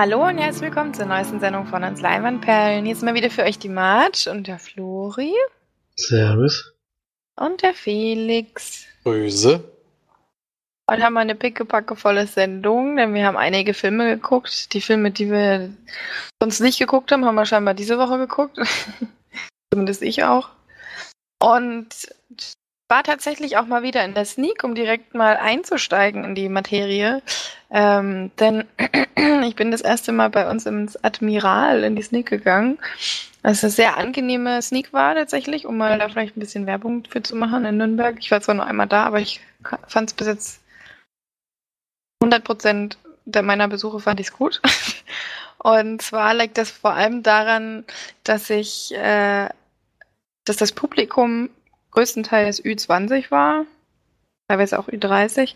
Hallo 0.00 0.24
und 0.24 0.38
herzlich 0.38 0.62
willkommen 0.62 0.94
zur 0.94 1.06
neuesten 1.06 1.40
Sendung 1.40 1.66
von 1.66 1.82
uns 1.82 2.00
Leinwandperlen. 2.00 2.84
Hier 2.84 2.94
ist 2.94 3.02
mal 3.02 3.14
wieder 3.14 3.30
für 3.30 3.42
euch 3.42 3.58
die 3.58 3.68
Marge 3.68 4.30
und 4.30 4.46
der 4.46 4.60
Flori. 4.60 5.34
Servus. 5.96 6.72
Und 7.34 7.62
der 7.62 7.74
Felix. 7.74 8.86
Grüße. 9.02 9.60
Heute 10.88 11.02
haben 11.02 11.14
wir 11.14 11.20
eine 11.20 11.34
pickepackevolle 11.34 12.28
Sendung, 12.28 12.94
denn 12.94 13.12
wir 13.12 13.26
haben 13.26 13.36
einige 13.36 13.74
Filme 13.74 14.14
geguckt. 14.14 14.72
Die 14.72 14.80
Filme, 14.80 15.10
die 15.10 15.32
wir 15.32 15.74
sonst 16.40 16.60
nicht 16.60 16.78
geguckt 16.78 17.10
haben, 17.10 17.24
haben 17.24 17.34
wir 17.34 17.44
scheinbar 17.44 17.74
diese 17.74 17.98
Woche 17.98 18.18
geguckt. 18.18 18.56
Zumindest 19.74 20.02
ich 20.02 20.22
auch. 20.22 20.50
Und 21.42 21.88
war 22.88 23.02
tatsächlich 23.02 23.58
auch 23.58 23.66
mal 23.66 23.82
wieder 23.82 24.04
in 24.04 24.14
der 24.14 24.24
Sneak, 24.24 24.64
um 24.64 24.74
direkt 24.74 25.14
mal 25.14 25.36
einzusteigen 25.36 26.24
in 26.24 26.34
die 26.34 26.48
Materie. 26.48 27.22
Ähm, 27.70 28.30
denn 28.40 28.64
ich 29.44 29.54
bin 29.54 29.70
das 29.70 29.82
erste 29.82 30.10
Mal 30.12 30.30
bei 30.30 30.50
uns 30.50 30.64
ins 30.64 31.02
Admiral 31.04 31.84
in 31.84 31.96
die 31.96 32.02
Sneak 32.02 32.26
gegangen. 32.26 32.78
Was 33.42 33.62
eine 33.62 33.70
sehr 33.70 33.98
angenehme 33.98 34.60
Sneak 34.62 34.92
war 34.92 35.14
tatsächlich, 35.14 35.66
um 35.66 35.76
mal 35.76 35.98
da 35.98 36.08
vielleicht 36.08 36.36
ein 36.36 36.40
bisschen 36.40 36.66
Werbung 36.66 37.04
für 37.08 37.22
zu 37.22 37.36
machen 37.36 37.64
in 37.66 37.76
Nürnberg. 37.76 38.16
Ich 38.18 38.30
war 38.30 38.40
zwar 38.40 38.54
nur 38.54 38.66
einmal 38.66 38.88
da, 38.88 39.04
aber 39.04 39.20
ich 39.20 39.40
fand 39.86 40.10
es 40.10 40.14
bis 40.14 40.26
jetzt 40.26 40.60
100 42.20 42.42
Prozent 42.42 42.98
meiner 43.26 43.68
Besuche 43.68 44.00
fand 44.00 44.20
ich 44.20 44.28
es 44.28 44.32
gut. 44.32 44.62
Und 45.58 46.00
zwar 46.02 46.34
liegt 46.34 46.56
das 46.56 46.70
vor 46.70 46.92
allem 46.92 47.22
daran, 47.22 47.84
dass 48.24 48.48
ich, 48.48 48.94
äh, 48.94 49.48
dass 50.44 50.56
das 50.56 50.72
Publikum 50.72 51.50
größtenteils 51.98 52.64
Ü20 52.64 53.32
war, 53.32 53.64
teilweise 54.46 54.78
auch 54.78 54.88
Ü30, 54.88 55.54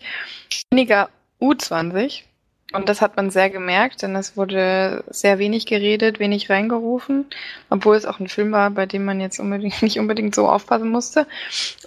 weniger 0.71 1.09
U20. 1.39 2.23
Und 2.73 2.89
das 2.89 3.01
hat 3.01 3.15
man 3.15 3.29
sehr 3.29 3.49
gemerkt, 3.49 4.01
denn 4.01 4.15
es 4.17 4.35
wurde 4.35 5.05
sehr 5.07 5.39
wenig 5.39 5.65
geredet, 5.67 6.19
wenig 6.19 6.49
reingerufen, 6.49 7.27
obwohl 7.69 7.95
es 7.95 8.05
auch 8.05 8.19
ein 8.19 8.27
Film 8.27 8.51
war, 8.51 8.71
bei 8.71 8.85
dem 8.85 9.05
man 9.05 9.21
jetzt 9.21 9.39
unbedingt, 9.39 9.81
nicht 9.81 9.99
unbedingt 9.99 10.35
so 10.35 10.49
aufpassen 10.49 10.89
musste. 10.89 11.27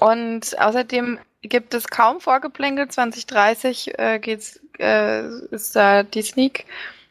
Und 0.00 0.58
außerdem 0.58 1.18
gibt 1.42 1.74
es 1.74 1.88
kaum 1.88 2.20
Vorgeplänkel. 2.20 2.88
2030 2.88 3.98
äh, 3.98 4.18
geht's, 4.20 4.60
äh, 4.78 5.26
ist 5.50 5.76
da 5.76 6.02
die 6.02 6.22
Sneak. 6.22 6.64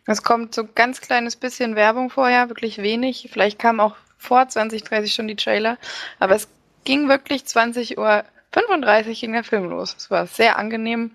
Es 0.07 0.23
kommt 0.23 0.55
so 0.55 0.67
ganz 0.73 0.99
kleines 0.99 1.35
bisschen 1.35 1.75
Werbung 1.75 2.09
vorher, 2.09 2.49
wirklich 2.49 2.79
wenig. 2.79 3.29
Vielleicht 3.31 3.59
kam 3.59 3.79
auch 3.79 3.95
vor 4.17 4.47
2030 4.47 5.13
schon 5.13 5.27
die 5.27 5.35
Trailer, 5.35 5.77
aber 6.19 6.35
es 6.35 6.47
ging 6.85 7.09
wirklich 7.09 7.45
20 7.45 7.97
Uhr 7.97 8.23
35 8.53 9.19
ging 9.19 9.33
der 9.33 9.43
Film 9.43 9.69
los. 9.69 9.95
Es 9.97 10.09
war 10.09 10.27
sehr 10.27 10.57
angenehm, 10.57 11.11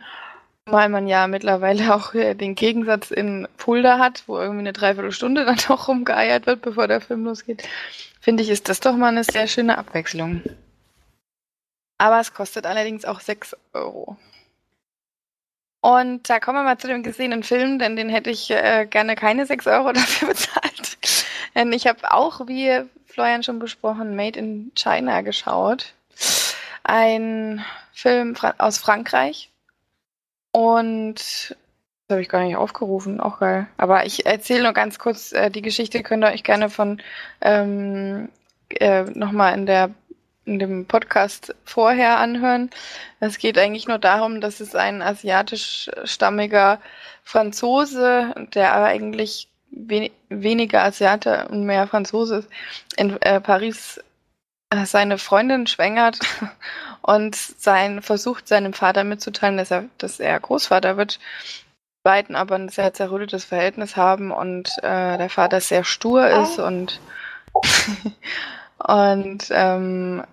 weil 0.66 0.90
man 0.90 1.08
ja 1.08 1.26
mittlerweile 1.26 1.94
auch 1.94 2.12
den 2.12 2.54
Gegensatz 2.54 3.10
in 3.10 3.48
Fulda 3.56 3.98
hat, 3.98 4.24
wo 4.26 4.38
irgendwie 4.38 4.60
eine 4.60 4.72
Dreiviertelstunde 4.74 5.44
dann 5.46 5.58
doch 5.66 5.88
rumgeeiert 5.88 6.46
wird, 6.46 6.60
bevor 6.62 6.86
der 6.86 7.00
Film 7.00 7.24
losgeht. 7.24 7.66
Finde 8.20 8.42
ich, 8.42 8.50
ist 8.50 8.68
das 8.68 8.80
doch 8.80 8.94
mal 8.96 9.08
eine 9.08 9.24
sehr 9.24 9.46
schöne 9.46 9.78
Abwechslung. 9.78 10.42
Aber 11.96 12.20
es 12.20 12.34
kostet 12.34 12.66
allerdings 12.66 13.04
auch 13.04 13.20
6 13.20 13.56
Euro. 13.72 14.16
Und 15.82 16.28
da 16.28 16.40
kommen 16.40 16.58
wir 16.58 16.64
mal 16.64 16.78
zu 16.78 16.88
dem 16.88 17.02
gesehenen 17.02 17.42
Film, 17.42 17.78
denn 17.78 17.96
den 17.96 18.10
hätte 18.10 18.28
ich 18.28 18.50
äh, 18.50 18.86
gerne 18.88 19.16
keine 19.16 19.46
6 19.46 19.66
Euro 19.66 19.92
dafür 19.92 20.28
bezahlt. 20.28 20.98
Denn 21.54 21.72
ich 21.72 21.86
habe 21.86 22.12
auch, 22.12 22.46
wie 22.46 22.82
Florian 23.06 23.42
schon 23.42 23.58
besprochen, 23.58 24.16
Made 24.16 24.38
in 24.38 24.72
China 24.74 25.20
geschaut. 25.22 25.94
Ein 26.82 27.64
Film 27.92 28.36
aus 28.58 28.78
Frankreich. 28.78 29.50
Und 30.52 31.16
das 31.16 32.14
habe 32.14 32.22
ich 32.22 32.28
gar 32.28 32.42
nicht 32.42 32.56
aufgerufen, 32.56 33.20
auch 33.20 33.38
geil. 33.38 33.68
Aber 33.76 34.04
ich 34.04 34.26
erzähle 34.26 34.64
nur 34.64 34.72
ganz 34.72 34.98
kurz 34.98 35.32
äh, 35.32 35.50
die 35.50 35.62
Geschichte, 35.62 36.02
könnt 36.02 36.24
ihr 36.24 36.32
euch 36.32 36.42
gerne 36.42 36.70
von 36.70 37.00
ähm, 37.40 38.28
äh, 38.70 39.04
nochmal 39.04 39.54
in 39.54 39.66
der 39.66 39.90
in 40.44 40.58
dem 40.58 40.86
Podcast 40.86 41.54
vorher 41.64 42.18
anhören. 42.18 42.70
Es 43.20 43.38
geht 43.38 43.58
eigentlich 43.58 43.86
nur 43.86 43.98
darum, 43.98 44.40
dass 44.40 44.58
es 44.58 44.74
ein 44.74 45.02
asiatischstammiger 45.02 46.80
Franzose, 47.22 48.34
der 48.54 48.74
aber 48.74 48.86
eigentlich 48.86 49.48
wen 49.70 50.10
weniger 50.28 50.84
Asiate 50.84 51.48
und 51.48 51.64
mehr 51.64 51.86
Franzose 51.86 52.38
ist, 52.38 52.48
in 52.96 53.20
äh, 53.22 53.40
Paris 53.40 54.00
äh, 54.70 54.84
seine 54.84 55.18
Freundin 55.18 55.66
schwängert 55.66 56.18
und 57.02 57.34
sein 57.34 58.02
versucht 58.02 58.48
seinem 58.48 58.72
Vater 58.72 59.04
mitzuteilen, 59.04 59.56
dass 59.56 59.70
er, 59.70 59.84
dass 59.98 60.20
er 60.20 60.38
Großvater 60.38 60.96
wird. 60.96 61.18
Beiden 62.02 62.34
aber 62.34 62.54
ein 62.54 62.70
sehr 62.70 62.94
zerrüttetes 62.94 63.44
Verhältnis 63.44 63.94
haben 63.96 64.30
und 64.30 64.78
äh, 64.78 65.18
der 65.18 65.28
Vater 65.28 65.60
sehr 65.60 65.84
stur 65.84 66.26
ist 66.28 66.58
und 66.58 66.98
und 68.78 69.48
ähm, 69.50 70.24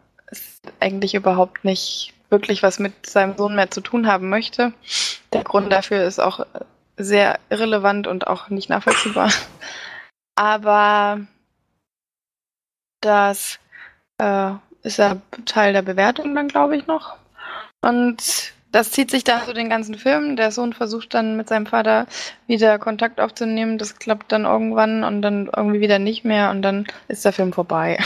eigentlich 0.79 1.13
überhaupt 1.13 1.65
nicht 1.65 2.13
wirklich 2.29 2.63
was 2.63 2.79
mit 2.79 3.05
seinem 3.05 3.37
Sohn 3.37 3.55
mehr 3.55 3.71
zu 3.71 3.81
tun 3.81 4.07
haben 4.07 4.29
möchte. 4.29 4.73
Der 5.33 5.43
Grund 5.43 5.71
dafür 5.71 6.03
ist 6.03 6.19
auch 6.19 6.45
sehr 6.97 7.39
irrelevant 7.49 8.07
und 8.07 8.27
auch 8.27 8.49
nicht 8.49 8.69
nachvollziehbar. 8.69 9.31
Aber 10.35 11.21
das 13.01 13.59
äh, 14.17 14.51
ist 14.83 14.97
ja 14.97 15.17
Teil 15.45 15.73
der 15.73 15.83
Bewertung 15.83 16.35
dann, 16.35 16.47
glaube 16.47 16.75
ich, 16.75 16.87
noch. 16.87 17.17
Und 17.81 18.53
das 18.71 18.91
zieht 18.91 19.11
sich 19.11 19.23
dann 19.23 19.45
so 19.45 19.53
den 19.53 19.69
ganzen 19.69 19.95
Film. 19.95 20.35
Der 20.35 20.51
Sohn 20.51 20.73
versucht 20.73 21.13
dann 21.13 21.37
mit 21.37 21.47
seinem 21.47 21.65
Vater 21.67 22.05
wieder 22.47 22.77
Kontakt 22.79 23.19
aufzunehmen. 23.19 23.77
Das 23.77 23.97
klappt 23.97 24.31
dann 24.31 24.45
irgendwann 24.45 25.03
und 25.03 25.21
dann 25.21 25.49
irgendwie 25.55 25.79
wieder 25.79 25.99
nicht 25.99 26.25
mehr 26.25 26.51
und 26.51 26.61
dann 26.61 26.85
ist 27.07 27.23
der 27.25 27.33
Film 27.33 27.53
vorbei. 27.53 27.97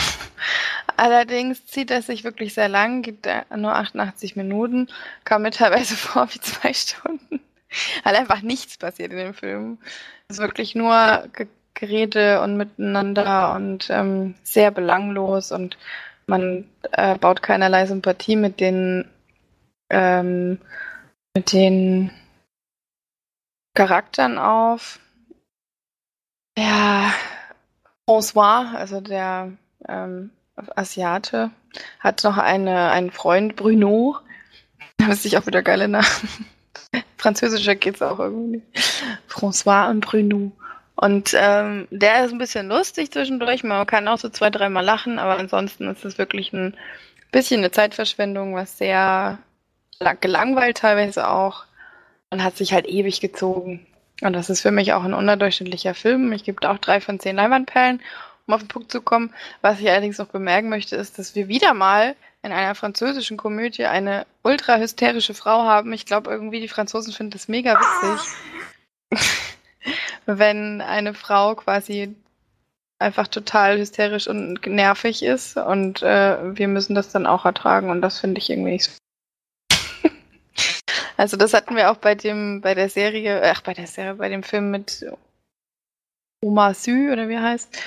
Allerdings 0.96 1.66
zieht 1.66 1.90
er 1.90 2.02
sich 2.02 2.22
wirklich 2.24 2.54
sehr 2.54 2.68
lang, 2.68 3.02
gibt 3.02 3.28
nur 3.56 3.74
88 3.74 4.36
Minuten, 4.36 4.88
kam 5.24 5.42
mir 5.42 5.50
teilweise 5.50 5.96
vor 5.96 6.28
wie 6.32 6.40
zwei 6.40 6.72
Stunden. 6.72 7.40
Weil 8.04 8.16
einfach 8.16 8.42
nichts 8.42 8.78
passiert 8.78 9.12
in 9.12 9.18
dem 9.18 9.34
Film. 9.34 9.78
Es 10.28 10.36
ist 10.36 10.42
wirklich 10.42 10.74
nur 10.74 11.28
Gerede 11.74 12.40
und 12.42 12.56
miteinander 12.56 13.54
und 13.54 13.88
ähm, 13.90 14.34
sehr 14.42 14.70
belanglos 14.70 15.52
und 15.52 15.78
man 16.26 16.68
äh, 16.92 17.16
baut 17.18 17.42
keinerlei 17.42 17.86
Sympathie 17.86 18.36
mit 18.36 18.60
den 18.60 19.10
ähm, 19.90 20.58
mit 21.34 21.52
den 21.52 22.10
Charakteren 23.74 24.38
auf. 24.38 25.00
Ja, 26.56 27.12
François, 28.06 28.74
also 28.74 29.00
der 29.00 29.52
ähm, 29.88 30.30
Asiate, 30.76 31.50
hat 32.00 32.24
noch 32.24 32.36
eine, 32.36 32.90
einen 32.90 33.10
Freund, 33.10 33.56
Bruno. 33.56 34.18
Da 34.98 35.08
ist 35.08 35.24
sich 35.24 35.36
auch 35.36 35.46
wieder 35.46 35.62
geile 35.62 35.88
Namen. 35.88 36.06
Französischer 37.16 37.74
geht's 37.74 38.02
auch 38.02 38.18
irgendwie. 38.18 38.62
François 39.28 39.90
und 39.90 40.00
Bruno. 40.00 40.52
Und 40.94 41.34
ähm, 41.36 41.88
der 41.90 42.24
ist 42.24 42.32
ein 42.32 42.38
bisschen 42.38 42.68
lustig 42.68 43.10
zwischendurch. 43.10 43.64
Man 43.64 43.86
kann 43.86 44.08
auch 44.08 44.18
so 44.18 44.28
zwei, 44.28 44.50
dreimal 44.50 44.84
lachen, 44.84 45.18
aber 45.18 45.38
ansonsten 45.38 45.88
ist 45.88 46.04
es 46.04 46.18
wirklich 46.18 46.52
ein 46.52 46.76
bisschen 47.32 47.58
eine 47.58 47.70
Zeitverschwendung, 47.70 48.54
was 48.54 48.78
sehr 48.78 49.38
gelangweilt 50.20 50.78
teilweise 50.78 51.28
auch 51.28 51.64
und 52.30 52.42
hat 52.42 52.56
sich 52.56 52.72
halt 52.72 52.86
ewig 52.86 53.20
gezogen. 53.20 53.86
Und 54.22 54.34
das 54.34 54.50
ist 54.50 54.60
für 54.60 54.70
mich 54.70 54.92
auch 54.92 55.04
ein 55.04 55.14
unterdurchschnittlicher 55.14 55.94
Film. 55.94 56.32
Ich 56.32 56.44
gebe 56.44 56.68
auch 56.68 56.78
drei 56.78 57.00
von 57.00 57.18
zehn 57.18 57.36
Leinwandperlen, 57.36 58.00
um 58.52 58.56
auf 58.56 58.62
den 58.62 58.68
Punkt 58.68 58.92
zu 58.92 59.00
kommen. 59.00 59.32
Was 59.62 59.80
ich 59.80 59.88
allerdings 59.88 60.18
noch 60.18 60.28
bemerken 60.28 60.68
möchte, 60.68 60.96
ist, 60.96 61.18
dass 61.18 61.34
wir 61.34 61.48
wieder 61.48 61.74
mal 61.74 62.14
in 62.42 62.52
einer 62.52 62.74
französischen 62.74 63.36
Komödie 63.36 63.86
eine 63.86 64.26
ultra 64.42 64.76
hysterische 64.76 65.34
Frau 65.34 65.62
haben. 65.62 65.92
Ich 65.92 66.06
glaube 66.06 66.30
irgendwie, 66.30 66.60
die 66.60 66.68
Franzosen 66.68 67.12
finden 67.12 67.32
das 67.32 67.48
mega 67.48 67.78
witzig. 67.80 68.34
wenn 70.26 70.80
eine 70.80 71.14
Frau 71.14 71.54
quasi 71.54 72.14
einfach 72.98 73.26
total 73.26 73.78
hysterisch 73.78 74.28
und 74.28 74.64
nervig 74.66 75.24
ist 75.24 75.56
und 75.56 76.02
äh, 76.02 76.56
wir 76.56 76.68
müssen 76.68 76.94
das 76.94 77.10
dann 77.10 77.26
auch 77.26 77.44
ertragen 77.44 77.90
und 77.90 78.00
das 78.00 78.20
finde 78.20 78.38
ich 78.38 78.48
irgendwie 78.48 78.72
nicht 78.72 78.84
so 78.84 78.92
also 81.16 81.36
das 81.36 81.52
hatten 81.52 81.74
wir 81.74 81.90
auch 81.90 81.96
bei 81.96 82.14
dem, 82.14 82.60
bei 82.60 82.74
der 82.74 82.88
Serie, 82.88 83.42
ach 83.44 83.62
bei 83.62 83.74
der 83.74 83.88
Serie, 83.88 84.14
bei 84.14 84.28
dem 84.28 84.44
Film 84.44 84.70
mit 84.70 85.04
Oma 86.44 86.74
Sü 86.74 87.12
oder 87.12 87.28
wie 87.28 87.38
heißt. 87.38 87.78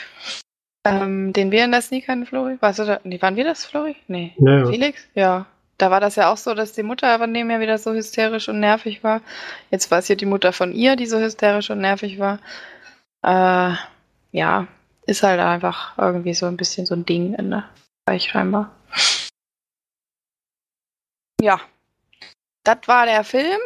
Ähm, 0.86 1.34
den 1.34 1.52
wir 1.52 1.66
in 1.66 1.72
der 1.72 1.82
Sneak 1.82 2.08
hatten, 2.08 2.26
Flori. 2.26 2.58
Warst 2.60 2.80
du 2.80 2.86
da? 2.86 3.00
Nee, 3.04 3.22
waren 3.22 3.36
wir 3.36 3.44
das, 3.44 3.66
Flori? 3.66 3.96
Nee. 4.08 4.34
Ja, 4.38 4.60
ja. 4.60 4.66
Felix? 4.68 5.08
Ja. 5.16 5.46
Da 5.78 5.92
war 5.92 6.00
das 6.00 6.16
ja 6.16 6.32
auch 6.32 6.38
so, 6.38 6.54
dass 6.54 6.72
die 6.72 6.84
Mutter 6.84 7.18
dem 7.28 7.50
ja 7.50 7.60
wieder 7.60 7.78
so 7.78 7.94
hysterisch 7.94 8.48
und 8.48 8.62
nervig 8.62 9.04
war. 9.04 9.22
Jetzt 9.72 9.92
war 9.92 10.00
es 10.00 10.08
hier 10.08 10.16
die 10.16 10.26
Mutter 10.26 10.54
von 10.54 10.72
ihr, 10.72 10.96
die 10.96 11.06
so 11.06 11.20
hysterisch 11.20 11.70
und 11.70 11.80
nervig 11.80 12.18
war. 12.18 12.40
Äh, 13.24 13.76
ja, 14.32 14.68
ist 15.06 15.24
halt 15.24 15.40
einfach 15.40 15.98
irgendwie 15.98 16.34
so 16.34 16.46
ein 16.46 16.56
bisschen 16.56 16.86
so 16.86 16.96
ein 16.96 17.06
Ding 17.06 17.34
in 17.34 17.52
der 17.52 17.70
Bereich 18.06 18.30
scheinbar. 18.30 18.72
Ja, 21.42 21.60
das 22.64 22.80
war 22.88 23.06
der 23.06 23.24
Film. 23.24 23.60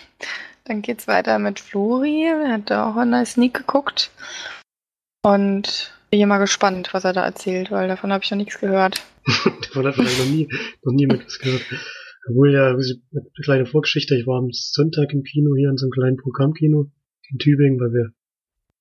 Dann 0.64 0.82
geht's 0.82 1.08
weiter 1.08 1.38
mit 1.38 1.60
Flori. 1.60 2.24
Er 2.24 2.52
hat 2.52 2.70
da 2.70 2.88
auch 2.88 2.96
eine 2.96 3.26
Sneak 3.26 3.54
geguckt. 3.54 4.10
Und 5.22 5.92
bin 6.10 6.28
mal 6.28 6.38
gespannt, 6.38 6.92
was 6.92 7.04
er 7.04 7.12
da 7.12 7.24
erzählt, 7.24 7.70
weil 7.70 7.88
davon 7.88 8.12
habe 8.12 8.24
ich 8.24 8.30
noch 8.30 8.38
nichts 8.38 8.58
gehört. 8.58 9.02
davon 9.62 9.86
hat 9.86 9.94
vielleicht 9.94 10.18
noch 10.18 10.26
nie, 10.26 10.48
noch 10.82 10.92
nie 10.92 11.06
mit 11.06 11.24
was 11.24 11.38
gehört. 11.38 11.64
Obwohl 12.28 12.52
ja, 12.52 12.68
eine 12.68 12.80
kleine 13.42 13.66
Vorgeschichte, 13.66 14.16
ich 14.16 14.26
war 14.26 14.38
am 14.38 14.50
Sonntag 14.52 15.12
im 15.12 15.22
Kino 15.22 15.54
hier 15.56 15.70
in 15.70 15.76
so 15.76 15.86
einem 15.86 15.92
kleinen 15.92 16.16
Programmkino 16.16 16.90
in 17.30 17.38
Tübingen, 17.38 17.80
weil 17.80 17.92
wir 17.92 18.12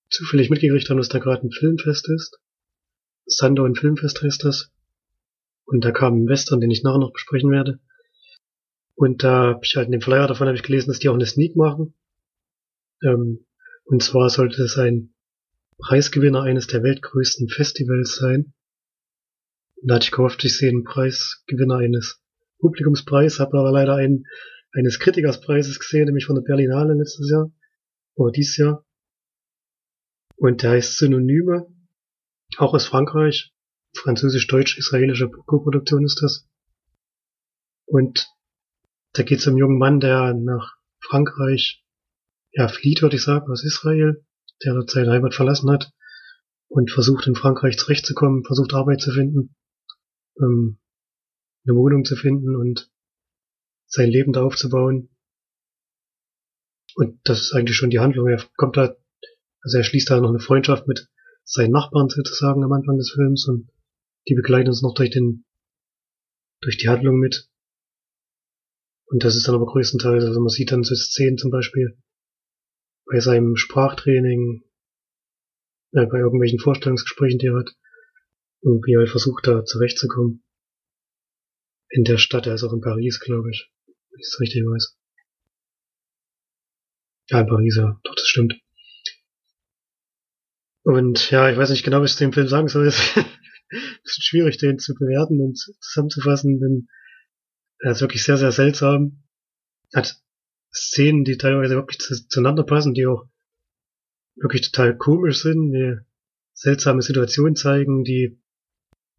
zufällig 0.09 0.49
mitgekriegt 0.49 0.89
haben, 0.89 0.97
dass 0.97 1.09
da 1.09 1.19
gerade 1.19 1.47
ein 1.47 1.51
Filmfest 1.51 2.09
ist. 2.09 2.39
Sandow 3.25 3.71
Filmfest 3.73 4.21
heißt 4.21 4.43
das. 4.43 4.71
Und 5.65 5.85
da 5.85 5.91
kam 5.91 6.23
ein 6.23 6.27
Western, 6.27 6.59
den 6.59 6.71
ich 6.71 6.83
nachher 6.83 6.97
noch 6.97 7.13
besprechen 7.13 7.51
werde. 7.51 7.79
Und 8.95 9.23
da 9.23 9.53
habe 9.53 9.61
ich 9.63 9.75
halt 9.75 9.85
in 9.85 9.91
dem 9.91 10.01
Flyer 10.01 10.27
davon 10.27 10.47
habe 10.47 10.57
ich 10.57 10.63
gelesen, 10.63 10.89
dass 10.89 10.99
die 10.99 11.09
auch 11.09 11.13
eine 11.13 11.27
Sneak 11.27 11.55
machen. 11.55 11.93
Ähm, 13.03 13.45
und 13.85 14.03
zwar 14.03 14.29
sollte 14.29 14.63
es 14.63 14.77
ein 14.77 15.13
Preisgewinner 15.79 16.43
eines 16.43 16.67
der 16.67 16.83
weltgrößten 16.83 17.49
Festivals 17.49 18.15
sein. 18.15 18.53
Da 19.81 19.95
hatte 19.95 20.05
ich 20.05 20.11
gehofft, 20.11 20.43
ich 20.43 20.57
sehe 20.57 20.69
einen 20.69 20.83
Preisgewinner 20.83 21.77
eines 21.77 22.21
Publikumspreises, 22.59 23.39
habe 23.39 23.57
aber 23.57 23.71
leider 23.71 23.95
einen 23.95 24.25
eines 24.71 24.99
Kritikerspreises 24.99 25.79
gesehen, 25.79 26.05
nämlich 26.05 26.25
von 26.25 26.35
der 26.35 26.43
Berlinale 26.43 26.93
letztes 26.93 27.29
Jahr 27.29 27.51
oder 28.15 28.31
dieses 28.31 28.57
Jahr. 28.57 28.85
Und 30.35 30.63
der 30.63 30.71
heißt 30.71 30.97
Synonyme, 30.97 31.67
auch 32.57 32.73
aus 32.73 32.85
Frankreich, 32.85 33.53
französisch-deutsch-israelische 33.95 35.29
Co-Produktion 35.29 36.03
ist 36.03 36.21
das. 36.21 36.47
Und 37.85 38.27
da 39.13 39.23
geht 39.23 39.39
es 39.39 39.47
um 39.47 39.53
einen 39.53 39.59
jungen 39.59 39.79
Mann, 39.79 39.99
der 39.99 40.33
nach 40.33 40.75
Frankreich 40.99 41.83
ja, 42.51 42.67
flieht, 42.67 43.01
würde 43.01 43.15
ich 43.15 43.23
sagen, 43.23 43.49
aus 43.49 43.63
Israel, 43.63 44.25
der 44.63 44.81
seine 44.87 45.11
Heimat 45.11 45.33
verlassen 45.33 45.69
hat 45.69 45.91
und 46.67 46.91
versucht 46.91 47.27
in 47.27 47.35
Frankreich 47.35 47.77
zurechtzukommen, 47.77 48.43
versucht 48.43 48.73
Arbeit 48.73 49.01
zu 49.01 49.11
finden, 49.11 49.55
ähm, 50.37 50.79
eine 51.65 51.75
Wohnung 51.75 52.05
zu 52.05 52.15
finden 52.15 52.55
und 52.55 52.91
sein 53.87 54.09
Leben 54.09 54.33
da 54.33 54.43
aufzubauen. 54.43 55.09
Und 56.95 57.19
das 57.23 57.41
ist 57.41 57.53
eigentlich 57.53 57.75
schon 57.75 57.89
die 57.89 57.99
Handlung. 57.99 58.27
Er 58.27 58.43
kommt 58.55 58.77
da, 58.77 58.95
also 59.61 59.77
er 59.77 59.83
schließt 59.83 60.09
da 60.09 60.19
noch 60.19 60.29
eine 60.29 60.39
Freundschaft 60.39 60.87
mit 60.87 61.09
seinen 61.43 61.71
Nachbarn 61.71 62.09
sozusagen 62.09 62.63
am 62.63 62.71
Anfang 62.71 62.97
des 62.97 63.11
Films 63.11 63.47
und 63.47 63.69
die 64.27 64.35
begleiten 64.35 64.69
uns 64.69 64.81
noch 64.81 64.93
durch 64.93 65.09
den, 65.09 65.45
durch 66.61 66.77
die 66.77 66.89
Handlung 66.89 67.17
mit. 67.17 67.49
Und 69.05 69.23
das 69.23 69.35
ist 69.35 69.47
dann 69.47 69.55
aber 69.55 69.65
größtenteils, 69.65 70.23
also 70.23 70.39
man 70.39 70.49
sieht 70.49 70.71
dann 70.71 70.83
so 70.83 70.93
Szenen 70.93 71.39
zum 71.39 71.49
Beispiel 71.49 71.97
bei 73.09 73.19
seinem 73.19 73.55
Sprachtraining, 73.55 74.63
äh, 75.93 76.05
bei 76.05 76.19
irgendwelchen 76.19 76.59
Vorstellungsgesprächen, 76.59 77.39
die 77.39 77.47
er 77.47 77.57
hat, 77.57 77.75
und 78.61 78.85
wie 78.85 78.93
er 78.93 79.07
versucht, 79.07 79.47
da 79.47 79.65
zurechtzukommen. 79.65 80.43
In 81.89 82.03
der 82.03 82.17
Stadt, 82.17 82.45
er 82.45 82.53
ist 82.53 82.63
auch 82.63 82.73
in 82.73 82.81
Paris, 82.81 83.19
glaube 83.19 83.49
ich, 83.49 83.71
wenn 83.87 84.19
ich 84.19 84.27
es 84.27 84.39
richtig 84.39 84.63
weiß. 84.63 84.95
Ja, 87.29 87.41
in 87.41 87.47
Paris, 87.47 87.77
ja, 87.77 87.99
doch, 88.03 88.15
das 88.15 88.27
stimmt. 88.27 88.59
Und 90.83 91.31
ja, 91.31 91.49
ich 91.49 91.57
weiß 91.57 91.69
nicht 91.71 91.83
genau, 91.83 92.01
was 92.01 92.11
ich 92.11 92.17
zu 92.17 92.23
dem 92.23 92.33
Film 92.33 92.47
sagen 92.47 92.67
soll. 92.67 92.91
Es 93.71 93.77
ist 93.77 93.77
ein 93.77 94.01
bisschen 94.03 94.23
schwierig, 94.23 94.57
den 94.57 94.79
zu 94.79 94.95
bewerten 94.95 95.39
und 95.39 95.55
zusammenzufassen, 95.79 96.59
denn 96.59 96.87
er 97.77 97.91
ist 97.91 98.01
wirklich 98.01 98.23
sehr, 98.23 98.37
sehr 98.37 98.51
seltsam. 98.51 99.23
Hat 99.93 100.19
Szenen, 100.73 101.23
die 101.23 101.37
teilweise 101.37 101.75
wirklich 101.75 101.99
zu, 101.99 102.27
zueinander 102.27 102.63
passen, 102.63 102.93
die 102.93 103.05
auch 103.05 103.25
wirklich 104.35 104.71
total 104.71 104.97
komisch 104.97 105.41
sind, 105.41 105.71
die 105.71 105.97
seltsame 106.53 107.01
Situationen 107.01 107.55
zeigen, 107.55 108.03
die 108.03 108.39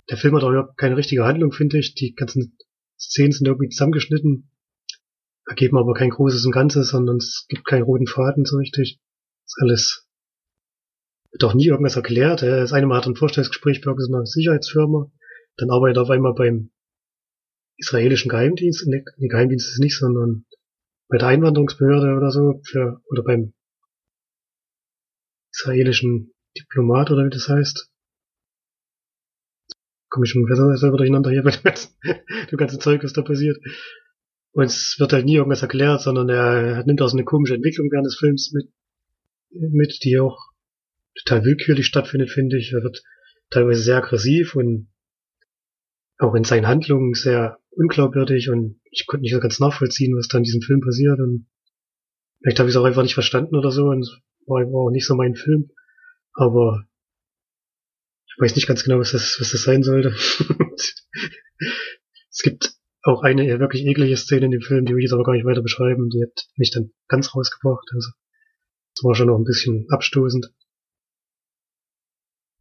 der 0.08 0.16
Film 0.16 0.34
hat 0.34 0.42
auch 0.42 0.50
überhaupt 0.50 0.76
keine 0.76 0.96
richtige 0.96 1.24
Handlung, 1.24 1.52
finde 1.52 1.78
ich. 1.78 1.94
Die 1.94 2.14
ganzen 2.14 2.56
Szenen 2.98 3.32
sind 3.32 3.46
irgendwie 3.46 3.68
zusammengeschnitten, 3.68 4.50
ergeben 5.46 5.78
aber 5.78 5.94
kein 5.94 6.10
großes 6.10 6.44
und 6.46 6.52
Ganzes, 6.52 6.90
sondern 6.90 7.16
es 7.16 7.46
gibt 7.48 7.64
keinen 7.64 7.84
roten 7.84 8.06
Faden 8.06 8.44
so 8.44 8.56
richtig. 8.56 9.00
ist 9.46 9.58
alles 9.60 10.10
wird 11.30 11.44
auch 11.44 11.54
nie 11.54 11.66
irgendwas 11.66 11.96
erklärt. 11.96 12.42
Das 12.42 12.72
eine 12.72 12.86
Mal 12.86 12.98
hat 12.98 13.06
ein 13.06 13.16
Vorstellungsgespräch 13.16 13.80
bei 13.80 13.90
irgendeiner 13.90 14.26
Sicherheitsfirma, 14.26 15.10
dann 15.56 15.70
arbeitet 15.70 15.98
er 15.98 16.02
auf 16.02 16.10
einmal 16.10 16.34
beim 16.34 16.70
israelischen 17.76 18.28
Geheimdienst, 18.28 18.86
ne, 18.88 19.04
nee, 19.16 19.28
Geheimdienst 19.28 19.68
ist 19.68 19.78
nicht, 19.78 19.96
sondern 19.96 20.44
bei 21.10 21.18
der 21.18 21.28
Einwanderungsbehörde 21.28 22.16
oder 22.16 22.30
so, 22.30 22.60
für, 22.64 23.02
oder 23.10 23.24
beim 23.24 23.52
israelischen 25.52 26.32
Diplomat 26.56 27.10
oder 27.10 27.24
wie 27.24 27.30
das 27.30 27.48
heißt. 27.48 27.90
Komme 30.08 30.24
ich 30.24 30.30
schon 30.30 30.46
selber 30.76 30.96
durcheinander 30.96 31.30
hier 31.30 31.42
bei 31.42 31.50
dem 31.50 31.62
ganzen, 31.62 31.94
dem 32.50 32.56
ganzen 32.56 32.80
Zeug, 32.80 33.02
was 33.02 33.12
da 33.12 33.22
passiert. 33.22 33.58
Und 34.52 34.64
es 34.64 34.96
wird 34.98 35.12
halt 35.12 35.26
nie 35.26 35.36
irgendwas 35.36 35.62
erklärt, 35.62 36.00
sondern 36.00 36.28
er 36.28 36.84
nimmt 36.84 37.02
auch 37.02 37.08
so 37.08 37.16
eine 37.16 37.24
komische 37.24 37.54
Entwicklung 37.54 37.88
während 37.90 38.06
des 38.06 38.16
Films 38.16 38.52
mit, 38.52 38.72
mit, 39.50 39.98
die 40.04 40.18
auch 40.18 40.38
total 41.14 41.44
willkürlich 41.44 41.86
stattfindet, 41.86 42.30
finde 42.30 42.56
ich. 42.58 42.72
Er 42.72 42.82
wird 42.82 43.02
teilweise 43.50 43.82
sehr 43.82 43.96
aggressiv 43.96 44.54
und 44.54 44.88
auch 46.18 46.34
in 46.34 46.44
seinen 46.44 46.66
Handlungen 46.66 47.14
sehr 47.14 47.59
unglaubwürdig 47.70 48.50
und 48.50 48.80
ich 48.90 49.06
konnte 49.06 49.22
nicht 49.22 49.32
so 49.34 49.40
ganz 49.40 49.60
nachvollziehen, 49.60 50.16
was 50.16 50.28
da 50.28 50.38
in 50.38 50.44
diesem 50.44 50.62
Film 50.62 50.80
passiert 50.80 51.18
und 51.20 51.46
vielleicht 52.40 52.58
habe 52.58 52.68
ich 52.68 52.74
es 52.74 52.80
auch 52.80 52.84
einfach 52.84 53.02
nicht 53.02 53.14
verstanden 53.14 53.56
oder 53.56 53.70
so 53.70 53.86
und 53.86 54.00
es 54.00 54.10
war, 54.46 54.60
war 54.64 54.86
auch 54.86 54.90
nicht 54.90 55.06
so 55.06 55.14
mein 55.14 55.34
Film, 55.34 55.70
aber 56.34 56.86
ich 58.26 58.34
weiß 58.38 58.56
nicht 58.56 58.66
ganz 58.66 58.84
genau, 58.84 58.98
was 58.98 59.12
das, 59.12 59.40
was 59.40 59.52
das 59.52 59.62
sein 59.62 59.82
sollte. 59.82 60.08
es 62.30 62.42
gibt 62.42 62.74
auch 63.02 63.22
eine 63.22 63.60
wirklich 63.60 63.84
eklige 63.86 64.16
Szene 64.16 64.46
in 64.46 64.50
dem 64.50 64.60
Film, 64.62 64.84
die 64.84 64.92
will 64.92 65.00
ich 65.00 65.04
jetzt 65.04 65.14
aber 65.14 65.24
gar 65.24 65.34
nicht 65.34 65.46
weiter 65.46 65.62
beschreiben, 65.62 66.10
die 66.10 66.22
hat 66.22 66.48
mich 66.56 66.70
dann 66.70 66.92
ganz 67.08 67.34
rausgebracht, 67.34 67.88
also 67.92 68.10
das 68.94 69.04
war 69.04 69.14
schon 69.14 69.28
noch 69.28 69.38
ein 69.38 69.44
bisschen 69.44 69.86
abstoßend. 69.90 70.52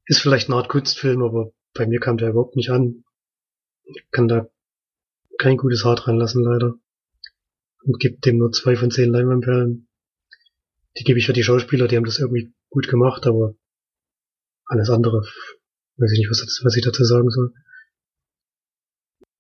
Ist 0.06 0.22
vielleicht 0.22 0.48
eine 0.50 0.58
Art 0.58 0.70
Kunstfilm, 0.70 1.22
aber 1.22 1.52
bei 1.74 1.86
mir 1.86 2.00
kam 2.00 2.18
der 2.18 2.30
überhaupt 2.30 2.56
nicht 2.56 2.70
an. 2.70 3.04
Ich 3.84 4.10
kann 4.12 4.28
da 4.28 4.50
kein 5.40 5.58
gutes 5.58 5.84
Haar 5.84 5.96
dran 5.96 6.18
lassen, 6.18 6.44
leider. 6.44 6.76
Und 7.84 8.00
gibt 8.00 8.26
dem 8.26 8.38
nur 8.38 8.52
zwei 8.52 8.76
von 8.76 8.92
zehn 8.92 9.12
Leinwandperlen. 9.12 9.88
Die 10.98 11.04
gebe 11.04 11.18
ich 11.18 11.26
für 11.26 11.34
die 11.34 11.44
Schauspieler, 11.44 11.88
die 11.88 11.98
haben 11.98 12.06
das 12.06 12.20
irgendwie 12.20 12.54
gut 12.70 12.88
gemacht, 12.88 13.26
aber 13.26 13.56
alles 14.66 14.90
andere 14.90 15.26
weiß 15.98 16.12
ich 16.12 16.20
nicht, 16.20 16.30
was, 16.30 16.62
was 16.64 16.76
ich 16.76 16.84
dazu 16.84 17.04
sagen 17.04 17.30
soll. 17.30 17.54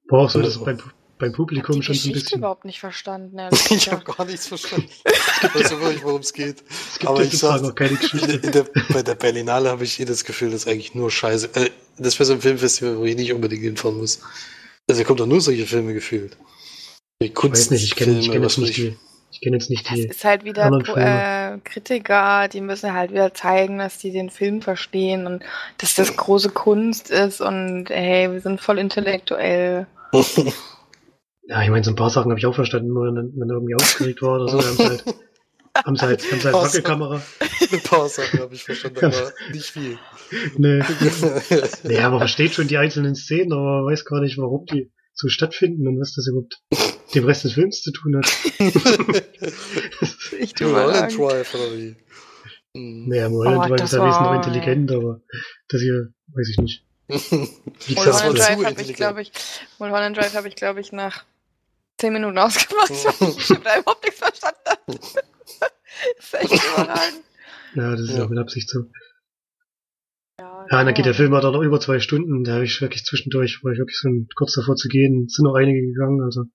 War 0.07 0.21
auch 0.21 0.29
so, 0.29 0.41
dass 0.41 0.63
beim, 0.63 0.79
beim 1.19 1.33
Publikum 1.33 1.81
schon 1.81 1.95
so 1.95 2.09
ein 2.09 2.13
bisschen. 2.13 2.27
Ich 2.27 2.35
überhaupt 2.35 2.65
nicht 2.65 2.79
verstanden. 2.79 3.37
ich 3.69 3.91
habe 3.91 4.03
gar 4.03 4.25
nichts 4.25 4.47
verstanden. 4.47 4.89
Ich 4.89 5.55
weiß 5.55 5.73
auch 5.73 5.89
nicht, 5.89 6.03
worum 6.03 6.21
es 6.21 6.33
geht. 6.33 6.63
Es 6.99 7.05
Aber 7.05 7.21
ich 7.21 7.37
sag, 7.37 7.61
noch 7.61 7.75
keine 7.75 7.95
Geschichte. 7.95 8.39
Der, 8.51 8.65
bei 8.89 9.03
der 9.03 9.15
Berlinale 9.15 9.69
habe 9.69 9.83
ich 9.83 9.93
hier 9.93 10.05
das 10.05 10.23
Gefühl, 10.23 10.51
dass 10.51 10.67
eigentlich 10.67 10.95
nur 10.95 11.11
Scheiße. 11.11 11.49
Äh, 11.55 11.69
das 11.97 12.17
wäre 12.17 12.25
so 12.25 12.33
ein 12.33 12.41
Filmfestival, 12.41 12.97
wo 12.97 13.05
ich 13.05 13.15
nicht 13.15 13.33
unbedingt 13.33 13.63
hinfahren 13.63 13.97
muss. 13.97 14.21
Also 14.89 15.03
kommt 15.03 15.19
doch 15.19 15.27
nur 15.27 15.39
solche 15.39 15.67
Filme 15.67 15.93
gefühlt. 15.93 16.36
Die 17.22 17.29
Kunst 17.29 17.58
ich 17.58 17.65
weiß 17.65 17.72
nicht, 17.72 17.84
ich 17.84 17.96
kenne 17.96 18.19
kenn 18.19 18.41
jetzt 18.41 18.58
nicht 18.58 18.77
die. 18.77 18.98
Ich 19.31 19.41
kenne 19.41 19.58
jetzt 19.58 19.69
nicht 19.69 19.88
die. 19.89 20.08
Das 20.08 20.15
ist 20.17 20.25
halt 20.25 20.43
wieder 20.43 20.72
äh, 20.96 21.60
Kritiker, 21.63 22.48
die 22.48 22.62
müssen 22.62 22.93
halt 22.93 23.12
wieder 23.12 23.34
zeigen, 23.34 23.77
dass 23.77 24.00
die 24.00 24.12
den 24.12 24.31
Film 24.31 24.63
verstehen 24.63 25.27
und 25.27 25.43
dass 25.77 25.93
das 25.93 26.17
große 26.17 26.50
Kunst 26.50 27.12
ist 27.12 27.39
und 27.39 27.86
hey, 27.89 28.31
wir 28.31 28.41
sind 28.41 28.60
voll 28.60 28.79
intellektuell. 28.79 29.86
ja, 31.43 31.62
ich 31.62 31.69
meine, 31.69 31.84
so 31.84 31.91
ein 31.91 31.96
paar 31.96 32.10
Sachen 32.10 32.31
habe 32.31 32.39
ich 32.39 32.48
auch 32.48 32.55
verstanden, 32.55 32.96
wenn, 32.96 33.31
wenn 33.36 33.50
irgendwie 33.50 33.75
aufgeregt 33.75 34.24
war 34.24 34.41
oder 34.41 34.50
so. 34.50 34.58
Haben 34.58 34.77
sie 34.77 34.84
halt, 34.86 35.03
haben 35.86 35.96
sie 35.96 36.05
halt, 36.05 36.31
haben 36.31 36.39
sie 36.39 36.46
halt 36.46 36.55
Wackelkamera. 36.55 37.22
Ein 37.71 37.81
paar 37.81 38.09
Sachen 38.09 38.39
habe 38.39 38.55
ich 38.55 38.63
verstanden, 38.63 39.05
aber 39.05 39.33
nicht 39.51 39.65
viel. 39.65 39.97
Nee. 40.57 40.81
nee, 41.83 41.99
aber 41.99 42.19
versteht 42.19 42.53
schon 42.53 42.67
die 42.67 42.77
einzelnen 42.77 43.15
Szenen, 43.15 43.53
aber 43.53 43.85
weiß 43.85 44.05
gar 44.05 44.21
nicht, 44.21 44.38
warum 44.38 44.65
die 44.65 44.91
so 45.13 45.27
stattfinden 45.27 45.88
und 45.88 45.99
was 45.99 46.13
das 46.15 46.27
überhaupt 46.27 46.61
dem 47.13 47.25
Rest 47.25 47.43
des 47.43 47.53
Films 47.53 47.81
zu 47.81 47.91
tun 47.91 48.17
hat. 48.17 48.25
ich 50.39 50.53
tue 50.53 50.71
mal 50.71 50.88
Drive 50.88 51.53
oder 51.53 51.73
wie? 51.73 51.95
Hm. 52.75 53.07
Naja, 53.09 53.29
Mulholland 53.29 53.65
oh, 53.65 53.67
Drive 53.67 53.83
ist 53.83 53.93
ja 53.93 54.05
wesentlich 54.05 54.21
noch 54.21 54.35
intelligent, 54.35 54.91
aber 54.91 55.21
das 55.67 55.81
hier 55.81 56.13
weiß 56.27 56.49
ich 56.49 56.57
nicht. 56.57 56.85
Mulholland 57.09 58.38
Drive 58.38 58.65
habe 58.65 58.81
ich, 58.81 58.93
glaube 58.93 59.21
ich, 59.21 59.31
Mulholland 59.79 60.17
Drive 60.17 60.33
habe 60.35 60.47
ich, 60.47 60.55
glaube 60.55 60.79
ich, 60.79 60.91
nach 60.91 61.25
zehn 61.97 62.13
Minuten 62.13 62.38
ausgemacht. 62.38 62.91
ich 62.91 63.05
habe 63.49 63.61
da 63.63 63.79
überhaupt 63.79 64.03
nichts 64.03 64.19
verstanden. 64.19 64.59
das 64.88 65.03
ist 66.19 66.33
echt 66.33 66.63
überragend. 66.63 67.23
Ja, 67.75 67.91
das 67.91 68.01
ist 68.01 68.17
ja. 68.17 68.25
auch 68.25 68.29
mit 68.29 68.39
Absicht 68.39 68.69
so. 68.69 68.85
Ja, 70.39 70.65
ja 70.69 70.83
dann 70.83 70.93
geht 70.93 71.05
der 71.05 71.13
Film 71.13 71.31
dann 71.31 71.53
noch 71.53 71.61
über 71.61 71.79
zwei 71.79 71.99
Stunden. 71.99 72.43
Da 72.43 72.53
habe 72.53 72.65
ich 72.65 72.81
wirklich 72.81 73.03
zwischendurch, 73.03 73.63
war 73.63 73.71
ich 73.71 73.79
wirklich 73.79 73.99
so 73.99 74.09
kurz 74.35 74.53
davor 74.53 74.75
zu 74.75 74.88
gehen, 74.88 75.27
sind 75.27 75.45
noch 75.45 75.55
einige 75.55 75.81
gegangen. 75.81 76.21
Also 76.23 76.45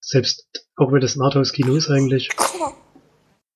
selbst, 0.00 0.48
auch 0.76 0.92
wenn 0.92 1.00
das 1.00 1.16
ein 1.16 1.22
Arthouse-Kino 1.22 1.74
ist 1.74 1.90
eigentlich, 1.90 2.30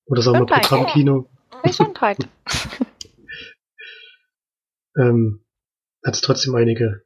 Oder 0.05 0.21
sagen 0.21 0.39
wir 0.39 0.45
Programmkino. 0.45 1.29
Gesundheit. 1.63 2.17
ähm, 4.97 5.43
hat 6.05 6.13
es 6.13 6.21
trotzdem 6.21 6.55
einige 6.55 7.03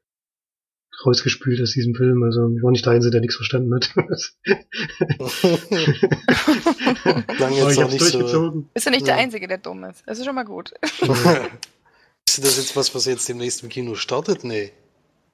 rausgespült 1.05 1.61
aus 1.61 1.71
diesem 1.71 1.95
Film. 1.95 2.23
Also 2.23 2.49
ich 2.55 2.63
war 2.63 2.71
nicht 2.71 2.85
der 2.85 2.93
Einzige, 2.93 3.11
der 3.11 3.19
nichts 3.21 3.35
verstanden 3.35 3.73
hat. 3.73 3.89
Lange 7.39 7.57
jetzt 7.57 7.71
ich 7.71 7.81
hab's 7.81 7.97
durchgezogen. 7.97 8.61
So, 8.61 8.69
Bist 8.73 8.85
du 8.85 8.91
nicht 8.91 9.07
ja. 9.07 9.15
der 9.15 9.23
Einzige, 9.23 9.47
der 9.47 9.57
dumm 9.57 9.83
ist. 9.85 10.03
Das 10.05 10.19
ist 10.19 10.25
schon 10.25 10.35
mal 10.35 10.45
gut. 10.45 10.73
ist 12.27 12.43
das 12.43 12.57
jetzt 12.57 12.75
was, 12.75 12.93
was 12.93 13.05
jetzt 13.05 13.27
demnächst 13.29 13.63
im 13.63 13.69
Kino 13.69 13.95
startet? 13.95 14.43
Nee. 14.43 14.73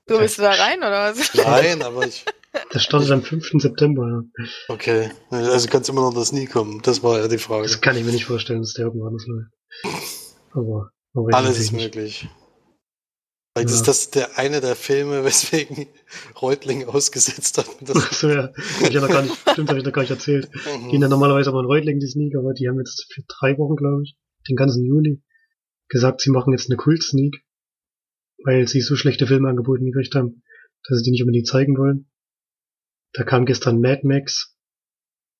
Du 0.07 0.19
bist 0.19 0.37
da 0.37 0.51
rein, 0.51 0.77
oder 0.79 1.15
was? 1.15 1.33
Nein, 1.33 1.81
aber 1.81 2.05
ich. 2.05 2.25
Das 2.71 2.83
startet 2.83 3.11
am 3.11 3.21
5. 3.21 3.51
September, 3.57 4.07
ja. 4.07 4.45
Okay. 4.69 5.11
Also 5.29 5.67
kann 5.67 5.81
es 5.81 5.89
immer 5.89 6.01
noch 6.01 6.13
das 6.13 6.31
nie 6.31 6.45
kommen. 6.45 6.81
Das 6.83 7.03
war 7.03 7.19
ja 7.19 7.27
die 7.27 7.37
Frage. 7.37 7.63
Das 7.63 7.81
kann 7.81 7.97
ich 7.97 8.05
mir 8.05 8.11
nicht 8.11 8.25
vorstellen, 8.25 8.61
dass 8.61 8.73
der 8.73 8.85
irgendwann 8.85 9.13
das 9.13 9.25
läuft. 9.25 9.49
Aber, 10.51 10.91
aber 11.13 11.37
alles 11.37 11.59
ist 11.59 11.73
möglich. 11.73 12.29
Vielleicht 13.55 13.69
ja. 13.69 13.75
ist 13.75 13.87
das 13.87 14.09
der 14.11 14.37
eine 14.37 14.59
der 14.59 14.75
Filme, 14.75 15.23
weswegen 15.23 15.87
Reutling 16.41 16.85
ausgesetzt 16.85 17.57
hat. 17.57 17.67
Ach 17.87 18.11
so, 18.11 18.29
ja. 18.29 18.51
Ich 18.81 18.89
ja 18.89 18.99
noch 18.99 19.07
gar 19.07 19.21
nicht, 19.21 19.35
stimmt, 19.51 19.69
habe 19.69 19.79
ich 19.79 19.85
noch 19.85 19.93
gar 19.93 20.01
nicht 20.01 20.11
erzählt. 20.11 20.49
Mhm. 20.53 20.89
Gehen 20.89 21.01
ja 21.01 21.07
normalerweise 21.07 21.51
aber 21.51 21.61
in 21.61 21.65
Reutling 21.65 21.99
die 21.99 22.07
Sneak, 22.07 22.35
aber 22.35 22.53
die 22.53 22.67
haben 22.67 22.77
jetzt 22.79 23.07
für 23.13 23.23
drei 23.27 23.57
Wochen, 23.57 23.77
glaube 23.77 24.03
ich, 24.03 24.17
den 24.49 24.57
ganzen 24.57 24.83
Juli, 24.83 25.23
gesagt, 25.87 26.19
sie 26.19 26.31
machen 26.31 26.51
jetzt 26.51 26.69
eine 26.69 26.75
Kult-Sneak, 26.75 27.45
weil 28.43 28.67
sie 28.67 28.81
so 28.81 28.97
schlechte 28.97 29.25
Filme 29.25 29.47
angeboten 29.47 29.85
gekriegt 29.85 30.15
haben, 30.15 30.43
dass 30.87 30.97
sie 30.97 31.03
die 31.05 31.11
nicht 31.11 31.23
unbedingt 31.23 31.47
zeigen 31.47 31.77
wollen. 31.77 32.09
Da 33.13 33.23
kam 33.23 33.45
gestern 33.45 33.79
Mad 33.79 34.01
Max. 34.03 34.53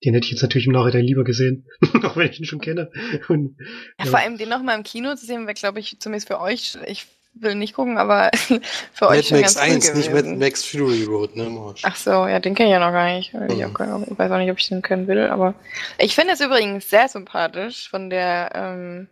Den 0.06 0.14
hätte 0.14 0.26
ich 0.26 0.32
jetzt 0.32 0.42
natürlich 0.42 0.68
im 0.68 0.74
Nachhinein 0.74 1.04
lieber 1.04 1.26
gesehen, 1.26 1.68
auch 2.04 2.16
wenn 2.16 2.30
ich 2.30 2.40
ihn 2.40 2.46
schon 2.46 2.62
kenne. 2.62 2.92
Und, 3.28 3.58
ja, 3.60 4.06
ja. 4.06 4.06
Vor 4.06 4.20
allem 4.20 4.38
den 4.38 4.50
nochmal 4.50 4.78
im 4.78 4.84
Kino 4.84 5.16
zu 5.16 5.26
sehen, 5.26 5.48
wäre, 5.48 5.54
glaube 5.54 5.82
ich, 5.82 6.00
zumindest 6.00 6.28
für 6.28 6.40
euch, 6.40 6.78
ich 6.88 7.08
will 7.36 7.56
nicht 7.56 7.74
gucken, 7.74 7.98
aber 7.98 8.32
für 8.94 9.08
euch 9.08 9.32
Mad 9.32 9.42
Max 9.42 9.58
1, 9.58 9.94
nicht 9.96 10.14
Mad 10.14 10.28
Max 10.36 10.64
Fury 10.64 11.04
Road, 11.04 11.36
ne? 11.36 11.50
Marsch. 11.50 11.82
Ach 11.84 11.96
so, 11.96 12.28
ja, 12.28 12.40
den 12.40 12.56
kenne 12.56 12.70
ich 12.70 12.74
ja 12.74 12.80
noch 12.80 12.92
gar 12.92 13.14
nicht. 13.14 13.34
Mhm. 13.34 13.50
Ich, 13.50 13.66
auch, 13.66 14.02
ich, 14.08 14.18
weiß 14.18 14.32
auch 14.32 14.38
nicht, 14.38 14.52
ob 14.52 14.60
ich 14.60 14.70
den 14.70 14.82
kennen 14.82 15.08
will, 15.08 15.28
aber 15.28 15.54
ich 15.98 16.16
finde 16.16 16.34
es 16.34 16.42
übrigens 16.42 16.90
sehr 16.90 17.08
sympathisch 17.08 17.90
von 17.90 18.10
der 18.10 18.52
ähm, 18.56 19.08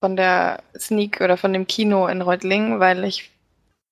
von 0.00 0.16
der 0.16 0.62
Sneak 0.78 1.20
oder 1.22 1.36
von 1.36 1.52
dem 1.52 1.66
Kino 1.66 2.06
in 2.08 2.20
Reutlingen, 2.20 2.78
weil 2.78 3.04
ich 3.04 3.30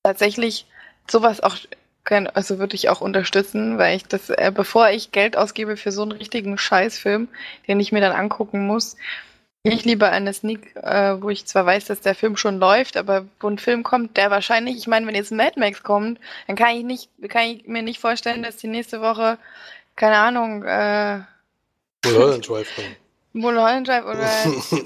tatsächlich 0.03 0.67
sowas 1.11 1.41
auch 1.41 1.57
kann, 2.05 2.27
also 2.27 2.59
würde 2.59 2.75
ich 2.75 2.89
auch 2.89 3.01
unterstützen, 3.01 3.79
weil 3.79 3.97
ich 3.97 4.05
das, 4.05 4.29
äh, 4.29 4.53
bevor 4.55 4.91
ich 4.91 5.13
Geld 5.13 5.37
ausgebe 5.37 5.77
für 5.77 5.93
so 5.93 6.03
einen 6.03 6.13
richtigen 6.13 6.59
Scheißfilm, 6.59 7.29
den 7.69 7.81
ich 7.81 7.93
mir 7.93 8.01
dann 8.01 8.13
angucken 8.13 8.67
muss, 8.67 8.97
ich 9.65 9.85
liebe 9.85 10.09
eine 10.09 10.33
Sneak, 10.33 10.75
äh, 10.77 11.23
wo 11.23 11.31
ich 11.31 11.47
zwar 11.47 11.65
weiß, 11.65 11.85
dass 11.87 12.01
der 12.01 12.15
Film 12.15 12.37
schon 12.37 12.59
läuft, 12.59 12.97
aber 12.97 13.27
wo 13.41 13.49
ein 13.49 13.59
Film 13.59 13.85
kommt, 13.85 14.17
der 14.17 14.31
wahrscheinlich, 14.31 14.77
ich 14.77 14.87
meine, 14.89 15.07
wenn 15.07 15.15
jetzt 15.15 15.31
Mad 15.31 15.59
Max 15.59 15.83
kommt, 15.83 16.19
dann 16.47 16.57
kann 16.57 16.77
ich 16.77 16.85
nicht, 16.85 17.11
kann 17.29 17.45
ich 17.45 17.67
mir 17.67 17.83
nicht 17.83 18.01
vorstellen, 18.01 18.43
dass 18.43 18.57
die 18.57 18.67
nächste 18.67 19.01
Woche, 19.01 19.39
keine 19.95 20.17
Ahnung, 20.17 20.65
äh, 20.65 21.21
Mulholland 22.05 22.49
Drive 22.49 22.75
kommt. 22.75 22.97
Mulholland 23.35 23.89
Drive 23.89 24.05
oder 24.05 24.29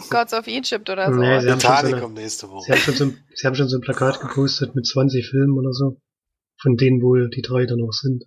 Gods 0.11 0.35
of 0.35 0.47
Egypt 0.47 0.91
oder 0.91 1.13
so. 1.13 1.19
Nee, 1.19 1.41
sie 1.41 1.51
haben, 1.51 1.61
schon 1.61 1.77
so 1.77 1.87
eine, 1.87 2.01
kommt 2.01 2.15
nächste 2.15 2.51
Woche. 2.51 2.65
Sie 2.67 2.73
haben, 2.73 2.81
schon 2.81 2.95
so, 2.95 3.13
sie 3.35 3.47
haben 3.47 3.55
schon 3.55 3.69
so 3.69 3.79
ein 3.79 3.81
Plakat 3.81 4.21
gepostet 4.21 4.75
mit 4.75 4.87
20 4.87 5.29
Filmen 5.29 5.59
oder 5.59 5.73
so, 5.73 5.97
von 6.61 6.77
denen 6.77 7.01
wohl 7.03 7.31
die 7.31 7.43
drei 7.43 7.65
dann 7.65 7.83
auch 7.83 7.93
sind. 7.93 8.25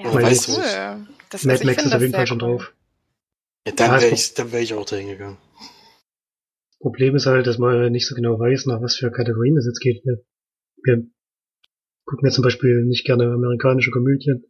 Ja, 0.00 0.12
weißt. 0.12 0.60
Das, 1.30 1.44
Mad 1.44 1.64
Max 1.64 1.84
ist 1.84 1.94
auf 1.94 2.00
jeden 2.00 2.14
Fall 2.14 2.26
schon 2.26 2.40
cool. 2.42 2.58
drauf. 2.58 2.72
Ja, 3.66 3.72
dann 3.74 4.00
wäre 4.00 4.12
ich, 4.12 4.34
dann 4.34 4.52
wär 4.52 4.60
ich 4.60 4.74
auch 4.74 4.84
dahin 4.84 5.08
gegangen. 5.08 5.38
Problem 6.80 7.16
ist 7.16 7.26
halt, 7.26 7.46
dass 7.46 7.58
man 7.58 7.90
nicht 7.90 8.06
so 8.06 8.14
genau 8.14 8.38
weiß, 8.38 8.66
nach 8.66 8.80
was 8.80 8.96
für 8.96 9.10
Kategorien 9.10 9.56
das 9.56 9.66
jetzt 9.66 9.80
geht. 9.80 10.04
Wir, 10.04 10.18
wir 10.84 11.06
gucken 12.04 12.28
ja 12.28 12.32
zum 12.32 12.44
Beispiel 12.44 12.84
nicht 12.84 13.04
gerne 13.04 13.24
amerikanische 13.24 13.90
Komödien, 13.90 14.44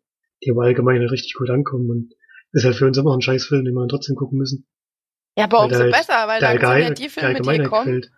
die 0.44 0.50
aber 0.50 0.64
allgemein 0.64 1.02
richtig 1.02 1.34
gut 1.34 1.50
ankommen 1.50 1.90
und 1.90 2.14
ist 2.52 2.64
halt 2.64 2.76
für 2.76 2.86
uns 2.86 2.98
immer 2.98 3.16
ein 3.16 3.22
Scheißfilm, 3.22 3.64
den 3.64 3.74
wir 3.74 3.80
dann 3.80 3.88
trotzdem 3.88 4.16
gucken 4.16 4.38
müssen. 4.38 4.66
Ja, 5.36 5.44
aber 5.44 5.64
umso 5.64 5.78
halt 5.78 5.92
besser, 5.92 6.26
weil 6.26 6.40
dann 6.40 6.58
sind 6.58 6.82
ja 6.82 6.90
die 6.90 7.08
Filme, 7.08 7.40
die 7.40 7.62
kommen. 7.64 7.86
Gefällt. 7.86 8.10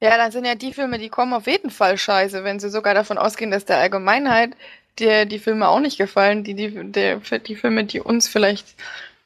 Ja, 0.00 0.16
dann 0.16 0.30
sind 0.30 0.44
ja 0.44 0.54
die 0.54 0.72
Filme, 0.72 0.98
die 0.98 1.08
kommen, 1.08 1.32
auf 1.32 1.46
jeden 1.46 1.70
Fall 1.70 1.98
scheiße, 1.98 2.44
wenn 2.44 2.60
sie 2.60 2.70
sogar 2.70 2.94
davon 2.94 3.18
ausgehen, 3.18 3.50
dass 3.50 3.64
der 3.64 3.78
Allgemeinheit 3.78 4.52
dir 4.98 5.26
die 5.26 5.40
Filme 5.40 5.68
auch 5.68 5.80
nicht 5.80 5.98
gefallen, 5.98 6.44
die, 6.44 6.54
die, 6.54 6.92
der, 6.92 7.18
die 7.18 7.56
Filme, 7.56 7.84
die 7.84 8.00
uns 8.00 8.28
vielleicht 8.28 8.76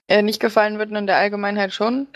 äh, 0.08 0.22
nicht 0.22 0.40
gefallen 0.40 0.78
würden 0.78 0.96
und 0.96 1.06
der 1.06 1.16
Allgemeinheit 1.16 1.72
schon, 1.72 2.06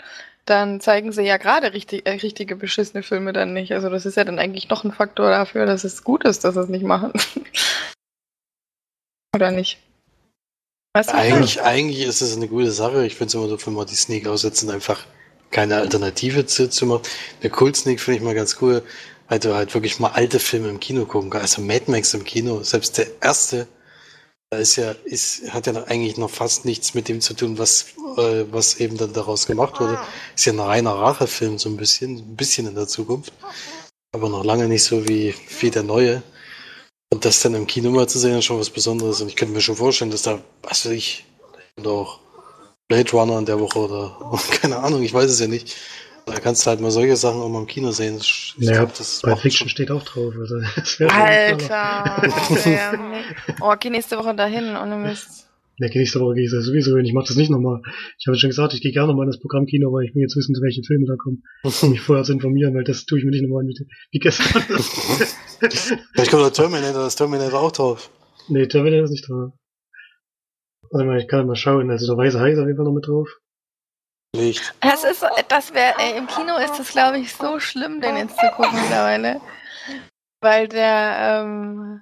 dann 0.45 0.79
zeigen 0.79 1.11
sie 1.11 1.23
ja 1.23 1.37
gerade 1.37 1.73
richtig, 1.73 2.07
äh, 2.07 2.11
richtige 2.11 2.55
beschissene 2.55 3.03
Filme 3.03 3.33
dann 3.33 3.53
nicht. 3.53 3.73
Also 3.73 3.89
das 3.89 4.05
ist 4.05 4.17
ja 4.17 4.23
dann 4.23 4.39
eigentlich 4.39 4.69
noch 4.69 4.83
ein 4.83 4.91
Faktor 4.91 5.29
dafür, 5.29 5.65
dass 5.65 5.83
es 5.83 6.03
gut 6.03 6.23
ist, 6.23 6.43
dass 6.43 6.55
sie 6.55 6.61
es 6.61 6.69
nicht 6.69 6.85
machen. 6.85 7.13
Oder 9.35 9.51
nicht? 9.51 9.79
Weißt 10.93 11.11
du, 11.11 11.15
eigentlich, 11.15 11.61
eigentlich 11.61 12.01
ist 12.01 12.21
es 12.21 12.35
eine 12.35 12.47
gute 12.47 12.71
Sache. 12.71 13.05
Ich 13.05 13.15
finde 13.15 13.27
es 13.27 13.33
immer 13.35 13.47
dafür 13.47 13.73
mal 13.73 13.85
die 13.85 13.95
Sneak 13.95 14.27
aussetzen, 14.27 14.71
einfach 14.71 15.05
keine 15.51 15.75
Alternative 15.75 16.45
zu, 16.45 16.69
zu 16.69 16.85
machen. 16.85 17.03
Der 17.43 17.49
Kult-Sneak 17.49 17.99
finde 17.99 18.17
ich 18.17 18.23
mal 18.23 18.33
ganz 18.33 18.57
cool, 18.61 18.81
weil 19.27 19.39
du 19.39 19.53
halt 19.53 19.73
wirklich 19.73 19.99
mal 19.99 20.09
alte 20.09 20.39
Filme 20.39 20.69
im 20.69 20.79
Kino 20.79 21.05
gucken 21.05 21.29
kannst. 21.29 21.57
Also 21.57 21.61
Mad 21.61 21.91
Max 21.91 22.13
im 22.13 22.23
Kino, 22.23 22.63
selbst 22.63 22.97
der 22.97 23.07
erste 23.21 23.67
ist 24.55 24.77
ja, 24.77 24.91
ist, 25.03 25.51
hat 25.51 25.67
ja 25.67 25.83
eigentlich 25.83 26.17
noch 26.17 26.29
fast 26.29 26.63
nichts 26.65 26.93
mit 26.93 27.09
dem 27.09 27.19
zu 27.19 27.33
tun, 27.33 27.57
was, 27.57 27.87
äh, 28.17 28.45
was 28.49 28.79
eben 28.79 28.97
dann 28.97 29.13
daraus 29.13 29.45
gemacht 29.45 29.79
wurde. 29.79 29.99
Ist 30.35 30.45
ja 30.45 30.53
ein 30.53 30.59
reiner 30.59 30.93
Rachefilm, 30.93 31.59
so 31.59 31.69
ein 31.69 31.77
bisschen, 31.77 32.17
ein 32.17 32.35
bisschen 32.35 32.67
in 32.67 32.75
der 32.75 32.87
Zukunft. 32.87 33.33
Aber 34.13 34.29
noch 34.29 34.45
lange 34.45 34.67
nicht 34.67 34.83
so 34.83 35.07
wie, 35.07 35.35
wie 35.59 35.69
der 35.69 35.83
neue. 35.83 36.23
Und 37.11 37.25
das 37.25 37.41
dann 37.41 37.55
im 37.55 37.67
Kino 37.67 37.91
mal 37.91 38.07
zu 38.07 38.19
sehen, 38.19 38.37
ist 38.37 38.45
schon 38.45 38.59
was 38.59 38.69
Besonderes. 38.69 39.21
Und 39.21 39.27
ich 39.27 39.35
könnte 39.35 39.53
mir 39.53 39.61
schon 39.61 39.75
vorstellen, 39.75 40.11
dass 40.11 40.23
da, 40.23 40.41
was 40.63 40.85
weiß 40.85 40.93
ich, 40.93 41.25
auch 41.85 42.19
Blade 42.87 43.11
Runner 43.11 43.37
in 43.39 43.45
der 43.45 43.59
Woche 43.59 43.79
oder, 43.79 44.39
keine 44.61 44.77
Ahnung, 44.77 45.03
ich 45.03 45.13
weiß 45.13 45.29
es 45.29 45.39
ja 45.39 45.47
nicht, 45.47 45.75
da 46.27 46.39
kannst 46.39 46.65
du 46.65 46.69
halt 46.69 46.81
mal 46.81 46.91
solche 46.91 47.15
Sachen 47.15 47.41
auch 47.41 47.49
mal 47.49 47.59
im 47.59 47.67
Kino 47.67 47.91
sehen. 47.91 48.17
Ich 48.19 48.53
naja, 48.57 48.79
glaub, 48.79 48.97
das 48.97 49.21
bei 49.21 49.35
Fiction 49.35 49.69
steht 49.69 49.91
auch 49.91 50.03
drauf. 50.03 50.33
Also, 50.37 50.55
Alter! 51.07 52.21
oh, 53.61 53.73
geh 53.79 53.89
nächste 53.89 54.17
Woche 54.17 54.35
dahin 54.35 54.75
ohne 54.75 54.97
Mist. 54.97 55.47
Ne, 55.79 55.91
nächste 55.93 56.19
Woche 56.19 56.35
gehe 56.35 56.45
ich 56.45 56.51
sowieso 56.51 56.95
hin. 56.97 57.05
Ich 57.05 57.13
mache 57.13 57.27
das 57.27 57.37
nicht 57.37 57.51
nochmal. 57.51 57.81
Ich 58.17 58.25
habe 58.25 58.37
schon 58.37 58.49
gesagt, 58.49 58.73
ich 58.73 58.81
gehe 58.81 58.91
gerne 58.91 59.09
nochmal 59.09 59.25
in 59.25 59.31
das 59.31 59.39
Programmkino, 59.39 59.91
weil 59.93 60.05
ich 60.05 60.15
will 60.15 60.23
jetzt 60.23 60.35
wissen, 60.35 60.55
zu 60.55 60.61
welchen 60.61 60.83
Filmen 60.83 61.05
da 61.05 61.15
kommen. 61.15 61.43
Um 61.63 61.89
mich 61.91 62.01
vorher 62.01 62.23
zu 62.23 62.33
informieren, 62.33 62.73
weil 62.73 62.83
das 62.83 63.05
tue 63.05 63.19
ich 63.19 63.25
mir 63.25 63.31
nicht 63.31 63.43
nochmal 63.43 63.63
mit, 63.63 63.79
wie 64.11 64.19
gestern. 64.19 64.61
Vielleicht 66.13 66.31
kommt 66.31 66.43
der 66.43 66.53
Terminator, 66.53 67.03
das 67.03 67.15
Terminator 67.15 67.61
auch 67.61 67.71
drauf. 67.71 68.09
Nee, 68.49 68.65
Terminator 68.67 69.05
ist 69.05 69.11
nicht 69.11 69.29
drauf. 69.29 69.53
Warte 70.89 71.05
mal, 71.05 71.19
ich 71.19 71.27
kann 71.27 71.45
mal 71.45 71.55
schauen. 71.55 71.91
Also 71.91 72.07
der 72.07 72.17
Weiße 72.17 72.39
Hai 72.39 72.53
ist 72.53 72.59
auf 72.59 72.65
jeden 72.65 72.77
Fall 72.77 72.85
noch 72.85 72.93
mit 72.93 73.07
drauf. 73.07 73.29
Nicht. 74.37 74.73
Das 74.81 75.03
ist, 75.03 75.25
das 75.47 75.73
wäre, 75.73 75.95
im 76.15 76.27
Kino 76.27 76.57
ist 76.57 76.79
es, 76.79 76.91
glaube 76.91 77.19
ich, 77.19 77.33
so 77.33 77.59
schlimm, 77.59 78.01
den 78.01 78.17
jetzt 78.17 78.39
zu 78.39 78.47
gucken 78.51 78.79
mittlerweile. 78.81 79.41
Weil 80.41 80.67
der, 80.67 81.41
ähm, 81.41 82.01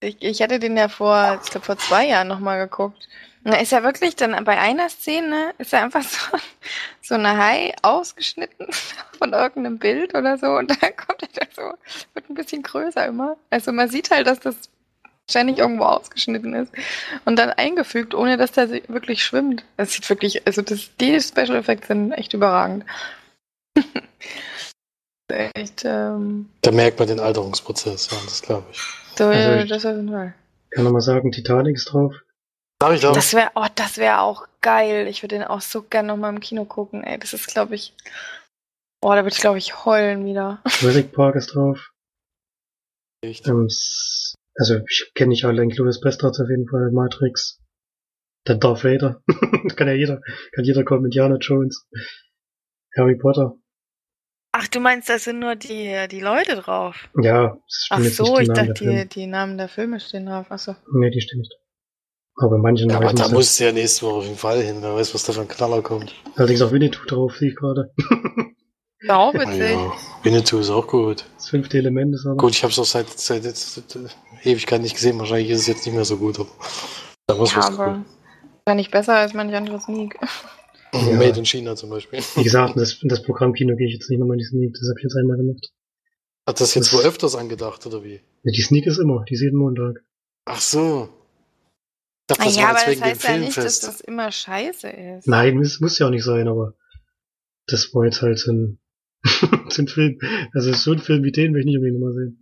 ich, 0.00 0.20
ich 0.20 0.42
hatte 0.42 0.58
den 0.58 0.76
ja 0.76 0.88
vor, 0.88 1.40
ich 1.42 1.50
glaube, 1.50 1.64
vor 1.64 1.78
zwei 1.78 2.06
Jahren 2.06 2.28
nochmal 2.28 2.58
geguckt. 2.58 3.08
Da 3.44 3.56
ist 3.56 3.72
ja 3.72 3.82
wirklich 3.82 4.14
dann 4.14 4.44
bei 4.44 4.58
einer 4.58 4.88
Szene, 4.88 5.52
ist 5.58 5.72
er 5.72 5.82
einfach 5.82 6.02
so, 6.02 6.38
so 7.02 7.14
eine 7.14 7.36
Hai 7.36 7.74
ausgeschnitten 7.82 8.68
von 9.18 9.32
irgendeinem 9.32 9.78
Bild 9.78 10.14
oder 10.14 10.38
so 10.38 10.46
und 10.46 10.70
dann 10.70 10.96
kommt 10.96 11.22
er 11.22 11.28
da 11.34 11.46
so, 11.54 11.74
wird 12.14 12.30
ein 12.30 12.34
bisschen 12.34 12.62
größer 12.62 13.06
immer. 13.06 13.36
Also 13.50 13.72
man 13.72 13.88
sieht 13.88 14.10
halt, 14.10 14.26
dass 14.26 14.38
das 14.38 14.70
ständig 15.30 15.58
irgendwo 15.58 15.84
ausgeschnitten 15.84 16.54
ist 16.54 16.72
und 17.24 17.36
dann 17.36 17.50
eingefügt, 17.50 18.14
ohne 18.14 18.36
dass 18.36 18.52
der 18.52 18.70
wirklich 18.88 19.24
schwimmt. 19.24 19.64
Das 19.76 19.92
sieht 19.92 20.08
wirklich, 20.08 20.46
also 20.46 20.62
das, 20.62 20.90
die 21.00 21.20
Special 21.20 21.56
Effects 21.56 21.88
sind 21.88 22.12
echt 22.12 22.34
überragend. 22.34 22.84
echt, 25.28 25.84
ähm, 25.84 26.50
da 26.62 26.70
merkt 26.70 26.98
man 26.98 27.08
den 27.08 27.20
Alterungsprozess, 27.20 28.10
ja, 28.10 28.18
das 28.24 28.42
glaube 28.42 28.66
ich. 28.70 28.80
So, 29.16 29.24
also 29.26 29.62
ich 29.62 29.68
das 29.68 29.86
auf 29.86 29.96
jeden 29.96 30.10
Fall. 30.10 30.34
Kann 30.70 30.84
man 30.84 30.92
mal 30.92 31.00
sagen, 31.00 31.30
Titanic 31.32 31.76
ist 31.76 31.92
drauf. 31.92 32.14
Darf 32.78 32.94
ich 32.94 33.00
drauf? 33.00 33.14
Das 33.14 33.32
wäre 33.34 33.50
oh, 33.54 33.66
das 33.74 33.98
wäre 33.98 34.20
auch 34.20 34.46
geil. 34.60 35.06
Ich 35.06 35.22
würde 35.22 35.36
den 35.36 35.44
auch 35.44 35.60
so 35.60 35.82
gerne 35.82 36.08
nochmal 36.08 36.32
im 36.32 36.40
Kino 36.40 36.64
gucken. 36.64 37.04
Ey, 37.04 37.18
das 37.18 37.32
ist, 37.32 37.46
glaube 37.46 37.74
ich. 37.74 37.94
Oh, 39.02 39.10
da 39.10 39.16
würde 39.16 39.34
ich, 39.34 39.40
glaube 39.40 39.58
ich, 39.58 39.84
heulen 39.84 40.24
wieder. 40.24 40.62
Jurassic 40.80 41.12
Park 41.12 41.36
ist 41.36 41.54
drauf. 41.54 41.92
Echt? 43.20 43.46
Ähm, 43.46 43.68
also 44.54 44.80
ich 44.88 45.12
kenne 45.14 45.30
nicht 45.30 45.44
alle, 45.44 45.62
Inglourious 45.62 46.00
Bastards 46.00 46.40
auf 46.40 46.48
jeden 46.48 46.68
Fall, 46.68 46.90
Matrix, 46.92 47.60
dann 48.44 48.60
Darth 48.60 48.84
Vader, 48.84 49.22
kann 49.76 49.88
ja 49.88 49.94
jeder, 49.94 50.20
kann 50.52 50.64
jeder 50.64 50.84
kommen, 50.84 51.06
Indiana 51.06 51.36
Jones, 51.36 51.86
Harry 52.96 53.16
Potter. 53.16 53.56
Ach, 54.54 54.68
du 54.68 54.80
meinst, 54.80 55.08
da 55.08 55.18
sind 55.18 55.38
nur 55.38 55.56
die, 55.56 55.96
die 56.10 56.20
Leute 56.20 56.56
drauf? 56.56 57.08
Ja, 57.22 57.56
Ach 57.88 58.00
so, 58.00 58.38
ich 58.38 58.48
dachte, 58.48 58.74
die, 58.74 59.08
die 59.08 59.26
Namen 59.26 59.56
der 59.56 59.68
Filme 59.68 59.98
stehen 59.98 60.26
drauf. 60.26 60.50
Achso. 60.50 60.76
Nee, 60.92 61.10
die 61.10 61.22
stehen 61.22 61.38
nicht. 61.38 61.54
Aber 62.36 62.58
manchen 62.58 62.90
ja, 62.90 62.96
aber 62.96 63.14
da 63.14 63.28
muss 63.28 63.58
ja 63.58 63.72
nächste 63.72 64.06
Woche 64.06 64.16
auf 64.16 64.24
jeden 64.24 64.36
Fall 64.36 64.62
hin. 64.62 64.76
Wer 64.80 64.94
weiß, 64.94 65.14
was 65.14 65.24
da 65.24 65.32
für 65.32 65.40
ein 65.40 65.48
Knaller 65.48 65.80
kommt. 65.82 66.14
Allerdings 66.36 66.60
auch 66.60 66.70
Winnetou 66.70 67.04
drauf, 67.06 67.36
sehe 67.36 67.50
ich 67.50 67.56
gerade. 67.56 67.94
Ja, 69.04 69.16
auch 69.18 69.34
witzig. 69.34 69.70
Ja, 69.70 69.92
Winnetou 70.22 70.58
ist 70.58 70.70
auch 70.70 70.86
gut. 70.86 71.24
Das 71.36 71.48
fünfte 71.48 71.78
Element 71.78 72.14
ist 72.14 72.26
aber. 72.26 72.36
Gut, 72.36 72.52
ich 72.52 72.62
habe 72.62 72.72
es 72.72 72.78
auch 72.78 72.84
seit, 72.84 73.08
seit, 73.18 73.42
seit, 73.44 74.16
Ewigkeit 74.44 74.80
nicht 74.80 74.94
gesehen. 74.94 75.18
Wahrscheinlich 75.18 75.50
ist 75.50 75.60
es 75.60 75.66
jetzt 75.66 75.86
nicht 75.86 75.94
mehr 75.94 76.04
so 76.04 76.16
gut. 76.16 76.38
Aber 76.38 76.48
da 77.26 77.34
muss 77.34 77.52
ja, 77.52 77.58
was 77.58 77.78
aber 77.78 78.04
war 78.64 78.74
nicht 78.74 78.90
besser 78.90 79.16
als 79.16 79.34
manch 79.34 79.54
anderes 79.54 79.84
Sneak. 79.84 80.18
Ja. 80.92 81.00
Made 81.16 81.38
in 81.38 81.46
China 81.46 81.74
zum 81.74 81.90
Beispiel. 81.90 82.20
Wie 82.36 82.44
gesagt, 82.44 82.76
in 82.76 82.80
das, 82.80 82.98
das 83.02 83.22
Programmkino 83.22 83.76
gehe 83.76 83.88
ich 83.88 83.94
jetzt 83.94 84.10
nicht 84.10 84.18
nochmal 84.18 84.34
in 84.34 84.40
die 84.40 84.44
Sneak. 84.44 84.74
Das 84.74 84.88
habe 84.88 84.98
ich 84.98 85.04
jetzt 85.04 85.16
einmal 85.16 85.36
gemacht. 85.36 85.72
Hat 86.46 86.60
das 86.60 86.74
jetzt 86.74 86.92
das, 86.92 86.98
wohl 86.98 87.06
öfters 87.06 87.34
angedacht, 87.34 87.86
oder 87.86 88.04
wie? 88.04 88.20
Ja, 88.42 88.52
die 88.52 88.62
Sneak 88.62 88.86
ist 88.86 88.98
immer, 88.98 89.24
die 89.28 89.34
ist 89.34 89.40
jeden 89.40 89.58
Montag. 89.58 90.04
Ach 90.44 90.60
so. 90.60 91.08
Ich 92.28 92.36
dachte, 92.36 92.44
das 92.44 92.56
ah, 92.56 92.60
ja, 92.60 92.68
aber 92.68 92.78
das 92.84 93.00
heißt 93.00 93.24
ja 93.24 93.36
nicht, 93.38 93.56
dass 93.56 93.80
das 93.80 94.00
immer 94.00 94.30
scheiße 94.30 94.88
ist. 94.88 95.28
Nein, 95.28 95.58
es 95.60 95.80
muss 95.80 95.98
ja 95.98 96.06
auch 96.06 96.10
nicht 96.10 96.24
sein, 96.24 96.46
aber 96.48 96.74
das 97.66 97.94
war 97.94 98.04
jetzt 98.04 98.22
halt 98.22 98.38
so 98.38 98.52
ein, 98.52 98.78
so 99.68 99.82
ein 99.82 99.88
Film. 99.88 100.18
Also 100.52 100.72
so 100.72 100.92
ein 100.92 100.98
Film 100.98 101.24
wie 101.24 101.32
den 101.32 101.54
will 101.54 101.60
ich 101.60 101.66
nicht 101.66 101.76
unbedingt 101.76 102.00
nochmal 102.00 102.14
sehen. 102.14 102.40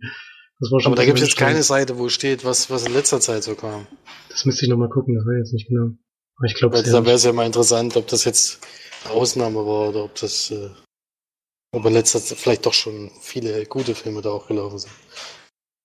Das 0.59 0.71
war 0.71 0.79
schon 0.79 0.91
aber 0.91 1.01
da 1.01 1.05
gibt 1.05 1.19
es 1.19 1.27
jetzt 1.27 1.37
keine 1.37 1.63
Seite, 1.63 1.97
wo 1.97 2.09
steht, 2.09 2.45
was, 2.45 2.69
was 2.69 2.85
in 2.85 2.93
letzter 2.93 3.19
Zeit 3.19 3.43
so 3.43 3.55
kam. 3.55 3.87
Das 4.29 4.45
müsste 4.45 4.65
ich 4.65 4.69
nochmal 4.69 4.89
gucken, 4.89 5.15
das 5.15 5.25
war 5.25 5.33
jetzt 5.33 5.53
nicht 5.53 5.67
genau. 5.67 5.91
Aber 6.37 6.45
ich 6.45 6.53
glaube, 6.53 6.81
da 6.81 7.05
wäre 7.05 7.15
es 7.15 7.23
ja 7.23 7.33
mal 7.33 7.45
interessant, 7.45 7.97
ob 7.97 8.07
das 8.07 8.25
jetzt 8.25 8.59
eine 9.03 9.13
Ausnahme 9.13 9.57
war 9.65 9.89
oder 9.89 10.03
ob 10.03 10.15
das, 10.15 10.51
äh, 10.51 10.69
ob 11.71 11.85
in 11.85 11.93
letzter 11.93 12.19
Zeit 12.19 12.37
vielleicht 12.37 12.65
doch 12.65 12.73
schon 12.73 13.09
viele 13.21 13.65
gute 13.65 13.95
Filme 13.95 14.21
da 14.21 14.29
auch 14.29 14.47
gelaufen 14.47 14.77
sind. 14.77 14.91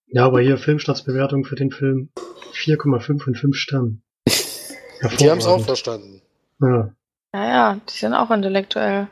Ja, 0.08 0.26
aber 0.26 0.40
hier 0.40 0.58
Filmstaatsbewertung 0.58 1.44
für 1.44 1.56
den 1.56 1.70
Film 1.70 2.10
4,5 2.52 3.22
von 3.22 3.34
5 3.34 3.56
Sternen. 3.56 4.02
Die 5.20 5.30
haben 5.30 5.38
es 5.38 5.46
auch 5.46 5.64
verstanden. 5.64 6.22
Ja. 6.60 6.94
Ja, 7.34 7.46
ja, 7.48 7.80
die 7.86 7.98
sind 7.98 8.14
auch 8.14 8.30
intellektuell. 8.30 9.08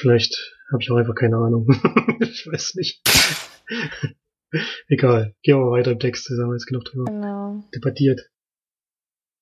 Vielleicht 0.00 0.54
habe 0.72 0.82
ich 0.82 0.90
auch 0.90 0.96
einfach 0.96 1.14
keine 1.14 1.36
Ahnung. 1.36 1.68
ich 2.20 2.46
weiß 2.46 2.74
nicht. 2.76 3.02
Egal, 4.88 5.34
gehen 5.42 5.58
wir 5.58 5.70
weiter 5.70 5.92
im 5.92 6.00
Text, 6.00 6.28
da 6.28 6.42
haben 6.42 6.50
wir 6.50 6.56
jetzt 6.56 6.66
genug 6.66 6.84
drüber 6.84 7.04
genau. 7.04 7.62
debattiert. 7.74 8.28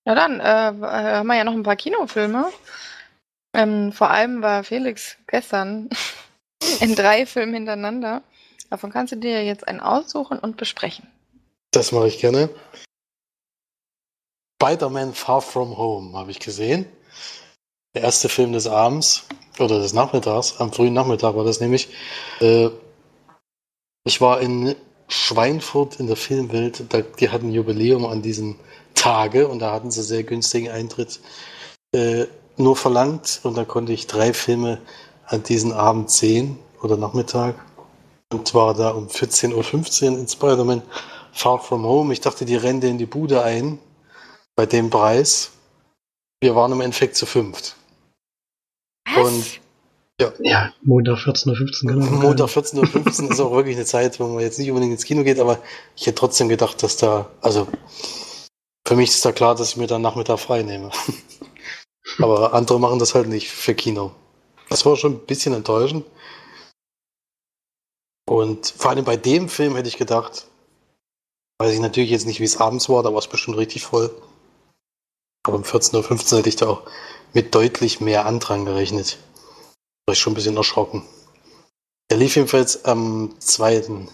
Ja, 0.07 0.15
dann 0.15 0.41
äh, 0.41 0.43
haben 0.45 1.27
wir 1.27 1.37
ja 1.37 1.45
noch 1.45 1.53
ein 1.53 1.63
paar 1.63 1.77
Kinofilme. 1.77 2.51
Ähm, 3.53 3.93
vor 3.93 4.11
allem 4.11 4.43
war 4.43 4.65
Felix 4.65 5.17
gestern 5.27 5.89
in 6.81 6.95
drei 6.95 7.27
Filmen 7.27 7.55
hintereinander. 7.55 8.23
Davon 8.71 8.91
kannst 8.91 9.13
du 9.13 9.17
dir 9.17 9.45
jetzt 9.45 9.67
einen 9.67 9.81
aussuchen 9.81 10.39
und 10.39 10.57
besprechen. 10.57 11.09
Das 11.73 11.93
mache 11.93 12.09
ich 12.09 12.19
gerne. 12.19 12.49
Spider-Man 14.63 15.15
Far 15.15 15.41
From 15.41 15.77
Home 15.77 16.17
habe 16.17 16.31
ich 16.31 16.39
gesehen. 16.39 16.87
Der 17.95 18.03
erste 18.03 18.29
Film 18.29 18.53
des 18.53 18.67
Abends 18.67 19.27
oder 19.61 19.79
des 19.79 19.93
Nachmittags, 19.93 20.57
am 20.59 20.73
frühen 20.73 20.95
Nachmittag 20.95 21.35
war 21.35 21.45
das 21.45 21.61
nämlich. 21.61 21.89
Äh, 22.41 22.71
ich 24.05 24.21
war 24.21 24.41
in 24.41 24.75
Schweinfurt 25.09 26.01
in 26.01 26.07
der 26.07 26.17
Filmwelt, 26.17 26.85
da, 26.89 27.03
die 27.03 27.29
hatten 27.29 27.51
Jubiläum 27.51 28.07
an 28.07 28.23
diesen 28.23 28.57
Tage 28.95 29.49
und 29.49 29.59
da 29.59 29.73
hatten 29.73 29.91
sie 29.91 30.03
sehr 30.03 30.23
günstigen 30.23 30.71
Eintritt 30.71 31.21
äh, 31.93 32.27
nur 32.57 32.77
verlangt 32.77 33.41
und 33.43 33.57
da 33.57 33.65
konnte 33.65 33.93
ich 33.93 34.07
drei 34.07 34.33
Filme 34.33 34.79
an 35.27 35.43
diesem 35.43 35.73
Abend 35.73 36.11
sehen 36.11 36.59
oder 36.83 36.97
Nachmittag 36.97 37.55
und 38.33 38.47
zwar 38.47 38.75
da 38.75 38.91
um 38.91 39.09
14.15 39.09 40.13
Uhr 40.13 40.19
in 40.19 40.29
Spider-Man 40.29 40.83
Far 41.33 41.59
From 41.59 41.85
Home. 41.85 42.13
Ich 42.13 42.21
dachte, 42.21 42.45
die 42.45 42.57
rennen 42.57 42.83
in 42.83 42.99
die 42.99 43.07
Bude 43.07 43.43
ein 43.43 43.79
bei 44.55 44.67
dem 44.67 44.91
Preis. 44.91 45.51
Wir 46.41 46.55
waren 46.55 46.73
im 46.73 46.81
Endeffekt 46.81 47.17
zu 47.17 47.27
fünft. 47.27 47.77
Was? 49.15 49.27
Und 49.27 49.61
ja. 50.21 50.33
ja, 50.41 50.73
Montag 50.83 51.19
14.15 51.19 51.87
Uhr. 51.87 51.95
Genau. 51.95 52.07
Montag 52.07 52.49
14.15 52.49 53.25
Uhr 53.25 53.31
ist 53.31 53.41
auch 53.41 53.53
wirklich 53.53 53.77
eine 53.77 53.87
Zeit, 53.87 54.21
wo 54.21 54.27
man 54.27 54.41
jetzt 54.41 54.59
nicht 54.59 54.69
unbedingt 54.69 54.93
ins 54.93 55.05
Kino 55.05 55.25
geht, 55.25 55.41
aber 55.41 55.59
ich 55.97 56.07
hätte 56.07 56.17
trotzdem 56.17 56.49
gedacht, 56.49 56.83
dass 56.83 56.97
da, 56.97 57.31
also 57.41 57.69
für 58.87 58.97
mich 58.97 59.11
ist 59.11 59.25
da 59.25 59.33
klar, 59.33 59.55
dass 59.55 59.71
ich 59.71 59.77
mir 59.77 59.87
dann 59.87 60.03
Nachmittag 60.03 60.39
frei 60.39 60.63
nehme. 60.63 60.91
aber 62.19 62.53
andere 62.53 62.79
machen 62.79 62.99
das 62.99 63.15
halt 63.15 63.29
nicht 63.29 63.49
für 63.49 63.75
Kino. 63.75 64.13
Das 64.69 64.85
war 64.85 64.97
schon 64.97 65.15
ein 65.15 65.27
bisschen 65.27 65.55
enttäuschend. 65.55 66.05
Und 68.29 68.67
vor 68.77 68.91
allem 68.91 69.05
bei 69.05 69.17
dem 69.17 69.49
Film 69.49 69.75
hätte 69.75 69.89
ich 69.89 69.97
gedacht, 69.97 70.47
weiß 71.59 71.73
ich 71.73 71.81
natürlich 71.81 72.11
jetzt 72.11 72.27
nicht, 72.27 72.41
wie 72.41 72.45
es 72.45 72.59
abends 72.59 72.89
war, 72.89 73.03
da 73.03 73.11
war 73.11 73.19
es 73.19 73.27
bestimmt 73.27 73.57
richtig 73.57 73.85
voll. 73.85 74.11
Aber 75.47 75.57
um 75.57 75.63
14.15 75.63 76.33
Uhr 76.33 76.39
hätte 76.39 76.49
ich 76.49 76.57
da 76.57 76.69
auch 76.69 76.83
mit 77.33 77.55
deutlich 77.55 78.01
mehr 78.01 78.27
Andrang 78.27 78.65
gerechnet 78.65 79.19
war 80.11 80.15
ich 80.15 80.19
schon 80.19 80.33
ein 80.33 80.35
bisschen 80.35 80.57
erschrocken. 80.57 81.05
Er 82.09 82.17
lief 82.17 82.35
jedenfalls 82.35 82.85
am 82.85 83.33
2. 83.39 84.09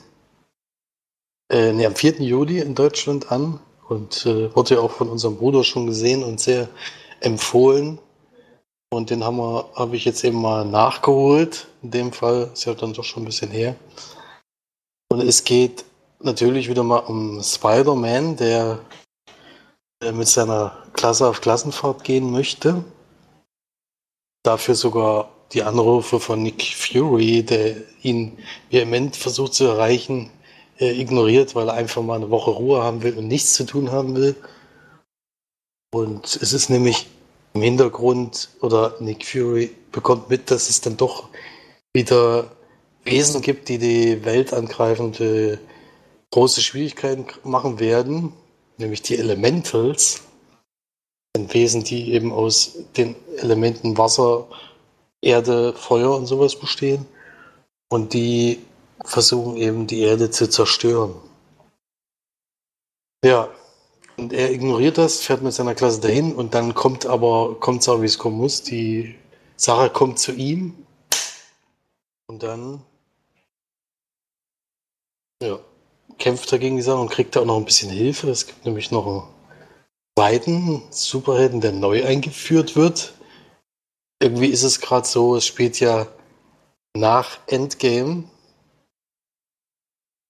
Äh, 1.50 1.72
nee, 1.72 1.86
am 1.86 1.94
4. 1.94 2.20
Juli 2.20 2.58
in 2.58 2.74
Deutschland 2.74 3.32
an 3.32 3.60
und 3.88 4.26
äh, 4.26 4.54
wurde 4.54 4.74
ja 4.74 4.80
auch 4.82 4.90
von 4.90 5.08
unserem 5.08 5.38
Bruder 5.38 5.64
schon 5.64 5.86
gesehen 5.86 6.22
und 6.22 6.38
sehr 6.38 6.68
empfohlen. 7.20 7.98
Und 8.90 9.08
den 9.08 9.24
habe 9.24 9.96
ich 9.96 10.04
jetzt 10.04 10.22
eben 10.22 10.42
mal 10.42 10.66
nachgeholt. 10.66 11.66
In 11.82 11.92
dem 11.92 12.12
Fall 12.12 12.50
ist 12.52 12.66
ja 12.66 12.74
dann 12.74 12.92
doch 12.92 13.04
schon 13.04 13.22
ein 13.22 13.26
bisschen 13.26 13.50
her. 13.50 13.74
Und 15.08 15.22
es 15.22 15.44
geht 15.44 15.86
natürlich 16.20 16.68
wieder 16.68 16.82
mal 16.82 16.98
um 16.98 17.42
Spider-Man, 17.42 18.36
der 18.36 18.80
äh, 20.02 20.12
mit 20.12 20.28
seiner 20.28 20.76
Klasse 20.92 21.26
auf 21.26 21.40
Klassenfahrt 21.40 22.04
gehen 22.04 22.30
möchte. 22.30 22.84
Dafür 24.46 24.76
sogar 24.76 25.28
die 25.52 25.64
Anrufe 25.64 26.20
von 26.20 26.40
Nick 26.40 26.62
Fury, 26.62 27.42
der 27.42 27.78
ihn 28.02 28.38
vehement 28.70 29.16
versucht 29.16 29.54
zu 29.54 29.64
erreichen, 29.64 30.30
äh, 30.78 31.00
ignoriert, 31.00 31.56
weil 31.56 31.66
er 31.68 31.74
einfach 31.74 32.00
mal 32.00 32.14
eine 32.14 32.30
Woche 32.30 32.52
Ruhe 32.52 32.80
haben 32.80 33.02
will 33.02 33.18
und 33.18 33.26
nichts 33.26 33.54
zu 33.54 33.64
tun 33.66 33.90
haben 33.90 34.14
will. 34.14 34.36
Und 35.92 36.38
es 36.40 36.52
ist 36.52 36.70
nämlich 36.70 37.08
im 37.54 37.62
Hintergrund, 37.62 38.50
oder 38.60 38.94
Nick 39.00 39.26
Fury 39.26 39.74
bekommt 39.90 40.30
mit, 40.30 40.48
dass 40.52 40.70
es 40.70 40.80
dann 40.80 40.96
doch 40.96 41.28
wieder 41.92 42.52
Wesen 43.02 43.42
gibt, 43.42 43.68
die 43.68 43.78
die 43.78 44.24
Welt 44.24 44.54
angreifende 44.54 45.58
große 46.30 46.60
Schwierigkeiten 46.60 47.26
machen 47.42 47.80
werden, 47.80 48.32
nämlich 48.78 49.02
die 49.02 49.18
Elementals. 49.18 50.22
Ein 51.36 51.52
Wesen, 51.52 51.84
die 51.84 52.12
eben 52.12 52.32
aus 52.32 52.78
den 52.96 53.14
Elementen 53.36 53.98
Wasser, 53.98 54.46
Erde, 55.20 55.74
Feuer 55.74 56.16
und 56.16 56.26
sowas 56.26 56.56
bestehen. 56.56 57.04
Und 57.88 58.14
die 58.14 58.60
versuchen 59.04 59.56
eben 59.58 59.86
die 59.86 60.00
Erde 60.00 60.30
zu 60.30 60.48
zerstören. 60.48 61.14
Ja, 63.22 63.48
und 64.16 64.32
er 64.32 64.50
ignoriert 64.50 64.96
das, 64.96 65.20
fährt 65.20 65.42
mit 65.42 65.52
seiner 65.52 65.74
Klasse 65.74 66.00
dahin 66.00 66.34
und 66.34 66.54
dann 66.54 66.74
kommt 66.74 67.04
aber, 67.04 67.56
kommt 67.60 67.82
es 67.82 67.88
auch, 67.88 68.00
wie 68.00 68.06
es 68.06 68.18
kommen 68.18 68.38
muss. 68.38 68.62
Die 68.62 69.14
Sache 69.56 69.90
kommt 69.90 70.18
zu 70.18 70.32
ihm 70.32 70.74
und 72.28 72.42
dann 72.42 72.82
ja, 75.42 75.58
kämpft 76.18 76.50
er 76.52 76.58
gegen 76.58 76.76
die 76.76 76.82
Sache 76.82 77.00
und 77.00 77.10
kriegt 77.10 77.36
da 77.36 77.40
auch 77.40 77.44
noch 77.44 77.58
ein 77.58 77.66
bisschen 77.66 77.90
Hilfe. 77.90 78.30
Es 78.30 78.46
gibt 78.46 78.64
nämlich 78.64 78.90
noch 78.90 79.06
einen 79.06 79.35
zweiten 80.18 80.82
Superhelden, 80.90 81.60
der 81.60 81.72
neu 81.72 82.04
eingeführt 82.04 82.76
wird 82.76 83.16
irgendwie 84.20 84.46
ist 84.48 84.62
es 84.62 84.80
gerade 84.80 85.06
so, 85.06 85.36
es 85.36 85.46
spielt 85.46 85.80
ja 85.80 86.06
nach 86.96 87.38
Endgame. 87.46 88.24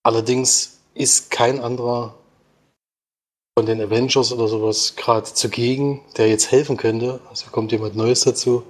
Allerdings 0.04 0.80
ist 0.94 1.30
kein 1.30 1.60
anderer 1.60 2.14
von 3.58 3.66
den 3.66 3.80
Avengers 3.80 4.32
oder 4.32 4.48
sowas 4.48 4.96
gerade 4.96 5.32
zugegen, 5.32 6.02
der 6.16 6.28
jetzt 6.28 6.50
helfen 6.50 6.76
könnte. 6.76 7.20
Also 7.28 7.50
kommt 7.50 7.72
jemand 7.72 7.96
Neues 7.96 8.22
dazu, 8.22 8.62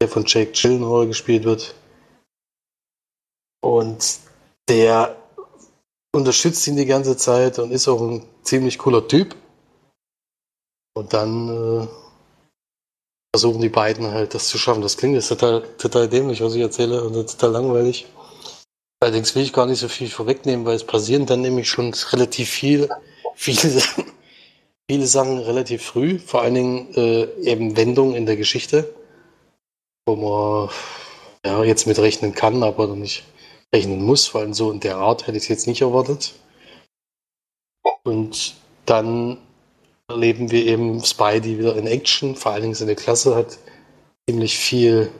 der 0.00 0.08
von 0.08 0.24
Jake 0.26 0.52
Gyllenhaal 0.52 1.06
gespielt 1.06 1.44
wird. 1.44 1.74
Und 3.64 4.18
der 4.68 5.16
unterstützt 6.14 6.66
ihn 6.66 6.76
die 6.76 6.86
ganze 6.86 7.16
Zeit 7.16 7.58
und 7.58 7.70
ist 7.70 7.88
auch 7.88 8.00
ein 8.00 8.26
ziemlich 8.42 8.78
cooler 8.78 9.06
Typ. 9.06 9.36
Und 10.94 11.12
dann 11.12 11.48
äh, 11.48 11.86
versuchen 13.34 13.60
die 13.60 13.68
beiden 13.68 14.10
halt 14.10 14.34
das 14.34 14.48
zu 14.48 14.58
schaffen. 14.58 14.82
Das 14.82 14.96
klingt 14.96 15.14
jetzt 15.14 15.28
total, 15.28 15.62
total 15.78 16.08
dämlich, 16.08 16.42
was 16.42 16.54
ich 16.54 16.60
erzähle, 16.60 17.02
und 17.02 17.14
total 17.14 17.50
langweilig. 17.50 18.06
Allerdings 19.00 19.34
will 19.34 19.42
ich 19.42 19.52
gar 19.52 19.66
nicht 19.66 19.80
so 19.80 19.88
viel 19.88 20.08
vorwegnehmen, 20.08 20.64
weil 20.64 20.76
es 20.76 20.84
passieren 20.84 21.26
dann 21.26 21.40
nämlich 21.40 21.68
schon 21.68 21.92
relativ 22.12 22.48
viel, 22.48 22.88
viele, 23.34 23.82
viele 24.88 25.06
Sachen 25.06 25.38
relativ 25.38 25.82
früh, 25.82 26.18
vor 26.18 26.42
allen 26.42 26.54
Dingen 26.54 26.94
äh, 26.94 27.24
eben 27.42 27.76
Wendungen 27.76 28.14
in 28.14 28.26
der 28.26 28.36
Geschichte, 28.36 28.94
wo 30.06 30.14
man 30.14 30.70
ja 31.44 31.64
jetzt 31.64 31.86
mit 31.86 31.98
rechnen 31.98 32.34
kann, 32.34 32.62
aber 32.62 32.86
noch 32.86 32.96
nicht 32.96 33.24
rechnen 33.74 34.04
muss, 34.04 34.28
vor 34.28 34.42
allem 34.42 34.54
so 34.54 34.70
in 34.70 34.80
der 34.80 34.98
Art 34.98 35.26
hätte 35.26 35.38
ich 35.38 35.44
es 35.44 35.48
jetzt 35.48 35.66
nicht 35.66 35.80
erwartet. 35.80 36.34
Und 38.04 38.54
dann 38.86 39.38
erleben 40.12 40.50
wir 40.50 40.64
eben 40.64 41.02
Spidey 41.04 41.58
wieder 41.58 41.76
in 41.76 41.86
Action, 41.86 42.36
vor 42.36 42.52
allen 42.52 42.62
Dingen 42.62 42.74
seine 42.74 42.94
Klasse 42.94 43.34
hat 43.34 43.58
ziemlich 44.28 44.56
viel 44.56 45.10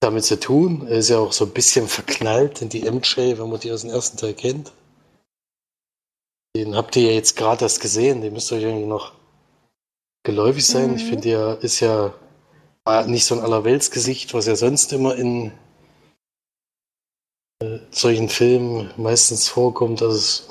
damit 0.00 0.24
zu 0.24 0.38
tun. 0.38 0.86
Er 0.86 0.98
ist 0.98 1.08
ja 1.08 1.18
auch 1.18 1.32
so 1.32 1.44
ein 1.46 1.52
bisschen 1.52 1.88
verknallt 1.88 2.62
in 2.62 2.68
die 2.68 2.88
MJ, 2.88 3.38
wenn 3.38 3.50
man 3.50 3.60
die 3.60 3.72
aus 3.72 3.82
dem 3.82 3.90
ersten 3.90 4.18
Teil 4.18 4.34
kennt. 4.34 4.72
Den 6.56 6.76
habt 6.76 6.94
ihr 6.94 7.04
ja 7.04 7.12
jetzt 7.12 7.36
gerade 7.36 7.64
erst 7.64 7.80
gesehen, 7.80 8.20
den 8.20 8.32
müsst 8.32 8.52
ihr 8.52 8.58
euch 8.58 8.64
irgendwie 8.64 8.86
noch 8.86 9.12
geläufig 10.24 10.66
sein. 10.66 10.90
Mhm. 10.90 10.96
Ich 10.96 11.04
finde, 11.04 11.28
der 11.28 11.58
ist 11.62 11.80
ja 11.80 12.14
nicht 13.06 13.24
so 13.24 13.34
ein 13.34 13.40
Allerweltsgesicht, 13.40 14.34
was 14.34 14.46
ja 14.46 14.56
sonst 14.56 14.92
immer 14.92 15.16
in 15.16 15.52
äh, 17.60 17.78
solchen 17.90 18.28
Filmen 18.28 18.90
meistens 18.96 19.48
vorkommt, 19.48 20.00
dass 20.02 20.14
es 20.14 20.46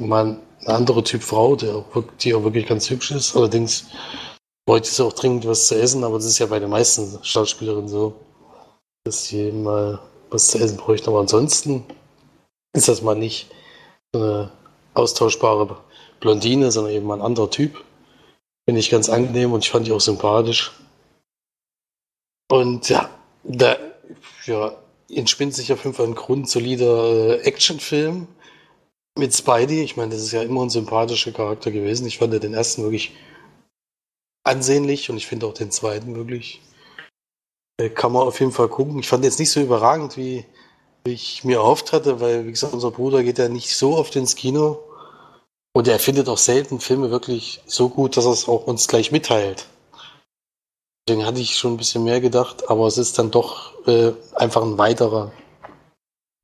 ein 0.65 0.76
anderer 0.76 1.04
Typ 1.04 1.23
Frau, 1.23 1.56
der 1.56 1.84
die 2.21 2.34
auch 2.34 2.43
wirklich 2.43 2.65
ganz 2.65 2.89
hübsch 2.89 3.12
ist. 3.12 3.36
Allerdings 3.36 3.86
wollte 4.65 4.89
sie 4.89 5.04
auch 5.04 5.13
dringend 5.13 5.45
was 5.45 5.67
zu 5.67 5.76
essen, 5.76 6.04
aber 6.04 6.17
das 6.17 6.26
ist 6.26 6.39
ja 6.39 6.45
bei 6.45 6.60
den 6.60 6.69
meisten 6.69 7.19
Schauspielerinnen 7.23 7.89
so, 7.89 8.15
dass 9.04 9.26
sie 9.26 9.52
mal 9.52 9.99
was 10.30 10.47
zu 10.47 10.60
essen 10.60 10.78
bräuchten. 10.78 11.10
Aber 11.10 11.19
ansonsten 11.19 11.84
ist 12.73 12.88
das 12.88 13.02
mal 13.02 13.15
nicht 13.15 13.49
eine 14.13 14.52
austauschbare 14.93 15.78
Blondine, 16.19 16.71
sondern 16.71 16.93
eben 16.93 17.06
mal 17.06 17.15
ein 17.15 17.26
anderer 17.26 17.49
Typ. 17.49 17.84
Finde 18.65 18.80
ich 18.80 18.89
ganz 18.89 19.10
angenehm 19.10 19.52
und 19.52 19.63
ich 19.63 19.71
fand 19.71 19.88
die 19.88 19.91
auch 19.91 19.99
sympathisch. 20.02 20.71
Und 22.49 22.88
ja, 22.89 23.10
da 23.43 23.78
ja, 24.45 24.78
entspinnt 25.10 25.54
sich 25.54 25.73
auf 25.73 25.84
jeden 25.84 25.95
Fall 25.95 26.08
ein 26.08 26.15
grundsolider 26.15 27.39
äh, 27.39 27.41
Actionfilm 27.41 28.28
mit 29.17 29.36
Spidey. 29.36 29.84
Ich 29.84 29.97
meine, 29.97 30.12
das 30.12 30.21
ist 30.21 30.32
ja 30.32 30.41
immer 30.41 30.63
ein 30.63 30.69
sympathischer 30.69 31.32
Charakter 31.32 31.71
gewesen. 31.71 32.08
Ich 32.08 32.17
fand 32.17 32.34
den 32.34 32.54
ersten 32.54 32.84
wirklich 32.84 33.13
ansehnlich 34.43 35.10
und 35.10 35.17
ich 35.17 35.28
finde 35.28 35.47
auch 35.47 35.54
den 35.54 35.71
zweiten 35.71 36.15
wirklich. 36.15 36.62
Äh, 37.80 37.89
kann 37.89 38.12
man 38.12 38.28
auf 38.28 38.39
jeden 38.39 38.52
Fall 38.52 38.69
gucken. 38.69 38.99
Ich 38.99 39.08
fand 39.08 39.23
jetzt 39.23 39.39
nicht 39.39 39.52
so 39.52 39.62
überragend, 39.62 40.17
wie, 40.17 40.45
ich 41.06 41.43
mir 41.43 41.58
erhofft 41.58 41.91
hatte, 41.91 42.21
weil, 42.21 42.45
wie 42.45 42.52
gesagt, 42.52 42.73
unser 42.73 42.91
Bruder 42.91 43.23
geht 43.23 43.38
ja 43.38 43.49
nicht 43.49 43.76
so 43.76 43.97
oft 43.97 44.15
ins 44.15 44.36
Kino. 44.36 44.80
Und 45.76 45.88
er 45.88 45.99
findet 45.99 46.30
auch 46.30 46.38
selten 46.38 46.80
Filme 46.80 47.12
wirklich 47.12 47.62
so 47.65 47.89
gut, 47.89 48.15
dass 48.15 48.26
er 48.26 48.32
es 48.32 48.47
auch 48.47 48.67
uns 48.67 48.88
gleich 48.88 49.12
mitteilt. 49.12 49.67
Deswegen 51.08 51.26
hatte 51.26 51.41
ich 51.41 51.58
schon 51.58 51.73
ein 51.73 51.78
bisschen 51.78 52.04
mehr 52.06 52.21
gedacht, 52.21 52.69
aber 52.69 52.88
es 52.88 52.97
ist 52.97 53.19
dann 53.19 53.32
doch 53.32 53.73
äh, 53.88 54.13
einfach 54.36 54.62
ein 54.62 54.78
weiterer 54.78 55.34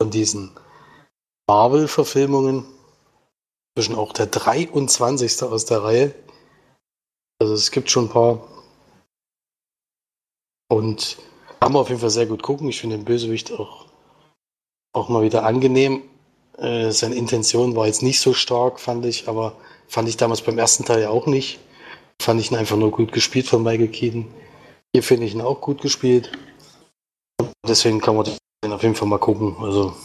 von 0.02 0.12
diesen 0.12 0.52
Marvel-Verfilmungen. 1.50 2.64
Zwischen 3.76 3.96
auch 3.96 4.14
der 4.14 4.28
23. 4.28 5.42
aus 5.42 5.66
der 5.66 5.84
Reihe. 5.84 6.14
Also 7.42 7.56
es 7.56 7.72
gibt 7.72 7.90
schon 7.90 8.06
ein 8.06 8.10
paar. 8.10 8.48
Und 10.72 11.18
kann 11.60 11.72
man 11.74 11.82
auf 11.82 11.90
jeden 11.90 12.02
Fall 12.02 12.12
sehr 12.12 12.28
gut 12.28 12.44
gucken. 12.44 12.70
Ich 12.70 12.80
finde 12.80 12.98
den 12.98 13.06
Bösewicht 13.06 13.52
auch, 13.52 13.88
auch 14.94 15.10
mal 15.10 15.24
wieder 15.24 15.44
angenehm. 15.44 16.04
Äh, 16.60 16.92
seine 16.92 17.16
Intention 17.16 17.76
war 17.76 17.88
jetzt 17.88 18.04
nicht 18.04 18.20
so 18.20 18.34
stark, 18.34 18.80
fand 18.80 19.04
ich, 19.08 19.28
aber 19.28 19.56
fand 19.88 20.08
ich 20.08 20.18
damals 20.18 20.44
beim 20.44 20.60
ersten 20.60 20.86
Teil 20.86 21.02
ja 21.02 21.10
auch 21.10 21.26
nicht. 21.26 21.60
Fand 22.22 22.40
ich 22.40 22.52
ihn 22.52 22.58
einfach 22.58 22.78
nur 22.78 22.92
gut 22.92 23.12
gespielt 23.12 23.48
von 23.48 23.64
Michael 23.64 23.88
Keaton. 23.88 24.32
Hier 24.94 25.02
finde 25.02 25.26
ich 25.26 25.34
ihn 25.34 25.42
auch 25.42 25.62
gut 25.62 25.82
gespielt. 25.82 26.32
Deswegen 27.68 28.02
kann 28.02 28.16
man 28.16 28.30
den 28.64 28.72
auf 28.72 28.84
jeden 28.84 28.96
Fall 28.96 29.08
mal 29.08 29.18
gucken. 29.18 29.56
Also, 29.60 29.96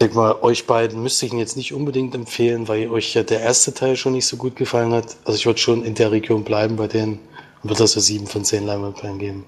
denke 0.00 0.16
mal, 0.16 0.34
euch 0.42 0.66
beiden 0.66 1.02
müsste 1.02 1.26
ich 1.26 1.32
ihn 1.32 1.38
jetzt 1.38 1.56
nicht 1.56 1.74
unbedingt 1.74 2.14
empfehlen, 2.14 2.68
weil 2.68 2.90
euch 2.90 3.14
ja 3.14 3.22
der 3.22 3.40
erste 3.40 3.74
Teil 3.74 3.96
schon 3.96 4.12
nicht 4.12 4.26
so 4.26 4.36
gut 4.36 4.56
gefallen 4.56 4.92
hat. 4.92 5.16
Also, 5.24 5.38
ich 5.38 5.46
würde 5.46 5.58
schon 5.60 5.84
in 5.84 5.94
der 5.94 6.10
Region 6.10 6.44
bleiben 6.44 6.76
bei 6.76 6.86
denen 6.88 7.18
und 7.62 7.70
würde 7.70 7.82
das 7.82 7.92
so 7.92 8.00
7 8.00 8.26
von 8.26 8.44
10 8.44 8.64
Leinwandperlen 8.66 9.18
geben. 9.18 9.44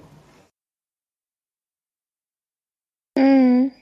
Mhm. 3.16 3.72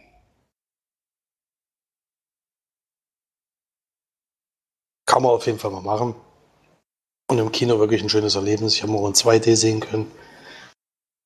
Kann 5.07 5.23
man 5.23 5.33
auf 5.33 5.47
jeden 5.47 5.59
Fall 5.59 5.71
mal 5.73 5.83
machen. 5.83 6.15
Und 7.29 7.39
im 7.39 7.53
Kino 7.53 7.79
wirklich 7.79 8.03
ein 8.03 8.09
schönes 8.09 8.35
Erlebnis. 8.37 8.75
Ich 8.75 8.83
habe 8.83 8.93
auch 8.93 9.07
in 9.07 9.15
2D 9.15 9.57
sehen 9.57 9.81
können. 9.81 10.11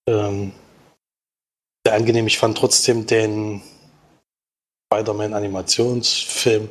Ähm, 0.08 0.52
sehr 1.86 1.96
angenehm. 1.96 2.26
Ich 2.26 2.38
fand 2.38 2.56
trotzdem 2.58 3.06
den 3.06 3.62
Spider-Man 4.94 5.34
Animationsfilm 5.34 6.68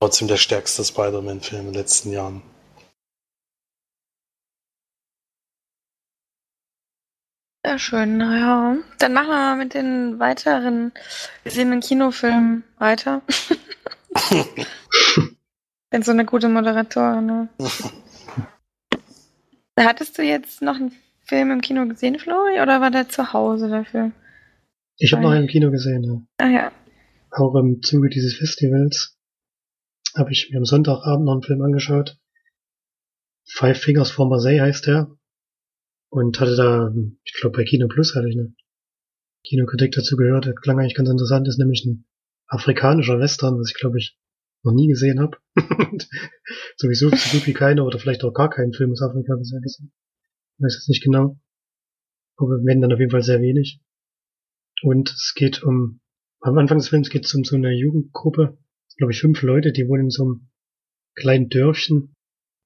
trotzdem 0.00 0.28
der 0.28 0.36
stärkste 0.36 0.84
Spider-Man-Film 0.84 1.60
in 1.60 1.72
den 1.72 1.74
letzten 1.74 2.12
Jahren. 2.12 2.42
Sehr 7.64 7.78
schön, 7.78 8.18
naja. 8.18 8.76
Dann 8.98 9.12
machen 9.14 9.28
wir 9.28 9.36
mal 9.36 9.56
mit 9.56 9.74
den 9.74 10.18
weiteren 10.18 10.92
gesehenen 11.44 11.80
Kinofilmen 11.80 12.64
weiter. 12.78 13.22
Bin 15.90 16.02
so 16.02 16.12
eine 16.12 16.24
gute 16.26 16.48
Moderatorin, 16.48 17.26
ne? 17.26 17.48
Hattest 19.78 20.18
du 20.18 20.22
jetzt 20.22 20.60
noch 20.60 20.76
einen 20.76 20.92
Film 21.24 21.50
im 21.50 21.60
Kino 21.60 21.86
gesehen, 21.86 22.18
Flori, 22.18 22.60
oder 22.60 22.80
war 22.80 22.90
der 22.90 23.08
zu 23.08 23.32
Hause 23.32 23.68
dafür? 23.68 24.12
Ich 24.98 25.12
habe 25.12 25.22
noch 25.22 25.30
einen 25.30 25.44
im 25.44 25.48
Kino 25.48 25.70
gesehen, 25.70 26.04
ja. 26.04 26.20
Ah 26.38 26.48
ja. 26.48 26.72
Auch 27.30 27.54
im 27.56 27.82
Zuge 27.82 28.08
dieses 28.08 28.36
Festivals 28.36 29.18
habe 30.14 30.32
ich 30.32 30.48
mir 30.50 30.58
am 30.58 30.64
Sonntagabend 30.64 31.26
noch 31.26 31.32
einen 31.32 31.42
Film 31.42 31.62
angeschaut. 31.62 32.18
Five 33.44 33.80
Fingers 33.80 34.10
for 34.10 34.28
Marseille 34.28 34.60
heißt 34.60 34.86
der. 34.86 35.10
Und 36.10 36.40
hatte 36.40 36.56
da, 36.56 36.92
ich 37.24 37.34
glaube 37.34 37.56
bei 37.56 37.64
Kino 37.64 37.86
Plus 37.88 38.14
hatte 38.14 38.28
ich 38.28 38.36
eine 38.36 38.54
Kinokritik 39.44 39.92
dazu 39.92 40.16
gehört. 40.16 40.46
Der 40.46 40.54
klang 40.54 40.78
eigentlich 40.78 40.94
ganz 40.94 41.08
interessant, 41.08 41.48
ist 41.48 41.58
nämlich 41.58 41.84
ein 41.84 42.06
afrikanischer 42.46 43.18
Western, 43.18 43.58
was 43.58 43.70
ich 43.70 43.78
glaube 43.78 43.98
ich 43.98 44.18
noch 44.62 44.72
nie 44.72 44.88
gesehen 44.88 45.20
habe. 45.20 45.36
Sowieso 46.76 47.10
so 47.10 47.36
gut 47.36 47.46
wie 47.46 47.52
keine 47.52 47.84
oder 47.84 47.98
vielleicht 47.98 48.24
auch 48.24 48.32
gar 48.32 48.50
keinen 48.50 48.72
Film 48.72 48.92
aus 48.92 49.02
Afrika 49.02 49.36
bisher 49.36 49.60
gesehen. 49.60 49.92
Ich 50.56 50.64
weiß 50.64 50.74
jetzt 50.74 50.88
nicht 50.88 51.04
genau. 51.04 51.38
Aber 52.36 52.58
wenn 52.64 52.80
dann 52.80 52.92
auf 52.92 52.98
jeden 52.98 53.10
Fall 53.10 53.22
sehr 53.22 53.40
wenig. 53.40 53.80
Und 54.82 55.10
es 55.10 55.34
geht 55.34 55.62
um, 55.62 56.00
am 56.40 56.58
Anfang 56.58 56.78
des 56.78 56.88
Films 56.88 57.10
geht 57.10 57.24
es 57.24 57.34
um 57.34 57.44
so 57.44 57.56
eine 57.56 57.72
Jugendgruppe, 57.72 58.58
glaube 58.96 59.12
ich 59.12 59.20
fünf 59.20 59.42
Leute, 59.42 59.72
die 59.72 59.88
wohnen 59.88 60.04
in 60.04 60.10
so 60.10 60.24
einem 60.24 60.50
kleinen 61.14 61.48
Dörfchen 61.48 62.14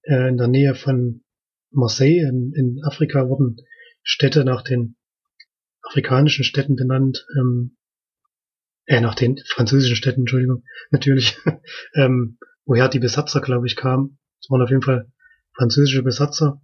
äh, 0.02 0.28
in 0.28 0.36
der 0.36 0.48
Nähe 0.48 0.74
von 0.74 1.22
Marseille 1.70 2.28
in, 2.28 2.52
in 2.54 2.84
Afrika 2.84 3.28
wurden 3.28 3.56
Städte 4.02 4.44
nach 4.44 4.62
den 4.62 4.96
afrikanischen 5.82 6.44
Städten 6.44 6.76
benannt. 6.76 7.26
Ähm, 7.38 7.76
äh, 8.86 9.00
nach 9.00 9.14
den 9.14 9.38
französischen 9.46 9.96
Städten, 9.96 10.22
Entschuldigung, 10.22 10.64
natürlich, 10.90 11.38
ähm, 11.94 12.38
woher 12.64 12.88
die 12.88 12.98
Besatzer, 12.98 13.40
glaube 13.40 13.66
ich, 13.66 13.76
kamen. 13.76 14.18
Es 14.40 14.50
waren 14.50 14.62
auf 14.62 14.70
jeden 14.70 14.82
Fall 14.82 15.10
französische 15.54 16.02
Besatzer. 16.02 16.60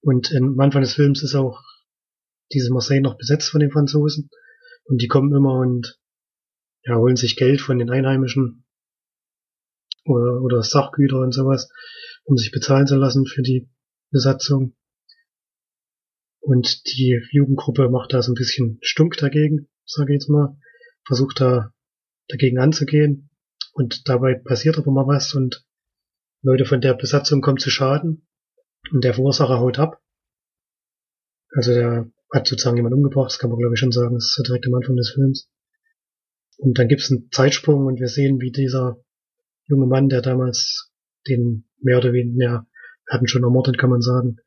Und 0.00 0.34
am 0.34 0.58
Anfang 0.60 0.82
des 0.82 0.94
Films 0.94 1.22
ist 1.22 1.34
auch 1.34 1.62
diese 2.52 2.72
Marseille 2.72 3.00
noch 3.00 3.16
besetzt 3.16 3.50
von 3.50 3.60
den 3.60 3.70
Franzosen. 3.70 4.30
Und 4.84 5.02
die 5.02 5.08
kommen 5.08 5.34
immer 5.34 5.58
und 5.60 5.98
ja, 6.84 6.96
holen 6.96 7.16
sich 7.16 7.36
Geld 7.36 7.60
von 7.60 7.78
den 7.78 7.90
Einheimischen 7.90 8.66
oder, 10.04 10.42
oder 10.42 10.62
Sachgüter 10.62 11.18
und 11.20 11.32
sowas, 11.32 11.70
um 12.24 12.36
sich 12.36 12.50
bezahlen 12.50 12.86
zu 12.86 12.96
lassen 12.96 13.26
für 13.26 13.42
die 13.42 13.70
Besatzung. 14.10 14.76
Und 16.40 16.84
die 16.86 17.20
Jugendgruppe 17.30 17.88
macht 17.88 18.12
da 18.12 18.20
so 18.20 18.32
ein 18.32 18.36
bisschen 18.36 18.78
stunk 18.82 19.16
dagegen, 19.16 19.68
sage 19.86 20.12
ich 20.12 20.20
jetzt 20.20 20.28
mal 20.28 20.58
versucht 21.06 21.40
da 21.40 21.72
dagegen 22.28 22.58
anzugehen 22.58 23.30
und 23.72 24.08
dabei 24.08 24.34
passiert 24.34 24.78
aber 24.78 24.90
mal 24.90 25.06
was 25.06 25.34
und 25.34 25.66
Leute 26.42 26.64
von 26.64 26.80
der 26.80 26.94
Besatzung 26.94 27.40
kommen 27.40 27.58
zu 27.58 27.70
Schaden 27.70 28.26
und 28.92 29.04
der 29.04 29.14
Verursacher 29.14 29.58
haut 29.60 29.78
ab. 29.78 30.00
Also 31.50 31.72
der 31.72 32.10
hat 32.34 32.48
sozusagen 32.48 32.76
jemand 32.76 32.94
umgebracht, 32.94 33.30
das 33.30 33.38
kann 33.38 33.50
man 33.50 33.58
glaube 33.58 33.74
ich 33.74 33.80
schon 33.80 33.92
sagen, 33.92 34.14
das 34.14 34.34
ist 34.36 34.48
direkt 34.48 34.66
am 34.66 34.74
Anfang 34.74 34.96
des 34.96 35.10
Films. 35.10 35.48
Und 36.56 36.78
dann 36.78 36.88
gibt's 36.88 37.10
einen 37.10 37.30
Zeitsprung 37.30 37.86
und 37.86 38.00
wir 38.00 38.08
sehen, 38.08 38.40
wie 38.40 38.50
dieser 38.50 38.98
junge 39.66 39.86
Mann, 39.86 40.08
der 40.08 40.20
damals 40.20 40.92
den 41.28 41.68
mehr 41.80 41.98
oder 41.98 42.12
weniger, 42.12 42.44
ja, 42.44 42.66
hatten 43.08 43.28
schon 43.28 43.44
ermordet, 43.44 43.78
kann 43.78 43.90
man 43.90 44.02
sagen, 44.02 44.38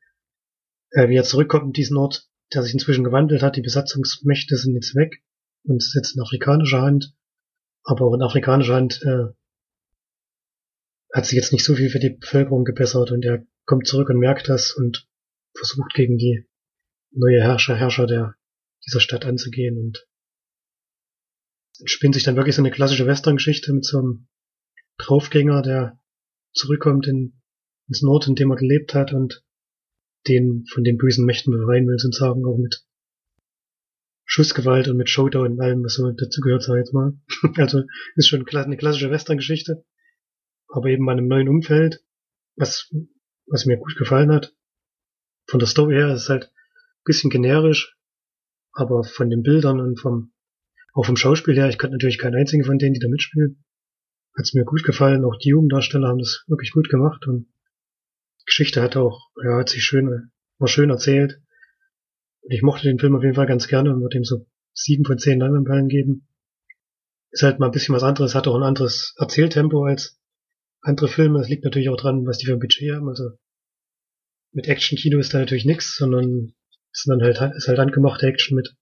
äh, 0.90 1.08
wie 1.08 1.16
er 1.16 1.24
zurückkommt 1.24 1.66
in 1.66 1.72
diesen 1.72 1.96
Ort, 1.96 2.28
der 2.52 2.62
sich 2.62 2.72
inzwischen 2.72 3.04
gewandelt 3.04 3.42
hat, 3.42 3.56
die 3.56 3.62
Besatzungsmächte 3.62 4.56
sind 4.56 4.74
jetzt 4.74 4.94
weg 4.94 5.22
und 5.64 5.78
ist 5.78 5.94
jetzt 5.94 6.14
in 6.14 6.22
afrikanischer 6.22 6.82
Hand. 6.82 7.14
Aber 7.84 8.06
auch 8.06 8.14
in 8.14 8.22
afrikanischer 8.22 8.74
Hand 8.74 9.00
äh, 9.02 9.32
hat 11.14 11.26
sich 11.26 11.36
jetzt 11.36 11.52
nicht 11.52 11.64
so 11.64 11.74
viel 11.74 11.90
für 11.90 12.00
die 12.00 12.10
Bevölkerung 12.10 12.64
gebessert 12.64 13.10
und 13.12 13.24
er 13.24 13.46
kommt 13.64 13.86
zurück 13.86 14.10
und 14.10 14.18
merkt 14.18 14.48
das 14.48 14.72
und 14.72 15.08
versucht 15.54 15.94
gegen 15.94 16.18
die 16.18 16.47
neue 17.10 17.40
Herrscher, 17.40 17.76
Herrscher 17.76 18.06
der, 18.06 18.34
dieser 18.86 19.00
Stadt 19.00 19.24
anzugehen 19.24 19.78
und 19.78 20.06
spinnt 21.84 22.14
sich 22.14 22.24
dann 22.24 22.36
wirklich 22.36 22.56
so 22.56 22.62
eine 22.62 22.70
klassische 22.70 23.06
Western-Geschichte 23.06 23.72
mit 23.72 23.84
so 23.84 23.98
einem 23.98 24.28
Draufgänger, 24.98 25.62
der 25.62 25.98
zurückkommt 26.52 27.06
in, 27.06 27.40
ins 27.86 28.02
Nord, 28.02 28.26
in 28.26 28.34
dem 28.34 28.50
er 28.50 28.56
gelebt 28.56 28.94
hat 28.94 29.12
und 29.12 29.44
den 30.26 30.64
von 30.66 30.84
den 30.84 30.98
bösen 30.98 31.24
Mächten 31.24 31.52
befreien 31.52 31.86
will, 31.86 31.98
sozusagen 31.98 32.44
auch 32.44 32.58
mit 32.58 32.84
Schussgewalt 34.24 34.88
und 34.88 34.96
mit 34.96 35.08
Showdown 35.08 35.52
und 35.52 35.60
allem, 35.60 35.84
was 35.84 35.94
so 35.94 36.10
dazugehört, 36.10 36.62
sag 36.62 36.74
ich 36.74 36.80
jetzt 36.80 36.92
mal. 36.92 37.18
also 37.56 37.84
ist 38.16 38.28
schon 38.28 38.46
eine 38.46 38.76
klassische 38.76 39.10
Western-Geschichte, 39.10 39.84
aber 40.68 40.88
eben 40.88 41.06
bei 41.06 41.12
einem 41.12 41.28
neuen 41.28 41.48
Umfeld, 41.48 42.04
was, 42.56 42.92
was 43.46 43.64
mir 43.64 43.78
gut 43.78 43.96
gefallen 43.96 44.32
hat. 44.32 44.54
Von 45.46 45.60
der 45.60 45.68
Story 45.68 45.94
her 45.94 46.12
ist 46.12 46.24
es 46.24 46.28
halt 46.28 46.52
bisschen 47.08 47.30
generisch, 47.30 47.96
aber 48.72 49.02
von 49.02 49.30
den 49.30 49.42
Bildern 49.42 49.80
und 49.80 49.98
vom, 49.98 50.32
auch 50.94 51.04
vom 51.04 51.16
Schauspiel 51.16 51.56
her, 51.56 51.68
ich 51.68 51.78
kannte 51.78 51.94
natürlich 51.94 52.18
keinen 52.18 52.36
einzigen 52.36 52.64
von 52.64 52.78
denen, 52.78 52.94
die 52.94 53.00
da 53.00 53.08
mitspielen, 53.08 53.64
hat 54.36 54.44
es 54.44 54.54
mir 54.54 54.64
gut 54.64 54.84
gefallen. 54.84 55.24
Auch 55.24 55.36
die 55.36 55.48
Jugenddarsteller 55.48 56.06
haben 56.06 56.18
das 56.18 56.44
wirklich 56.46 56.70
gut 56.70 56.88
gemacht 56.88 57.26
und 57.26 57.46
die 58.40 58.44
Geschichte 58.46 58.80
hat 58.80 58.96
auch, 58.96 59.30
ja, 59.42 59.58
hat 59.58 59.68
sich 59.68 59.82
schön, 59.82 60.30
war 60.58 60.68
schön 60.68 60.90
erzählt. 60.90 61.40
Und 62.42 62.52
ich 62.52 62.62
mochte 62.62 62.86
den 62.86 62.98
Film 62.98 63.16
auf 63.16 63.22
jeden 63.22 63.34
Fall 63.34 63.46
ganz 63.46 63.66
gerne 63.66 63.92
und 63.92 64.00
würde 64.00 64.16
ihm 64.16 64.24
so 64.24 64.46
sieben 64.72 65.04
von 65.04 65.18
zehn 65.18 65.40
Leinwandperlen 65.40 65.88
geben. 65.88 66.28
Ist 67.30 67.42
halt 67.42 67.58
mal 67.58 67.66
ein 67.66 67.72
bisschen 67.72 67.94
was 67.94 68.04
anderes, 68.04 68.34
hat 68.34 68.46
auch 68.46 68.54
ein 68.54 68.62
anderes 68.62 69.14
Erzähltempo 69.18 69.84
als 69.84 70.18
andere 70.80 71.08
Filme. 71.08 71.40
Es 71.40 71.48
liegt 71.48 71.64
natürlich 71.64 71.88
auch 71.88 71.96
dran, 71.96 72.26
was 72.26 72.38
die 72.38 72.46
für 72.46 72.52
ein 72.52 72.60
Budget 72.60 72.94
haben. 72.94 73.08
Also 73.08 73.30
mit 74.52 74.68
Action-Kino 74.68 75.18
ist 75.18 75.34
da 75.34 75.38
natürlich 75.38 75.66
nichts, 75.66 75.96
sondern 75.96 76.54
ist 76.92 77.06
dann 77.08 77.22
halt, 77.22 77.40
ist 77.56 77.68
halt 77.68 77.78
angemachte 77.78 78.26
Action 78.26 78.56
mit 78.56 78.74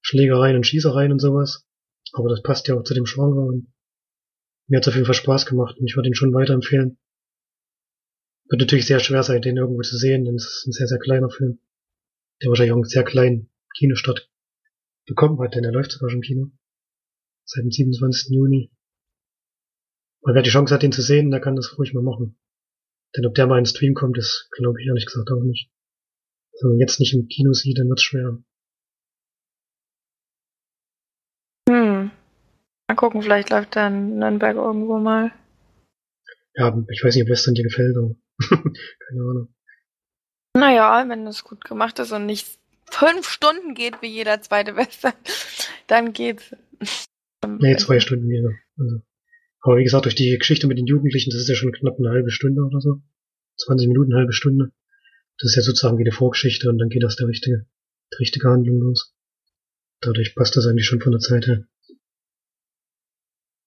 Schlägereien 0.00 0.56
und 0.56 0.66
Schießereien 0.66 1.12
und 1.12 1.20
sowas. 1.20 1.66
Aber 2.12 2.28
das 2.28 2.42
passt 2.42 2.68
ja 2.68 2.74
auch 2.76 2.84
zu 2.84 2.94
dem 2.94 3.04
Genre 3.04 3.40
und 3.40 3.72
mir 4.68 4.78
hat 4.78 4.84
es 4.84 4.88
auf 4.88 4.94
jeden 4.94 5.06
Fall 5.06 5.14
Spaß 5.14 5.46
gemacht 5.46 5.76
und 5.78 5.86
ich 5.86 5.96
würde 5.96 6.08
ihn 6.08 6.14
schon 6.14 6.34
weiterempfehlen. 6.34 6.98
Wird 8.48 8.60
natürlich 8.60 8.86
sehr 8.86 9.00
schwer 9.00 9.22
sein, 9.22 9.42
den 9.42 9.56
irgendwo 9.56 9.82
zu 9.82 9.96
sehen, 9.96 10.24
denn 10.24 10.36
es 10.36 10.46
ist 10.46 10.66
ein 10.66 10.72
sehr, 10.72 10.86
sehr 10.86 10.98
kleiner 10.98 11.30
Film 11.30 11.58
der 12.42 12.50
wahrscheinlich 12.50 12.72
auch 12.72 12.76
einen 12.76 12.84
sehr 12.84 13.04
kleinen 13.04 13.50
Kinostart 13.78 14.30
bekommen 15.06 15.40
hat, 15.40 15.54
denn 15.54 15.64
er 15.64 15.72
läuft 15.72 15.92
sogar 15.92 16.10
schon 16.10 16.18
im 16.18 16.22
Kino. 16.22 16.50
Seit 17.44 17.64
dem 17.64 17.70
27. 17.70 18.30
Juni. 18.30 18.70
Und 20.20 20.34
wer 20.34 20.42
die 20.42 20.50
Chance 20.50 20.74
hat, 20.74 20.82
ihn 20.82 20.92
zu 20.92 21.02
sehen, 21.02 21.30
der 21.30 21.40
kann 21.40 21.56
das 21.56 21.78
ruhig 21.78 21.94
mal 21.94 22.02
machen. 22.02 22.38
Denn 23.16 23.26
ob 23.26 23.34
der 23.34 23.46
mal 23.46 23.58
in 23.58 23.64
den 23.64 23.70
Stream 23.70 23.94
kommt, 23.94 24.18
das 24.18 24.48
glaube 24.50 24.80
ich 24.80 24.88
ehrlich 24.88 25.06
gesagt 25.06 25.30
auch 25.30 25.42
nicht. 25.42 25.70
Wenn 26.60 26.70
man 26.70 26.78
jetzt 26.78 27.00
nicht 27.00 27.14
im 27.14 27.28
Kino 27.28 27.52
sieht, 27.52 27.78
dann 27.78 27.88
wird's 27.88 28.02
schwer. 28.02 28.38
Hm. 31.68 32.10
Mal 32.88 32.94
gucken, 32.96 33.22
vielleicht 33.22 33.50
läuft 33.50 33.76
in 33.76 34.18
Nürnberg 34.18 34.56
irgendwo 34.56 34.98
mal. 34.98 35.32
Ja, 36.54 36.76
ich 36.90 37.04
weiß 37.04 37.14
nicht, 37.14 37.24
ob 37.24 37.30
Western 37.30 37.54
dir 37.54 37.64
gefällt, 37.64 37.96
aber 37.96 38.14
keine 38.48 39.20
Ahnung. 39.20 39.54
Naja, 40.56 41.04
wenn 41.08 41.26
es 41.26 41.44
gut 41.44 41.64
gemacht 41.64 41.98
ist 41.98 42.12
und 42.12 42.24
nicht 42.24 42.58
fünf 42.90 43.28
Stunden 43.28 43.74
geht 43.74 44.00
wie 44.00 44.08
jeder 44.08 44.40
zweite 44.40 44.74
Western, 44.76 45.12
dann 45.86 46.14
geht's. 46.14 46.54
Nee, 47.46 47.76
zwei 47.76 48.00
Stunden 48.00 48.30
jeder. 48.30 48.50
Also. 48.78 49.02
Aber 49.60 49.76
wie 49.76 49.84
gesagt, 49.84 50.06
durch 50.06 50.14
die 50.14 50.36
Geschichte 50.38 50.66
mit 50.66 50.78
den 50.78 50.86
Jugendlichen, 50.86 51.30
das 51.30 51.40
ist 51.40 51.48
ja 51.48 51.54
schon 51.54 51.72
knapp 51.72 51.98
eine 51.98 52.10
halbe 52.10 52.30
Stunde 52.30 52.62
oder 52.62 52.80
so. 52.80 53.02
20 53.58 53.88
Minuten, 53.88 54.12
eine 54.12 54.20
halbe 54.20 54.32
Stunde. 54.32 54.72
Das 55.38 55.50
ist 55.50 55.56
ja 55.56 55.62
sozusagen 55.62 55.98
wie 55.98 56.02
eine 56.02 56.12
Vorgeschichte 56.12 56.68
und 56.68 56.78
dann 56.78 56.88
geht 56.88 57.02
das 57.02 57.16
der 57.16 57.28
richtige, 57.28 57.66
die 58.12 58.16
richtige 58.18 58.48
Handlung 58.48 58.78
los. 58.80 59.14
Dadurch 60.00 60.34
passt 60.34 60.56
das 60.56 60.66
eigentlich 60.66 60.86
schon 60.86 61.00
von 61.00 61.12
der 61.12 61.20
Zeit 61.20 61.46
her. 61.46 61.64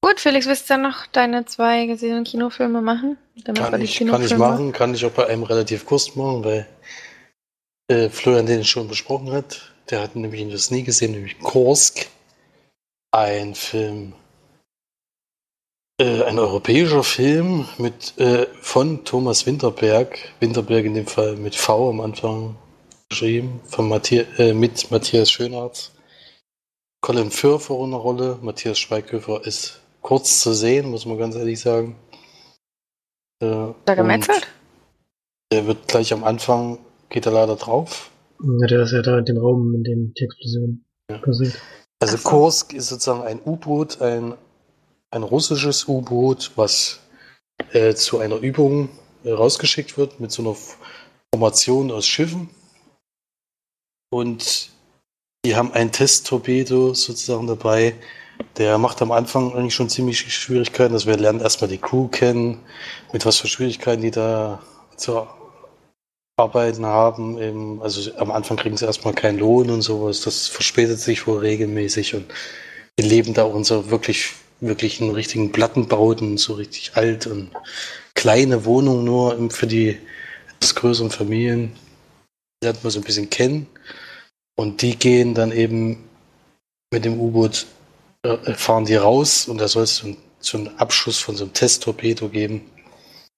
Gut, 0.02 0.20
Felix, 0.20 0.48
willst 0.48 0.70
du 0.70 0.74
dann 0.74 0.84
noch 0.84 1.06
deine 1.08 1.46
zwei 1.46 1.86
gesehenen 1.86 2.24
Kinofilme 2.24 2.82
machen? 2.82 3.18
Kann 3.44 3.82
ich, 3.82 4.00
kann 4.00 4.24
ich 4.24 4.38
machen, 4.38 4.72
kann 4.72 4.94
ich 4.94 5.06
auch 5.06 5.12
bei 5.12 5.28
einem 5.28 5.44
relativ 5.44 5.86
kurz 5.86 6.16
machen, 6.16 6.44
weil 6.44 6.68
äh, 7.90 8.10
Florian 8.10 8.46
den 8.46 8.64
schon 8.64 8.88
besprochen 8.88 9.32
hat. 9.32 9.74
Der 9.90 10.02
hat 10.02 10.16
nämlich 10.16 10.50
das 10.52 10.72
nie 10.72 10.84
gesehen, 10.84 11.12
nämlich 11.12 11.40
Kursk. 11.40 12.08
Ein 13.12 13.56
Film, 13.56 14.14
äh, 16.00 16.24
ein 16.24 16.40
europäischer 16.40 17.04
Film 17.04 17.66
mit 17.78 18.18
äh, 18.18 18.48
von 18.62 19.06
Thomas 19.06 19.46
Winterberg. 19.46 20.18
Winterberg 20.40 20.86
in 20.86 20.96
dem 20.96 21.08
Fall 21.08 21.36
mit 21.36 21.56
V 21.56 21.90
am 21.90 22.02
Anfang 22.02 22.56
geschrieben, 23.10 23.60
von 23.66 23.88
Matthi 23.88 24.26
äh, 24.38 24.54
mit 24.54 24.90
Matthias 24.92 25.32
Schönhardt. 25.32 25.92
Colin 27.02 27.32
Firth 27.32 27.64
vor 27.64 27.86
einer 27.86 27.98
Rolle. 27.98 28.40
Matthias 28.42 28.80
Schweighöfer 28.80 29.46
ist 29.46 29.82
kurz 30.02 30.42
zu 30.42 30.54
sehen, 30.54 30.90
muss 30.90 31.06
man 31.06 31.18
ganz 31.18 31.36
ehrlich 31.36 31.60
sagen. 31.60 31.96
Äh, 33.42 33.68
da 33.86 33.96
gemetzelt? 33.96 34.48
Der 35.52 35.66
wird 35.68 35.88
gleich 35.88 36.14
am 36.14 36.24
Anfang 36.24 36.80
geht 37.10 37.26
er 37.26 37.32
leider 37.32 37.56
drauf. 37.56 38.12
Ja, 38.42 38.68
der 38.68 38.82
ist 38.84 38.92
ja 38.92 39.02
da 39.02 39.18
in 39.18 39.26
dem 39.26 39.38
Raum, 39.38 39.74
in 39.74 39.84
dem 39.84 40.14
die 40.14 40.24
Explosion 40.24 40.86
ja. 41.10 41.18
passiert. 41.18 41.60
Also 42.00 42.18
so. 42.18 42.30
Kursk 42.30 42.74
ist 42.74 42.88
sozusagen 42.88 43.24
ein 43.24 43.42
U-Boot, 43.46 44.02
ein, 44.02 44.36
ein 45.12 45.24
russisches 45.24 45.88
U-Boot, 45.88 46.52
was 46.56 47.00
äh, 47.74 47.94
zu 47.94 48.20
einer 48.20 48.38
Übung 48.38 48.90
äh, 49.24 49.32
rausgeschickt 49.32 49.98
wird 49.98 50.20
mit 50.20 50.32
so 50.32 50.44
einer 50.44 50.56
Formation 51.34 51.92
aus 51.92 52.08
Schiffen. 52.08 52.50
Und 54.12 54.70
die 55.46 55.56
haben 55.56 55.74
ein 55.74 55.92
Testtorpedo 55.92 56.94
sozusagen 56.94 57.48
dabei. 57.48 57.96
Der 58.58 58.78
macht 58.78 59.02
am 59.02 59.12
Anfang 59.12 59.54
eigentlich 59.54 59.76
schon 59.76 59.90
ziemlich 59.90 60.34
Schwierigkeiten. 60.34 60.94
Also 60.94 61.08
wir 61.08 61.18
lernen 61.18 61.42
erstmal 61.42 61.70
die 61.70 61.78
Crew 61.78 62.08
kennen, 62.08 62.60
mit 63.12 63.26
was 63.26 63.38
für 63.38 63.48
Schwierigkeiten 63.48 64.02
die 64.02 64.12
da 64.12 64.62
zur 64.96 65.28
Arbeiten 66.38 66.86
haben. 66.86 67.38
Eben, 67.38 67.82
also 67.82 68.12
am 68.18 68.32
Anfang 68.32 68.58
kriegen 68.58 68.78
sie 68.78 68.86
erstmal 68.86 69.14
keinen 69.14 69.40
Lohn 69.40 69.70
und 69.70 69.82
sowas. 69.82 70.22
Das 70.22 70.48
verspätet 70.48 71.00
sich 71.00 71.28
wohl 71.28 71.40
regelmäßig 71.40 72.16
und 72.16 72.26
wir 72.98 73.08
leben 73.08 73.34
da 73.34 73.52
so 73.64 73.90
wirklich, 73.92 74.34
wirklich 74.62 75.00
in 75.02 75.12
richtigen 75.12 75.52
Plattenbauten, 75.52 76.38
so 76.38 76.54
richtig 76.54 76.92
alt 76.96 77.28
und 77.28 77.52
kleine 78.14 78.66
Wohnungen 78.66 79.06
nur 79.06 79.50
für 79.52 79.68
die 79.68 79.98
größeren 80.76 81.12
Familien. 81.12 81.74
Die 82.62 82.66
lernt 82.66 82.84
man 82.84 82.92
so 82.92 83.00
ein 83.00 83.06
bisschen 83.06 83.30
kennen. 83.30 83.68
Und 84.58 84.82
die 84.82 84.98
gehen 84.98 85.34
dann 85.34 85.52
eben 85.52 86.10
mit 86.92 87.06
dem 87.06 87.20
U-Boot, 87.20 87.66
äh, 88.24 88.54
fahren 88.56 88.86
die 88.86 88.96
raus 88.96 89.48
und 89.48 89.60
da 89.60 89.68
soll 89.68 89.84
es 89.84 89.98
so, 89.98 90.16
so 90.40 90.58
einen 90.58 90.78
Abschuss 90.78 91.18
von 91.20 91.36
so 91.36 91.46
einem 91.46 91.54
Testtorpedo 91.54 92.28
geben. 92.28 92.70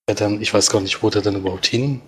Der 0.07 0.15
dann, 0.15 0.41
ich 0.41 0.53
weiß 0.53 0.71
gar 0.71 0.81
nicht, 0.81 1.03
wo 1.03 1.09
der 1.09 1.21
dann 1.21 1.35
überhaupt 1.35 1.67
hin 1.67 2.01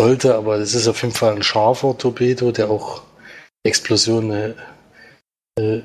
sollte, 0.00 0.34
aber 0.34 0.56
es 0.56 0.74
ist 0.74 0.88
auf 0.88 1.02
jeden 1.02 1.14
Fall 1.14 1.34
ein 1.34 1.42
scharfer 1.42 1.98
Torpedo, 1.98 2.50
der 2.50 2.70
auch 2.70 3.02
Explosionen 3.62 4.54
äh, 5.58 5.82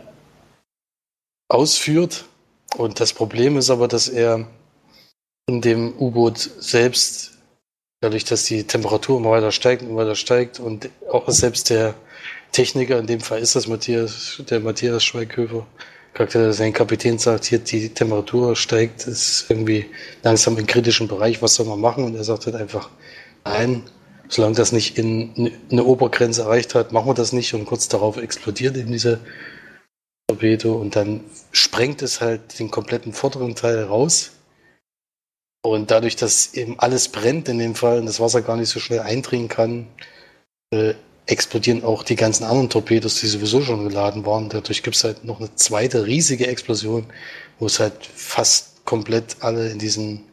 ausführt. 1.50 2.26
Und 2.78 3.00
das 3.00 3.14
Problem 3.14 3.58
ist 3.58 3.70
aber, 3.70 3.88
dass 3.88 4.08
er 4.08 4.48
in 5.48 5.62
dem 5.62 5.94
U-Boot 5.98 6.38
selbst, 6.38 7.38
dadurch, 8.02 8.26
dass 8.26 8.46
die 8.46 8.66
Temperatur 8.66 9.18
immer 9.18 9.32
weiter 9.32 9.52
steigt 9.52 9.84
und 9.84 9.96
weiter 9.96 10.16
steigt 10.16 10.60
und 10.60 10.90
auch 11.12 11.30
selbst 11.30 11.70
der 11.70 11.94
Techniker, 12.52 13.00
in 13.00 13.08
dem 13.08 13.20
Fall 13.20 13.40
ist 13.40 13.56
das 13.56 13.68
Matthias, 13.68 14.42
der 14.50 14.60
Matthias 14.60 15.04
Schweighöfer, 15.04 15.66
Charakter, 16.14 16.54
sein 16.54 16.72
Kapitän 16.72 17.20
sagt, 17.20 17.44
hier 17.46 17.60
die 17.60 17.90
Temperatur 17.90 18.56
steigt, 18.56 19.06
ist 19.06 19.48
irgendwie 19.50 19.86
langsam 20.24 20.58
im 20.58 20.66
kritischen 20.66 21.10
Bereich, 21.10 21.42
was 21.42 21.56
soll 21.56 21.66
man 21.66 21.82
machen? 21.82 22.06
Und 22.06 22.16
er 22.16 22.24
sagt 22.24 22.46
halt 22.46 22.56
einfach, 22.56 22.90
nein, 23.44 23.84
solange 24.30 24.56
das 24.56 24.72
nicht 24.72 24.98
in 24.98 25.52
eine 25.70 25.84
Obergrenze 25.84 26.44
erreicht 26.44 26.74
hat, 26.74 26.94
machen 26.94 27.08
wir 27.08 27.14
das 27.14 27.34
nicht 27.34 27.54
und 27.54 27.66
kurz 27.66 27.90
darauf 27.90 28.16
explodiert 28.16 28.78
eben 28.78 28.94
diese 28.94 29.20
Torpedo 30.28 30.76
und 30.76 30.96
dann 30.96 31.24
sprengt 31.52 32.02
es 32.02 32.22
halt 32.22 32.60
den 32.60 32.72
kompletten 32.72 33.14
vorderen 33.14 33.56
Teil 33.56 33.84
raus. 33.84 34.32
Und 35.64 35.90
dadurch, 35.92 36.16
dass 36.16 36.54
eben 36.54 36.80
alles 36.80 37.10
brennt 37.10 37.50
in 37.50 37.58
dem 37.58 37.76
Fall 37.76 38.00
und 38.00 38.06
das 38.06 38.20
Wasser 38.20 38.42
gar 38.42 38.56
nicht 38.56 38.70
so 38.70 38.80
schnell 38.80 39.00
eindringen 39.00 39.48
kann, 39.48 39.88
äh, 40.72 40.94
explodieren 41.26 41.84
auch 41.84 42.04
die 42.04 42.16
ganzen 42.16 42.44
anderen 42.44 42.70
Torpedos, 42.70 43.20
die 43.20 43.28
sowieso 43.28 43.62
schon 43.62 43.88
geladen 43.88 44.26
waren. 44.26 44.50
Dadurch 44.50 44.84
gibt 44.84 44.96
es 44.96 45.04
halt 45.04 45.24
noch 45.24 45.40
eine 45.40 45.54
zweite 45.56 46.06
riesige 46.06 46.48
Explosion, 46.48 47.08
wo 47.60 47.66
es 47.66 47.80
halt 47.80 48.06
fast 48.06 48.86
komplett 48.86 49.38
alle 49.40 49.72
in 49.72 49.80
diesen 49.80 50.24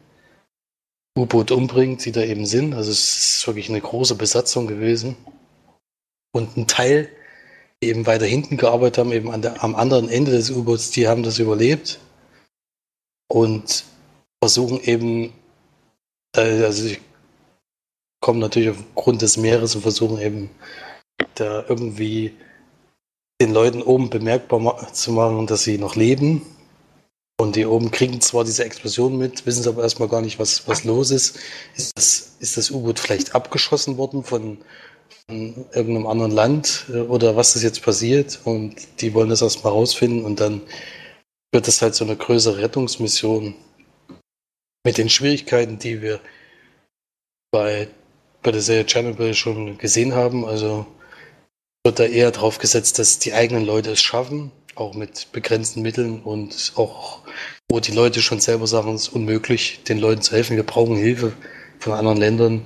U-Boot 1.17 1.51
umbringt, 1.51 2.05
die 2.05 2.11
da 2.11 2.21
eben 2.21 2.45
sind. 2.45 2.73
Also 2.73 2.91
es 2.91 3.37
ist 3.37 3.47
wirklich 3.47 3.69
eine 3.69 3.81
große 3.81 4.15
Besatzung 4.15 4.67
gewesen. 4.67 5.15
Und 6.31 6.57
ein 6.57 6.67
Teil, 6.67 7.09
eben 7.87 8.05
weiter 8.05 8.25
hinten 8.25 8.57
gearbeitet 8.57 8.97
haben, 8.99 9.11
eben 9.11 9.31
an 9.31 9.41
der, 9.41 9.63
am 9.63 9.75
anderen 9.75 10.09
Ende 10.09 10.31
des 10.31 10.49
U-Boots, 10.51 10.91
die 10.91 11.07
haben 11.07 11.23
das 11.23 11.39
überlebt 11.39 11.99
und 13.31 13.85
versuchen 14.43 14.79
eben, 14.81 15.33
äh, 16.35 16.63
also 16.63 16.83
sie 16.83 16.99
kommen 18.21 18.39
natürlich 18.39 18.69
aufgrund 18.69 19.21
des 19.21 19.37
Meeres 19.37 19.75
und 19.75 19.81
versuchen 19.81 20.19
eben 20.19 20.49
da 21.35 21.65
irgendwie 21.67 22.35
den 23.41 23.53
Leuten 23.53 23.81
oben 23.81 24.09
bemerkbar 24.09 24.93
zu 24.93 25.11
machen, 25.11 25.47
dass 25.47 25.63
sie 25.63 25.77
noch 25.77 25.95
leben 25.95 26.41
Und 27.39 27.55
die 27.55 27.65
oben 27.65 27.91
kriegen 27.91 28.21
zwar 28.21 28.43
diese 28.43 28.63
Explosion 28.63 29.17
mit, 29.17 29.45
wissen 29.45 29.67
aber 29.67 29.83
erstmal 29.83 30.07
gar 30.07 30.21
nicht, 30.21 30.39
was, 30.39 30.67
was 30.67 30.83
los 30.83 31.11
ist. 31.11 31.37
Ist 31.75 31.97
das, 31.97 32.35
ist 32.39 32.57
das 32.57 32.71
U-Boot 32.71 32.99
vielleicht 32.99 33.33
abgeschossen 33.35 33.97
worden 33.97 34.23
von, 34.23 34.59
von 35.27 35.65
irgendeinem 35.73 36.07
anderen 36.07 36.31
Land 36.31 36.85
äh, 36.89 36.99
oder 36.99 37.35
was 37.35 37.55
ist 37.55 37.63
jetzt 37.63 37.81
passiert? 37.81 38.39
Und 38.43 38.75
die 39.01 39.13
wollen 39.13 39.29
das 39.29 39.41
erstmal 39.41 39.73
rausfinden 39.73 40.25
und 40.25 40.39
dann 40.39 40.61
wird 41.51 41.67
das 41.67 41.81
halt 41.81 41.95
so 41.95 42.03
eine 42.03 42.15
größere 42.15 42.57
Rettungsmission 42.57 43.55
mit 44.85 44.97
den 44.97 45.09
Schwierigkeiten, 45.09 45.79
die 45.79 46.01
wir 46.01 46.19
bei, 47.51 47.87
bei 48.41 48.51
der 48.51 48.61
Serie 48.61 48.85
Chernobyl 48.85 49.33
schon 49.33 49.77
gesehen 49.77 50.13
haben. 50.13 50.45
Also 50.45 50.85
wird 51.85 51.99
da 51.99 52.05
eher 52.05 52.31
drauf 52.31 52.57
gesetzt, 52.57 52.99
dass 52.99 53.19
die 53.19 53.33
eigenen 53.33 53.65
Leute 53.65 53.91
es 53.91 54.01
schaffen, 54.01 54.51
auch 54.75 54.93
mit 54.93 55.31
begrenzten 55.31 55.81
Mitteln 55.81 56.21
und 56.21 56.73
auch, 56.75 57.21
wo 57.69 57.79
die 57.79 57.91
Leute 57.91 58.21
schon 58.21 58.39
selber 58.39 58.67
sagen, 58.67 58.93
es 58.95 59.03
ist 59.03 59.13
unmöglich, 59.13 59.83
den 59.83 59.99
Leuten 59.99 60.21
zu 60.21 60.35
helfen, 60.35 60.55
wir 60.55 60.65
brauchen 60.65 60.95
Hilfe 60.95 61.33
von 61.79 61.93
anderen 61.93 62.17
Ländern. 62.17 62.65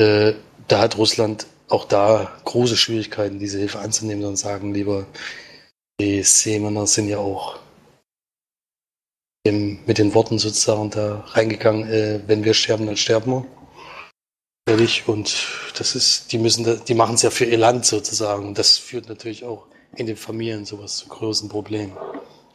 Äh, 0.00 0.34
da 0.68 0.80
hat 0.80 0.96
Russland 0.98 1.46
auch 1.68 1.84
da 1.84 2.32
große 2.44 2.76
Schwierigkeiten, 2.76 3.38
diese 3.38 3.58
Hilfe 3.58 3.80
anzunehmen 3.80 4.24
und 4.24 4.36
sagen 4.36 4.72
lieber, 4.72 5.06
die 6.00 6.22
Seemänner 6.22 6.86
sind 6.86 7.08
ja 7.08 7.18
auch 7.18 7.58
dem, 9.46 9.80
mit 9.86 9.98
den 9.98 10.14
Worten 10.14 10.38
sozusagen 10.38 10.90
da 10.90 11.24
reingegangen, 11.28 11.90
äh, 11.90 12.20
wenn 12.26 12.44
wir 12.44 12.54
sterben, 12.54 12.86
dann 12.86 12.96
sterben 12.96 13.32
wir. 13.32 13.46
Ehrlich, 14.68 15.08
und 15.08 15.46
das 15.78 15.94
ist, 15.94 16.30
die 16.32 16.38
müssen, 16.38 16.84
die 16.84 16.94
machen 16.94 17.14
es 17.14 17.22
ja 17.22 17.30
für 17.30 17.46
ihr 17.46 17.56
Land 17.56 17.86
sozusagen. 17.86 18.48
Und 18.48 18.58
das 18.58 18.76
führt 18.76 19.08
natürlich 19.08 19.44
auch 19.44 19.66
in 19.96 20.06
den 20.06 20.16
Familien 20.16 20.66
sowas 20.66 20.98
zu 20.98 21.08
großen 21.08 21.48
Problemen. 21.48 21.96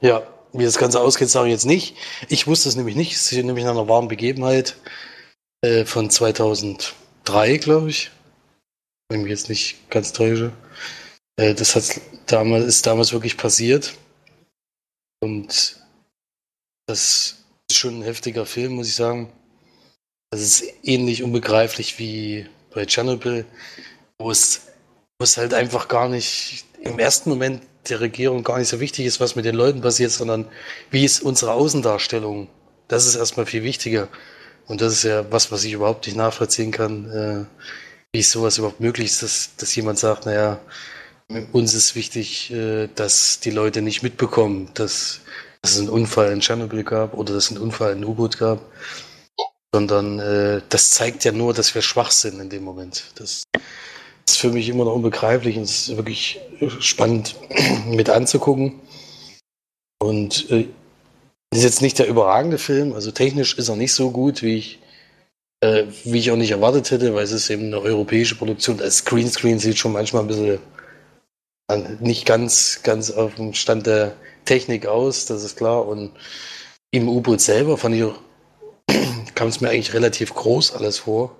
Ja, 0.01 0.21
wie 0.51 0.63
das 0.63 0.77
Ganze 0.77 1.01
ausgeht, 1.01 1.29
sage 1.29 1.47
ich 1.47 1.53
jetzt 1.53 1.65
nicht. 1.65 1.95
Ich 2.29 2.45
wusste 2.45 2.69
es 2.69 2.75
nämlich 2.75 2.95
nicht. 2.95 3.13
Es 3.13 3.31
ist 3.31 3.43
nämlich 3.43 3.65
nach 3.65 3.71
einer 3.71 3.87
warmen 3.87 4.07
Begebenheit 4.07 4.75
äh, 5.61 5.85
von 5.85 6.11
2003, 7.25 7.57
glaube 7.57 7.89
ich. 7.89 8.11
Wenn 9.09 9.21
ich 9.21 9.23
mich 9.23 9.31
jetzt 9.31 9.49
nicht 9.49 9.89
ganz 9.89 10.13
täusche. 10.13 10.51
Äh, 11.37 11.53
das 11.53 11.75
hat 11.75 12.01
damals, 12.25 12.65
ist 12.65 12.85
damals 12.85 13.13
wirklich 13.13 13.37
passiert. 13.37 13.93
Und 15.21 15.77
das 16.87 17.45
ist 17.69 17.77
schon 17.77 17.99
ein 17.99 18.03
heftiger 18.03 18.45
Film, 18.45 18.73
muss 18.73 18.87
ich 18.87 18.95
sagen. 18.95 19.31
Das 20.31 20.41
ist 20.41 20.63
ähnlich 20.83 21.23
unbegreiflich 21.23 21.99
wie 21.99 22.47
bei 22.73 22.85
Chernobyl, 22.85 23.45
wo 24.19 24.31
es, 24.31 24.61
wo 25.19 25.23
es 25.23 25.37
halt 25.37 25.53
einfach 25.53 25.87
gar 25.87 26.09
nicht 26.09 26.65
im 26.81 26.97
ersten 26.99 27.29
Moment 27.29 27.61
der 27.87 27.99
Regierung 27.99 28.43
gar 28.43 28.57
nicht 28.57 28.67
so 28.67 28.79
wichtig 28.79 29.05
ist, 29.05 29.19
was 29.19 29.35
mit 29.35 29.45
den 29.45 29.55
Leuten 29.55 29.81
passiert, 29.81 30.11
sondern 30.11 30.47
wie 30.89 31.05
ist 31.05 31.21
unsere 31.21 31.53
Außendarstellung. 31.53 32.49
Das 32.87 33.05
ist 33.05 33.15
erstmal 33.15 33.45
viel 33.45 33.63
wichtiger. 33.63 34.09
Und 34.67 34.81
das 34.81 34.93
ist 34.93 35.03
ja 35.03 35.31
was, 35.31 35.51
was 35.51 35.63
ich 35.63 35.73
überhaupt 35.73 36.05
nicht 36.07 36.15
nachvollziehen 36.15 36.71
kann, 36.71 37.09
äh, 37.09 37.45
wie 38.13 38.21
sowas 38.21 38.57
überhaupt 38.57 38.79
möglich 38.79 39.07
ist, 39.07 39.23
dass, 39.23 39.55
dass 39.57 39.75
jemand 39.75 39.99
sagt, 39.99 40.25
naja, 40.25 40.59
uns 41.51 41.73
ist 41.73 41.95
wichtig, 41.95 42.51
äh, 42.51 42.87
dass 42.95 43.39
die 43.39 43.51
Leute 43.51 43.81
nicht 43.81 44.03
mitbekommen, 44.03 44.69
dass, 44.73 45.21
dass 45.61 45.73
es 45.73 45.79
einen 45.79 45.89
Unfall 45.89 46.31
in 46.31 46.39
Tschernobyl 46.39 46.83
gab 46.83 47.13
oder 47.13 47.33
dass 47.33 47.45
es 47.45 47.51
einen 47.51 47.61
Unfall 47.61 47.93
in 47.93 48.05
U-Boot 48.05 48.37
gab, 48.37 48.59
sondern 49.73 50.19
äh, 50.19 50.61
das 50.69 50.91
zeigt 50.91 51.23
ja 51.25 51.31
nur, 51.31 51.53
dass 51.53 51.73
wir 51.73 51.81
schwach 51.81 52.11
sind 52.11 52.39
in 52.39 52.49
dem 52.49 52.63
Moment. 52.63 53.05
Das 53.15 53.43
ist 54.27 54.37
für 54.37 54.49
mich 54.49 54.69
immer 54.69 54.85
noch 54.85 54.93
unbegreiflich 54.93 55.57
und 55.57 55.63
es 55.63 55.89
ist 55.89 55.97
wirklich 55.97 56.39
spannend 56.79 57.35
mit 57.87 58.09
anzugucken. 58.09 58.79
Und 59.99 60.49
äh, 60.51 60.67
ist 61.55 61.63
jetzt 61.63 61.81
nicht 61.81 61.99
der 61.99 62.07
überragende 62.07 62.57
Film, 62.57 62.93
also 62.93 63.11
technisch 63.11 63.57
ist 63.57 63.69
er 63.69 63.75
nicht 63.75 63.93
so 63.93 64.11
gut, 64.11 64.41
wie 64.41 64.57
ich, 64.57 64.79
äh, 65.61 65.85
wie 66.03 66.19
ich 66.19 66.31
auch 66.31 66.37
nicht 66.37 66.51
erwartet 66.51 66.91
hätte, 66.91 67.13
weil 67.13 67.23
es 67.23 67.31
ist 67.31 67.49
eben 67.49 67.67
eine 67.67 67.79
europäische 67.79 68.35
Produktion. 68.35 68.77
Das 68.77 69.05
Greenscreen 69.05 69.59
sieht 69.59 69.77
schon 69.77 69.93
manchmal 69.93 70.23
ein 70.23 70.27
bisschen 70.27 70.59
nicht 71.99 72.25
ganz, 72.25 72.81
ganz 72.83 73.11
auf 73.11 73.35
dem 73.35 73.53
Stand 73.53 73.87
der 73.87 74.13
Technik 74.45 74.85
aus, 74.85 75.25
das 75.25 75.43
ist 75.43 75.57
klar. 75.57 75.87
Und 75.87 76.11
im 76.91 77.07
U-Boot 77.07 77.41
selber 77.41 77.77
fand 77.77 77.95
ich 77.95 78.03
auch, 78.03 78.19
kam 79.35 79.47
es 79.47 79.61
mir 79.61 79.69
eigentlich 79.69 79.93
relativ 79.93 80.33
groß 80.33 80.75
alles 80.75 80.99
vor. 80.99 81.35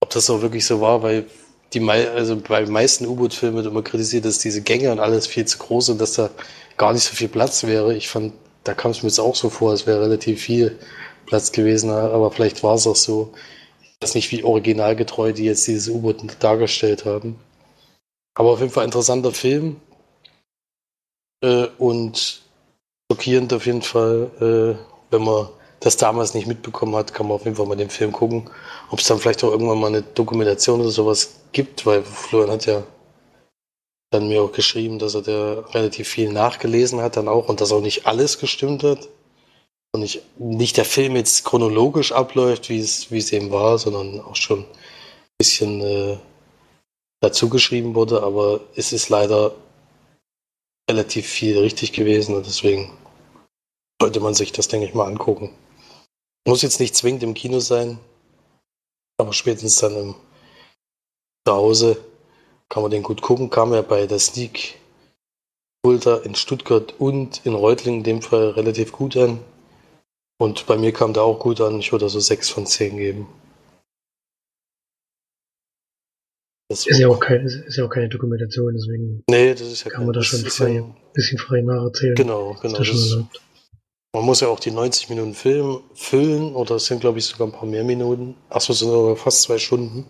Ob 0.00 0.10
das 0.10 0.30
auch 0.30 0.42
wirklich 0.42 0.64
so 0.64 0.80
war, 0.80 1.02
weil 1.02 1.26
die 1.72 1.88
also 1.88 2.36
bei 2.36 2.66
meisten 2.66 3.06
U-Boot-Filmen 3.06 3.56
wird 3.56 3.66
immer 3.66 3.82
kritisiert, 3.82 4.24
dass 4.24 4.38
diese 4.38 4.62
Gänge 4.62 4.90
und 4.90 4.98
alles 4.98 5.26
viel 5.26 5.44
zu 5.44 5.58
groß 5.58 5.86
sind, 5.86 6.00
dass 6.00 6.14
da 6.14 6.30
gar 6.76 6.92
nicht 6.92 7.04
so 7.04 7.14
viel 7.14 7.28
Platz 7.28 7.62
wäre. 7.64 7.94
Ich 7.94 8.08
fand, 8.08 8.32
da 8.64 8.74
kam 8.74 8.90
es 8.90 9.02
mir 9.02 9.08
jetzt 9.08 9.20
auch 9.20 9.34
so 9.34 9.50
vor, 9.50 9.72
es 9.72 9.86
wäre 9.86 10.02
relativ 10.02 10.42
viel 10.42 10.78
Platz 11.26 11.52
gewesen, 11.52 11.90
aber 11.90 12.30
vielleicht 12.30 12.62
war 12.62 12.74
es 12.74 12.86
auch 12.86 12.96
so. 12.96 13.32
Ich 13.82 13.96
weiß 14.02 14.14
nicht, 14.14 14.32
wie 14.32 14.44
originalgetreu 14.44 15.32
die 15.32 15.44
jetzt 15.44 15.66
dieses 15.66 15.88
U-Boot 15.88 16.22
dargestellt 16.40 17.04
haben. 17.04 17.38
Aber 18.34 18.50
auf 18.50 18.60
jeden 18.60 18.72
Fall 18.72 18.84
interessanter 18.84 19.32
Film. 19.32 19.76
Äh, 21.42 21.66
und 21.78 22.42
schockierend 23.10 23.52
auf 23.52 23.66
jeden 23.66 23.82
Fall, 23.82 24.30
äh, 24.40 25.12
wenn 25.12 25.22
man 25.22 25.48
das 25.80 25.96
damals 25.96 26.34
nicht 26.34 26.46
mitbekommen 26.46 26.94
hat, 26.94 27.14
kann 27.14 27.26
man 27.26 27.36
auf 27.36 27.44
jeden 27.44 27.56
Fall 27.56 27.66
mal 27.66 27.76
den 27.76 27.90
Film 27.90 28.12
gucken. 28.12 28.50
Ob 28.90 28.98
es 28.98 29.06
dann 29.06 29.18
vielleicht 29.18 29.42
auch 29.44 29.50
irgendwann 29.50 29.80
mal 29.80 29.88
eine 29.88 30.02
Dokumentation 30.02 30.80
oder 30.80 30.90
sowas 30.90 31.40
gibt, 31.52 31.86
weil 31.86 32.02
Florian 32.02 32.50
hat 32.50 32.66
ja 32.66 32.82
dann 34.10 34.28
mir 34.28 34.42
auch 34.42 34.52
geschrieben, 34.52 34.98
dass 34.98 35.14
er 35.14 35.22
da 35.22 35.60
relativ 35.72 36.08
viel 36.08 36.32
nachgelesen 36.32 37.00
hat 37.00 37.16
dann 37.16 37.28
auch 37.28 37.48
und 37.48 37.60
dass 37.60 37.72
auch 37.72 37.80
nicht 37.80 38.06
alles 38.06 38.38
gestimmt 38.38 38.82
hat. 38.82 39.08
Und 39.92 40.00
nicht, 40.02 40.22
nicht 40.38 40.76
der 40.76 40.84
Film 40.84 41.16
jetzt 41.16 41.44
chronologisch 41.44 42.12
abläuft, 42.12 42.68
wie 42.68 42.78
es, 42.78 43.10
wie 43.10 43.18
es 43.18 43.32
eben 43.32 43.50
war, 43.50 43.78
sondern 43.78 44.20
auch 44.20 44.36
schon 44.36 44.60
ein 44.60 44.66
bisschen 45.38 45.80
äh, 45.80 46.18
dazu 47.20 47.48
geschrieben 47.48 47.94
wurde, 47.94 48.22
aber 48.22 48.60
es 48.76 48.92
ist 48.92 49.08
leider 49.08 49.52
relativ 50.88 51.26
viel 51.26 51.58
richtig 51.58 51.92
gewesen 51.92 52.34
und 52.34 52.46
deswegen 52.46 52.92
sollte 54.00 54.20
man 54.20 54.34
sich 54.34 54.52
das, 54.52 54.68
denke 54.68 54.86
ich 54.86 54.94
mal, 54.94 55.06
angucken. 55.06 55.54
Muss 56.46 56.62
jetzt 56.62 56.80
nicht 56.80 56.96
zwingend 56.96 57.22
im 57.22 57.34
Kino 57.34 57.60
sein, 57.60 57.98
aber 59.18 59.32
spätestens 59.32 59.76
dann 59.76 59.96
im 59.96 60.14
zu 61.46 61.54
Hause 61.54 62.04
kann 62.70 62.82
man 62.82 62.90
den 62.90 63.02
gut 63.02 63.20
gucken. 63.20 63.50
Kam 63.50 63.74
ja 63.74 63.82
bei 63.82 64.06
der 64.06 64.18
Sneak 64.18 64.76
Ultra 65.84 66.18
in 66.18 66.34
Stuttgart 66.34 66.94
und 66.98 67.44
in 67.44 67.54
Reutlingen 67.54 68.00
in 68.00 68.04
dem 68.04 68.22
Fall 68.22 68.50
relativ 68.50 68.92
gut 68.92 69.16
an. 69.16 69.40
Und 70.38 70.66
bei 70.66 70.78
mir 70.78 70.92
kam 70.92 71.12
der 71.12 71.22
auch 71.22 71.38
gut 71.38 71.60
an. 71.60 71.80
Ich 71.80 71.92
würde 71.92 72.08
so 72.08 72.20
6 72.20 72.48
von 72.48 72.66
10 72.66 72.96
geben. 72.96 73.26
Das 76.70 76.86
ist 76.86 76.98
ja, 77.00 77.08
auch 77.08 77.18
kein, 77.18 77.44
ist 77.44 77.76
ja 77.76 77.84
auch 77.84 77.90
keine 77.90 78.08
Dokumentation, 78.08 78.72
deswegen 78.72 79.24
nee, 79.28 79.52
das 79.54 79.62
ist 79.62 79.82
ja 79.82 79.90
kann 79.90 80.04
man 80.04 80.12
da 80.12 80.22
schon 80.22 80.38
frei, 80.44 80.78
ein 80.78 80.94
bisschen 81.12 81.36
frei 81.36 81.62
nacherzählen. 81.62 82.14
Genau, 82.14 82.56
genau. 82.62 82.78
Das 82.78 83.18
man 84.14 84.24
muss 84.24 84.40
ja 84.40 84.46
auch 84.46 84.60
die 84.60 84.70
90 84.70 85.08
Minuten 85.08 85.34
Film 85.34 85.80
füllen, 85.94 86.54
oder 86.54 86.76
es 86.76 86.86
sind, 86.86 87.00
glaube 87.00 87.18
ich, 87.18 87.26
sogar 87.26 87.48
ein 87.48 87.52
paar 87.52 87.68
mehr 87.68 87.82
Minuten. 87.82 88.36
Achso, 88.48 88.72
es 88.72 88.78
sind 88.78 88.88
sogar 88.88 89.16
fast 89.16 89.42
zwei 89.42 89.58
Stunden. 89.58 90.06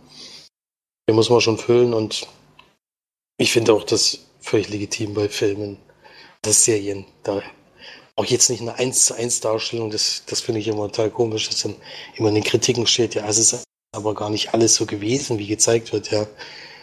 Den 1.09 1.17
muss 1.17 1.31
man 1.31 1.41
schon 1.41 1.57
füllen 1.57 1.95
und 1.95 2.27
ich 3.41 3.53
finde 3.53 3.73
auch 3.73 3.85
das 3.85 4.19
völlig 4.41 4.69
legitim 4.69 5.15
bei 5.15 5.29
Filmen, 5.29 5.79
das 6.43 6.65
Serien. 6.65 7.07
Da 7.23 7.43
auch 8.17 8.27
jetzt 8.27 8.51
nicht 8.51 8.61
eine 8.61 8.75
1 8.75 9.07
zu 9.07 9.15
1 9.15 9.41
Darstellung, 9.41 9.91
das, 9.91 10.25
das 10.27 10.43
finde 10.43 10.61
ich 10.61 10.69
immer 10.69 10.89
total 10.89 11.11
komisch, 11.11 11.49
dass 11.49 11.63
dann 11.63 11.75
immer 12.17 12.29
in 12.29 12.35
den 12.35 12.45
Kritiken 12.45 12.87
steht, 12.87 13.15
ja, 13.15 13.27
es 13.27 13.39
ist 13.39 13.65
aber 13.97 14.15
gar 14.15 14.29
nicht 14.29 14.53
alles 14.53 14.75
so 14.75 14.85
gewesen, 14.85 15.39
wie 15.39 15.47
gezeigt 15.47 15.93
wird, 15.93 16.11
ja. 16.11 16.27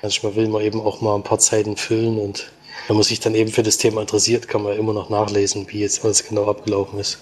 Manchmal 0.02 0.36
will 0.36 0.48
man 0.48 0.64
eben 0.64 0.82
auch 0.82 1.00
mal 1.00 1.16
ein 1.16 1.24
paar 1.24 1.38
Zeiten 1.38 1.78
füllen 1.78 2.18
und 2.18 2.52
wenn 2.88 2.96
man 2.96 3.04
sich 3.04 3.20
dann 3.20 3.36
eben 3.36 3.52
für 3.52 3.64
das 3.64 3.78
Thema 3.78 4.02
interessiert, 4.02 4.48
kann 4.48 4.64
man 4.64 4.78
immer 4.78 4.94
noch 4.94 5.10
nachlesen, 5.10 5.68
wie 5.70 5.82
jetzt 5.82 6.04
alles 6.04 6.24
genau 6.28 6.48
abgelaufen 6.48 7.00
ist. 7.00 7.20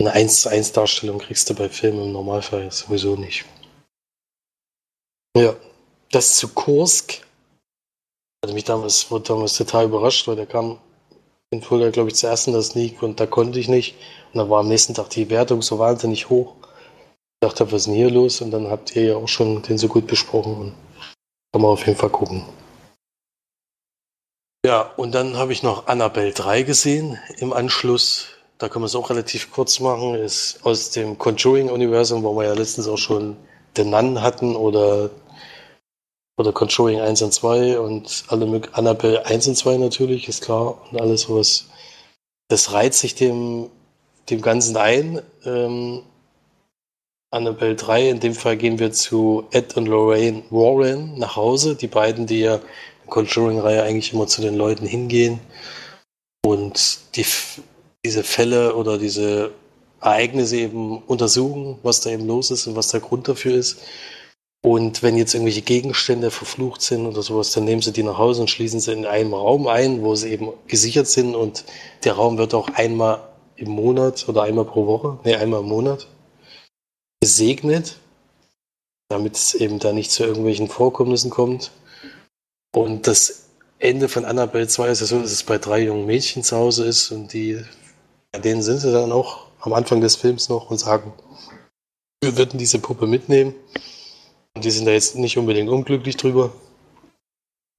Eine 0.00 0.12
1 0.12 0.42
zu 0.42 0.48
1 0.48 0.72
Darstellung 0.72 1.18
kriegst 1.18 1.50
du 1.50 1.54
bei 1.54 1.68
Filmen 1.68 2.04
im 2.04 2.12
Normalfall 2.12 2.70
sowieso 2.72 3.16
nicht. 3.16 3.44
Ja, 5.36 5.54
das 6.10 6.36
zu 6.36 6.48
Kursk 6.48 7.27
hatte 8.42 8.54
mich 8.54 8.64
damals, 8.64 9.10
wurde 9.10 9.24
damals 9.24 9.56
total 9.56 9.86
überrascht, 9.86 10.26
weil 10.28 10.36
der 10.36 10.46
kam 10.46 10.78
in 11.50 11.62
Fulda, 11.62 11.90
glaube 11.90 12.10
ich, 12.10 12.14
zuerst 12.14 12.46
in 12.46 12.52
das 12.52 12.68
Sneak 12.68 13.02
und 13.02 13.20
da 13.20 13.26
konnte 13.26 13.58
ich 13.58 13.68
nicht. 13.68 13.96
Und 14.32 14.38
dann 14.38 14.50
war 14.50 14.60
am 14.60 14.68
nächsten 14.68 14.94
Tag 14.94 15.10
die 15.10 15.30
Wertung 15.30 15.62
so 15.62 15.78
wahnsinnig 15.78 16.28
hoch. 16.28 16.54
Ich 17.40 17.48
dachte, 17.48 17.66
was 17.66 17.82
ist 17.82 17.86
denn 17.86 17.94
hier 17.94 18.10
los? 18.10 18.40
Und 18.40 18.50
dann 18.50 18.68
habt 18.68 18.94
ihr 18.96 19.04
ja 19.04 19.16
auch 19.16 19.28
schon 19.28 19.62
den 19.62 19.78
so 19.78 19.88
gut 19.88 20.06
besprochen 20.06 20.56
und 20.56 20.74
kann 21.52 21.62
man 21.62 21.70
auf 21.70 21.86
jeden 21.86 21.98
Fall 21.98 22.10
gucken. 22.10 22.44
Ja, 24.66 24.82
und 24.96 25.14
dann 25.14 25.36
habe 25.36 25.52
ich 25.52 25.62
noch 25.62 25.86
Annabelle 25.86 26.32
3 26.32 26.62
gesehen 26.62 27.18
im 27.38 27.52
Anschluss. 27.52 28.26
Da 28.58 28.68
können 28.68 28.82
wir 28.82 28.86
es 28.86 28.96
auch 28.96 29.08
relativ 29.08 29.52
kurz 29.52 29.80
machen. 29.80 30.14
Ist 30.16 30.58
aus 30.64 30.90
dem 30.90 31.16
Conjuring-Universum, 31.16 32.24
wo 32.24 32.34
wir 32.36 32.44
ja 32.44 32.54
letztens 32.54 32.88
auch 32.88 32.98
schon 32.98 33.36
The 33.76 33.84
Nun 33.84 34.20
hatten 34.20 34.56
oder, 34.56 35.10
oder 36.38 36.52
Conjuring 36.52 37.00
1 37.00 37.20
und 37.22 37.34
2 37.34 37.78
und 37.80 38.24
alle 38.28 38.62
Annabelle 38.72 39.26
1 39.26 39.48
und 39.48 39.56
2 39.56 39.76
natürlich, 39.76 40.28
ist 40.28 40.42
klar. 40.42 40.80
Und 40.90 41.00
alles, 41.00 41.28
was 41.28 41.66
das 42.48 42.72
reiht 42.72 42.94
sich 42.94 43.14
dem, 43.14 43.68
dem 44.30 44.40
Ganzen 44.40 44.76
ein. 44.76 45.20
Ähm, 45.44 46.02
Annabelle 47.30 47.74
3, 47.74 48.08
in 48.08 48.20
dem 48.20 48.34
Fall 48.34 48.56
gehen 48.56 48.78
wir 48.78 48.92
zu 48.92 49.46
Ed 49.50 49.76
und 49.76 49.86
Lorraine 49.86 50.44
Warren 50.50 51.18
nach 51.18 51.36
Hause. 51.36 51.74
Die 51.74 51.88
beiden, 51.88 52.26
die 52.26 52.40
ja 52.40 52.54
in 52.54 52.60
der 52.60 52.68
Conjuring-Reihe 53.08 53.82
eigentlich 53.82 54.12
immer 54.12 54.26
zu 54.26 54.40
den 54.40 54.54
Leuten 54.54 54.86
hingehen 54.86 55.40
und 56.46 57.00
die, 57.16 57.26
diese 58.04 58.22
Fälle 58.22 58.76
oder 58.76 58.96
diese 58.96 59.50
Ereignisse 60.00 60.56
eben 60.56 61.02
untersuchen, 61.02 61.78
was 61.82 62.00
da 62.00 62.10
eben 62.10 62.26
los 62.26 62.50
ist 62.50 62.66
und 62.66 62.76
was 62.76 62.88
der 62.88 63.00
Grund 63.00 63.26
dafür 63.28 63.56
ist. 63.56 63.80
Und 64.62 65.02
wenn 65.02 65.16
jetzt 65.16 65.34
irgendwelche 65.34 65.62
Gegenstände 65.62 66.30
verflucht 66.30 66.82
sind 66.82 67.06
oder 67.06 67.22
sowas, 67.22 67.52
dann 67.52 67.64
nehmen 67.64 67.80
sie 67.80 67.92
die 67.92 68.02
nach 68.02 68.18
Hause 68.18 68.40
und 68.40 68.50
schließen 68.50 68.80
sie 68.80 68.92
in 68.92 69.06
einem 69.06 69.32
Raum 69.32 69.68
ein, 69.68 70.02
wo 70.02 70.14
sie 70.16 70.30
eben 70.30 70.50
gesichert 70.66 71.06
sind. 71.06 71.36
Und 71.36 71.64
der 72.04 72.14
Raum 72.14 72.38
wird 72.38 72.54
auch 72.54 72.68
einmal 72.70 73.28
im 73.56 73.70
Monat 73.70 74.28
oder 74.28 74.42
einmal 74.42 74.64
pro 74.64 74.86
Woche, 74.86 75.18
nee, 75.24 75.34
einmal 75.34 75.60
im 75.60 75.68
Monat 75.68 76.06
gesegnet, 77.20 77.98
damit 79.08 79.36
es 79.36 79.54
eben 79.54 79.78
da 79.78 79.92
nicht 79.92 80.10
zu 80.10 80.24
irgendwelchen 80.24 80.68
Vorkommnissen 80.68 81.30
kommt. 81.30 81.72
Und 82.74 83.06
das 83.06 83.48
Ende 83.78 84.08
von 84.08 84.24
Annabelle 84.24 84.68
2 84.68 84.88
ist 84.88 85.00
ja 85.00 85.06
so, 85.06 85.20
dass 85.20 85.32
es 85.32 85.42
bei 85.42 85.58
drei 85.58 85.82
jungen 85.82 86.06
Mädchen 86.06 86.42
zu 86.42 86.56
Hause 86.56 86.84
ist 86.84 87.10
und 87.10 87.32
die, 87.32 87.62
bei 88.32 88.38
denen 88.40 88.62
sind 88.62 88.78
sie 88.78 88.92
dann 88.92 89.12
auch 89.12 89.46
am 89.60 89.72
Anfang 89.72 90.00
des 90.00 90.16
Films 90.16 90.48
noch 90.48 90.70
und 90.70 90.78
sagen, 90.78 91.12
wir 92.22 92.36
würden 92.36 92.58
diese 92.58 92.78
Puppe 92.78 93.06
mitnehmen. 93.06 93.54
Die 94.60 94.70
sind 94.70 94.86
da 94.86 94.92
jetzt 94.92 95.16
nicht 95.16 95.38
unbedingt 95.38 95.68
unglücklich 95.68 96.16
drüber. 96.16 96.52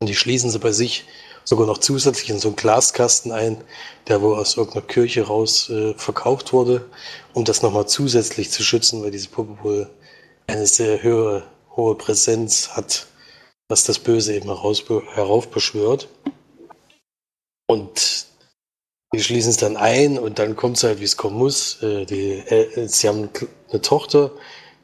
Und 0.02 0.08
die 0.08 0.16
schließen 0.16 0.50
sie 0.50 0.60
bei 0.60 0.72
sich 0.72 1.06
sogar 1.44 1.66
noch 1.66 1.80
zusätzlich 1.80 2.30
in 2.30 2.40
so 2.40 2.50
einen 2.50 2.56
Glaskasten 2.56 3.32
ein, 3.32 3.64
der 4.08 4.22
wohl 4.22 4.38
aus 4.38 4.56
irgendeiner 4.56 4.86
Kirche 4.86 5.24
raus 5.24 5.70
äh, 5.70 5.94
verkauft 5.96 6.54
wurde, 6.54 6.86
um 7.34 7.44
das 7.44 7.62
nochmal 7.62 7.88
zusätzlich 7.88 8.52
zu 8.52 8.64
schützen, 8.64 9.04
weil 9.04 9.12
diese 9.12 9.30
Puppe 9.30 9.58
wohl 9.64 9.90
eine 10.48 10.68
sehr 10.68 11.02
höhere, 11.02 11.44
hohe 11.76 11.96
Präsenz 11.96 12.70
hat, 12.70 13.08
was 13.68 13.84
das 13.84 14.00
Böse 14.00 14.36
eben 14.36 14.48
heraufbeschwört. 14.48 16.08
Und 17.68 18.28
die 19.14 19.22
schließen 19.22 19.50
es 19.50 19.58
dann 19.58 19.76
ein 19.76 20.20
und 20.20 20.40
dann 20.40 20.56
kommt 20.56 20.78
es 20.78 20.84
halt, 20.84 21.00
wie 21.00 21.06
es 21.06 21.18
kommen 21.18 21.38
muss. 21.38 21.82
Äh, 21.82 22.06
die, 22.06 22.34
äh, 22.34 22.88
sie 22.88 23.08
haben 23.08 23.30
eine 23.70 23.82
Tochter, 23.82 24.32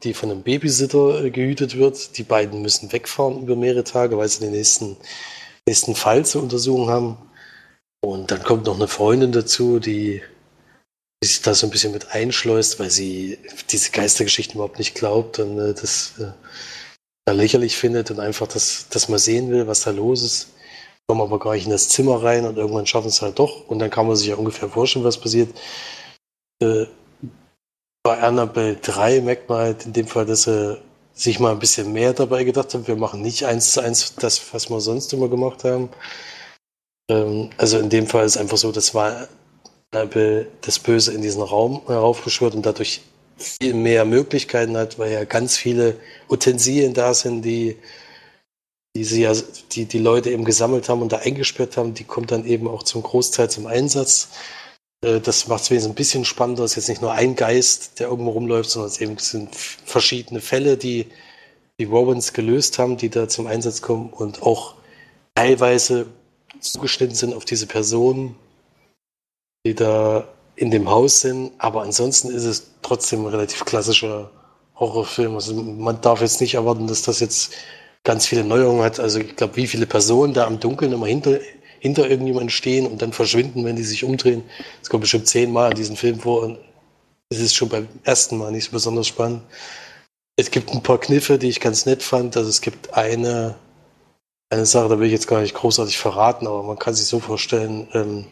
die 0.06 0.14
von 0.14 0.30
einem 0.30 0.42
Babysitter 0.42 1.24
äh, 1.24 1.30
gehütet 1.30 1.76
wird. 1.76 2.16
Die 2.16 2.22
beiden 2.22 2.62
müssen 2.62 2.92
wegfahren 2.92 3.42
über 3.42 3.56
mehrere 3.56 3.84
Tage, 3.84 4.16
weil 4.16 4.28
sie 4.28 4.40
den 4.40 4.52
nächsten, 4.52 4.96
nächsten 5.66 5.94
Fall 5.94 6.24
zu 6.24 6.40
untersuchen 6.40 6.88
haben. 6.88 7.18
Und 8.02 8.30
dann 8.30 8.42
kommt 8.42 8.66
noch 8.66 8.76
eine 8.76 8.88
Freundin 8.88 9.32
dazu, 9.32 9.80
die, 9.80 10.22
die 11.22 11.26
sich 11.26 11.42
da 11.42 11.54
so 11.54 11.66
ein 11.66 11.70
bisschen 11.70 11.92
mit 11.92 12.12
einschleust, 12.12 12.78
weil 12.78 12.90
sie 12.90 13.38
diese 13.70 13.90
Geistergeschichten 13.90 14.54
überhaupt 14.54 14.78
nicht 14.78 14.94
glaubt 14.94 15.38
und 15.38 15.58
äh, 15.58 15.74
das 15.74 16.14
äh, 16.20 16.32
da 17.26 17.32
lächerlich 17.32 17.76
findet 17.76 18.10
und 18.12 18.20
einfach 18.20 18.46
das, 18.46 18.86
das 18.90 19.08
mal 19.08 19.18
sehen 19.18 19.50
will, 19.50 19.66
was 19.66 19.82
da 19.82 19.90
los 19.90 20.22
ist. 20.22 20.48
Kommen 21.08 21.20
aber 21.20 21.38
gar 21.38 21.54
nicht 21.54 21.64
in 21.64 21.72
das 21.72 21.88
Zimmer 21.88 22.22
rein 22.22 22.44
und 22.44 22.56
irgendwann 22.56 22.86
schaffen 22.86 23.08
es 23.08 23.22
halt 23.22 23.38
doch. 23.38 23.68
Und 23.68 23.80
dann 23.80 23.90
kann 23.90 24.06
man 24.06 24.16
sich 24.16 24.28
ja 24.28 24.36
ungefähr 24.36 24.68
vorstellen, 24.68 25.04
was 25.04 25.20
passiert. 25.20 25.50
Äh, 26.62 26.86
bei 28.06 28.20
Annabelle 28.20 28.76
3 28.76 29.20
merkt 29.20 29.48
man 29.48 29.58
halt 29.58 29.84
in 29.84 29.92
dem 29.92 30.06
Fall, 30.06 30.26
dass 30.26 30.46
er 30.46 30.78
sich 31.12 31.40
mal 31.40 31.50
ein 31.50 31.58
bisschen 31.58 31.92
mehr 31.92 32.12
dabei 32.12 32.44
gedacht 32.44 32.72
hat. 32.72 32.86
Wir 32.86 32.94
machen 32.94 33.20
nicht 33.20 33.44
eins 33.46 33.72
zu 33.72 33.80
eins 33.80 34.14
das, 34.14 34.54
was 34.54 34.70
wir 34.70 34.80
sonst 34.80 35.12
immer 35.12 35.28
gemacht 35.28 35.64
haben. 35.64 35.88
Ähm, 37.10 37.50
also 37.58 37.80
in 37.80 37.90
dem 37.90 38.06
Fall 38.06 38.24
ist 38.24 38.36
einfach 38.36 38.58
so, 38.58 38.70
das 38.70 38.94
war 38.94 39.26
Annabelle 39.90 40.46
das 40.60 40.78
Böse 40.78 41.14
in 41.14 41.20
diesen 41.20 41.42
Raum 41.42 41.82
heraufbeschwört 41.88 42.54
und 42.54 42.64
dadurch 42.64 43.00
viel 43.38 43.74
mehr 43.74 44.04
Möglichkeiten 44.04 44.76
hat, 44.76 45.00
weil 45.00 45.10
ja 45.10 45.24
ganz 45.24 45.56
viele 45.56 45.96
Utensilien 46.28 46.94
da 46.94 47.12
sind, 47.12 47.42
die, 47.42 47.76
die 48.94 49.02
sie 49.02 49.22
ja, 49.22 49.32
die, 49.72 49.86
die 49.86 49.98
Leute 49.98 50.30
eben 50.30 50.44
gesammelt 50.44 50.88
haben 50.88 51.02
und 51.02 51.10
da 51.10 51.16
eingesperrt 51.16 51.76
haben, 51.76 51.92
die 51.92 52.04
kommt 52.04 52.30
dann 52.30 52.46
eben 52.46 52.68
auch 52.68 52.84
zum 52.84 53.02
Großteil 53.02 53.50
zum 53.50 53.66
Einsatz. 53.66 54.28
Äh, 55.06 55.20
das 55.20 55.46
macht 55.48 55.62
es 55.62 55.70
wenigstens 55.70 55.92
ein 55.92 55.94
bisschen 55.94 56.24
spannender. 56.24 56.64
Es 56.64 56.72
ist 56.72 56.76
jetzt 56.76 56.88
nicht 56.88 57.02
nur 57.02 57.12
ein 57.12 57.36
Geist, 57.36 58.00
der 58.00 58.08
irgendwo 58.08 58.32
rumläuft, 58.32 58.70
sondern 58.70 58.90
es 58.90 59.00
eben 59.00 59.18
sind 59.18 59.54
verschiedene 59.54 60.40
Fälle, 60.40 60.76
die 60.76 61.06
die 61.78 61.84
Rowans 61.84 62.32
gelöst 62.32 62.78
haben, 62.78 62.96
die 62.96 63.10
da 63.10 63.28
zum 63.28 63.46
Einsatz 63.46 63.82
kommen 63.82 64.10
und 64.10 64.42
auch 64.42 64.74
teilweise 65.34 66.06
zugeschnitten 66.60 67.14
sind 67.14 67.34
auf 67.34 67.44
diese 67.44 67.66
Personen, 67.66 68.34
die 69.66 69.74
da 69.74 70.26
in 70.56 70.70
dem 70.70 70.90
Haus 70.90 71.20
sind. 71.20 71.52
Aber 71.58 71.82
ansonsten 71.82 72.30
ist 72.30 72.44
es 72.44 72.70
trotzdem 72.82 73.26
ein 73.26 73.26
relativ 73.26 73.64
klassischer 73.64 74.30
Horrorfilm. 74.76 75.34
Also 75.34 75.54
man 75.54 76.00
darf 76.00 76.22
jetzt 76.22 76.40
nicht 76.40 76.54
erwarten, 76.54 76.86
dass 76.86 77.02
das 77.02 77.20
jetzt 77.20 77.52
ganz 78.04 78.26
viele 78.26 78.44
Neuerungen 78.44 78.82
hat. 78.82 78.98
Also 78.98 79.20
ich 79.20 79.36
glaube, 79.36 79.56
wie 79.56 79.66
viele 79.66 79.86
Personen 79.86 80.32
da 80.32 80.46
am 80.46 80.60
Dunkeln 80.60 80.92
immer 80.92 81.06
hinter 81.06 81.38
hinter 81.80 82.08
irgendjemandem 82.08 82.50
stehen 82.50 82.86
und 82.86 83.02
dann 83.02 83.12
verschwinden, 83.12 83.64
wenn 83.64 83.76
die 83.76 83.84
sich 83.84 84.04
umdrehen. 84.04 84.42
Das 84.80 84.90
kommt 84.90 85.02
bestimmt 85.02 85.28
zehnmal 85.28 85.70
in 85.70 85.76
diesem 85.76 85.96
Film 85.96 86.20
vor 86.20 86.42
und 86.42 86.58
es 87.28 87.40
ist 87.40 87.54
schon 87.54 87.68
beim 87.68 87.88
ersten 88.04 88.38
Mal 88.38 88.52
nicht 88.52 88.66
so 88.66 88.72
besonders 88.72 89.06
spannend. 89.06 89.42
Es 90.36 90.50
gibt 90.50 90.70
ein 90.70 90.82
paar 90.82 90.98
Kniffe, 90.98 91.38
die 91.38 91.48
ich 91.48 91.60
ganz 91.60 91.86
nett 91.86 92.02
fand. 92.02 92.36
Also 92.36 92.50
es 92.50 92.60
gibt 92.60 92.94
eine, 92.94 93.56
eine 94.50 94.66
Sache, 94.66 94.88
da 94.88 94.98
will 94.98 95.06
ich 95.06 95.12
jetzt 95.12 95.28
gar 95.28 95.40
nicht 95.40 95.54
großartig 95.54 95.98
verraten, 95.98 96.46
aber 96.46 96.62
man 96.62 96.78
kann 96.78 96.94
sich 96.94 97.06
so 97.06 97.20
vorstellen, 97.20 97.88
ähm, 97.94 98.26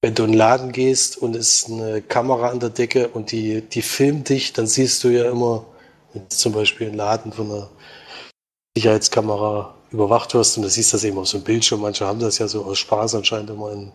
wenn 0.00 0.14
du 0.14 0.24
in 0.24 0.30
den 0.30 0.38
Laden 0.38 0.72
gehst 0.72 1.18
und 1.18 1.34
es 1.34 1.64
ist 1.64 1.70
eine 1.70 2.02
Kamera 2.02 2.50
an 2.50 2.60
der 2.60 2.70
Decke 2.70 3.08
und 3.08 3.32
die, 3.32 3.62
die 3.62 3.82
filmt 3.82 4.28
dich, 4.28 4.52
dann 4.52 4.68
siehst 4.68 5.02
du 5.02 5.08
ja 5.08 5.28
immer, 5.28 5.66
wenn 6.12 6.30
zum 6.30 6.52
Beispiel 6.52 6.88
ein 6.88 6.94
Laden 6.94 7.32
von 7.32 7.50
einer 7.50 7.70
Sicherheitskamera 8.76 9.74
überwacht 9.90 10.34
wirst 10.34 10.56
und 10.56 10.64
du 10.64 10.68
siehst 10.68 10.92
das 10.92 11.04
eben 11.04 11.18
auf 11.18 11.28
so 11.28 11.38
einem 11.38 11.44
Bildschirm. 11.44 11.80
Manche 11.80 12.06
haben 12.06 12.20
das 12.20 12.38
ja 12.38 12.48
so 12.48 12.64
aus 12.64 12.78
Spaß 12.78 13.14
anscheinend 13.14 13.50
immer 13.50 13.72
in, 13.72 13.92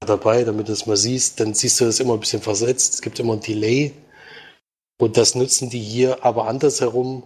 dabei, 0.00 0.44
damit 0.44 0.68
du 0.68 0.72
es 0.72 0.86
mal 0.86 0.96
siehst. 0.96 1.40
Dann 1.40 1.54
siehst 1.54 1.80
du 1.80 1.84
das 1.84 2.00
immer 2.00 2.14
ein 2.14 2.20
bisschen 2.20 2.42
versetzt. 2.42 2.94
Es 2.94 3.02
gibt 3.02 3.18
immer 3.18 3.34
ein 3.34 3.40
Delay. 3.40 3.92
Und 5.00 5.16
das 5.16 5.34
nutzen 5.34 5.70
die 5.70 5.80
hier 5.80 6.24
aber 6.24 6.48
andersherum. 6.48 7.22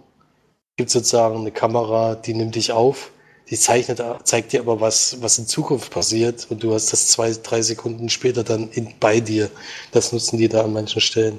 Es 0.73 0.77
gibt 0.77 0.91
sozusagen 0.91 1.39
eine 1.39 1.53
Kamera, 1.53 2.15
die 2.15 2.35
nimmt 2.35 2.55
dich 2.55 2.73
auf. 2.73 3.11
Die 3.51 3.59
zeichnet, 3.59 4.03
zeigt 4.25 4.53
dir 4.53 4.61
aber, 4.61 4.81
was, 4.81 5.21
was 5.21 5.39
in 5.39 5.47
Zukunft 5.47 5.91
passiert. 5.91 6.47
Und 6.51 6.63
du 6.63 6.75
hast 6.75 6.93
das 6.93 7.09
zwei, 7.09 7.33
drei 7.33 7.63
Sekunden 7.63 8.09
später 8.09 8.45
dann 8.45 8.71
in, 8.71 8.95
bei 8.99 9.21
dir. 9.21 9.51
Das 9.91 10.13
nutzen 10.13 10.39
die 10.39 10.49
da 10.49 10.63
an 10.65 10.73
manchen 10.73 11.01
Stellen. 11.01 11.39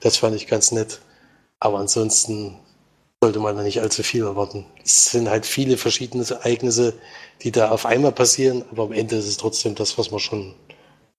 Das 0.00 0.16
fand 0.16 0.34
ich 0.34 0.46
ganz 0.46 0.72
nett. 0.72 1.00
Aber 1.60 1.78
ansonsten 1.78 2.56
sollte 3.22 3.38
man 3.38 3.56
da 3.56 3.62
nicht 3.62 3.80
allzu 3.80 4.02
viel 4.02 4.24
erwarten. 4.24 4.66
Es 4.84 5.12
sind 5.12 5.30
halt 5.30 5.46
viele 5.46 5.76
verschiedene 5.76 6.28
Ereignisse, 6.28 6.94
die 7.42 7.52
da 7.52 7.70
auf 7.70 7.86
einmal 7.86 8.10
passieren, 8.10 8.64
aber 8.72 8.82
am 8.82 8.92
Ende 8.92 9.14
ist 9.14 9.28
es 9.28 9.36
trotzdem 9.36 9.76
das, 9.76 9.96
was 9.96 10.10
man 10.10 10.18
schon 10.18 10.56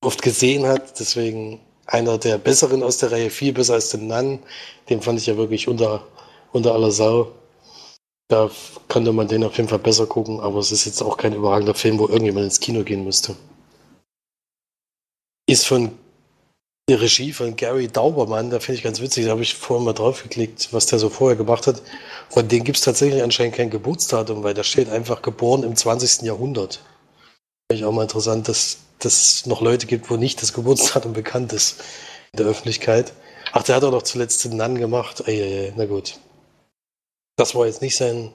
oft 0.02 0.22
gesehen 0.22 0.66
hat. 0.68 1.00
Deswegen 1.00 1.62
einer 1.86 2.18
der 2.18 2.38
besseren 2.40 2.84
aus 2.84 2.98
der 2.98 3.14
Reihe, 3.14 3.30
viel 3.30 3.54
besser 3.54 3.76
als 3.76 3.88
den 3.88 4.08
Nun. 4.08 4.40
Den 4.90 5.02
fand 5.02 5.18
ich 5.18 5.28
ja 5.28 5.38
wirklich 5.38 5.70
unter, 5.70 6.06
unter 6.52 6.74
aller 6.74 6.92
Sau. 6.92 7.32
Da 8.28 8.52
könnte 8.90 9.14
man 9.14 9.30
den 9.30 9.46
auf 9.46 9.56
jeden 9.56 9.70
Fall 9.70 9.80
besser 9.80 10.06
gucken, 10.06 10.42
aber 10.42 10.60
es 10.60 10.74
ist 10.74 10.84
jetzt 10.84 11.02
auch 11.02 11.16
kein 11.16 11.34
überragender 11.34 11.74
Film, 11.74 12.00
wo 12.00 12.10
irgendjemand 12.10 12.44
ins 12.44 12.60
Kino 12.60 12.84
gehen 12.84 13.06
müsste. 13.06 13.38
Ist 15.48 15.66
von 15.66 15.98
die 16.90 16.96
Regie 16.96 17.32
von 17.32 17.56
Gary 17.56 17.88
Daubermann, 17.88 18.50
da 18.50 18.60
finde 18.60 18.78
ich 18.78 18.84
ganz 18.84 19.00
witzig, 19.00 19.26
da 19.26 19.32
habe 19.32 19.42
ich 19.42 19.56
vorhin 19.56 19.86
mal 19.86 19.94
drauf 19.94 20.24
geklickt, 20.24 20.74
was 20.74 20.86
der 20.88 21.00
so 21.00 21.10
vorher 21.10 21.38
gemacht 21.38 21.66
hat. 21.66 21.82
Von 22.30 22.48
dem 22.48 22.64
gibt 22.64 22.78
es 22.78 22.84
tatsächlich 22.84 23.24
anscheinend 23.24 23.56
kein 23.56 23.70
Geburtsdatum, 23.70 24.44
weil 24.44 24.54
da 24.54 24.64
steht 24.64 24.90
einfach 24.90 25.22
geboren 25.22 25.64
im 25.64 25.76
20. 25.76 26.24
Jahrhundert. 26.24 26.82
Finde 27.72 27.80
ich 27.82 27.86
auch 27.86 27.94
mal 27.94 28.04
interessant, 28.04 28.50
dass, 28.50 28.80
es 29.02 29.46
noch 29.46 29.62
Leute 29.62 29.86
gibt, 29.86 30.10
wo 30.10 30.16
nicht 30.16 30.42
das 30.42 30.54
Geburtsdatum 30.54 31.14
bekannt 31.14 31.54
ist 31.54 31.82
in 32.32 32.38
der 32.38 32.48
Öffentlichkeit. 32.48 33.14
Ach, 33.54 33.64
der 33.64 33.76
hat 33.76 33.84
auch 33.84 33.92
noch 33.92 34.04
zuletzt 34.04 34.44
den 34.46 34.58
Nann 34.58 34.78
gemacht. 34.78 35.28
Eieiei, 35.28 35.74
na 35.76 35.86
gut. 35.86 36.20
Das 37.38 37.56
war 37.56 37.66
jetzt 37.66 37.82
nicht 37.82 37.96
sein. 37.96 38.34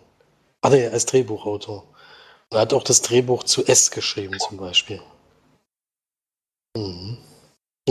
Ah, 0.60 0.70
nee, 0.70 0.86
als 0.86 1.06
Drehbuchautor. 1.06 1.84
Er 2.50 2.60
hat 2.60 2.72
auch 2.72 2.82
das 2.82 3.02
Drehbuch 3.02 3.44
zu 3.44 3.66
S 3.66 3.90
geschrieben, 3.90 4.38
zum 4.38 4.56
Beispiel. 4.56 5.00
Mhm. 6.76 7.18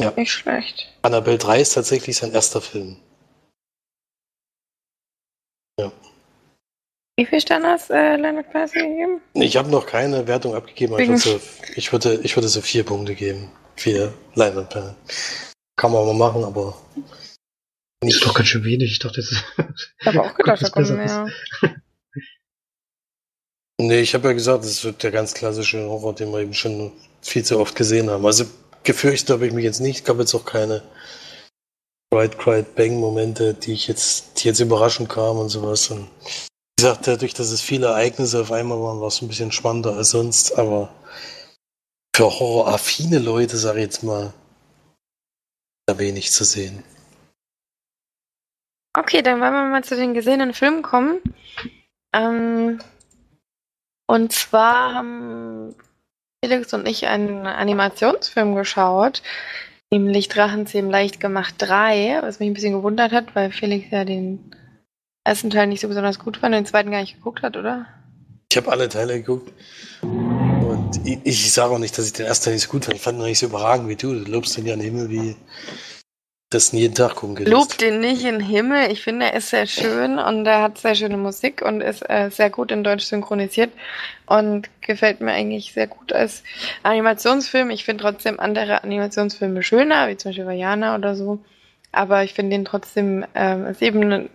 Ja. 0.04 0.14
Nicht 0.16 0.32
schlecht. 0.32 0.88
Annabelle 1.02 1.38
3 1.38 1.62
ist 1.62 1.74
tatsächlich 1.74 2.18
sein 2.18 2.32
erster 2.32 2.62
Film. 2.62 2.98
Ja. 5.80 5.92
Wie 7.18 7.26
viel 7.26 7.42
Sterne 7.42 7.68
hast 7.70 7.90
äh, 7.90 8.16
Leonard 8.16 8.50
Classy 8.52 8.80
gegeben? 8.80 9.22
Ich 9.34 9.58
habe 9.58 9.70
noch 9.72 9.88
keine 9.88 10.28
Wertung 10.28 10.54
abgegeben. 10.54 11.00
Ich 11.00 11.08
würde, 11.08 11.20
so, 11.20 11.40
ich, 11.76 11.92
würde, 11.92 12.20
ich 12.22 12.36
würde 12.36 12.48
so 12.48 12.62
vier 12.62 12.84
Punkte 12.84 13.16
geben. 13.16 13.52
Vier 13.76 14.14
Leonard 14.36 14.70
Panel. 14.70 14.96
Kann 15.76 15.92
man 15.92 16.06
mal 16.06 16.14
machen, 16.14 16.44
aber. 16.44 16.78
Nicht. 18.04 18.16
Ist 18.18 18.26
doch 18.26 18.36
ganz 18.36 18.50
schön 18.50 18.64
wenig. 18.64 18.92
Ich 18.92 19.00
dachte, 19.00 19.22
das 19.22 19.32
ist. 19.32 19.44
Ich 20.00 20.08
habe 20.08 20.22
auch 20.22 20.36
gedacht, 20.36 20.62
da 20.62 20.70
kommen 20.70 20.96
mehr. 20.96 21.28
Nee, 23.80 24.00
ich 24.02 24.14
habe 24.14 24.28
ja 24.28 24.34
gesagt, 24.34 24.64
das 24.64 24.84
wird 24.84 25.02
der 25.04 25.12
ganz 25.12 25.34
klassische 25.34 25.88
Horror, 25.88 26.14
den 26.14 26.32
wir 26.32 26.40
eben 26.40 26.54
schon 26.54 26.92
viel 27.22 27.44
zu 27.44 27.60
oft 27.60 27.76
gesehen 27.76 28.10
haben. 28.10 28.26
Also 28.26 28.46
gefürchtet 28.88 29.30
habe 29.30 29.46
ich 29.46 29.54
mich 29.54 29.64
jetzt 29.64 29.82
nicht. 29.82 30.06
Gab 30.06 30.18
jetzt 30.18 30.34
auch 30.34 30.46
keine 30.46 30.82
Cried, 32.12 32.40
Cried, 32.40 32.76
Bang 32.76 33.00
Momente, 33.00 33.54
die 33.54 33.74
ich 33.74 33.88
jetzt, 33.88 34.42
die 34.42 34.48
jetzt 34.48 34.60
überraschend 34.60 35.10
kamen 35.10 35.40
und 35.40 35.50
sowas. 35.50 35.92
Und 35.92 36.08
wie 36.24 36.82
gesagt, 36.82 37.06
dadurch, 37.06 37.36
dass 37.36 37.52
es 37.52 37.62
viele 37.62 37.88
Ereignisse 37.88 38.42
auf 38.42 38.52
einmal 38.52 38.80
waren, 38.80 39.02
war 39.02 39.10
es 39.10 39.22
ein 39.22 39.28
bisschen 39.28 39.52
spannender 39.52 39.96
als 39.96 40.12
sonst, 40.12 40.58
aber 40.58 40.90
für 42.16 42.26
horroraffine 42.26 43.20
Leute, 43.20 43.58
sage 43.58 43.80
ich 43.80 43.86
jetzt 43.86 44.04
mal, 44.04 44.34
da 45.86 46.00
wenig 46.00 46.32
zu 46.32 46.46
sehen. 46.46 46.84
Okay, 48.98 49.22
dann 49.22 49.40
wollen 49.40 49.54
wir 49.54 49.70
mal 49.70 49.84
zu 49.84 49.96
den 49.96 50.14
gesehenen 50.14 50.54
Filmen 50.54 50.82
kommen. 50.82 51.20
Ähm, 52.16 52.80
und 54.08 54.32
zwar 54.32 54.96
haben 54.96 55.76
Felix 56.44 56.74
und 56.74 56.88
ich 56.88 57.08
einen 57.08 57.48
Animationsfilm 57.48 58.56
geschaut, 58.56 59.24
nämlich 59.92 60.30
Drachenzähmen 60.30 60.92
leicht 60.92 61.20
gemacht 61.20 61.56
3, 61.58 62.20
was 62.22 62.40
mich 62.40 62.50
ein 62.50 62.54
bisschen 62.54 62.74
gewundert 62.74 63.12
hat, 63.12 63.36
weil 63.36 63.52
Felix 63.52 63.88
ja 63.90 64.06
den 64.06 64.56
ersten 65.24 65.50
Teil 65.50 65.68
nicht 65.68 65.82
so 65.82 65.88
besonders 65.88 66.20
gut 66.20 66.38
fand 66.38 66.54
und 66.54 66.62
den 66.62 66.66
zweiten 66.66 66.92
gar 66.92 67.02
nicht 67.02 67.16
geguckt 67.16 67.42
hat, 67.42 67.58
oder? 67.58 67.88
Ich 68.52 68.58
habe 68.58 68.72
alle 68.72 68.88
Teile 68.88 69.18
geguckt. 69.20 69.52
Und 70.02 71.02
ich, 71.06 71.20
ich 71.26 71.52
sage 71.52 71.74
auch 71.74 71.80
nicht, 71.80 71.98
dass 71.98 72.06
ich 72.06 72.14
den 72.14 72.28
ersten 72.28 72.46
Teil 72.46 72.54
nicht 72.54 72.64
so 72.64 72.72
gut 72.72 72.86
fand. 72.86 72.96
Ich 72.96 73.02
fand 73.02 73.20
ihn 73.20 73.26
nicht 73.26 73.40
so 73.40 73.48
überragend 73.48 73.90
wie 73.90 73.96
du. 73.96 74.14
Du 74.14 74.32
lobst 74.32 74.56
den 74.56 74.66
ja 74.66 74.74
in 74.74 74.80
den 74.80 74.86
Himmel 74.86 75.10
wie 75.10 75.36
das 76.50 76.72
jeden 76.72 76.96
Tag 76.96 77.16
gucken 77.16 77.46
Lob 77.46 77.78
den 77.78 78.00
nicht 78.00 78.24
in 78.24 78.40
den 78.40 78.48
Himmel. 78.48 78.90
Ich 78.90 79.02
finde, 79.02 79.26
er 79.26 79.34
ist 79.34 79.50
sehr 79.50 79.68
schön 79.68 80.18
und 80.18 80.46
er 80.46 80.62
hat 80.62 80.78
sehr 80.78 80.96
schöne 80.96 81.18
Musik 81.18 81.62
und 81.62 81.82
ist 81.82 82.10
äh, 82.10 82.30
sehr 82.32 82.50
gut 82.50 82.72
in 82.72 82.86
Deutsch 82.86 83.04
synchronisiert 83.04 83.72
und 84.28 84.70
gefällt 84.80 85.20
mir 85.20 85.34
eigentlich 85.34 85.74
sehr 85.74 85.88
gut 85.88 86.14
als 86.14 86.44
Animationsfilm. 86.84 87.70
Ich 87.70 87.84
finde 87.84 88.04
trotzdem 88.04 88.40
andere 88.40 88.84
Animationsfilme 88.84 89.62
schöner, 89.62 90.08
wie 90.08 90.16
zum 90.16 90.30
Beispiel 90.30 90.46
Vajana 90.46 90.96
oder 90.96 91.16
so. 91.16 91.40
Aber 91.92 92.24
ich 92.24 92.34
finde 92.34 92.56
ihn 92.56 92.66
trotzdem, 92.66 93.26
ähm, 93.36 93.66
ist 93.66 93.82
eben 93.82 94.30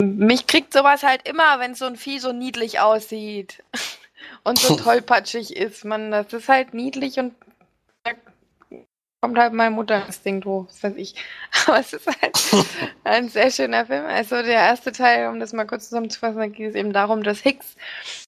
mich 0.00 0.46
kriegt 0.46 0.72
sowas 0.72 1.02
halt 1.02 1.28
immer, 1.28 1.58
wenn 1.58 1.74
so 1.74 1.86
ein 1.86 1.96
Vieh 1.96 2.20
so 2.20 2.32
niedlich 2.32 2.80
aussieht 2.80 3.62
und 4.44 4.58
so 4.58 4.76
tollpatschig 4.76 5.56
ist. 5.56 5.84
Man, 5.84 6.12
das 6.12 6.32
ist 6.32 6.48
halt 6.48 6.74
niedlich 6.74 7.18
und 7.18 7.34
kommt 9.20 9.38
halt 9.38 9.52
meine 9.52 9.74
Mutter 9.74 10.02
das 10.06 10.22
Ding 10.22 10.44
hoch, 10.44 10.66
das 10.66 10.82
weiß 10.82 10.94
ich. 10.96 11.14
Aber 11.66 11.78
es 11.78 11.92
ist 11.92 12.06
halt 12.06 12.66
ein 13.04 13.28
sehr 13.28 13.50
schöner 13.50 13.86
Film. 13.86 14.04
Also 14.06 14.36
der 14.36 14.54
erste 14.54 14.92
Teil, 14.92 15.28
um 15.28 15.40
das 15.40 15.52
mal 15.52 15.66
kurz 15.66 15.84
zusammenzufassen, 15.88 16.38
da 16.38 16.46
geht 16.46 16.70
es 16.70 16.74
eben 16.74 16.92
darum, 16.92 17.22
dass 17.22 17.40
Hicks 17.40 17.76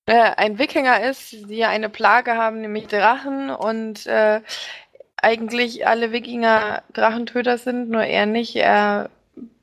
äh, 0.06 0.32
ein 0.36 0.58
Wikinger 0.58 1.02
ist, 1.02 1.32
die 1.32 1.56
ja 1.56 1.68
eine 1.68 1.88
Plage 1.88 2.36
haben, 2.36 2.60
nämlich 2.60 2.88
Drachen 2.88 3.50
und 3.50 4.06
äh, 4.06 4.40
eigentlich 5.16 5.86
alle 5.86 6.12
Wikinger 6.12 6.82
Drachentöter 6.92 7.56
sind, 7.56 7.88
nur 7.88 8.04
er 8.04 8.26
nicht. 8.26 8.56
Er 8.56 9.08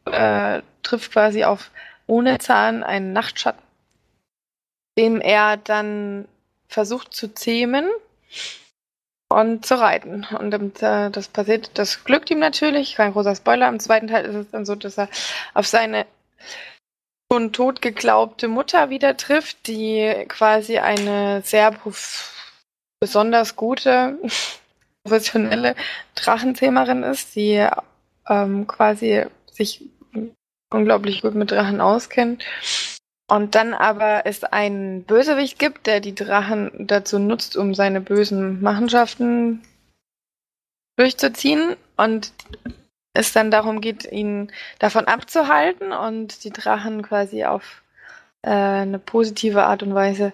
äh, 0.06 0.62
trifft 0.84 1.12
quasi 1.12 1.44
auf 1.44 1.70
ohne 2.08 2.40
Zahn 2.40 2.84
einen 2.84 3.14
Nachtschatten, 3.14 3.62
den 4.98 5.22
er 5.22 5.58
dann 5.58 6.28
versucht 6.68 7.14
zu 7.14 7.34
zähmen 7.34 7.88
und 9.30 9.66
zu 9.66 9.80
reiten. 9.80 10.26
Und 10.38 10.82
äh, 10.82 11.10
das 11.10 11.28
passiert, 11.28 11.72
das 11.76 12.04
glückt 12.04 12.30
ihm 12.32 12.40
natürlich, 12.40 12.96
kein 12.96 13.14
großer 13.14 13.36
Spoiler. 13.36 13.70
Im 13.70 13.80
zweiten 13.80 14.08
Teil 14.08 14.26
ist 14.26 14.36
es 14.36 14.52
dann 14.52 14.66
so, 14.66 14.76
dass 14.76 14.98
er 14.98 15.10
auf 15.54 15.68
seine 15.68 16.06
schon 17.32 17.54
tot 17.54 17.82
geglaubte 17.82 18.48
Mutter 18.48 18.90
wieder 18.90 19.16
trifft, 19.16 19.68
die 19.68 20.26
quasi 20.28 20.80
eine 20.80 21.42
sehr 21.44 21.76
besonders 23.00 23.56
gute, 23.56 24.18
professionelle 25.04 25.76
Drachenzähmerin 26.16 27.04
ist, 27.04 27.36
die 27.36 27.68
ähm, 28.28 28.68
quasi 28.68 29.26
sich 29.52 29.86
unglaublich 30.72 31.22
gut 31.22 31.36
mit 31.36 31.52
Drachen 31.52 31.82
auskennt. 31.82 32.44
Und 33.30 33.54
dann 33.54 33.76
aber 33.76 34.26
es 34.26 34.44
einen 34.44 35.04
Bösewicht 35.04 35.60
gibt, 35.60 35.86
der 35.86 36.00
die 36.00 36.16
Drachen 36.16 36.72
dazu 36.88 37.20
nutzt, 37.20 37.56
um 37.56 37.76
seine 37.76 38.02
bösen 38.02 38.60
Machenschaften 38.60 39.62
durchzuziehen 40.98 41.76
und 41.96 42.34
es 43.14 43.32
dann 43.32 43.52
darum 43.52 43.82
geht, 43.82 44.12
ihn 44.12 44.52
davon 44.80 45.06
abzuhalten 45.06 45.92
und 45.92 46.44
die 46.44 46.50
Drachen 46.50 47.04
quasi 47.04 47.46
auf 47.46 47.84
äh, 48.42 48.50
eine 48.50 48.98
positive 48.98 49.64
Art 49.64 49.84
und 49.84 49.94
Weise 49.94 50.34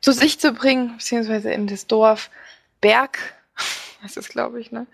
zu 0.00 0.10
sich 0.10 0.40
zu 0.40 0.52
bringen, 0.52 0.96
beziehungsweise 0.96 1.52
in 1.52 1.68
das 1.68 1.86
Dorf 1.86 2.28
Berg, 2.80 3.18
das 4.02 4.16
ist 4.16 4.30
glaube 4.30 4.60
ich, 4.60 4.72
ne? 4.72 4.88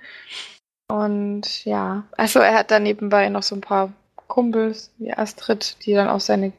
Und 0.90 1.64
ja, 1.64 2.04
also 2.12 2.40
er 2.40 2.54
hat 2.58 2.70
da 2.70 2.78
nebenbei 2.78 3.28
noch 3.30 3.42
so 3.42 3.54
ein 3.54 3.62
paar 3.62 3.92
Kumpels 4.26 4.90
wie 4.98 5.12
Astrid, 5.12 5.76
die 5.84 5.94
dann 5.94 6.08
auch 6.08 6.20
seine 6.20 6.52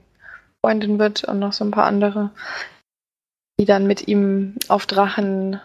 Freundin 0.64 1.00
wird 1.00 1.24
und 1.24 1.40
noch 1.40 1.54
so 1.54 1.64
ein 1.64 1.72
paar 1.72 1.86
andere, 1.86 2.32
die 3.60 3.66
dann 3.66 3.88
mit 3.88 4.08
ihm 4.08 4.56
auf 4.68 4.86
Drachen, 4.86 5.62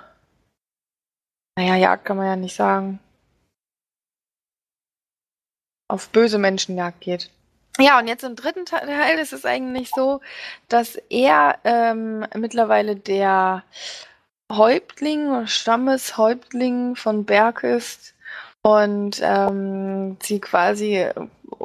naja, 1.58 1.76
Jagd 1.76 2.04
kann 2.04 2.16
man 2.16 2.26
ja 2.26 2.36
nicht 2.36 2.54
sagen, 2.54 3.00
auf 5.88 6.08
böse 6.10 6.38
Menschenjagd 6.38 7.00
geht. 7.00 7.30
Ja, 7.78 7.98
und 7.98 8.06
jetzt 8.06 8.22
im 8.22 8.36
dritten 8.36 8.66
Teil 8.66 9.18
ist 9.18 9.32
es 9.32 9.44
eigentlich 9.44 9.90
so, 9.90 10.20
dass 10.68 10.96
er 11.10 11.58
ähm, 11.64 12.24
mittlerweile 12.34 12.94
der 12.94 13.64
Häuptling, 14.50 15.46
Stammeshäuptling 15.46 16.94
von 16.94 17.24
Berg 17.24 17.64
ist 17.64 18.13
und 18.66 19.20
ähm, 19.22 20.16
sie 20.22 20.40
quasi 20.40 21.06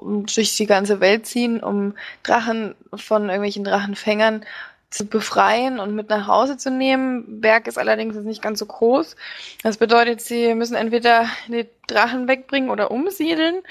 durch 0.01 0.57
die 0.57 0.65
ganze 0.65 0.99
Welt 0.99 1.25
ziehen, 1.25 1.63
um 1.63 1.95
Drachen 2.23 2.75
von 2.93 3.23
irgendwelchen 3.23 3.63
Drachenfängern 3.63 4.45
zu 4.89 5.05
befreien 5.05 5.79
und 5.79 5.95
mit 5.95 6.09
nach 6.09 6.27
Hause 6.27 6.57
zu 6.57 6.71
nehmen. 6.71 7.41
Berg 7.41 7.67
ist 7.67 7.77
allerdings 7.77 8.15
nicht 8.17 8.41
ganz 8.41 8.59
so 8.59 8.65
groß. 8.65 9.15
Das 9.63 9.77
bedeutet, 9.77 10.19
sie 10.21 10.53
müssen 10.55 10.75
entweder 10.75 11.27
die 11.47 11.67
Drachen 11.87 12.27
wegbringen 12.27 12.69
oder 12.69 12.91
umsiedeln, 12.91 13.61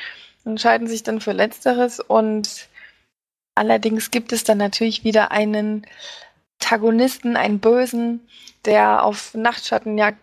entscheiden 0.45 0.87
sich 0.87 1.03
dann 1.03 1.21
für 1.21 1.33
Letzteres 1.33 2.01
und 2.01 2.69
allerdings 3.55 4.11
gibt 4.11 4.33
es 4.33 4.45
dann 4.45 4.59
natürlich 4.59 5.05
wieder 5.05 5.33
einen 5.33 5.87
Tagonisten, 6.61 7.37
einen 7.37 7.59
Bösen, 7.59 8.27
der 8.65 9.05
auf 9.05 9.35
Nachtschattenjagd 9.35 10.19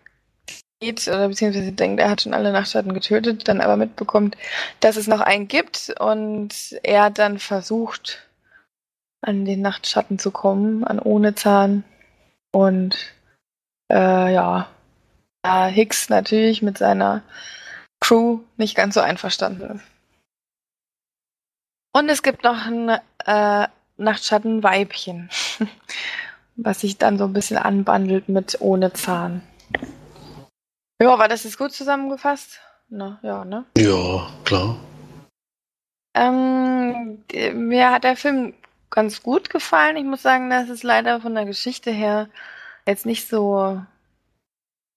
geht, 0.80 1.06
oder 1.08 1.28
beziehungsweise 1.28 1.72
denkt, 1.72 2.00
er 2.00 2.10
hat 2.10 2.22
schon 2.22 2.34
alle 2.34 2.52
Nachtschatten 2.52 2.94
getötet, 2.94 3.48
dann 3.48 3.60
aber 3.60 3.76
mitbekommt, 3.76 4.36
dass 4.80 4.96
es 4.96 5.06
noch 5.06 5.20
einen 5.20 5.48
gibt 5.48 5.94
und 5.98 6.78
er 6.82 7.10
dann 7.10 7.38
versucht, 7.38 8.26
an 9.22 9.44
den 9.44 9.62
Nachtschatten 9.62 10.18
zu 10.18 10.30
kommen, 10.30 10.84
an 10.84 10.98
ohne 10.98 11.34
Zahn. 11.34 11.84
Und 12.52 12.96
äh, 13.90 14.32
ja, 14.32 14.68
da 15.42 15.66
Hicks 15.66 16.08
natürlich 16.08 16.62
mit 16.62 16.78
seiner 16.78 17.22
Crew 18.00 18.40
nicht 18.56 18.76
ganz 18.76 18.94
so 18.94 19.00
einverstanden 19.00 19.76
ist. 19.76 19.84
Und 21.92 22.08
es 22.10 22.22
gibt 22.22 22.44
noch 22.44 22.66
ein 22.66 22.90
äh, 23.24 23.68
Nachtschattenweibchen, 23.96 25.30
was 26.56 26.80
sich 26.80 26.98
dann 26.98 27.16
so 27.16 27.24
ein 27.24 27.32
bisschen 27.32 27.56
anbandelt 27.56 28.28
mit 28.28 28.60
ohne 28.60 28.92
Zahn. 28.92 29.42
Ja, 31.00 31.18
war 31.18 31.28
das 31.28 31.44
jetzt 31.44 31.58
gut 31.58 31.72
zusammengefasst? 31.72 32.60
Na, 32.88 33.18
ja, 33.22 33.44
ne? 33.44 33.64
Ja, 33.76 34.28
klar. 34.44 34.76
Ähm, 36.14 37.22
mir 37.54 37.90
hat 37.90 38.04
der 38.04 38.16
Film 38.16 38.54
ganz 38.90 39.22
gut 39.22 39.50
gefallen. 39.50 39.96
Ich 39.96 40.04
muss 40.04 40.22
sagen, 40.22 40.48
dass 40.48 40.70
es 40.70 40.82
leider 40.82 41.20
von 41.20 41.34
der 41.34 41.44
Geschichte 41.44 41.90
her 41.90 42.28
jetzt 42.86 43.04
nicht 43.04 43.28
so 43.28 43.82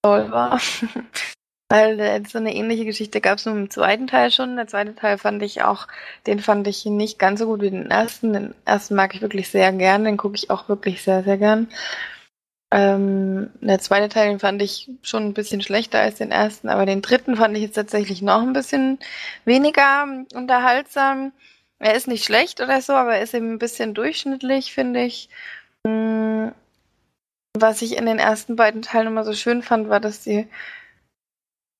toll 0.01 0.31
war. 0.31 0.61
Weil 1.71 2.25
so 2.25 2.39
eine 2.39 2.55
ähnliche 2.55 2.85
Geschichte 2.85 3.21
gab 3.21 3.37
es 3.37 3.45
nur 3.45 3.55
im 3.55 3.69
zweiten 3.69 4.07
Teil 4.07 4.31
schon. 4.31 4.55
Der 4.55 4.67
zweite 4.67 4.95
Teil 4.95 5.17
fand 5.17 5.43
ich 5.43 5.61
auch, 5.61 5.87
den 6.25 6.39
fand 6.39 6.67
ich 6.67 6.85
nicht 6.85 7.19
ganz 7.19 7.39
so 7.39 7.45
gut 7.45 7.61
wie 7.61 7.69
den 7.69 7.91
ersten. 7.91 8.33
Den 8.33 8.55
ersten 8.65 8.95
mag 8.95 9.13
ich 9.13 9.21
wirklich 9.21 9.49
sehr 9.49 9.71
gern, 9.73 10.05
den 10.05 10.17
gucke 10.17 10.35
ich 10.35 10.49
auch 10.49 10.69
wirklich 10.69 11.03
sehr, 11.03 11.23
sehr 11.23 11.37
gern. 11.37 11.67
Ähm, 12.71 13.49
der 13.61 13.79
zweite 13.79 14.09
Teil 14.09 14.29
den 14.29 14.39
fand 14.39 14.61
ich 14.61 14.89
schon 15.01 15.25
ein 15.25 15.33
bisschen 15.33 15.61
schlechter 15.61 15.99
als 15.99 16.15
den 16.17 16.31
ersten, 16.31 16.69
aber 16.69 16.85
den 16.85 17.01
dritten 17.01 17.35
fand 17.35 17.57
ich 17.57 17.63
jetzt 17.63 17.75
tatsächlich 17.75 18.21
noch 18.21 18.41
ein 18.43 18.53
bisschen 18.53 18.99
weniger 19.45 20.05
unterhaltsam. 20.35 21.31
Er 21.79 21.95
ist 21.95 22.07
nicht 22.07 22.25
schlecht 22.25 22.61
oder 22.61 22.81
so, 22.81 22.93
aber 22.93 23.15
er 23.15 23.23
ist 23.23 23.33
eben 23.33 23.53
ein 23.53 23.59
bisschen 23.59 23.93
durchschnittlich, 23.93 24.73
finde 24.73 25.03
ich. 25.03 25.29
Hm, 25.87 26.51
was 27.57 27.81
ich 27.81 27.97
in 27.97 28.05
den 28.05 28.19
ersten 28.19 28.55
beiden 28.55 28.81
Teilen 28.81 29.07
immer 29.07 29.23
so 29.23 29.33
schön 29.33 29.63
fand, 29.63 29.89
war, 29.89 29.99
dass 29.99 30.23
die 30.23 30.47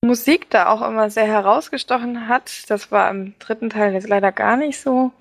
Musik 0.04 0.50
da 0.50 0.70
auch 0.70 0.82
immer 0.82 1.10
sehr 1.10 1.28
herausgestochen 1.28 2.28
hat. 2.28 2.70
Das 2.70 2.92
war 2.92 3.10
im 3.12 3.38
dritten 3.40 3.70
Teil 3.70 3.94
jetzt 3.94 4.08
leider 4.08 4.32
gar 4.32 4.58
nicht 4.58 4.80
so. 4.80 5.12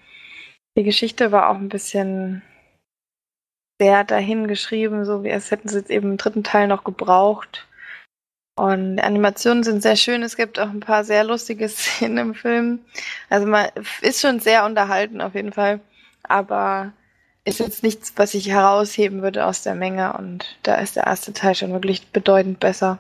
Die 0.77 0.85
Geschichte 0.85 1.33
war 1.33 1.51
auch 1.51 1.57
ein 1.57 1.69
bisschen 1.69 2.43
sehr 3.81 4.05
dahin 4.05 4.49
geschrieben, 4.49 5.05
so 5.05 5.23
wie 5.23 5.33
als 5.33 5.51
hätten 5.51 5.69
sie 5.69 5.79
es 5.79 5.91
eben 5.91 6.13
im 6.13 6.17
dritten 6.17 6.45
Teil 6.45 6.67
noch 6.69 6.85
gebraucht. 6.85 7.67
Und 8.57 8.97
die 8.97 9.03
Animationen 9.03 9.63
sind 9.63 9.83
sehr 9.83 9.95
schön. 9.95 10.23
Es 10.23 10.37
gibt 10.37 10.59
auch 10.59 10.69
ein 10.69 10.81
paar 10.81 11.05
sehr 11.05 11.23
lustige 11.23 11.69
Szenen 11.69 12.19
im 12.19 12.35
Film. 12.35 12.81
Also 13.31 13.47
man 13.47 13.69
ist 14.03 14.21
schon 14.21 14.41
sehr 14.41 14.65
unterhalten 14.65 15.21
auf 15.21 15.35
jeden 15.35 15.53
Fall. 15.53 15.81
Aber 16.25 16.93
ist 17.45 17.61
jetzt 17.61 17.83
nichts, 17.83 18.13
was 18.17 18.35
ich 18.35 18.49
herausheben 18.49 19.23
würde 19.23 19.47
aus 19.47 19.63
der 19.63 19.75
Menge. 19.75 20.13
Und 20.15 20.59
da 20.65 20.75
ist 20.77 20.97
der 20.97 21.07
erste 21.07 21.33
Teil 21.33 21.55
schon 21.55 21.73
wirklich 21.73 22.09
bedeutend 22.09 22.61
besser. 22.61 22.99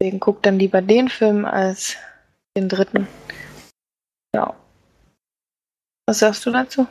Deswegen 0.00 0.20
guckt 0.20 0.46
dann 0.46 0.58
lieber 0.58 0.82
den 0.82 1.08
Film 1.08 1.44
als 1.44 1.96
den 2.56 2.68
dritten. 2.68 3.08
Ja. 4.34 4.54
Was 6.06 6.20
sagst 6.20 6.46
du 6.46 6.50
dazu? 6.50 6.86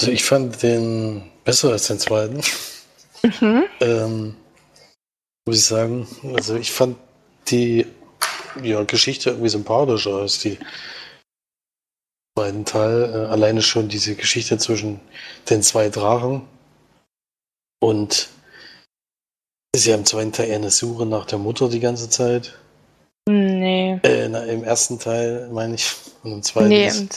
Also 0.00 0.12
ich 0.12 0.24
fand 0.24 0.62
den 0.62 1.30
besser 1.44 1.72
als 1.72 1.88
den 1.88 1.98
zweiten. 1.98 2.40
Mhm. 3.22 3.64
ähm, 3.80 4.36
muss 5.46 5.58
ich 5.58 5.64
sagen. 5.64 6.08
Also 6.34 6.56
ich 6.56 6.72
fand 6.72 6.96
die 7.48 7.86
ja, 8.62 8.82
Geschichte 8.84 9.30
irgendwie 9.30 9.50
sympathischer 9.50 10.14
als 10.16 10.38
die 10.38 10.58
zweiten 12.34 12.64
Teil. 12.64 13.12
Äh, 13.12 13.26
alleine 13.30 13.60
schon 13.60 13.90
diese 13.90 14.14
Geschichte 14.14 14.56
zwischen 14.56 15.00
den 15.50 15.62
zwei 15.62 15.90
Drachen. 15.90 16.48
Und 17.82 18.30
ist 19.76 19.84
ja 19.84 19.96
im 19.96 20.06
zweiten 20.06 20.32
Teil 20.32 20.48
eher 20.48 20.56
eine 20.56 20.70
Suche 20.70 21.04
nach 21.04 21.26
der 21.26 21.38
Mutter 21.38 21.68
die 21.68 21.80
ganze 21.80 22.08
Zeit. 22.08 22.58
Nee. 23.28 24.00
Äh, 24.02 24.28
na, 24.28 24.44
Im 24.44 24.64
ersten 24.64 24.98
Teil, 24.98 25.50
meine 25.52 25.74
ich. 25.74 25.94
Und 26.22 26.32
im 26.32 26.42
zweiten. 26.42 26.68
Nee, 26.68 26.88
im, 26.88 27.08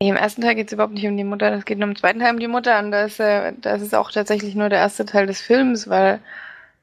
nee, 0.00 0.08
im 0.08 0.16
ersten 0.16 0.42
Teil 0.42 0.54
geht 0.54 0.68
es 0.68 0.72
überhaupt 0.72 0.94
nicht 0.94 1.06
um 1.06 1.16
die 1.16 1.24
Mutter, 1.24 1.52
es 1.52 1.64
geht 1.64 1.78
nur 1.78 1.88
im 1.88 1.96
zweiten 1.96 2.20
Teil 2.20 2.34
um 2.34 2.40
die 2.40 2.48
Mutter. 2.48 2.78
Und 2.78 2.90
da 2.90 3.04
ist, 3.04 3.20
äh, 3.20 3.52
da 3.60 3.74
ist 3.74 3.94
auch 3.94 4.10
tatsächlich 4.10 4.54
nur 4.54 4.68
der 4.68 4.78
erste 4.78 5.04
Teil 5.04 5.26
des 5.26 5.40
Films, 5.40 5.88
weil 5.88 6.20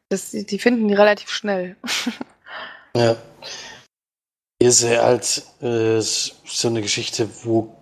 das, 0.10 0.32
die 0.32 0.60
finden 0.60 0.88
die 0.88 0.94
relativ 0.94 1.30
schnell. 1.30 1.76
ja. 2.96 3.16
Hier 4.62 4.70
ist 4.70 4.84
halt 4.84 5.44
äh, 5.62 6.02
so 6.02 6.68
eine 6.68 6.82
Geschichte, 6.82 7.28
wo, 7.44 7.76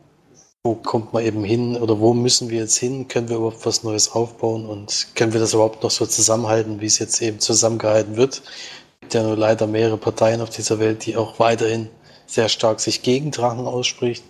wo 0.63 0.75
kommt 0.75 1.11
man 1.11 1.25
eben 1.25 1.43
hin 1.43 1.75
oder 1.75 1.99
wo 1.99 2.13
müssen 2.13 2.49
wir 2.49 2.59
jetzt 2.59 2.77
hin? 2.77 3.07
Können 3.07 3.27
wir 3.27 3.37
überhaupt 3.37 3.65
was 3.65 3.83
Neues 3.83 4.11
aufbauen 4.11 4.65
und 4.65 5.07
können 5.15 5.33
wir 5.33 5.39
das 5.39 5.53
überhaupt 5.53 5.83
noch 5.83 5.91
so 5.91 6.05
zusammenhalten, 6.05 6.79
wie 6.79 6.85
es 6.85 6.99
jetzt 6.99 7.21
eben 7.21 7.39
zusammengehalten 7.39 8.15
wird? 8.15 8.35
Es 8.35 8.99
gibt 9.01 9.13
ja 9.13 9.23
nur 9.23 9.35
leider 9.35 9.67
mehrere 9.67 9.97
Parteien 9.97 10.39
auf 10.39 10.51
dieser 10.51 10.79
Welt, 10.79 11.05
die 11.05 11.17
auch 11.17 11.39
weiterhin 11.39 11.89
sehr 12.27 12.47
stark 12.47 12.79
sich 12.79 13.01
gegen 13.01 13.31
Drachen 13.31 13.65
ausspricht. 13.65 14.23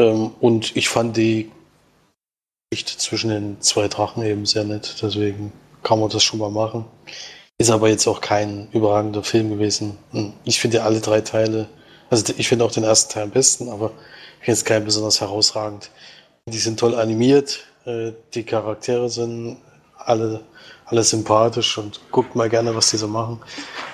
Ähm, 0.00 0.32
und 0.40 0.76
ich 0.76 0.88
fand 0.88 1.16
die 1.16 1.50
Geschichte 2.70 2.96
zwischen 2.98 3.30
den 3.30 3.60
zwei 3.60 3.86
Drachen 3.88 4.24
eben 4.24 4.46
sehr 4.46 4.64
nett, 4.64 4.96
deswegen 5.02 5.52
kann 5.82 6.00
man 6.00 6.08
das 6.08 6.22
schon 6.22 6.38
mal 6.38 6.50
machen. 6.50 6.86
Ist 7.58 7.70
aber 7.70 7.88
jetzt 7.90 8.06
auch 8.06 8.22
kein 8.22 8.68
überragender 8.72 9.22
Film 9.22 9.50
gewesen. 9.50 9.98
Hm, 10.12 10.32
ich 10.44 10.58
finde 10.58 10.82
alle 10.82 11.00
drei 11.00 11.20
Teile, 11.20 11.68
also 12.08 12.32
ich 12.38 12.48
finde 12.48 12.64
auch 12.64 12.72
den 12.72 12.84
ersten 12.84 13.12
Teil 13.12 13.24
am 13.24 13.30
besten, 13.30 13.68
aber 13.68 13.92
ich 14.38 14.46
finde 14.46 14.52
es 14.52 14.64
kein 14.64 14.84
besonders 14.84 15.20
herausragend. 15.20 15.90
Die 16.46 16.58
sind 16.58 16.80
toll 16.80 16.94
animiert, 16.94 17.66
äh, 17.84 18.12
die 18.32 18.44
Charaktere 18.44 19.10
sind 19.10 19.58
alle, 19.98 20.40
alle 20.86 21.02
sympathisch 21.04 21.76
und 21.76 22.00
guckt 22.10 22.34
mal 22.34 22.48
gerne, 22.48 22.74
was 22.74 22.90
die 22.90 22.96
so 22.96 23.08
machen. 23.08 23.40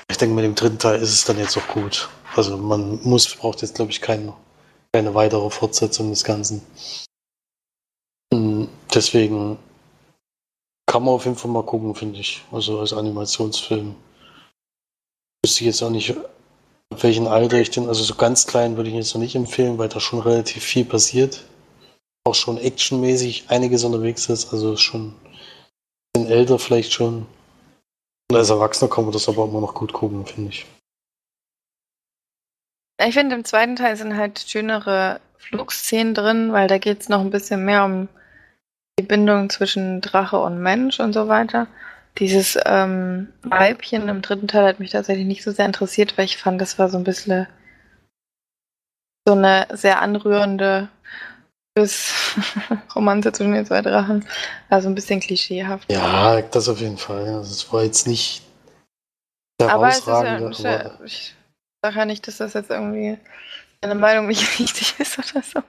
Ich 0.09 0.19
denke, 0.19 0.37
mit 0.37 0.45
dem 0.45 0.55
dritten 0.55 0.79
Teil 0.79 1.01
ist 1.01 1.13
es 1.13 1.25
dann 1.25 1.39
jetzt 1.39 1.57
auch 1.57 1.67
gut. 1.67 2.09
Also 2.37 2.57
man 2.57 3.01
muss, 3.03 3.35
braucht 3.35 3.63
jetzt, 3.63 3.75
glaube 3.75 3.91
ich, 3.91 4.01
keine, 4.01 4.35
keine 4.97 5.15
weitere 5.15 5.51
Fortsetzung 5.51 6.09
des 6.09 6.25
Ganzen. 6.25 6.63
Hm, 8.33 8.67
deswegen 8.95 9.59
kann 10.87 11.05
man 11.05 11.13
auf 11.13 11.27
jeden 11.27 11.37
Fall 11.37 11.51
mal 11.51 11.67
gucken, 11.67 11.95
finde 11.95 12.19
ich. 12.19 12.43
Also 12.51 12.81
als 12.81 12.95
Animationsfilm. 12.95 13.95
Wüsste 15.45 15.61
ich 15.61 15.67
jetzt 15.67 15.83
auch 15.83 15.91
nicht, 15.91 16.17
welchen 16.89 17.27
Alter 17.27 17.59
ich 17.61 17.69
den, 17.69 17.89
also 17.89 18.03
so 18.05 18.15
ganz 18.15 18.47
klein 18.47 18.79
würde 18.79 18.89
ich 18.89 18.97
jetzt 18.97 19.13
noch 19.13 19.21
nicht 19.21 19.35
empfehlen, 19.35 19.77
weil 19.77 19.91
da 19.91 20.01
schon 20.01 20.21
relativ 20.21 20.65
viel 20.65 20.87
passiert. 20.87 21.45
Auch 22.25 22.35
schon 22.35 22.57
actionmäßig 22.57 23.51
einiges 23.51 23.85
unterwegs 23.85 24.31
ist, 24.31 24.51
also 24.51 24.79
schon 24.79 25.09
ein 25.09 25.15
bisschen 26.15 26.31
älter 26.31 26.59
vielleicht 26.59 26.95
schon. 26.95 27.27
Und 28.31 28.37
als 28.37 28.49
Erwachsener 28.49 28.89
kann 28.89 29.05
man 29.05 29.13
das 29.13 29.29
aber 29.29 29.45
immer 29.45 29.61
noch 29.61 29.75
gut 29.75 29.93
gucken, 29.93 30.25
finde 30.25 30.53
ich. 30.53 30.65
Ich 33.05 33.15
finde, 33.15 33.37
im 33.37 33.45
zweiten 33.45 33.77
Teil 33.77 33.97
sind 33.97 34.17
halt 34.17 34.39
schönere 34.47 35.21
Flugszenen 35.39 36.15
drin, 36.15 36.53
weil 36.53 36.67
da 36.67 36.79
geht 36.79 37.03
es 37.03 37.09
noch 37.09 37.21
ein 37.21 37.31
bisschen 37.31 37.65
mehr 37.65 37.85
um 37.85 38.09
die 38.99 39.05
Bindung 39.05 39.51
zwischen 39.51 40.01
Drache 40.01 40.39
und 40.39 40.61
Mensch 40.61 40.99
und 41.01 41.13
so 41.13 41.29
weiter. 41.29 41.67
Dieses 42.19 42.59
ähm, 42.65 43.33
Weibchen 43.43 44.09
im 44.09 44.23
dritten 44.23 44.49
Teil 44.49 44.67
hat 44.67 44.81
mich 44.81 44.93
tatsächlich 44.93 45.27
nicht 45.27 45.45
so 45.45 45.53
sehr 45.53 45.67
interessiert, 45.67 46.17
weil 46.17 46.25
ich 46.25 46.39
fand, 46.39 46.61
das 46.61 46.79
war 46.79 46.89
so 46.89 46.97
ein 46.97 47.05
bisschen 47.05 47.47
so 49.29 49.35
eine 49.35 49.67
sehr 49.73 50.01
anrührende 50.01 50.89
Romanze 52.95 53.33
zwischen 53.33 53.53
den 53.53 53.67
zwei 53.67 53.83
Drachen. 53.83 54.27
Also 54.71 54.89
ein 54.89 54.95
bisschen 54.95 55.21
klischeehaft. 55.21 55.93
Ja, 55.93 56.41
das 56.41 56.71
auf 56.71 56.81
jeden 56.81 56.97
Fall. 56.97 57.27
Also 57.27 57.53
es 57.53 57.71
war 57.71 57.83
jetzt 57.83 58.07
nicht 58.07 58.43
herausragend. 59.61 60.59
Aber, 60.59 60.71
ja, 60.71 60.95
aber 60.95 61.05
ich 61.05 61.36
sage 61.83 61.99
ja 61.99 62.05
nicht, 62.05 62.27
dass 62.27 62.39
das 62.39 62.55
jetzt 62.55 62.71
irgendwie 62.71 63.19
eine 63.81 63.95
Meinung 63.95 64.27
nicht 64.27 64.59
richtig 64.59 64.99
ist 64.99 65.19
oder 65.19 65.43
so. 65.43 65.63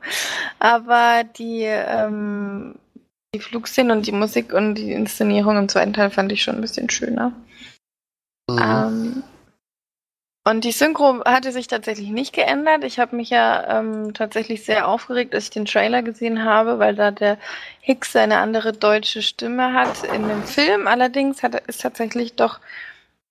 Aber 0.60 1.24
die 1.24 1.64
ähm, 1.64 2.76
die 3.36 3.40
Flugszenen 3.40 3.98
und 3.98 4.08
die 4.08 4.12
Musik 4.12 4.54
und 4.54 4.76
die 4.76 4.94
Inszenierung 4.94 5.58
im 5.58 5.70
zweiten 5.70 5.94
Teil 5.94 6.10
fand 6.10 6.32
ich 6.32 6.44
schon 6.44 6.56
ein 6.56 6.62
bisschen 6.62 6.90
schöner. 6.90 7.34
Mhm. 8.50 8.60
Ähm, 8.60 9.24
und 10.48 10.64
die 10.64 10.72
Synchro 10.72 11.26
hatte 11.26 11.52
sich 11.52 11.68
tatsächlich 11.68 12.10
nicht 12.10 12.32
geändert. 12.32 12.86
Ich 12.86 13.00
habe 13.00 13.18
mich 13.18 13.30
ja 13.32 13.80
ähm, 13.80 14.14
tatsächlich 14.14 14.64
sehr 14.64 14.88
aufgeregt, 14.88 15.36
als 15.36 15.46
ich 15.46 15.50
den 15.50 15.66
Trailer 15.66 16.04
gesehen 16.04 16.46
habe, 16.46 16.80
weil 16.80 16.96
da 16.96 17.12
der 17.12 17.38
Hicks 17.82 18.16
eine 18.16 18.38
andere 18.38 18.72
deutsche 18.72 19.22
Stimme 19.22 19.74
hat. 19.74 20.06
In 20.06 20.26
dem 20.30 20.44
Film 20.44 20.88
allerdings 20.88 21.44
hat, 21.44 21.56
ist 21.68 21.82
tatsächlich 21.82 22.36
doch 22.36 22.62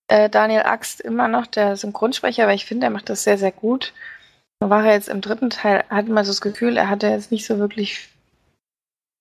äh, 0.08 0.28
Daniel 0.30 0.62
Axt 0.62 1.00
immer 1.00 1.28
noch 1.28 1.46
der 1.46 1.76
Synchronsprecher, 1.76 2.46
weil 2.46 2.56
ich 2.56 2.66
finde, 2.66 2.86
er 2.86 2.90
macht 2.90 3.08
das 3.08 3.24
sehr, 3.24 3.38
sehr 3.38 3.52
gut. 3.52 3.92
War 4.60 4.86
er 4.86 4.94
jetzt 4.94 5.08
im 5.08 5.20
dritten 5.20 5.50
Teil, 5.50 5.84
hatte 5.90 6.10
man 6.10 6.24
so 6.24 6.30
das 6.30 6.40
Gefühl, 6.40 6.76
er 6.76 6.88
hatte 6.88 7.08
jetzt 7.08 7.30
nicht 7.30 7.46
so 7.46 7.58
wirklich 7.58 8.08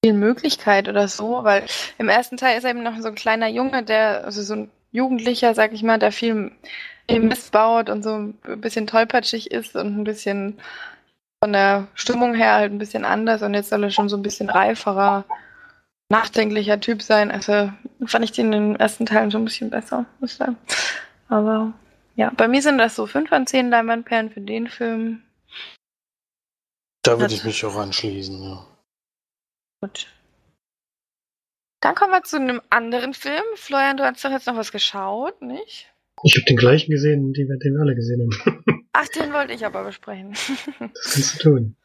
viel 0.04 0.14
Möglichkeit 0.14 0.88
oder 0.88 1.08
so, 1.08 1.44
weil 1.44 1.66
im 1.98 2.10
ersten 2.10 2.38
Teil 2.38 2.58
ist 2.58 2.64
er 2.64 2.70
eben 2.70 2.84
noch 2.84 2.98
so 3.00 3.08
ein 3.08 3.16
kleiner 3.16 3.48
Junge, 3.48 3.84
der, 3.84 4.24
also 4.24 4.44
so 4.44 4.54
ein 4.54 4.72
Jugendlicher, 4.92 5.54
sag 5.54 5.74
ich 5.74 5.84
mal, 5.84 6.00
der 6.00 6.12
viel 6.12 6.52
missbaut 7.10 7.90
und 7.90 8.04
so 8.04 8.14
ein 8.14 8.62
bisschen 8.62 8.88
tollpatschig 8.88 9.52
ist 9.52 9.76
und 9.76 9.98
ein 10.00 10.04
bisschen 10.04 10.60
von 11.44 11.54
der 11.54 11.88
Stimmung 11.96 12.34
her 12.34 12.54
halt 12.54 12.72
ein 12.72 12.78
bisschen 12.78 13.06
anders 13.06 13.42
und 13.42 13.54
jetzt 13.54 13.70
soll 13.70 13.84
er 13.84 13.92
schon 13.92 14.10
so 14.10 14.18
ein 14.18 14.24
bisschen 14.24 14.50
reiferer, 14.50 15.26
nachdenklicher 16.10 16.80
Typ 16.80 17.02
sein. 17.02 17.32
Also 17.32 17.72
fand 18.06 18.26
ich 18.26 18.32
den 18.32 18.54
in 18.54 18.74
den 18.74 18.76
ersten 18.76 19.06
Teilen 19.06 19.32
schon 19.32 19.42
ein 19.42 19.46
bisschen 19.46 19.70
besser, 19.70 20.06
muss 20.20 20.32
ich 20.32 20.38
sagen. 20.38 20.58
Aber 21.28 21.74
ja, 22.16 22.32
bei 22.36 22.48
mir 22.48 22.62
sind 22.62 22.78
das 22.78 22.96
so 22.96 23.08
5 23.08 23.30
von 23.30 23.48
10 23.48 23.70
Leinwandperlen 23.70 24.30
für 24.30 24.42
den 24.42 24.68
Film. 24.68 25.24
Da 27.04 27.20
würde 27.20 27.34
ich 27.34 27.44
mich 27.44 27.64
auch 27.66 27.76
anschließen, 27.76 28.42
ja. 28.42 28.66
Gut. 29.82 30.08
Dann 31.82 31.94
kommen 31.94 32.14
wir 32.14 32.24
zu 32.24 32.38
einem 32.38 32.62
anderen 32.70 33.14
Film. 33.14 33.44
Florian, 33.56 33.98
du 33.98 34.04
hast 34.04 34.24
doch 34.26 34.32
jetzt 34.32 34.48
noch 34.48 34.56
was 34.56 34.72
geschaut, 34.72 35.42
nicht? 35.42 35.94
Ich 36.24 36.36
habe 36.36 36.46
den 36.46 36.58
gleichen 36.58 36.90
gesehen, 36.90 37.34
den 37.34 37.48
wir 37.48 37.82
alle 37.82 37.94
gesehen 37.94 38.30
haben. 38.46 38.64
Ach, 38.94 39.08
den 39.10 39.34
wollte 39.34 39.54
ich 39.54 39.66
aber 39.66 39.84
besprechen. 39.84 40.32
Das 40.32 41.14
kannst 41.14 41.36
du 41.36 41.50
tun. 41.50 41.76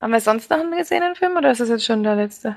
Haben 0.00 0.12
wir 0.12 0.20
sonst 0.20 0.50
noch 0.50 0.58
einen 0.58 0.76
gesehenen 0.76 1.14
Film 1.14 1.36
oder 1.36 1.52
ist 1.52 1.60
das 1.60 1.68
jetzt 1.68 1.84
schon 1.84 2.02
der 2.02 2.16
letzte? 2.16 2.56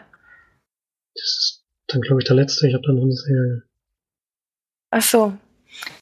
Das 1.16 1.24
ist 1.24 1.66
dann, 1.88 2.01
glaube 2.01 2.22
ich, 2.22 2.28
der 2.28 2.36
letzte. 2.36 2.68
Ich 2.68 2.74
habe 2.74 2.84
dann 2.86 2.95
noch 2.95 3.03
eine 3.03 3.14
Serie. 3.14 3.64
Ach 4.91 5.01
so. 5.01 5.34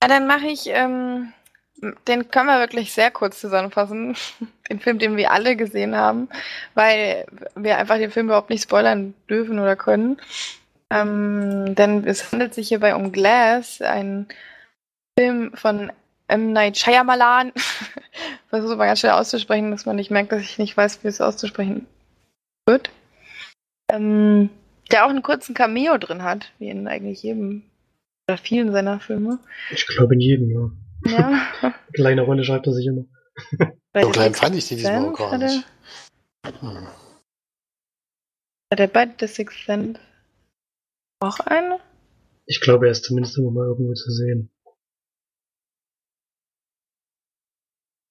Ja, 0.02 0.08
dann 0.08 0.28
mache 0.28 0.48
ich 0.48 0.68
ähm, 0.68 1.34
den 2.08 2.30
können 2.30 2.48
wir 2.48 2.60
wirklich 2.60 2.94
sehr 2.94 3.12
kurz 3.12 3.40
zusammenfassen. 3.40 4.16
Den 4.70 4.80
Film, 4.80 5.00
den 5.00 5.18
wir 5.18 5.32
alle 5.32 5.58
gesehen 5.58 5.98
haben, 5.98 6.30
weil 6.76 7.26
wir 7.56 7.78
einfach 7.78 7.98
den 7.98 8.10
Film 8.10 8.28
überhaupt 8.28 8.50
nicht 8.50 8.64
spoilern 8.64 9.14
dürfen 9.30 9.60
oder 9.60 9.76
können. 9.76 10.16
Ähm, 10.90 11.76
denn 11.76 12.08
es 12.08 12.32
handelt 12.32 12.54
sich 12.54 12.70
hierbei 12.70 12.96
um 12.96 13.12
Glass, 13.12 13.82
ein 13.82 14.30
Film 15.20 15.52
von 15.54 15.92
M. 16.30 16.54
Night 16.54 16.78
Shyamalan. 16.78 17.52
Versuche 18.50 18.78
mal 18.78 18.86
ganz 18.86 19.02
schnell 19.02 19.12
auszusprechen, 19.12 19.72
dass 19.72 19.86
man 19.86 19.98
nicht 19.98 20.10
merkt, 20.10 20.32
dass 20.32 20.42
ich 20.42 20.58
nicht 20.58 20.78
weiß, 20.78 21.04
wie 21.04 21.10
es 21.10 21.20
auszusprechen 21.20 21.86
wird. 22.66 22.92
Ähm, 23.92 24.50
der 24.92 25.06
auch 25.06 25.10
einen 25.10 25.24
kurzen 25.24 25.54
Cameo 25.54 25.98
drin 25.98 26.24
hat, 26.24 26.52
wie 26.60 26.70
in 26.70 26.88
eigentlich 26.88 27.24
jedem 27.24 27.64
oder 28.28 28.38
vielen 28.38 28.72
seiner 28.72 29.00
Filme. 29.00 29.40
Ich 29.72 29.86
glaube 29.88 30.14
in 30.14 30.22
jedem, 30.22 30.50
ja. 30.50 30.72
Ja. 31.06 31.74
Kleine 31.94 32.22
Rolle 32.22 32.44
schreibt 32.44 32.68
er 32.68 32.74
sich 32.74 32.88
immer. 32.88 33.06
so 33.94 34.10
klein 34.10 34.34
fand 34.34 34.56
ich 34.56 34.68
die 34.68 34.76
diesmal 34.76 35.06
auch 35.06 35.18
gar 35.18 35.38
nicht. 35.38 35.66
Hm. 36.60 36.88
Hat 38.72 38.80
er 38.80 38.88
bei 38.88 39.10
The 39.20 39.28
Sixth 39.28 39.66
Sense 39.66 40.00
auch 41.20 41.40
eine? 41.40 41.80
Ich 42.46 42.62
glaube, 42.62 42.88
er 42.88 42.92
ist 42.92 43.04
zumindest 43.04 43.38
immer 43.38 43.52
mal 43.52 43.68
irgendwo 43.68 43.94
zu 43.94 44.12
sehen. 44.12 44.50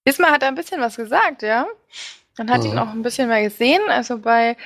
Diesmal 0.07 0.31
hat 0.31 0.43
er 0.43 0.49
ein 0.49 0.55
bisschen 0.55 0.81
was 0.81 0.97
gesagt, 0.97 1.43
ja. 1.43 1.67
Man 2.39 2.51
hat 2.51 2.63
mhm. 2.63 2.71
ihn 2.71 2.79
auch 2.79 2.89
ein 2.89 3.03
bisschen 3.03 3.29
mehr 3.29 3.43
gesehen. 3.43 3.83
Also 3.89 4.19
bei 4.19 4.57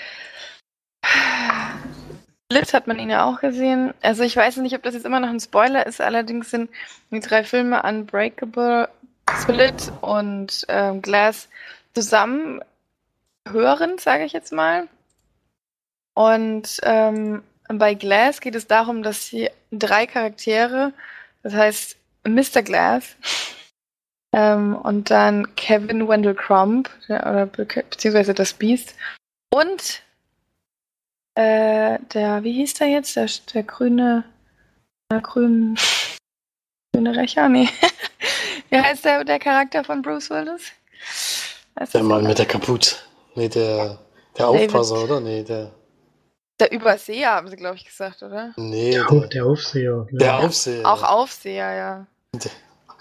Blitz 2.55 2.73
hat 2.73 2.87
man 2.87 3.01
ihn 3.01 3.11
ja 3.11 3.25
auch 3.25 3.41
gesehen. 3.41 3.95
Also 4.01 4.23
ich 4.23 4.37
weiß 4.37 4.59
nicht, 4.59 4.77
ob 4.77 4.83
das 4.85 4.95
jetzt 4.95 5.07
immer 5.07 5.19
noch 5.19 5.29
ein 5.29 5.41
Spoiler 5.41 5.87
ist. 5.87 6.01
Allerdings 6.01 6.53
sind 6.53 6.71
die 7.11 7.19
drei 7.19 7.43
Filme 7.43 7.83
Unbreakable, 7.83 8.89
Split 9.41 9.91
und 10.01 10.65
ähm, 10.69 11.03
Glass 11.03 11.49
zusammen 11.95 12.61
hörend, 13.49 14.01
sage 14.01 14.25
ich 14.25 14.33
jetzt 14.33 14.53
mal. 14.53 14.87
Und 16.15 16.79
ähm, 16.85 17.43
bei 17.67 17.95
Glass 17.95 18.41
geht 18.41 18.55
es 18.55 18.69
darum, 18.69 19.03
dass 19.03 19.31
die 19.31 19.51
drei 19.73 20.07
Charaktere, 20.07 20.93
das 21.43 21.55
heißt 21.55 21.97
Mr. 22.23 22.63
Glass, 22.63 23.17
ähm, 24.33 24.77
und 24.77 25.11
dann 25.11 25.57
Kevin 25.57 26.07
Wendell 26.07 26.37
Crump, 26.37 26.89
oder 27.09 27.47
beziehungsweise 27.47 28.33
das 28.33 28.53
Beast, 28.53 28.95
und 29.53 30.04
äh, 31.35 31.99
der, 32.13 32.43
wie 32.45 32.53
hieß 32.53 32.75
der 32.75 32.89
jetzt? 32.89 33.17
Der, 33.17 33.29
der 33.53 33.63
grüne, 33.63 34.25
der 35.11 35.21
grüne, 35.23 35.75
grüne 36.93 37.17
Rächer? 37.17 37.49
Nee. 37.49 37.69
wie 38.71 38.79
heißt 38.79 39.05
der, 39.05 39.25
der 39.25 39.39
Charakter 39.39 39.85
von 39.85 40.03
Bruce 40.03 40.31
Willis? 40.31 40.73
der 41.93 42.03
Mann 42.03 42.25
mit 42.25 42.39
der 42.39 42.47
Kapuze. 42.47 42.97
Nee, 43.35 43.49
der, 43.49 43.99
der 44.39 44.49
Aufpasser, 44.49 45.03
oder? 45.03 45.21
Nee, 45.21 45.43
der. 45.43 45.73
Der 46.61 46.71
Überseher, 46.71 47.33
haben 47.33 47.49
sie, 47.49 47.57
glaube 47.57 47.77
ich, 47.77 47.85
gesagt, 47.85 48.23
oder? 48.23 48.53
Nee. 48.57 48.93
Der, 48.93 49.29
der 49.29 49.45
Aufseher. 49.45 50.07
Ja. 50.13 50.19
Der 50.19 50.39
Aufseher. 50.39 50.87
Auch 50.87 51.03
Aufseher, 51.03 51.73
ja. 51.75 52.07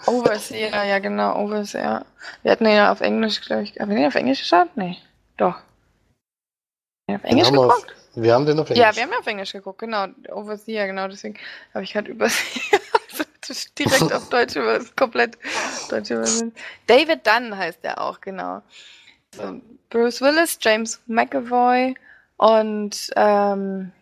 Overseer, 0.06 0.84
ja 0.84 0.98
genau, 0.98 1.36
Overseer. 1.40 2.04
Wir 2.42 2.52
hatten 2.52 2.66
ihn 2.66 2.74
ja 2.74 2.90
auf 2.90 3.00
Englisch, 3.00 3.40
glaube 3.40 3.62
ich. 3.62 3.78
Haben 3.78 3.90
wir 3.90 3.96
den 3.96 4.06
auf 4.06 4.14
Englisch 4.16 4.40
geschaut? 4.40 4.76
Nee. 4.76 4.96
Doch. 5.36 5.56
Auf 7.06 7.24
Englisch 7.24 7.50
geguckt? 7.50 7.72
Auf, 7.72 8.22
wir 8.22 8.34
haben 8.34 8.46
den 8.46 8.58
auf 8.58 8.70
Englisch. 8.70 8.84
Ja, 8.84 8.94
wir 8.94 9.02
haben 9.02 9.12
ja 9.12 9.18
auf 9.18 9.26
Englisch 9.26 9.52
geguckt, 9.52 9.78
genau. 9.78 10.06
Overseer, 10.30 10.86
genau, 10.86 11.08
deswegen 11.08 11.38
habe 11.72 11.84
ich 11.84 11.94
halt 11.94 12.08
Überseer. 12.08 12.80
direkt 13.78 14.12
auf 14.12 14.28
Deutsch 14.30 14.56
über, 14.56 14.80
komplett 14.96 15.36
Deutsch 15.90 16.10
übersetzt. 16.10 16.46
David 16.86 17.26
Dunn 17.26 17.56
heißt 17.56 17.80
er 17.82 18.00
auch, 18.00 18.20
genau. 18.20 18.62
So, 19.34 19.60
Bruce 19.90 20.20
Willis, 20.20 20.58
James 20.60 21.02
McAvoy 21.06 21.94
und 22.36 23.10
ähm, 23.16 23.92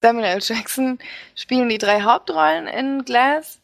Samuel 0.00 0.24
L. 0.24 0.38
Jackson 0.40 0.98
spielen 1.34 1.68
die 1.68 1.78
drei 1.78 2.02
Hauptrollen 2.02 2.66
in 2.66 3.04
Glass. 3.04 3.60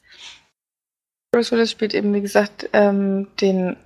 Bruce 1.32 1.52
Willis 1.52 1.70
spielt 1.70 1.94
eben, 1.94 2.12
wie 2.14 2.20
gesagt, 2.20 2.68
ähm, 2.72 3.28
den 3.40 3.76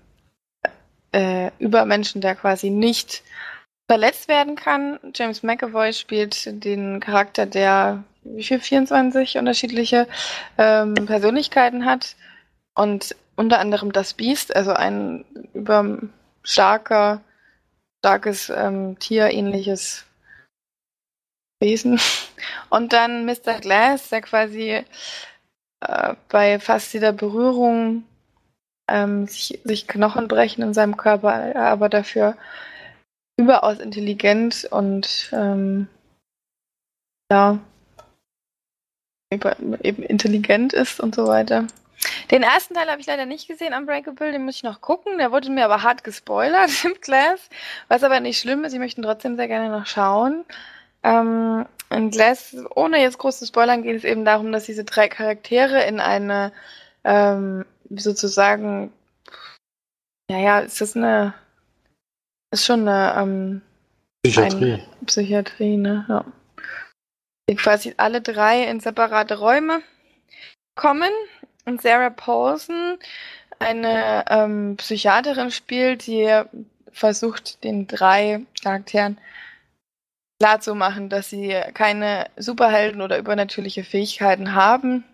äh, 1.13 1.51
Übermenschen, 1.59 2.21
der 2.21 2.35
quasi 2.35 2.71
nicht 2.71 3.23
verletzt 3.89 4.29
werden 4.29 4.55
kann. 4.55 5.01
James 5.15 5.43
McAvoy 5.43 5.93
spielt 5.93 6.63
den 6.65 7.01
Charakter, 7.01 7.47
der 7.47 8.05
wie 8.23 8.45
viel 8.45 8.61
24 8.61 9.39
unterschiedliche 9.39 10.07
ähm, 10.59 10.95
Persönlichkeiten 10.95 11.87
hat 11.87 12.15
und 12.75 13.17
unter 13.37 13.61
anderem 13.61 13.93
das 13.93 14.15
Biest, 14.15 14.55
also 14.55 14.73
ein 14.73 15.25
über 15.55 15.99
starker, 16.43 17.23
starkes 18.01 18.51
ähm, 18.51 18.99
tierähnliches 18.99 20.05
Wesen. 21.61 22.01
Und 22.71 22.93
dann 22.93 23.25
Mr. 23.27 23.61
Glass, 23.61 24.11
der 24.11 24.23
quasi 24.23 24.85
äh, 25.81 26.15
bei 26.29 26.59
fast 26.59 26.93
jeder 26.93 27.13
Berührung 27.13 28.05
ähm, 28.89 29.27
sich, 29.27 29.61
sich 29.65 29.89
Knochen 29.89 30.29
brechen 30.29 30.63
in 30.63 30.75
seinem 30.75 30.97
Körper, 30.97 31.55
aber 31.57 31.89
dafür 31.89 32.37
überaus 33.39 33.79
intelligent 33.79 34.69
und 34.71 35.31
ähm, 35.33 35.89
ja, 37.31 37.59
eben 39.31 40.03
intelligent 40.03 40.73
ist 40.73 41.01
und 41.01 41.15
so 41.15 41.27
weiter. 41.27 41.67
Den 42.31 42.43
ersten 42.43 42.75
Teil 42.75 42.89
habe 42.91 43.01
ich 43.01 43.07
leider 43.07 43.27
nicht 43.27 43.49
gesehen, 43.49 43.75
Unbreakable, 43.75 44.33
den 44.33 44.45
muss 44.45 44.57
ich 44.57 44.63
noch 44.63 44.81
gucken. 44.81 45.19
Der 45.19 45.33
wurde 45.33 45.51
mir 45.51 45.65
aber 45.65 45.83
hart 45.83 46.05
gespoilert 46.05 46.71
im 46.85 46.95
Glass, 47.01 47.49
was 47.89 48.05
aber 48.05 48.21
nicht 48.21 48.39
schlimm 48.39 48.65
ist. 48.65 48.73
Ich 48.73 48.79
möchte 48.79 49.01
ihn 49.01 49.05
trotzdem 49.05 49.37
sehr 49.37 49.49
gerne 49.49 49.71
noch 49.71 49.87
schauen. 49.87 50.45
Ähm, 51.03 51.67
in 51.91 52.11
Glass, 52.11 52.57
ohne 52.75 53.01
jetzt 53.01 53.19
groß 53.19 53.39
zu 53.39 53.47
spoilern, 53.47 53.83
geht 53.83 53.97
es 53.97 54.05
eben 54.05 54.25
darum, 54.25 54.53
dass 54.53 54.65
diese 54.67 54.85
drei 54.85 55.09
Charaktere 55.09 55.83
in 55.85 56.01
eine 56.01 56.53
ähm, 57.05 57.65
sozusagen, 57.91 58.93
naja, 60.31 60.61
ist 60.61 60.81
das 60.81 60.97
eine, 60.97 61.35
ist 62.51 62.65
schon 62.65 62.89
eine 62.89 63.21
ähm, 63.21 63.63
Psychiatrie. 64.23 64.75
Eine 64.75 64.87
Psychiatrie, 65.07 65.77
ne? 65.77 66.05
Ja. 66.09 66.25
Die 67.49 67.57
quasi 67.57 67.95
alle 67.97 68.21
drei 68.21 68.65
in 68.65 68.81
separate 68.81 69.39
Räume 69.39 69.81
kommen 70.75 71.11
und 71.65 71.83
Sarah 71.83 72.11
Paulson 72.11 72.99
eine 73.59 74.25
ähm, 74.29 74.77
Psychiaterin 74.77 75.51
spielt, 75.51 76.07
die 76.07 76.43
versucht, 76.93 77.63
den 77.65 77.87
drei 77.87 78.43
Charakteren 78.63 79.19
klarzumachen, 80.41 81.09
dass 81.09 81.31
sie 81.31 81.57
keine 81.75 82.27
Superhelden 82.37 83.03
oder 83.03 83.19
übernatürliche 83.19 83.83
Fähigkeiten 83.83 84.55
haben 84.55 85.05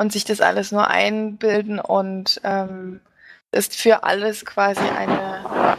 und 0.00 0.12
sich 0.12 0.24
das 0.24 0.40
alles 0.40 0.70
nur 0.70 0.88
einbilden 0.88 1.80
und 1.80 2.40
ähm, 2.44 3.00
es 3.50 3.68
für 3.68 4.04
alles 4.04 4.44
quasi 4.44 4.82
eine 4.82 5.76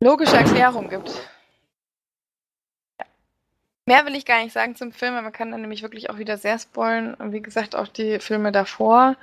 logische 0.00 0.36
Erklärung 0.36 0.88
gibt. 0.88 1.10
Mehr 3.86 4.06
will 4.06 4.14
ich 4.14 4.24
gar 4.24 4.42
nicht 4.42 4.52
sagen 4.52 4.76
zum 4.76 4.92
Film, 4.92 5.14
man 5.14 5.32
kann 5.32 5.50
dann 5.50 5.62
nämlich 5.62 5.82
wirklich 5.82 6.10
auch 6.10 6.18
wieder 6.18 6.38
sehr 6.38 6.58
spoilen. 6.58 7.14
Und 7.14 7.32
wie 7.32 7.42
gesagt, 7.42 7.74
auch 7.74 7.88
die 7.88 8.20
Filme 8.20 8.52
davor 8.52 9.16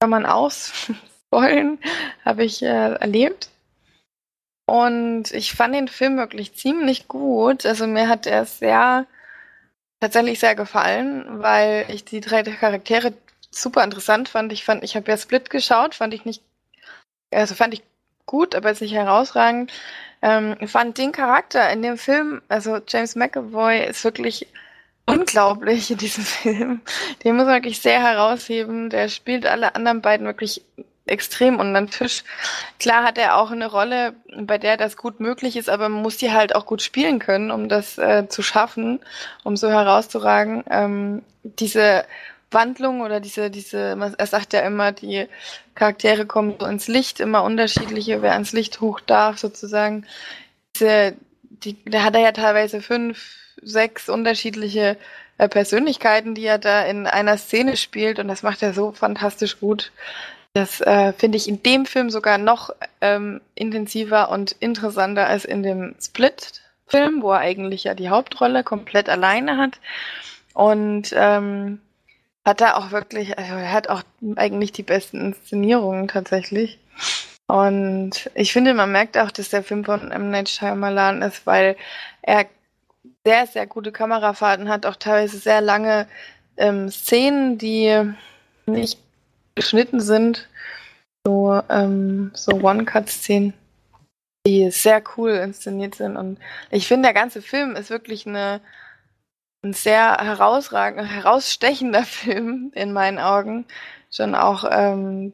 kann 0.00 0.10
man 0.10 0.24
ausspoilen, 0.24 1.78
habe 2.24 2.44
ich 2.44 2.62
äh, 2.62 2.94
erlebt. 2.94 3.50
Und 4.66 5.32
ich 5.32 5.52
fand 5.52 5.74
den 5.74 5.88
Film 5.88 6.16
wirklich 6.16 6.54
ziemlich 6.54 7.08
gut. 7.08 7.66
Also 7.66 7.86
mir 7.86 8.08
hat 8.08 8.26
er 8.26 8.46
sehr, 8.46 9.06
tatsächlich 10.00 10.38
sehr 10.38 10.54
gefallen, 10.54 11.42
weil 11.42 11.86
ich 11.88 12.04
die 12.04 12.20
drei 12.20 12.42
Charaktere 12.42 13.12
super 13.50 13.84
interessant 13.84 14.28
fand. 14.28 14.52
Ich 14.52 14.64
fand, 14.64 14.84
ich 14.84 14.96
habe 14.96 15.10
ja 15.10 15.18
Split 15.18 15.50
geschaut, 15.50 15.94
fand 15.94 16.14
ich 16.14 16.24
nicht, 16.24 16.42
also 17.32 17.54
fand 17.54 17.74
ich 17.74 17.82
gut, 18.30 18.54
aber 18.54 18.68
jetzt 18.68 18.80
nicht 18.80 18.94
herausragend. 18.94 19.72
Ähm, 20.22 20.56
fand 20.68 20.98
den 20.98 21.10
Charakter 21.10 21.68
in 21.70 21.82
dem 21.82 21.98
Film, 21.98 22.42
also 22.48 22.78
James 22.86 23.16
McAvoy 23.16 23.84
ist 23.84 24.04
wirklich 24.04 24.46
unglaublich 25.04 25.90
in 25.90 25.98
diesem 25.98 26.24
Film. 26.42 26.80
Den 27.24 27.36
muss 27.36 27.46
man 27.46 27.56
wirklich 27.56 27.80
sehr 27.80 28.00
herausheben. 28.00 28.88
Der 28.88 29.08
spielt 29.08 29.46
alle 29.46 29.74
anderen 29.74 30.00
beiden 30.00 30.26
wirklich 30.26 30.62
extrem 31.06 31.58
unter 31.58 31.80
den 31.80 31.90
Tisch. 31.90 32.22
Klar 32.78 33.02
hat 33.02 33.18
er 33.18 33.36
auch 33.36 33.50
eine 33.50 33.68
Rolle, 33.68 34.14
bei 34.42 34.58
der 34.58 34.76
das 34.76 34.96
gut 34.96 35.18
möglich 35.18 35.56
ist, 35.56 35.68
aber 35.68 35.88
man 35.88 36.02
muss 36.02 36.18
die 36.18 36.30
halt 36.32 36.54
auch 36.54 36.66
gut 36.66 36.82
spielen 36.82 37.18
können, 37.18 37.50
um 37.50 37.68
das 37.68 37.98
äh, 37.98 38.28
zu 38.28 38.42
schaffen, 38.42 39.00
um 39.42 39.56
so 39.56 39.68
herauszuragen. 39.68 40.62
Ähm, 40.70 41.22
diese 41.42 42.04
Wandlung 42.50 43.00
oder 43.00 43.20
diese, 43.20 43.50
diese, 43.50 43.96
er 44.16 44.26
sagt 44.26 44.52
ja 44.52 44.60
immer, 44.60 44.92
die 44.92 45.26
Charaktere 45.74 46.26
kommen 46.26 46.54
so 46.58 46.66
ins 46.66 46.88
Licht, 46.88 47.20
immer 47.20 47.44
unterschiedliche, 47.44 48.22
wer 48.22 48.32
ans 48.32 48.52
Licht 48.52 48.80
hoch 48.80 49.00
darf, 49.00 49.38
sozusagen. 49.38 50.06
Diese, 50.74 51.14
die, 51.42 51.76
da 51.84 52.02
hat 52.02 52.14
er 52.14 52.22
ja 52.22 52.32
teilweise 52.32 52.80
fünf, 52.80 53.36
sechs 53.62 54.08
unterschiedliche 54.08 54.96
äh, 55.38 55.48
Persönlichkeiten, 55.48 56.34
die 56.34 56.44
er 56.44 56.58
da 56.58 56.84
in 56.84 57.06
einer 57.06 57.36
Szene 57.38 57.76
spielt 57.76 58.18
und 58.18 58.28
das 58.28 58.42
macht 58.42 58.62
er 58.62 58.74
so 58.74 58.92
fantastisch 58.92 59.60
gut. 59.60 59.92
Das 60.52 60.80
äh, 60.80 61.12
finde 61.12 61.38
ich 61.38 61.48
in 61.48 61.62
dem 61.62 61.86
Film 61.86 62.10
sogar 62.10 62.36
noch 62.36 62.70
ähm, 63.00 63.40
intensiver 63.54 64.30
und 64.30 64.52
interessanter 64.58 65.26
als 65.28 65.44
in 65.44 65.62
dem 65.62 65.94
Split-Film, 66.00 67.22
wo 67.22 67.32
er 67.32 67.38
eigentlich 67.38 67.84
ja 67.84 67.94
die 67.94 68.08
Hauptrolle 68.08 68.64
komplett 68.64 69.08
alleine 69.08 69.58
hat. 69.58 69.78
Und 70.52 71.14
ähm, 71.14 71.80
hat 72.44 72.60
er 72.60 72.76
auch 72.76 72.90
wirklich, 72.90 73.38
also 73.38 73.54
er 73.54 73.72
hat 73.72 73.88
auch 73.88 74.02
eigentlich 74.36 74.72
die 74.72 74.82
besten 74.82 75.20
Inszenierungen 75.20 76.08
tatsächlich. 76.08 76.78
Und 77.46 78.30
ich 78.34 78.52
finde, 78.52 78.74
man 78.74 78.92
merkt 78.92 79.18
auch, 79.18 79.30
dass 79.30 79.48
der 79.50 79.64
Film 79.64 79.84
von 79.84 80.10
M. 80.10 80.30
Night 80.30 80.48
Shyamalan 80.48 81.22
ist, 81.22 81.46
weil 81.46 81.76
er 82.22 82.46
sehr, 83.24 83.46
sehr 83.46 83.66
gute 83.66 83.92
Kamerafahrten 83.92 84.68
hat, 84.68 84.86
auch 84.86 84.96
teilweise 84.96 85.38
sehr 85.38 85.60
lange 85.60 86.06
ähm, 86.56 86.88
Szenen, 86.90 87.58
die 87.58 88.14
nicht 88.66 89.00
geschnitten 89.54 90.00
sind, 90.00 90.48
so, 91.26 91.60
ähm, 91.68 92.30
so 92.34 92.52
One-Cut-Szenen, 92.52 93.52
die 94.46 94.70
sehr 94.70 95.02
cool 95.16 95.32
inszeniert 95.32 95.96
sind. 95.96 96.16
Und 96.16 96.38
ich 96.70 96.86
finde, 96.86 97.08
der 97.08 97.14
ganze 97.14 97.42
Film 97.42 97.76
ist 97.76 97.90
wirklich 97.90 98.26
eine 98.26 98.60
ein 99.62 99.72
sehr 99.72 100.16
herausragender, 100.18 101.04
herausstechender 101.04 102.02
Film 102.04 102.72
in 102.74 102.92
meinen 102.92 103.18
Augen. 103.18 103.66
Schon 104.10 104.34
auch 104.34 104.64
ähm, 104.70 105.32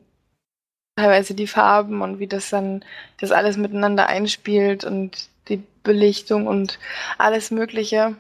teilweise 0.97 1.35
die 1.35 1.47
Farben 1.47 2.03
und 2.03 2.19
wie 2.19 2.27
das 2.27 2.51
dann 2.51 2.85
das 3.21 3.33
alles 3.33 3.57
miteinander 3.57 4.07
einspielt 4.07 4.85
und 4.85 5.29
die 5.49 5.63
Belichtung 5.83 6.47
und 6.47 6.79
alles 7.19 7.51
Mögliche. 7.51 8.17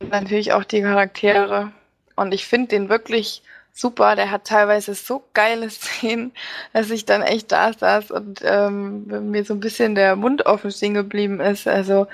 Und 0.00 0.10
natürlich 0.10 0.52
auch 0.52 0.64
die 0.64 0.82
Charaktere. 0.82 1.72
Und 2.16 2.32
ich 2.34 2.46
finde 2.46 2.68
den 2.68 2.88
wirklich 2.88 3.42
super. 3.72 4.16
Der 4.16 4.30
hat 4.30 4.46
teilweise 4.46 4.94
so 4.94 5.24
geile 5.34 5.68
Szenen, 5.70 6.32
dass 6.72 6.90
ich 6.90 7.04
dann 7.04 7.22
echt 7.22 7.52
da 7.52 7.72
saß 7.72 8.10
und 8.10 8.40
ähm, 8.44 9.30
mir 9.30 9.44
so 9.44 9.54
ein 9.54 9.60
bisschen 9.60 9.94
der 9.94 10.16
Mund 10.16 10.46
offen 10.46 10.70
stehen 10.70 10.94
geblieben 10.94 11.40
ist. 11.40 11.68
Also 11.68 12.06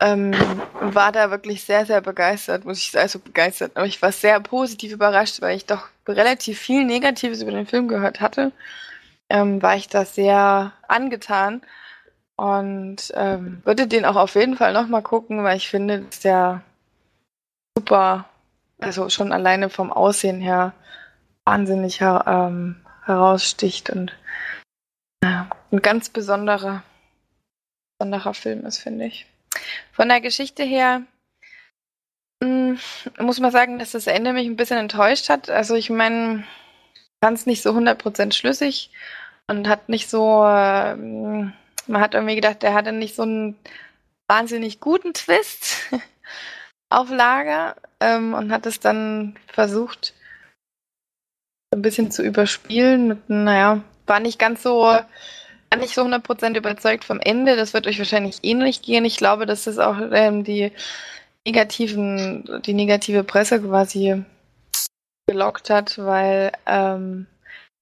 ähm, 0.00 0.32
war 0.80 1.12
da 1.12 1.30
wirklich 1.30 1.64
sehr, 1.64 1.86
sehr 1.86 2.00
begeistert, 2.00 2.64
muss 2.64 2.78
ich 2.78 2.90
sagen, 2.90 3.02
also 3.02 3.18
begeistert. 3.18 3.72
Aber 3.76 3.86
ich 3.86 4.00
war 4.00 4.12
sehr 4.12 4.40
positiv 4.40 4.92
überrascht, 4.92 5.40
weil 5.40 5.56
ich 5.56 5.66
doch 5.66 5.88
relativ 6.06 6.58
viel 6.58 6.84
Negatives 6.84 7.42
über 7.42 7.50
den 7.50 7.66
Film 7.66 7.88
gehört 7.88 8.20
hatte. 8.20 8.52
Ähm, 9.28 9.60
war 9.62 9.76
ich 9.76 9.88
da 9.88 10.04
sehr 10.04 10.72
angetan 10.86 11.62
und 12.36 13.12
ähm, 13.14 13.60
würde 13.64 13.86
den 13.86 14.04
auch 14.04 14.16
auf 14.16 14.34
jeden 14.36 14.56
Fall 14.56 14.72
nochmal 14.72 15.02
gucken, 15.02 15.44
weil 15.44 15.56
ich 15.56 15.68
finde, 15.68 16.00
dass 16.00 16.20
der 16.20 16.62
super 17.76 18.26
also 18.80 19.08
schon 19.08 19.32
alleine 19.32 19.70
vom 19.70 19.92
Aussehen 19.92 20.40
her 20.40 20.72
wahnsinnig 21.44 22.00
her, 22.00 22.24
ähm, 22.26 22.76
heraussticht 23.04 23.90
und 23.90 24.12
ja, 25.22 25.48
ein 25.72 25.82
ganz 25.82 26.10
besonderer, 26.10 26.82
besonderer 27.98 28.34
Film 28.34 28.64
ist, 28.66 28.78
finde 28.78 29.06
ich. 29.06 29.26
Von 29.92 30.08
der 30.08 30.20
Geschichte 30.20 30.62
her 30.62 31.02
mh, 32.42 32.78
hm, 33.16 33.26
muss 33.26 33.40
man 33.40 33.50
sagen, 33.50 33.78
dass 33.78 33.92
das 33.92 34.06
Ende 34.06 34.32
mich 34.32 34.46
ein 34.46 34.56
bisschen 34.56 34.78
enttäuscht 34.78 35.28
hat. 35.28 35.50
Also 35.50 35.74
ich 35.74 35.90
meine, 35.90 36.44
fand 37.22 37.38
es 37.38 37.46
nicht 37.46 37.62
so 37.62 37.70
100% 37.72 38.32
schlüssig 38.32 38.90
und 39.46 39.68
hat 39.68 39.88
nicht 39.88 40.08
so, 40.08 40.44
äh, 40.44 40.94
man 40.94 42.00
hat 42.00 42.14
irgendwie 42.14 42.36
gedacht, 42.36 42.62
der 42.62 42.74
hatte 42.74 42.92
nicht 42.92 43.14
so 43.14 43.22
einen 43.22 43.58
wahnsinnig 44.28 44.80
guten 44.80 45.14
Twist 45.14 45.90
auf 46.90 47.10
Lager 47.10 47.76
ähm, 48.00 48.34
und 48.34 48.52
hat 48.52 48.66
es 48.66 48.80
dann 48.80 49.36
versucht, 49.52 50.14
ein 51.74 51.82
bisschen 51.82 52.10
zu 52.10 52.22
überspielen. 52.22 53.08
Mit, 53.08 53.30
naja, 53.30 53.82
war 54.06 54.20
nicht 54.20 54.38
ganz 54.38 54.62
so, 54.62 54.98
nicht 55.76 55.94
so 55.94 56.02
100% 56.02 56.56
überzeugt 56.56 57.04
vom 57.04 57.20
Ende. 57.20 57.56
Das 57.56 57.74
wird 57.74 57.86
euch 57.86 57.98
wahrscheinlich 57.98 58.38
ähnlich 58.42 58.82
gehen. 58.82 59.04
Ich 59.04 59.16
glaube, 59.16 59.46
dass 59.46 59.64
das 59.64 59.78
auch 59.78 59.96
ähm, 60.12 60.44
die 60.44 60.72
negativen, 61.46 62.62
die 62.64 62.74
negative 62.74 63.24
Presse 63.24 63.60
quasi 63.60 64.24
gelockt 65.26 65.70
hat, 65.70 65.98
weil 65.98 66.52
ähm, 66.66 67.26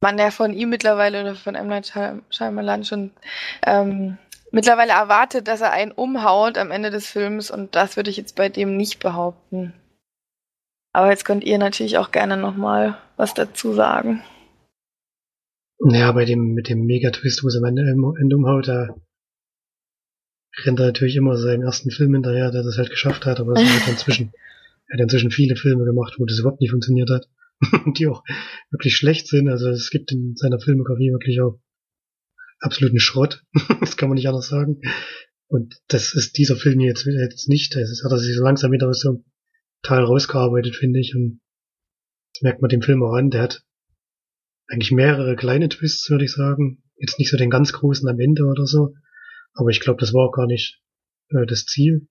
man 0.01 0.19
ja 0.19 0.31
von 0.31 0.53
ihm 0.53 0.69
mittlerweile 0.69 1.21
oder 1.23 1.35
von 1.35 1.55
M. 1.55 1.69
Night 1.69 1.93
Shyamalan 2.31 2.85
schon 2.85 3.13
ähm, 3.65 4.19
mittlerweile 4.51 4.93
erwartet, 4.93 5.49
dass 5.49 5.61
er 5.61 5.73
einen 5.73 5.93
umhaut 5.93 6.59
am 6.59 6.71
Ende 6.71 6.91
des 6.91 7.07
Films 7.07 7.51
und 7.51 7.75
das 7.75 7.97
würde 7.97 8.11
ich 8.11 8.17
jetzt 8.17 8.37
bei 8.37 8.49
dem 8.49 8.77
nicht 8.77 8.99
behaupten. 8.99 9.73
Aber 10.93 11.11
jetzt 11.11 11.25
könnt 11.25 11.45
ihr 11.45 11.59
natürlich 11.59 11.99
auch 11.99 12.11
gerne 12.11 12.37
nochmal 12.37 12.97
was 13.17 13.35
dazu 13.35 13.75
sagen. 13.75 14.23
Naja, 15.79 16.13
bei 16.13 16.25
dem, 16.25 16.55
mit 16.55 16.69
dem 16.69 16.87
Megatwist, 16.87 17.43
wo 17.45 17.49
es 17.49 17.57
am 17.57 17.65
Ende, 17.65 17.83
umhaut, 18.35 18.69
da 18.69 18.95
rennt 20.65 20.81
er 20.81 20.87
natürlich 20.87 21.17
immer 21.17 21.37
seinen 21.37 21.63
ersten 21.63 21.91
Film 21.91 22.15
hinterher, 22.15 22.51
der 22.51 22.63
das 22.63 22.79
halt 22.79 22.91
geschafft 22.91 23.27
hat, 23.27 23.41
aber 23.41 23.53
es 23.53 23.63
hat 23.63 23.89
inzwischen, 23.89 24.33
er 24.89 24.95
hat 24.95 25.03
inzwischen 25.03 25.31
viele 25.31 25.57
Filme 25.57 25.85
gemacht, 25.85 26.15
wo 26.19 26.25
das 26.25 26.39
überhaupt 26.39 26.61
nicht 26.61 26.71
funktioniert 26.71 27.11
hat. 27.11 27.29
die 27.99 28.07
auch 28.07 28.23
wirklich 28.71 28.97
schlecht 28.97 29.29
sind. 29.29 29.49
Also 29.49 29.71
es 29.71 29.91
gibt 29.91 30.13
in 30.13 30.37
seiner 30.37 30.61
Filmografie 30.61 31.13
wirklich 31.13 31.41
auch 31.41 31.61
absoluten 32.61 33.01
Schrott. 33.01 33.45
das 33.81 33.97
kann 33.97 34.09
man 34.09 34.17
nicht 34.17 34.29
anders 34.29 34.49
sagen. 34.49 34.81
Und 35.49 35.77
das 35.89 36.15
ist 36.15 36.37
dieser 36.39 36.57
Film 36.57 36.81
jetzt, 36.81 37.07
jetzt 37.07 37.49
nicht. 37.49 37.75
Das 37.75 38.03
hat 38.05 38.11
er 38.11 38.19
sich 38.19 38.37
so 38.37 38.43
langsam 38.43 38.73
wieder 38.73 38.93
so 38.93 39.13
ein 39.13 39.25
Teil 39.83 40.03
rausgearbeitet, 40.03 40.77
finde 40.77 41.01
ich. 41.01 41.15
Und 41.15 41.41
das 42.35 42.43
merkt 42.43 42.63
man 42.63 42.69
dem 42.69 42.83
Film 42.83 43.03
auch 43.03 43.15
an. 43.15 43.31
Der 43.31 43.43
hat 43.43 43.65
eigentlich 44.69 44.93
mehrere 44.93 45.37
kleine 45.37 45.69
Twists, 45.69 46.11
würde 46.11 46.25
ich 46.25 46.33
sagen. 46.33 46.83
Jetzt 46.97 47.19
nicht 47.19 47.31
so 47.31 47.37
den 47.37 47.51
ganz 47.51 47.73
großen 47.73 48.09
am 48.09 48.19
Ende 48.19 48.45
oder 48.45 48.67
so. 48.67 48.95
Aber 49.55 49.71
ich 49.71 49.81
glaube, 49.81 50.01
das 50.01 50.13
war 50.13 50.29
auch 50.29 50.33
gar 50.33 50.47
nicht 50.47 50.83
äh, 51.31 51.47
das 51.47 51.65
Ziel. 51.67 52.09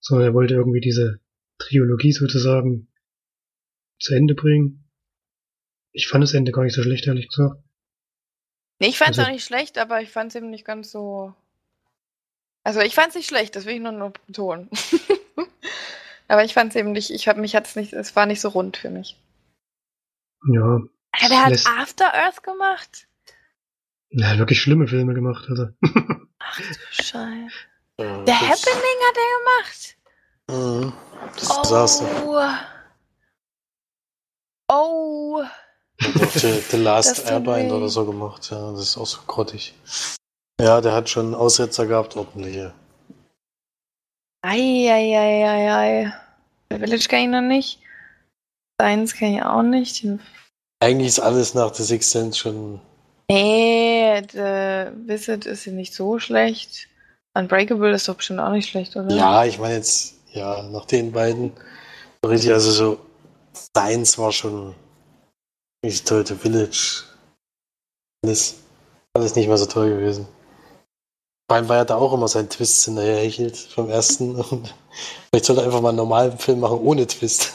Sondern 0.00 0.28
er 0.28 0.34
wollte 0.34 0.54
irgendwie 0.54 0.80
diese 0.80 1.20
Trilogie 1.58 2.12
sozusagen 2.12 2.88
zu 3.98 4.14
Ende 4.14 4.34
bringen. 4.34 4.90
Ich 5.92 6.08
fand 6.08 6.22
das 6.22 6.34
Ende 6.34 6.52
gar 6.52 6.64
nicht 6.64 6.74
so 6.74 6.82
schlecht, 6.82 7.06
ehrlich 7.06 7.28
gesagt. 7.28 7.62
Nee, 8.78 8.88
ich 8.88 8.98
fand 8.98 9.10
es 9.10 9.18
also, 9.18 9.28
auch 9.28 9.32
nicht 9.34 9.44
schlecht, 9.44 9.76
aber 9.76 10.00
ich 10.00 10.08
fand 10.08 10.30
es 10.30 10.36
eben 10.36 10.50
nicht 10.50 10.64
ganz 10.64 10.90
so. 10.90 11.34
Also 12.62 12.80
ich 12.80 12.94
fand 12.94 13.10
es 13.10 13.14
nicht 13.14 13.28
schlecht, 13.28 13.56
das 13.56 13.66
will 13.66 13.74
ich 13.74 13.80
nur 13.80 13.92
noch 13.92 14.12
betonen. 14.12 14.70
aber 16.28 16.44
ich 16.44 16.54
fand 16.54 16.70
es 16.70 16.76
eben 16.76 16.92
nicht, 16.92 17.10
ich 17.10 17.28
hab, 17.28 17.36
mich 17.36 17.54
hat's 17.54 17.76
nicht, 17.76 17.92
es 17.92 18.16
war 18.16 18.26
nicht 18.26 18.40
so 18.40 18.48
rund 18.48 18.76
für 18.76 18.90
mich. 18.90 19.18
Ja. 20.52 20.80
Ja, 21.18 21.28
der 21.28 21.44
hat 21.44 21.66
After 21.66 22.14
Earth 22.14 22.42
gemacht. 22.42 23.06
Er 24.10 24.30
hat 24.30 24.38
wirklich 24.38 24.60
schlimme 24.60 24.88
Filme 24.88 25.14
gemacht, 25.14 25.46
also. 25.48 25.68
Ach 26.38 26.60
du 26.60 26.74
Scheiße. 26.90 27.54
Ja, 27.98 28.24
der 28.24 28.40
Happening 28.40 28.98
hat 29.06 29.16
er 29.16 29.30
gemacht. 29.38 29.96
Mhm. 30.48 30.92
Das 31.36 31.50
oh. 31.50 31.62
Desaster. 31.62 32.60
Oh. 34.68 35.44
The, 35.98 36.60
The 36.70 36.76
Last 36.76 37.30
Airband 37.30 37.72
oder 37.72 37.88
so 37.88 38.06
gemacht, 38.06 38.50
ja, 38.50 38.70
das 38.72 38.80
ist 38.80 38.96
auch 38.96 39.06
so 39.06 39.20
grottig. 39.26 39.74
Ja, 40.60 40.80
der 40.80 40.92
hat 40.92 41.10
schon 41.10 41.34
Aussetzer 41.34 41.86
gehabt, 41.86 42.16
ordentliche. 42.16 42.72
Eieieiei. 44.42 46.12
Village 46.70 47.08
kann 47.08 47.20
ich 47.20 47.28
noch 47.28 47.40
nicht. 47.42 47.80
Science 48.80 49.14
kann 49.14 49.34
ich 49.34 49.42
auch 49.42 49.62
nicht. 49.62 50.06
Eigentlich 50.80 51.08
ist 51.08 51.20
alles 51.20 51.54
nach 51.54 51.74
The 51.74 51.84
Sixth 51.84 52.10
Sense 52.10 52.38
schon. 52.38 52.80
Nee, 53.28 54.22
The 54.32 54.90
Visit 55.06 55.46
ist 55.46 55.66
ja 55.66 55.72
nicht 55.72 55.94
so 55.94 56.18
schlecht. 56.18 56.88
Unbreakable 57.34 57.92
ist 57.92 58.08
doch 58.08 58.16
bestimmt 58.16 58.40
auch 58.40 58.50
nicht 58.50 58.68
schlecht, 58.68 58.96
oder? 58.96 59.14
Ja, 59.14 59.44
ich 59.44 59.58
meine 59.58 59.74
jetzt, 59.74 60.14
ja, 60.32 60.62
nach 60.62 60.86
den 60.86 61.12
beiden. 61.12 61.52
Richtig, 62.26 62.52
also 62.52 62.70
so. 62.70 62.98
Science 63.54 64.18
war 64.18 64.32
schon 64.32 64.74
ich 65.82 66.04
toll, 66.04 66.26
The 66.26 66.34
Village. 66.34 67.04
Alles, 68.22 68.56
alles 69.14 69.34
nicht 69.34 69.48
mehr 69.48 69.56
so 69.56 69.66
toll 69.66 69.90
gewesen. 69.90 70.28
Vor 71.48 71.56
allem, 71.56 71.68
weil 71.68 71.78
er 71.78 71.84
da 71.86 71.96
auch 71.96 72.12
immer 72.12 72.28
seinen 72.28 72.50
Twist 72.50 72.84
hinterher 72.84 73.16
hechelt 73.16 73.56
vom 73.56 73.88
ersten. 73.88 74.34
Und 74.40 74.74
vielleicht 75.30 75.46
sollte 75.46 75.62
er 75.62 75.66
einfach 75.66 75.80
mal 75.80 75.88
einen 75.88 75.96
normalen 75.96 76.38
Film 76.38 76.60
machen 76.60 76.80
ohne 76.80 77.06
Twist. 77.06 77.54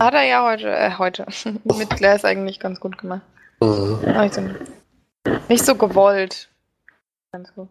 Hat 0.00 0.14
er 0.14 0.24
ja 0.24 0.44
heute, 0.44 0.68
äh, 0.70 0.92
heute. 0.98 1.26
Mit 1.64 1.90
Glass 1.90 2.24
eigentlich 2.24 2.60
ganz 2.60 2.80
gut 2.80 2.98
gemacht. 2.98 3.22
Mhm. 3.60 4.00
Also, 4.14 4.42
nicht 5.48 5.64
so 5.64 5.74
gewollt. 5.74 6.50
Ganz 7.32 7.52
gut. 7.54 7.68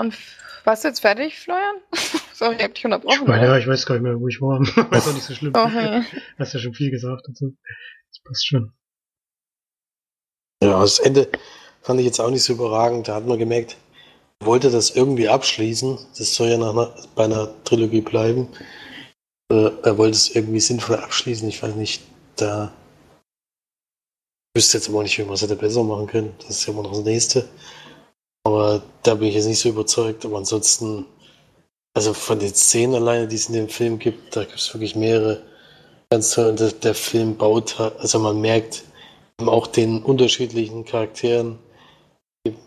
Und 0.00 0.16
warst 0.64 0.84
du 0.84 0.88
jetzt 0.88 1.00
fertig, 1.00 1.38
Florian? 1.38 1.76
Sorry, 2.32 2.56
ich 2.56 2.62
hab 2.64 2.74
dich 2.74 2.84
unterbrochen. 2.86 3.22
Ich 3.22 3.28
meine, 3.28 3.46
ja, 3.46 3.58
ich 3.58 3.66
weiß 3.66 3.84
gar 3.84 3.96
nicht 3.96 4.02
mehr, 4.02 4.18
wo 4.18 4.28
ich 4.28 4.40
war. 4.40 4.60
ist 4.96 5.08
auch 5.08 5.12
nicht 5.12 5.24
so 5.24 5.34
schlimm. 5.34 5.54
Okay. 5.54 6.04
Hast 6.38 6.54
ja 6.54 6.60
schon 6.60 6.72
viel 6.72 6.90
gesagt 6.90 7.28
dazu. 7.28 7.54
Das 8.08 8.20
passt 8.24 8.46
schon. 8.46 8.72
Ja, 10.62 10.80
das 10.80 10.98
Ende 11.00 11.28
fand 11.82 12.00
ich 12.00 12.06
jetzt 12.06 12.18
auch 12.18 12.30
nicht 12.30 12.42
so 12.42 12.54
überragend. 12.54 13.08
Da 13.08 13.14
hat 13.14 13.26
man 13.26 13.38
gemerkt, 13.38 13.72
er 13.72 13.89
wollte 14.42 14.70
das 14.70 14.90
irgendwie 14.90 15.28
abschließen. 15.28 15.98
Das 16.16 16.34
soll 16.34 16.48
ja 16.48 16.56
nach 16.56 16.70
einer, 16.70 16.94
bei 17.14 17.24
einer 17.24 17.50
Trilogie 17.64 18.00
bleiben. 18.00 18.48
Äh, 19.50 19.70
er 19.82 19.98
wollte 19.98 20.16
es 20.16 20.34
irgendwie 20.34 20.60
sinnvoll 20.60 20.96
abschließen. 20.96 21.48
Ich 21.48 21.62
weiß 21.62 21.74
nicht, 21.74 22.02
da 22.36 22.72
wüsste 24.56 24.78
jetzt 24.78 24.88
aber 24.88 25.02
nicht, 25.02 25.18
wie 25.18 25.24
man 25.24 25.34
es 25.34 25.42
hätte 25.42 25.56
besser 25.56 25.84
machen 25.84 26.06
können. 26.06 26.34
Das 26.38 26.50
ist 26.50 26.66
ja 26.66 26.72
immer 26.72 26.82
noch 26.82 26.92
das 26.92 27.04
nächste. 27.04 27.48
Aber 28.44 28.82
da 29.02 29.14
bin 29.14 29.28
ich 29.28 29.34
jetzt 29.34 29.46
nicht 29.46 29.60
so 29.60 29.68
überzeugt. 29.68 30.24
Aber 30.24 30.38
ansonsten, 30.38 31.04
also 31.94 32.14
von 32.14 32.38
den 32.38 32.54
Szenen 32.54 32.94
alleine, 32.94 33.28
die 33.28 33.36
es 33.36 33.48
in 33.48 33.54
dem 33.54 33.68
Film 33.68 33.98
gibt, 33.98 34.34
da 34.34 34.44
gibt 34.44 34.58
es 34.58 34.72
wirklich 34.72 34.96
mehrere 34.96 35.42
ganz 36.08 36.30
toll. 36.30 36.46
Und 36.46 36.60
der, 36.60 36.72
der 36.72 36.94
Film 36.94 37.36
baut, 37.36 37.78
also 37.78 38.18
man 38.18 38.40
merkt 38.40 38.84
auch 39.38 39.66
den 39.66 40.02
unterschiedlichen 40.02 40.84
Charakteren 40.84 41.58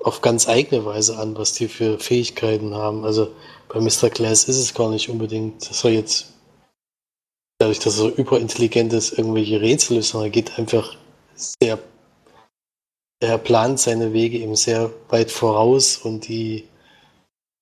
auf 0.04 0.22
ganz 0.22 0.48
eigene 0.48 0.86
Weise 0.86 1.18
an, 1.18 1.36
was 1.36 1.54
die 1.54 1.68
für 1.68 2.00
Fähigkeiten 2.00 2.76
haben. 2.76 3.06
Also 3.06 3.34
bei 3.70 3.80
Mr. 3.80 4.10
Glass 4.10 4.46
ist 4.46 4.60
es 4.60 4.74
gar 4.74 4.90
nicht 4.90 5.10
unbedingt, 5.10 5.68
dass 5.70 5.84
er 5.84 5.92
jetzt 5.92 6.34
dadurch, 7.58 7.80
dass 7.80 7.96
er 7.96 8.04
so 8.04 8.10
überintelligent 8.10 8.94
ist, 8.94 9.18
irgendwelche 9.18 9.62
Rätsel 9.62 9.98
löst, 9.98 10.10
sondern 10.10 10.28
er 10.28 10.32
geht 10.32 10.60
einfach 10.60 10.96
sehr 11.36 11.80
er 13.20 13.38
plant 13.38 13.80
seine 13.80 14.14
Wege 14.14 14.38
eben 14.38 14.56
sehr 14.56 14.92
weit 15.10 15.32
voraus 15.32 15.98
und 15.98 16.28
die 16.28 16.68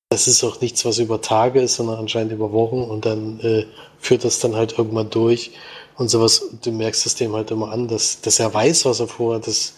das 0.09 0.28
ist 0.28 0.43
auch 0.43 0.59
nichts, 0.59 0.84
was 0.84 0.97
über 0.97 1.22
Tage 1.22 1.62
ist, 1.62 1.76
sondern 1.76 1.97
anscheinend 1.97 2.34
über 2.34 2.51
Wochen 2.51 2.82
und 2.82 3.05
dann 3.05 3.39
äh, 3.39 3.66
führt 3.97 4.26
das 4.26 4.39
dann 4.39 4.57
halt 4.57 4.78
irgendwann 4.78 5.09
durch 5.09 5.51
und 5.95 6.09
sowas. 6.09 6.43
Du 6.62 6.72
merkst 6.74 7.05
es 7.05 7.16
dem 7.16 7.34
halt 7.34 7.49
immer 7.49 7.72
an, 7.72 7.88
dass, 7.88 8.20
dass 8.20 8.38
er 8.39 8.53
weiß, 8.53 8.84
was 8.84 8.99
er 8.99 9.07
vorhat. 9.07 9.47
Dass 9.47 9.76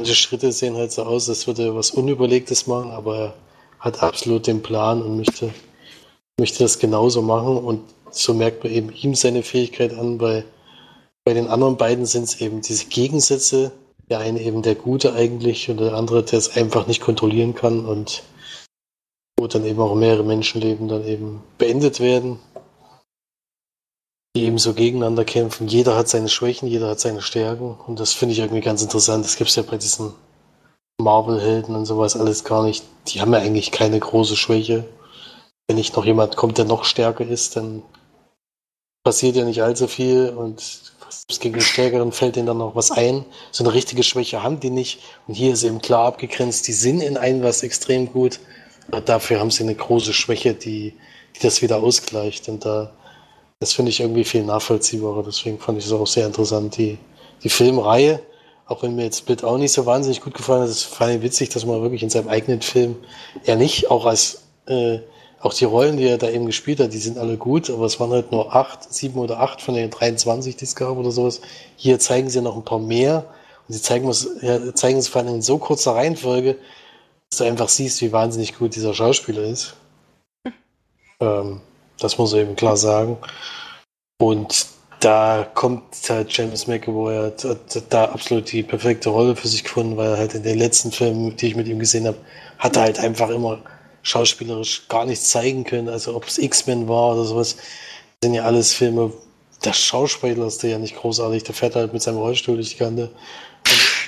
manche 0.00 0.14
Schritte 0.14 0.50
sehen 0.50 0.76
halt 0.76 0.92
so 0.92 1.02
aus, 1.02 1.28
als 1.28 1.46
würde 1.46 1.64
er 1.64 1.74
was 1.74 1.90
Unüberlegtes 1.90 2.66
machen, 2.66 2.90
aber 2.90 3.18
er 3.18 3.34
hat 3.80 4.02
absolut 4.02 4.46
den 4.46 4.62
Plan 4.62 5.02
und 5.02 5.18
möchte, 5.18 5.52
möchte 6.38 6.60
das 6.64 6.78
genauso 6.78 7.20
machen 7.20 7.58
und 7.58 7.82
so 8.10 8.32
merkt 8.32 8.64
man 8.64 8.72
eben 8.72 8.90
ihm 8.94 9.14
seine 9.14 9.42
Fähigkeit 9.42 9.92
an. 9.92 10.16
Bei, 10.16 10.44
bei 11.22 11.34
den 11.34 11.48
anderen 11.48 11.76
beiden 11.76 12.06
sind 12.06 12.24
es 12.24 12.40
eben 12.40 12.62
diese 12.62 12.86
Gegensätze. 12.86 13.72
Der 14.08 14.20
eine 14.20 14.40
eben 14.40 14.62
der 14.62 14.74
Gute 14.74 15.12
eigentlich 15.12 15.68
und 15.68 15.78
der 15.78 15.92
andere, 15.92 16.24
der 16.24 16.38
es 16.38 16.56
einfach 16.56 16.86
nicht 16.86 17.02
kontrollieren 17.02 17.54
kann 17.54 17.84
und 17.84 18.22
wo 19.38 19.46
dann 19.46 19.66
eben 19.66 19.80
auch 19.80 19.94
mehrere 19.94 20.24
Menschenleben 20.24 20.88
dann 20.88 21.06
eben 21.06 21.42
beendet 21.58 22.00
werden, 22.00 22.38
die 24.36 24.44
eben 24.44 24.58
so 24.58 24.74
gegeneinander 24.74 25.24
kämpfen. 25.24 25.68
Jeder 25.68 25.96
hat 25.96 26.08
seine 26.08 26.28
Schwächen, 26.28 26.68
jeder 26.68 26.88
hat 26.88 27.00
seine 27.00 27.22
Stärken 27.22 27.76
und 27.86 27.98
das 27.98 28.12
finde 28.12 28.32
ich 28.32 28.38
irgendwie 28.38 28.60
ganz 28.60 28.82
interessant. 28.82 29.24
Das 29.24 29.36
gibt 29.36 29.50
es 29.50 29.56
ja 29.56 29.62
bei 29.62 29.76
diesen 29.76 30.12
Marvel-Helden 31.00 31.74
und 31.74 31.86
sowas 31.86 32.16
alles 32.16 32.44
gar 32.44 32.62
nicht. 32.62 32.84
Die 33.08 33.20
haben 33.20 33.32
ja 33.32 33.40
eigentlich 33.40 33.72
keine 33.72 33.98
große 33.98 34.36
Schwäche. 34.36 34.86
Wenn 35.66 35.76
nicht 35.76 35.96
noch 35.96 36.04
jemand 36.04 36.36
kommt, 36.36 36.58
der 36.58 36.64
noch 36.64 36.84
stärker 36.84 37.26
ist, 37.26 37.56
dann 37.56 37.82
passiert 39.04 39.36
ja 39.36 39.44
nicht 39.44 39.62
allzu 39.62 39.88
viel 39.88 40.28
und 40.28 40.62
gegen 41.40 41.54
den 41.54 41.62
Stärkeren 41.62 42.12
fällt 42.12 42.36
denen 42.36 42.46
dann 42.46 42.58
noch 42.58 42.76
was 42.76 42.90
ein. 42.90 43.24
So 43.50 43.64
eine 43.64 43.72
richtige 43.72 44.02
Schwäche 44.02 44.42
haben 44.42 44.60
die 44.60 44.70
nicht. 44.70 45.00
Und 45.26 45.34
hier 45.34 45.52
ist 45.52 45.62
eben 45.62 45.80
klar 45.80 46.06
abgegrenzt, 46.06 46.68
die 46.68 46.72
sind 46.72 47.00
in 47.00 47.16
einem 47.16 47.42
was 47.42 47.62
extrem 47.62 48.12
gut 48.12 48.40
dafür 49.04 49.40
haben 49.40 49.50
sie 49.50 49.62
eine 49.62 49.74
große 49.74 50.12
Schwäche, 50.12 50.54
die, 50.54 50.94
die 51.36 51.40
das 51.40 51.62
wieder 51.62 51.82
ausgleicht. 51.82 52.48
Und 52.48 52.64
da, 52.64 52.92
das 53.60 53.74
finde 53.74 53.90
ich 53.90 54.00
irgendwie 54.00 54.24
viel 54.24 54.42
nachvollziehbarer. 54.42 55.22
Deswegen 55.22 55.58
fand 55.58 55.78
ich 55.78 55.84
es 55.84 55.92
auch 55.92 56.06
sehr 56.06 56.26
interessant. 56.26 56.78
Die, 56.78 56.98
die 57.42 57.50
Filmreihe, 57.50 58.20
auch 58.66 58.82
wenn 58.82 58.96
mir 58.96 59.04
jetzt 59.04 59.18
Split 59.18 59.44
auch 59.44 59.58
nicht 59.58 59.72
so 59.72 59.84
wahnsinnig 59.84 60.22
gut 60.22 60.34
gefallen 60.34 60.62
hat, 60.62 60.70
ist 60.70 60.88
ich 60.98 61.22
witzig, 61.22 61.50
dass 61.50 61.66
man 61.66 61.82
wirklich 61.82 62.02
in 62.02 62.08
seinem 62.08 62.28
eigenen 62.28 62.62
Film, 62.62 62.96
er 63.44 63.56
nicht, 63.56 63.90
auch 63.90 64.06
als, 64.06 64.44
äh, 64.66 65.00
auch 65.40 65.52
die 65.52 65.66
Rollen, 65.66 65.98
die 65.98 66.06
er 66.06 66.16
da 66.16 66.30
eben 66.30 66.46
gespielt 66.46 66.80
hat, 66.80 66.92
die 66.94 66.98
sind 66.98 67.18
alle 67.18 67.36
gut, 67.36 67.68
aber 67.68 67.84
es 67.84 68.00
waren 68.00 68.10
halt 68.10 68.32
nur 68.32 68.54
acht, 68.54 68.92
sieben 68.92 69.18
oder 69.18 69.40
acht 69.40 69.60
von 69.60 69.74
den 69.74 69.90
23, 69.90 70.56
die 70.56 70.64
es 70.64 70.74
gab 70.74 70.96
oder 70.96 71.10
sowas. 71.10 71.42
Hier 71.76 71.98
zeigen 71.98 72.30
sie 72.30 72.40
noch 72.40 72.56
ein 72.56 72.64
paar 72.64 72.78
mehr 72.78 73.26
und 73.68 73.74
sie 73.74 73.82
zeigen 73.82 74.08
es, 74.08 74.28
ja, 74.40 74.74
zeigen 74.74 74.98
es 74.98 75.08
vor 75.08 75.22
allem 75.22 75.34
in 75.34 75.42
so 75.42 75.58
kurzer 75.58 75.94
Reihenfolge, 75.96 76.56
dass 77.28 77.38
du 77.38 77.44
einfach 77.44 77.68
siehst, 77.68 78.00
wie 78.00 78.12
wahnsinnig 78.12 78.56
gut 78.56 78.74
dieser 78.74 78.94
Schauspieler 78.94 79.42
ist. 79.42 79.74
Ähm, 81.20 81.60
das 82.00 82.18
muss 82.18 82.32
man 82.32 82.42
eben 82.42 82.56
klar 82.56 82.76
sagen. 82.76 83.18
Und 84.20 84.66
da 85.00 85.48
kommt 85.54 85.82
halt 86.08 86.36
James 86.36 86.66
McAvoy, 86.66 87.16
hat, 87.16 87.44
hat 87.44 87.82
da 87.88 88.04
absolut 88.06 88.52
die 88.52 88.62
perfekte 88.62 89.08
Rolle 89.08 89.34
für 89.34 89.48
sich 89.48 89.64
gefunden, 89.64 89.96
weil 89.96 90.10
er 90.10 90.18
halt 90.18 90.34
in 90.34 90.42
den 90.42 90.58
letzten 90.58 90.92
Filmen, 90.92 91.36
die 91.36 91.48
ich 91.48 91.56
mit 91.56 91.68
ihm 91.68 91.78
gesehen 91.78 92.06
habe, 92.06 92.18
hat 92.58 92.76
er 92.76 92.82
halt 92.82 92.98
einfach 92.98 93.30
immer 93.30 93.60
schauspielerisch 94.02 94.88
gar 94.88 95.06
nichts 95.06 95.30
zeigen 95.30 95.64
können. 95.64 95.88
Also 95.88 96.14
ob 96.14 96.26
es 96.26 96.38
X-Men 96.38 96.88
war 96.88 97.14
oder 97.14 97.24
sowas, 97.24 97.56
sind 98.22 98.34
ja 98.34 98.44
alles 98.44 98.74
Filme, 98.74 99.12
der 99.64 99.72
Schauspieler 99.72 100.46
ist 100.46 100.62
der 100.62 100.70
ja 100.70 100.78
nicht 100.78 100.96
großartig, 100.96 101.44
der 101.44 101.54
fährt 101.54 101.76
halt 101.76 101.92
mit 101.92 102.02
seinem 102.02 102.18
Rollstuhl 102.18 102.56
durch 102.56 102.70
die 102.70 102.76
Kante. 102.76 103.10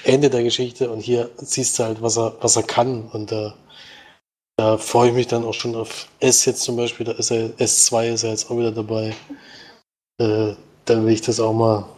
Ende 0.04 0.30
der 0.30 0.42
Geschichte 0.42 0.90
und 0.90 1.00
hier 1.00 1.30
siehst 1.36 1.78
du 1.78 1.84
halt, 1.84 2.02
was 2.02 2.18
er, 2.18 2.34
was 2.40 2.56
er 2.56 2.64
kann 2.64 3.08
und 3.12 3.30
äh, 3.32 3.50
da 4.56 4.78
freue 4.78 5.08
ich 5.08 5.14
mich 5.14 5.26
dann 5.26 5.44
auch 5.44 5.54
schon 5.54 5.74
auf 5.74 6.06
S 6.20 6.44
jetzt 6.44 6.62
zum 6.62 6.76
Beispiel, 6.76 7.06
da 7.06 7.12
ist 7.12 7.30
er, 7.30 7.50
S2 7.58 8.12
ist 8.12 8.22
er 8.24 8.30
jetzt 8.30 8.50
auch 8.50 8.56
wieder 8.56 8.72
dabei. 8.72 9.14
Äh, 10.20 10.54
dann 10.84 11.06
will 11.06 11.12
ich 11.12 11.22
das 11.22 11.40
auch 11.40 11.52
mal, 11.52 11.88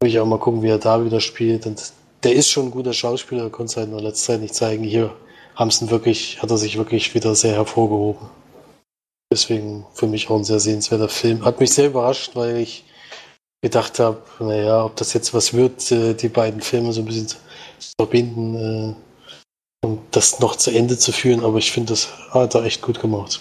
will 0.00 0.10
ich 0.10 0.18
auch 0.18 0.26
mal 0.26 0.38
gucken, 0.38 0.62
wie 0.62 0.68
er 0.68 0.78
da 0.78 1.04
wieder 1.04 1.20
spielt 1.20 1.66
und 1.66 1.92
der 2.22 2.34
ist 2.34 2.50
schon 2.50 2.66
ein 2.66 2.70
guter 2.70 2.92
Schauspieler, 2.92 3.50
konnte 3.50 3.70
es 3.70 3.76
halt 3.76 3.88
in 3.88 3.94
der 3.94 4.02
letzten 4.02 4.26
Zeit 4.26 4.40
nicht 4.40 4.54
zeigen. 4.54 4.84
Hier 4.84 5.12
es 5.58 5.90
wirklich, 5.90 6.40
hat 6.42 6.50
er 6.50 6.58
sich 6.58 6.76
wirklich 6.78 7.14
wieder 7.14 7.34
sehr 7.34 7.54
hervorgehoben. 7.54 8.28
Deswegen 9.32 9.86
für 9.94 10.06
mich 10.06 10.28
auch 10.28 10.36
ein 10.36 10.44
sehr 10.44 10.60
sehenswerter 10.60 11.08
Film. 11.08 11.44
Hat 11.44 11.60
mich 11.60 11.72
sehr 11.72 11.86
überrascht, 11.86 12.32
weil 12.34 12.58
ich 12.58 12.84
gedacht 13.62 13.98
habe, 13.98 14.22
naja, 14.40 14.84
ob 14.84 14.96
das 14.96 15.12
jetzt 15.12 15.32
was 15.34 15.54
wird, 15.54 15.90
äh, 15.92 16.14
die 16.14 16.28
beiden 16.28 16.60
Filme 16.60 16.92
so 16.92 17.00
ein 17.00 17.06
bisschen 17.06 17.28
zu 17.28 17.36
verbinden 17.98 18.56
äh, 18.56 18.94
das 20.12 20.40
noch 20.40 20.56
zu 20.56 20.70
Ende 20.70 20.96
zu 20.98 21.12
führen, 21.12 21.44
aber 21.44 21.58
ich 21.58 21.72
finde, 21.72 21.92
das 21.92 22.12
hat 22.30 22.54
er 22.54 22.64
echt 22.64 22.82
gut 22.82 23.00
gemacht. 23.00 23.40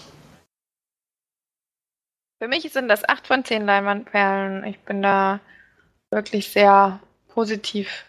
Für 2.42 2.48
mich 2.48 2.72
sind 2.72 2.88
das 2.88 3.08
8 3.08 3.28
von 3.28 3.46
10 3.46 3.66
Leinwandperlen. 3.66 4.64
Ich 4.64 4.80
bin 4.80 5.04
da 5.04 5.40
wirklich 6.10 6.50
sehr 6.50 7.00
positiv 7.28 8.06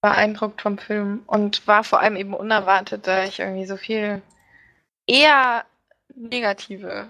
beeindruckt 0.00 0.62
vom 0.62 0.78
Film 0.78 1.22
und 1.26 1.66
war 1.66 1.82
vor 1.84 2.00
allem 2.00 2.16
eben 2.16 2.34
unerwartet, 2.34 3.06
da 3.06 3.24
ich 3.24 3.40
irgendwie 3.40 3.66
so 3.66 3.76
viel 3.76 4.22
eher 5.06 5.64
negative 6.14 7.08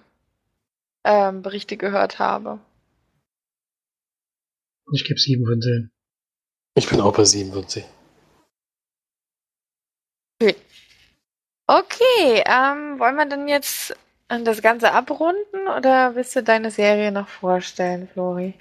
ähm, 1.05 1.43
Berichte 1.43 1.77
gehört 1.77 2.19
habe. 2.19 2.59
Ich 4.93 5.05
gebe 5.05 5.19
7 5.19 5.45
von 5.45 5.61
10. 5.61 5.91
Ich 6.75 6.89
bin 6.89 7.01
auch 7.01 7.15
bei 7.15 7.25
7 7.25 7.53
von 7.53 7.67
10. 7.67 7.85
Okay, 10.41 10.57
ähm, 12.45 12.99
wollen 12.99 13.17
wir 13.17 13.27
denn 13.27 13.49
jetzt 13.49 13.97
das 14.29 14.61
Ganze 14.61 14.93
abrunden 14.93 15.69
oder 15.79 16.15
willst 16.15 16.37
du 16.37 16.43
deine 16.43 16.71
Serie 16.71 17.13
noch 17.13 17.29
vorstellen, 17.29 18.09
Flori? 18.09 18.55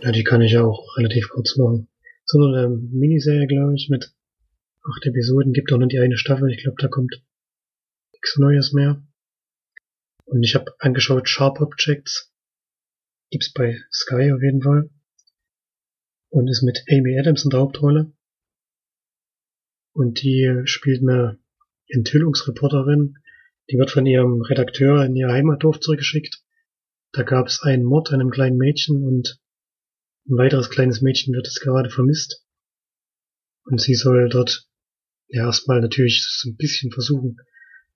Ja, 0.00 0.12
die 0.12 0.22
kann 0.22 0.42
ich 0.42 0.56
auch 0.56 0.96
relativ 0.96 1.28
kurz 1.28 1.56
machen. 1.56 1.88
So 2.24 2.38
eine 2.38 2.68
Miniserie, 2.68 3.48
glaube 3.48 3.74
ich, 3.74 3.88
mit 3.90 4.12
acht 4.84 5.06
Episoden. 5.06 5.52
Gibt 5.52 5.72
auch 5.72 5.78
nur 5.78 5.88
die 5.88 5.98
eine 5.98 6.16
Staffel. 6.16 6.48
Ich 6.50 6.62
glaube, 6.62 6.76
da 6.80 6.86
kommt 6.86 7.20
nichts 8.12 8.38
Neues 8.38 8.72
mehr. 8.72 9.02
Und 10.24 10.44
ich 10.44 10.54
habe 10.54 10.72
angeschaut 10.78 11.28
Sharp 11.28 11.60
Objects. 11.60 12.32
Gibt's 13.30 13.52
bei 13.52 13.80
Sky 13.92 14.32
auf 14.32 14.42
jeden 14.42 14.62
Fall 14.62 14.90
und 16.30 16.48
ist 16.48 16.62
mit 16.62 16.84
Amy 16.88 17.18
Adams 17.18 17.44
in 17.44 17.50
der 17.50 17.60
Hauptrolle. 17.60 18.12
Und 19.92 20.22
die 20.22 20.62
spielt 20.66 21.02
eine 21.02 21.40
Enthüllungsreporterin, 21.88 23.18
die 23.70 23.78
wird 23.78 23.90
von 23.90 24.06
ihrem 24.06 24.42
Redakteur 24.42 25.04
in 25.04 25.16
ihr 25.16 25.28
Heimatdorf 25.28 25.80
zurückgeschickt. 25.80 26.42
Da 27.12 27.22
gab 27.22 27.46
es 27.46 27.62
einen 27.62 27.84
Mord 27.84 28.12
an 28.12 28.20
einem 28.20 28.30
kleinen 28.30 28.56
Mädchen 28.56 29.02
und 29.02 29.40
ein 30.28 30.36
weiteres 30.36 30.70
kleines 30.70 31.02
Mädchen 31.02 31.34
wird 31.34 31.46
jetzt 31.46 31.60
gerade 31.60 31.90
vermisst. 31.90 32.44
Und 33.64 33.80
sie 33.80 33.94
soll 33.94 34.28
dort 34.28 34.68
ja 35.28 35.46
erstmal 35.46 35.80
natürlich 35.80 36.24
so 36.28 36.50
ein 36.50 36.56
bisschen 36.56 36.92
versuchen, 36.92 37.38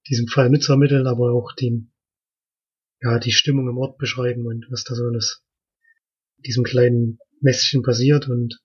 diesen 0.09 0.29
Fall 0.29 0.51
mitzuermitteln, 0.51 1.07
aber 1.07 1.33
auch 1.33 1.53
den, 1.55 1.93
ja, 3.01 3.19
die 3.19 3.33
Stimmung 3.33 3.69
im 3.69 3.79
Ort 3.79 3.99
beschreiben 3.99 4.47
und 4.47 4.67
was 4.71 4.85
da 4.85 4.95
so 4.95 5.05
alles 5.05 5.45
diesem 6.39 6.65
kleinen 6.65 7.19
Mäßchen 7.41 7.83
passiert 7.83 8.29
und 8.29 8.61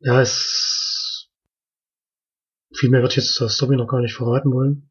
ja, 0.00 0.20
es 0.20 0.99
viel 2.74 2.90
mehr 2.90 3.02
wird 3.02 3.16
jetzt 3.16 3.34
zur 3.34 3.48
Story 3.48 3.76
noch 3.76 3.88
gar 3.88 4.00
nicht 4.00 4.14
verraten 4.14 4.52
wollen. 4.52 4.90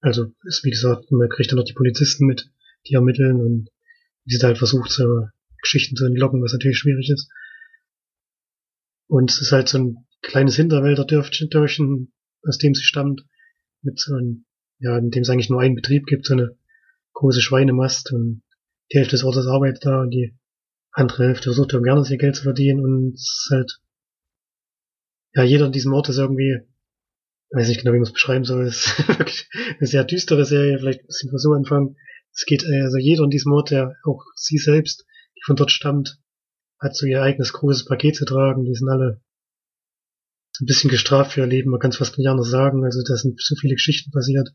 Also 0.00 0.32
ist 0.44 0.64
wie 0.64 0.70
gesagt, 0.70 1.10
man 1.10 1.28
kriegt 1.28 1.50
dann 1.50 1.58
noch 1.58 1.64
die 1.64 1.74
Polizisten 1.74 2.26
mit, 2.26 2.50
die 2.86 2.94
ermitteln 2.94 3.40
und 3.40 3.68
wie 4.24 4.32
sie 4.32 4.38
da 4.38 4.48
halt 4.48 4.58
versucht, 4.58 4.90
so 4.90 5.28
Geschichten 5.60 5.96
zu 5.96 6.06
entlocken, 6.06 6.42
was 6.42 6.52
natürlich 6.52 6.78
schwierig 6.78 7.10
ist. 7.10 7.30
Und 9.08 9.30
es 9.30 9.40
ist 9.40 9.52
halt 9.52 9.68
so 9.68 9.78
ein 9.78 10.06
kleines 10.22 10.56
Hinterwälder-Dörfchen, 10.56 12.12
aus 12.42 12.58
dem 12.58 12.74
sie 12.74 12.84
stammt, 12.84 13.24
mit 13.82 13.98
so 13.98 14.14
einem, 14.14 14.44
ja, 14.78 14.96
in 14.98 15.10
dem 15.10 15.22
es 15.22 15.30
eigentlich 15.30 15.50
nur 15.50 15.60
einen 15.60 15.74
Betrieb 15.74 16.06
gibt, 16.06 16.26
so 16.26 16.34
eine 16.34 16.56
große 17.14 17.40
Schweinemast 17.40 18.12
und 18.12 18.42
die 18.92 18.98
Hälfte 18.98 19.16
des 19.16 19.24
Ortes 19.24 19.46
arbeitet 19.46 19.84
da 19.84 20.02
und 20.02 20.10
die 20.10 20.36
andere 20.92 21.24
Hälfte 21.24 21.44
versucht 21.44 21.72
haben 21.72 21.82
gerne 21.82 22.04
ihr 22.08 22.18
Geld 22.18 22.36
zu 22.36 22.42
verdienen 22.42 22.80
und 22.80 23.14
es 23.14 23.44
ist 23.44 23.48
halt, 23.50 23.80
ja, 25.34 25.42
jeder 25.44 25.66
in 25.66 25.72
diesem 25.72 25.92
Ort 25.92 26.08
ist 26.08 26.18
irgendwie, 26.18 26.58
weiß 27.52 27.68
nicht 27.68 27.80
genau, 27.80 27.92
wie 27.92 27.98
man 27.98 28.06
es 28.06 28.12
beschreiben 28.12 28.44
soll, 28.44 28.64
es 28.66 28.86
ist 28.86 29.08
wirklich 29.08 29.48
eine 29.78 29.86
sehr 29.86 30.04
düstere 30.04 30.44
Serie, 30.44 30.78
vielleicht 30.78 31.00
ein 31.00 31.06
bisschen 31.06 31.38
so 31.38 31.52
anfangen. 31.52 31.96
Es 32.32 32.46
geht, 32.46 32.64
äh, 32.64 32.82
also 32.82 32.98
jeder 32.98 33.24
in 33.24 33.30
diesem 33.30 33.52
Ort, 33.52 33.70
der 33.70 33.96
auch 34.04 34.24
sie 34.36 34.58
selbst, 34.58 35.04
die 35.36 35.42
von 35.44 35.56
dort 35.56 35.70
stammt, 35.70 36.18
hat 36.78 36.96
so 36.96 37.06
ihr 37.06 37.22
eigenes 37.22 37.52
großes 37.52 37.84
Paket 37.84 38.16
zu 38.16 38.24
tragen, 38.24 38.64
die 38.64 38.74
sind 38.74 38.88
alle 38.88 39.20
so 40.52 40.64
ein 40.64 40.66
bisschen 40.66 40.90
gestraft 40.90 41.32
für 41.32 41.40
ihr 41.40 41.46
Leben, 41.46 41.70
man 41.70 41.80
kann 41.80 41.90
es 41.90 41.96
fast 41.96 42.18
nicht 42.18 42.28
anders 42.28 42.50
sagen, 42.50 42.84
also 42.84 43.02
da 43.06 43.16
sind 43.16 43.40
so 43.40 43.54
viele 43.56 43.74
Geschichten 43.74 44.10
passiert, 44.10 44.50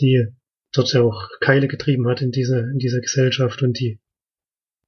die 0.00 0.26
dort 0.72 0.92
ja 0.92 1.02
auch 1.02 1.28
Keile 1.40 1.68
getrieben 1.68 2.08
hat 2.08 2.22
in 2.22 2.30
diese, 2.30 2.58
in 2.58 2.78
dieser 2.78 3.00
Gesellschaft. 3.00 3.62
Und 3.62 3.78
die 3.78 4.00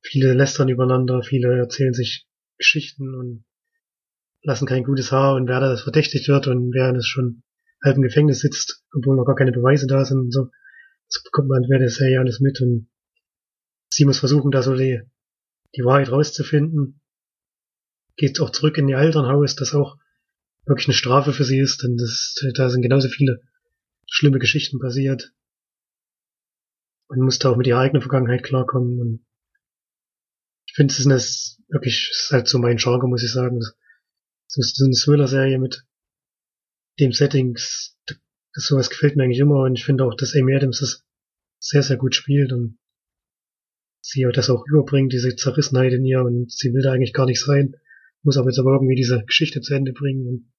Viele 0.08 0.34
lästern 0.34 0.68
übereinander, 0.68 1.22
viele 1.22 1.58
erzählen 1.58 1.92
sich 1.92 2.28
Geschichten 2.58 3.14
und 3.14 3.44
lassen 4.46 4.66
kein 4.66 4.84
gutes 4.84 5.10
Haar 5.10 5.34
und 5.34 5.48
wer 5.48 5.58
da 5.58 5.76
verdächtigt 5.76 6.28
wird 6.28 6.46
und 6.46 6.72
wer 6.72 6.92
das 6.92 7.06
schon 7.06 7.42
halb 7.82 7.96
im 7.96 8.02
Gefängnis 8.02 8.38
sitzt, 8.38 8.84
obwohl 8.94 9.16
noch 9.16 9.24
gar 9.24 9.34
keine 9.34 9.50
Beweise 9.50 9.88
da 9.88 10.04
sind 10.04 10.18
und 10.18 10.32
so. 10.32 10.50
Das 11.08 11.22
bekommt 11.24 11.48
man 11.48 11.62
während 11.68 11.82
der 11.82 11.90
Serie 11.90 12.20
alles 12.20 12.40
mit 12.40 12.60
und 12.60 12.88
sie 13.90 14.04
muss 14.04 14.20
versuchen, 14.20 14.52
da 14.52 14.62
so 14.62 14.74
die, 14.74 15.02
die 15.74 15.84
Wahrheit 15.84 16.10
rauszufinden. 16.10 17.00
Geht 18.16 18.40
auch 18.40 18.50
zurück 18.50 18.78
in 18.78 18.88
ihr 18.88 18.98
Elternhaus, 18.98 19.56
das 19.56 19.74
auch 19.74 19.98
wirklich 20.64 20.86
eine 20.86 20.94
Strafe 20.94 21.32
für 21.32 21.44
sie 21.44 21.58
ist, 21.58 21.82
denn 21.82 21.96
das, 21.96 22.34
da 22.54 22.70
sind 22.70 22.82
genauso 22.82 23.08
viele 23.08 23.40
schlimme 24.08 24.38
Geschichten 24.38 24.78
passiert. 24.78 25.32
Man 27.08 27.20
muss 27.20 27.40
da 27.40 27.50
auch 27.50 27.56
mit 27.56 27.66
ihrer 27.66 27.80
eigenen 27.80 28.02
Vergangenheit 28.02 28.44
klarkommen. 28.44 29.00
Und 29.00 29.26
ich 30.66 30.74
finde, 30.74 30.92
es 30.92 31.04
ist 31.04 31.60
wirklich, 31.68 32.10
es 32.12 32.26
ist 32.26 32.30
halt 32.30 32.48
so 32.48 32.58
mein 32.58 32.76
Genre, 32.76 33.08
muss 33.08 33.24
ich 33.24 33.32
sagen. 33.32 33.60
So 34.48 34.62
eine 34.84 34.94
Thriller-Serie 34.94 35.58
mit 35.58 35.84
dem 36.98 37.12
Settings, 37.12 37.98
das, 38.06 38.18
sowas 38.54 38.90
gefällt 38.90 39.16
mir 39.16 39.24
eigentlich 39.24 39.40
immer 39.40 39.64
und 39.64 39.76
ich 39.76 39.84
finde 39.84 40.04
auch, 40.04 40.14
dass 40.14 40.34
Amy 40.34 40.54
Adams 40.54 40.80
das 40.80 41.04
sehr, 41.58 41.82
sehr 41.82 41.96
gut 41.96 42.14
spielt 42.14 42.52
und 42.52 42.78
sie 44.00 44.26
das 44.32 44.50
auch 44.50 44.64
überbringt, 44.66 45.12
diese 45.12 45.34
Zerrissenheit 45.34 45.92
in 45.92 46.04
ihr 46.04 46.22
und 46.22 46.50
sie 46.50 46.72
will 46.72 46.82
da 46.82 46.92
eigentlich 46.92 47.12
gar 47.12 47.26
nicht 47.26 47.42
sein, 47.42 47.74
muss 48.22 48.36
aber 48.36 48.50
jetzt 48.50 48.58
aber 48.58 48.72
irgendwie 48.72 48.94
diese 48.94 49.24
Geschichte 49.24 49.60
zu 49.60 49.74
Ende 49.74 49.92
bringen. 49.92 50.26
Und 50.26 50.52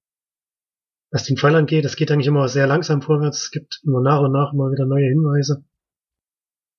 was 1.11 1.23
den 1.23 1.37
Fall 1.37 1.55
angeht, 1.55 1.85
es 1.85 1.95
geht 1.95 2.11
eigentlich 2.11 2.27
immer 2.27 2.49
sehr 2.49 2.67
langsam 2.67 3.01
vorwärts, 3.01 3.43
es 3.43 3.51
gibt 3.51 3.81
immer 3.85 4.01
nach 4.01 4.21
und 4.21 4.33
nach 4.33 4.53
immer 4.53 4.71
wieder 4.71 4.85
neue 4.85 5.07
Hinweise. 5.07 5.63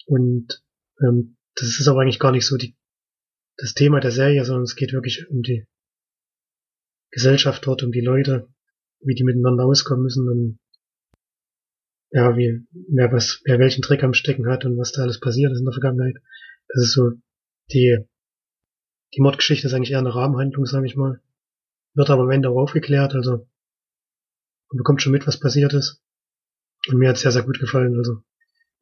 Und 0.06 0.62
ähm, 1.00 1.36
das 1.54 1.68
ist 1.80 1.88
aber 1.88 2.02
eigentlich 2.02 2.20
gar 2.20 2.32
nicht 2.32 2.46
so 2.46 2.56
die, 2.56 2.76
das 3.56 3.74
Thema 3.74 4.00
der 4.00 4.10
Serie, 4.10 4.44
sondern 4.44 4.64
es 4.64 4.76
geht 4.76 4.92
wirklich 4.92 5.28
um 5.30 5.42
die 5.42 5.66
Gesellschaft 7.10 7.66
dort, 7.66 7.82
um 7.82 7.92
die 7.92 8.00
Leute, 8.00 8.48
wie 9.00 9.14
die 9.14 9.24
miteinander 9.24 9.64
auskommen 9.64 10.02
müssen 10.02 10.28
und 10.28 10.58
ja, 12.10 12.36
wie, 12.36 12.66
wer 12.88 13.12
was, 13.12 13.40
wer 13.44 13.58
welchen 13.58 13.82
Trick 13.82 14.02
am 14.02 14.14
Stecken 14.14 14.48
hat 14.48 14.64
und 14.64 14.78
was 14.78 14.92
da 14.92 15.02
alles 15.02 15.20
passiert 15.20 15.52
ist 15.52 15.58
in 15.58 15.66
der 15.66 15.74
Vergangenheit. 15.74 16.16
Das 16.68 16.84
ist 16.84 16.92
so, 16.94 17.12
die, 17.70 17.98
die 19.14 19.20
Mordgeschichte 19.20 19.66
ist 19.66 19.74
eigentlich 19.74 19.90
eher 19.90 19.98
eine 19.98 20.14
Rahmenhandlung, 20.14 20.64
sage 20.64 20.86
ich 20.86 20.96
mal. 20.96 21.20
Wird 21.94 22.10
aber 22.10 22.22
am 22.22 22.30
Ende 22.30 22.50
auch 22.50 22.56
aufgeklärt, 22.56 23.14
also 23.14 23.48
man 24.70 24.78
bekommt 24.78 25.02
schon 25.02 25.12
mit, 25.12 25.26
was 25.26 25.40
passiert 25.40 25.72
ist. 25.72 26.02
Und 26.88 26.98
mir 26.98 27.08
hat 27.08 27.16
es 27.16 27.22
sehr, 27.22 27.32
sehr 27.32 27.42
gut 27.42 27.58
gefallen. 27.58 27.96
Also 27.96 28.22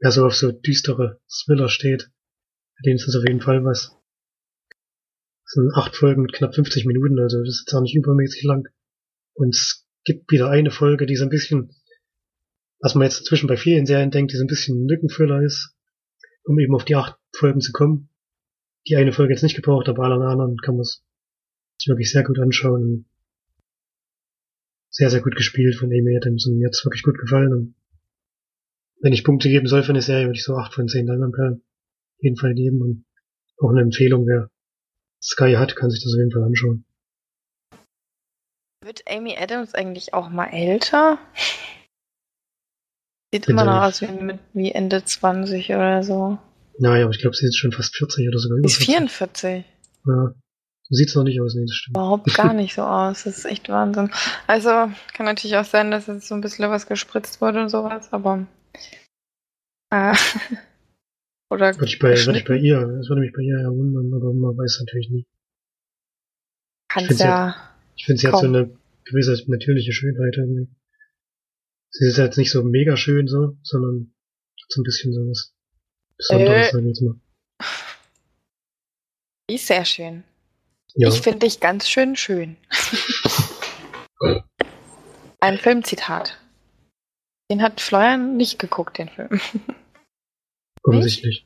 wer 0.01 0.11
so 0.11 0.27
auf 0.27 0.35
so 0.35 0.53
düstere 0.53 1.20
Thriller 1.29 1.68
steht, 1.68 2.11
bei 2.77 2.83
denen 2.85 2.97
ist 2.97 3.09
es 3.09 3.16
auf 3.16 3.27
jeden 3.27 3.41
Fall 3.41 3.64
was. 3.64 3.96
Das 5.47 5.53
sind 5.53 5.73
acht 5.75 5.95
Folgen 5.95 6.23
mit 6.23 6.33
knapp 6.33 6.55
50 6.57 6.87
Minuten, 6.87 7.21
also 7.21 7.39
das 7.39 7.51
ist 7.51 7.65
jetzt 7.67 7.75
auch 7.75 7.83
nicht 7.83 7.95
übermäßig 7.95 8.43
lang. 8.43 8.67
Und 9.35 9.55
es 9.55 9.87
gibt 10.05 10.31
wieder 10.33 10.51
eine 10.51 10.73
Folge, 10.73 11.07
die 11.07 11.15
so 11.15 11.23
ein 11.23 11.31
bisschen, 11.31 11.71
was 12.81 12.97
man 12.97 13.05
jetzt 13.05 13.21
inzwischen 13.21 13.47
bei 13.47 13.57
vielen 13.57 13.87
Serien 13.87 14.11
denkt, 14.11 14.33
die 14.33 14.37
so 14.37 14.45
ein 14.45 14.49
bisschen 14.49 14.89
Lückenfüller 14.89 15.43
ist, 15.43 15.77
um 16.45 16.59
eben 16.59 16.75
auf 16.75 16.85
die 16.85 16.97
acht 16.97 17.17
Folgen 17.33 17.61
zu 17.61 17.71
kommen. 17.71 18.11
Die 18.89 18.97
eine 18.97 19.13
Folge 19.13 19.35
jetzt 19.35 19.43
nicht 19.43 19.55
gebraucht, 19.55 19.89
aber 19.89 20.03
alle 20.05 20.27
anderen 20.27 20.57
kann 20.59 20.75
man 20.75 20.83
es 20.83 21.05
sich 21.79 21.89
wirklich 21.89 22.11
sehr 22.11 22.25
gut 22.25 22.41
anschauen. 22.41 23.07
Sehr, 24.91 25.11
sehr 25.11 25.21
gut 25.23 25.37
gespielt 25.37 25.77
von 25.77 25.89
Amy 25.89 26.17
Adams 26.17 26.47
und 26.47 26.59
mir 26.59 26.67
hat 26.67 26.75
es 26.75 26.85
wirklich 26.85 27.03
gut 27.03 27.19
gefallen. 27.19 27.53
Und 27.53 27.75
wenn 29.01 29.13
ich 29.13 29.25
Punkte 29.25 29.49
geben 29.49 29.67
soll 29.69 29.85
für 29.85 29.91
eine 29.91 30.03
Serie, 30.03 30.27
würde 30.27 30.39
ich 30.39 30.45
so 30.45 30.57
acht 30.57 30.75
von 30.75 30.89
zehn 30.89 31.07
Leinwandperlen 31.07 31.63
jeden 32.19 32.37
Fall 32.37 32.55
geben 32.55 32.81
und 32.81 33.05
auch 33.59 33.71
eine 33.71 33.83
Empfehlung, 33.83 34.27
wer 34.27 34.51
Sky 35.27 35.55
hat, 35.55 35.74
kann 35.77 35.91
sich 35.91 36.03
das 36.03 36.12
auf 36.12 36.18
jeden 36.18 36.31
Fall 36.31 36.45
anschauen. 36.45 36.85
Wird 38.85 39.03
Amy 39.11 39.37
Adams 39.37 39.74
eigentlich 39.74 40.14
auch 40.14 40.29
mal 40.29 40.47
älter? 40.47 41.18
Sieht 43.35 43.49
immer 43.49 43.64
noch 43.64 43.83
aus 43.83 44.01
wie, 44.03 44.07
mit, 44.07 44.39
wie 44.53 44.70
Ende 44.70 45.05
20 45.05 45.70
oder 45.70 46.05
so. 46.05 46.39
Naja, 46.79 47.05
aber 47.05 47.12
ich 47.12 47.20
glaube, 47.20 47.35
sie 47.35 47.47
ist 47.47 47.59
schon 47.59 47.72
fast 47.72 47.97
40 47.97 48.29
oder 48.29 48.39
sogar. 48.39 48.59
Sie 48.61 48.66
ist 48.66 48.77
44. 48.77 49.64
Ja. 50.07 50.35
Sieht 50.89 51.09
es 51.09 51.16
noch 51.16 51.24
nicht 51.24 51.41
aus, 51.41 51.55
nee, 51.57 51.64
das 51.66 51.74
stimmt. 51.74 51.97
Überhaupt 51.97 52.33
gar 52.35 52.53
nicht 52.55 52.74
so 52.74 52.83
aus. 52.83 53.24
Das 53.24 53.39
ist 53.39 53.45
echt 53.45 53.68
Wahnsinn. 53.68 54.12
Also, 54.47 54.68
kann 55.12 55.27
natürlich 55.27 55.57
auch 55.57 55.64
sein, 55.64 55.91
dass 55.91 56.07
jetzt 56.07 56.29
so 56.29 56.35
ein 56.37 56.41
bisschen 56.41 56.70
was 56.70 56.87
gespritzt 56.87 57.41
wurde 57.41 57.62
und 57.62 57.68
sowas, 57.70 58.12
aber 58.12 58.47
äh, 59.91 60.14
oder 61.51 61.75
würde 61.75 61.87
ich, 61.87 61.99
bei, 61.99 62.17
würde 62.17 62.39
ich 62.39 62.45
bei 62.45 62.57
ihr, 62.57 62.81
das 62.81 63.09
würde 63.09 63.21
mich 63.21 63.33
bei 63.33 63.43
ihr 63.43 63.61
ja 63.61 63.71
wundern, 63.71 64.13
aber 64.15 64.33
man 64.33 64.57
weiß 64.57 64.81
natürlich 64.81 65.11
nie. 65.11 65.27
Kannst 66.89 67.21
ja. 67.21 67.55
Ich 67.97 68.05
finde, 68.05 68.21
sie 68.21 68.29
hat 68.29 68.39
so 68.41 68.47
eine 68.47 68.77
gewisse 69.05 69.43
natürliche 69.51 69.93
Schönheit 69.93 70.37
irgendwie. 70.37 70.69
Sie 71.91 72.07
ist 72.07 72.19
jetzt 72.19 72.37
nicht 72.37 72.51
so 72.51 72.63
mega 72.63 72.97
schön 72.97 73.29
so, 73.29 73.57
sondern 73.63 74.13
so 74.69 74.81
ein 74.81 74.85
bisschen 74.85 75.13
so 75.13 75.21
was 75.21 75.55
Besonderes, 76.17 76.69
äh, 76.69 76.73
sag 76.73 76.81
ich 76.81 76.87
jetzt 76.87 77.03
mal. 77.03 77.21
Die 79.49 79.55
ist 79.55 79.67
sehr 79.67 79.85
schön. 79.85 80.25
Ja. 80.95 81.09
Ich 81.09 81.21
finde 81.21 81.41
dich 81.41 81.61
ganz 81.61 81.89
schön 81.89 82.17
schön. 82.17 82.57
Ein 85.41 85.59
Filmzitat. 85.59 86.39
Den 87.51 87.63
hat 87.63 87.81
Florian 87.81 88.37
nicht 88.37 88.59
geguckt, 88.59 88.99
den 88.99 89.09
Film. 89.09 89.41
Offensichtlich. 90.87 91.45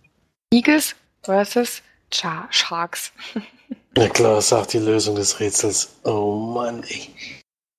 Eagles 0.53 0.95
versus 1.23 1.83
Char 2.11 2.49
Sharks. 2.51 3.13
Na 3.97 4.09
klar, 4.09 4.41
sagt 4.41 4.73
die 4.73 4.79
Lösung 4.79 5.17
des 5.17 5.41
Rätsels. 5.41 5.91
Oh 6.05 6.33
Mann, 6.33 6.83
ey. 6.85 7.09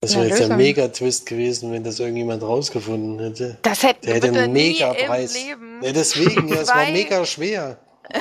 Das 0.01 0.15
wäre 0.15 0.27
ja, 0.27 0.35
jetzt 0.35 0.49
ein 0.49 0.57
Mega-Twist 0.57 1.27
gewesen, 1.27 1.71
wenn 1.71 1.83
das 1.83 1.99
irgendjemand 1.99 2.41
rausgefunden 2.41 3.19
hätte. 3.19 3.59
Das 3.61 3.83
hätte, 3.83 4.07
Der 4.07 4.15
hätte 4.15 4.27
einen 4.29 4.51
Mega-Preis. 4.51 5.37
Ja, 5.37 5.91
deswegen, 5.91 6.47
ja, 6.47 6.61
es 6.61 6.69
war 6.69 6.89
mega 6.89 7.23
schwer. 7.25 7.77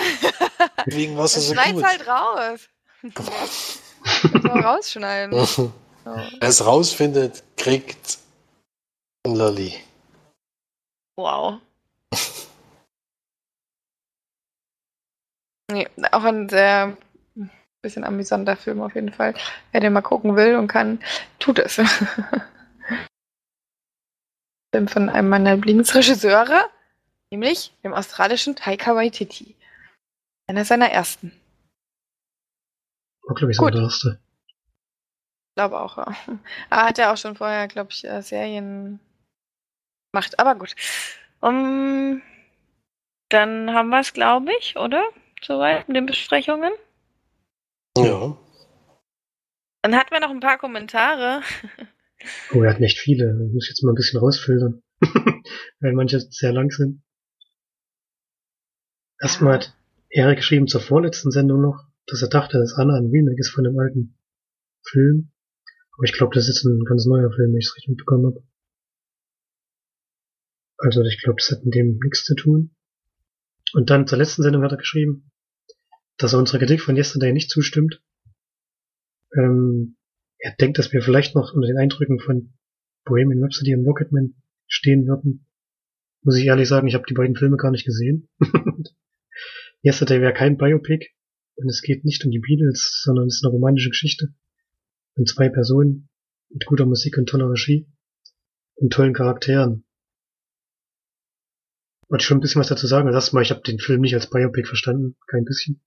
Deswegen 0.86 1.16
war 1.16 1.24
es 1.24 1.34
so 1.34 1.54
gut. 1.54 1.82
halt 1.82 2.06
raus. 2.06 2.60
rausschneiden. 4.44 5.46
So. 5.46 5.72
Wer 6.04 6.48
es 6.48 6.64
rausfindet, 6.64 7.42
kriegt 7.56 8.18
ein 9.24 9.34
Lolli. 9.34 9.74
Wow. 11.16 11.60
Nee, 15.70 15.88
auch 16.12 16.24
ein 16.24 16.48
sehr 16.48 16.96
bisschen 17.82 18.04
amüsanter 18.04 18.56
Film 18.56 18.80
auf 18.82 18.94
jeden 18.94 19.12
Fall. 19.12 19.34
Wer 19.72 19.80
den 19.80 19.92
mal 19.92 20.02
gucken 20.02 20.36
will 20.36 20.56
und 20.56 20.68
kann, 20.68 21.00
tut 21.38 21.58
es. 21.58 21.76
Film 24.74 24.86
von 24.88 25.08
einem 25.08 25.28
meiner 25.28 25.56
Lieblingsregisseure, 25.56 26.64
nämlich 27.32 27.72
dem 27.82 27.92
australischen 27.92 28.54
Taika 28.54 28.94
Waititi. 28.94 29.56
Einer 30.46 30.64
seiner 30.64 30.90
ersten. 30.90 31.32
War, 33.22 33.34
glaube 33.34 33.52
ich, 33.52 33.58
der 33.58 33.74
erste. 33.74 34.20
Ich 34.46 35.54
glaube 35.56 35.80
auch. 35.80 35.96
Ja. 35.98 36.14
Er 36.70 36.84
hat 36.86 36.98
ja 36.98 37.12
auch 37.12 37.16
schon 37.16 37.36
vorher, 37.36 37.66
glaube 37.68 37.90
ich, 37.90 38.04
äh, 38.04 38.22
Serien 38.22 39.00
gemacht. 40.12 40.38
Aber 40.38 40.54
gut. 40.54 40.74
Um, 41.40 42.22
dann 43.30 43.72
haben 43.72 43.88
wir 43.88 44.00
es, 44.00 44.12
glaube 44.12 44.52
ich, 44.58 44.76
oder? 44.76 45.02
Soweit 45.44 45.88
mit 45.88 45.96
den 45.96 46.06
Besprechungen? 46.06 46.72
Ja. 47.96 48.36
Dann 49.82 49.96
hatten 49.96 50.10
wir 50.10 50.20
noch 50.20 50.30
ein 50.30 50.40
paar 50.40 50.58
Kommentare. 50.58 51.42
Oh, 52.52 52.62
er 52.62 52.74
hat 52.74 52.80
nicht 52.80 52.98
viele. 52.98 53.26
Da 53.26 53.44
muss 53.44 53.64
ich 53.64 53.70
jetzt 53.70 53.82
mal 53.82 53.92
ein 53.92 53.96
bisschen 53.96 54.20
rausfiltern. 54.20 54.82
Weil 55.80 55.92
manche 55.94 56.20
sehr 56.20 56.52
lang 56.52 56.70
sind. 56.70 57.02
Erstmal 59.18 59.54
hat 59.54 59.76
Erik 60.10 60.38
geschrieben 60.38 60.66
zur 60.66 60.80
vorletzten 60.80 61.30
Sendung 61.30 61.62
noch, 61.62 61.84
dass 62.06 62.22
er 62.22 62.28
dachte, 62.28 62.58
dass 62.58 62.74
Anna 62.74 62.96
ein 62.96 63.10
Remake 63.10 63.38
ist 63.38 63.50
von 63.50 63.64
dem 63.64 63.78
alten 63.78 64.18
Film. 64.82 65.32
Aber 65.92 66.04
ich 66.04 66.12
glaube, 66.12 66.34
das 66.34 66.48
ist 66.48 66.64
ein 66.64 66.84
ganz 66.84 67.06
neuer 67.06 67.30
Film, 67.30 67.52
wenn 67.52 67.58
ich 67.58 67.66
es 67.66 67.76
richtig 67.76 67.90
mitbekommen 67.90 68.26
habe. 68.26 68.42
Also 70.78 71.02
ich 71.02 71.22
glaube, 71.22 71.36
das 71.38 71.50
hat 71.50 71.64
mit 71.64 71.74
dem 71.74 71.98
nichts 72.02 72.24
zu 72.24 72.34
tun. 72.34 72.74
Und 73.74 73.90
dann 73.90 74.06
zur 74.06 74.18
letzten 74.18 74.42
Sendung 74.42 74.62
hat 74.62 74.72
er 74.72 74.78
geschrieben, 74.78 75.29
dass 76.20 76.32
er 76.34 76.38
unserer 76.38 76.58
Kritik 76.58 76.80
von 76.80 76.96
Yesterday 76.96 77.32
nicht 77.32 77.50
zustimmt. 77.50 78.02
Ähm, 79.36 79.96
er 80.38 80.54
denkt, 80.54 80.78
dass 80.78 80.92
wir 80.92 81.02
vielleicht 81.02 81.34
noch 81.34 81.52
unter 81.54 81.68
den 81.68 81.78
Eindrücken 81.78 82.18
von 82.18 82.52
Bohemian 83.04 83.42
Rhapsody 83.42 83.74
und 83.74 83.84
Rocketman 83.84 84.34
stehen 84.66 85.06
würden. 85.06 85.46
Muss 86.22 86.36
ich 86.36 86.46
ehrlich 86.46 86.68
sagen, 86.68 86.86
ich 86.86 86.94
habe 86.94 87.06
die 87.08 87.14
beiden 87.14 87.36
Filme 87.36 87.56
gar 87.56 87.70
nicht 87.70 87.86
gesehen. 87.86 88.28
Yesterday 89.82 90.20
wäre 90.20 90.34
kein 90.34 90.58
Biopic 90.58 91.08
und 91.56 91.68
es 91.68 91.80
geht 91.82 92.04
nicht 92.04 92.24
um 92.24 92.30
die 92.30 92.40
Beatles, 92.40 93.00
sondern 93.02 93.26
es 93.26 93.36
ist 93.36 93.44
eine 93.44 93.52
romantische 93.52 93.90
Geschichte 93.90 94.34
von 95.14 95.24
zwei 95.24 95.48
Personen 95.48 96.10
mit 96.50 96.66
guter 96.66 96.86
Musik 96.86 97.16
und 97.16 97.28
toller 97.28 97.50
Regie 97.50 97.88
und 98.74 98.92
tollen 98.92 99.14
Charakteren 99.14 99.84
wollte 102.10 102.24
schon 102.24 102.38
ein 102.38 102.40
bisschen 102.40 102.60
was 102.60 102.68
dazu 102.68 102.86
sagen. 102.86 103.06
Also 103.06 103.16
erstmal, 103.16 103.42
ich 103.42 103.50
habe 103.50 103.62
den 103.62 103.78
Film 103.78 104.00
nicht 104.00 104.14
als 104.14 104.28
Biopic 104.28 104.66
verstanden, 104.66 105.16
kein 105.28 105.44
bisschen. 105.44 105.80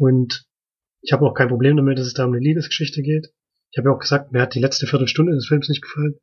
Und 0.00 0.46
ich 1.02 1.12
habe 1.12 1.26
auch 1.26 1.34
kein 1.34 1.48
Problem 1.48 1.76
damit, 1.76 1.98
dass 1.98 2.06
es 2.06 2.14
da 2.14 2.24
um 2.24 2.32
eine 2.32 2.40
Liebesgeschichte 2.40 3.02
geht. 3.02 3.34
Ich 3.70 3.76
habe 3.76 3.90
ja 3.90 3.94
auch 3.94 4.00
gesagt, 4.00 4.32
mir 4.32 4.40
hat 4.40 4.54
die 4.54 4.60
letzte 4.60 4.86
Viertelstunde 4.86 5.32
des 5.32 5.46
Films 5.46 5.68
nicht 5.68 5.82
gefallen. 5.82 6.18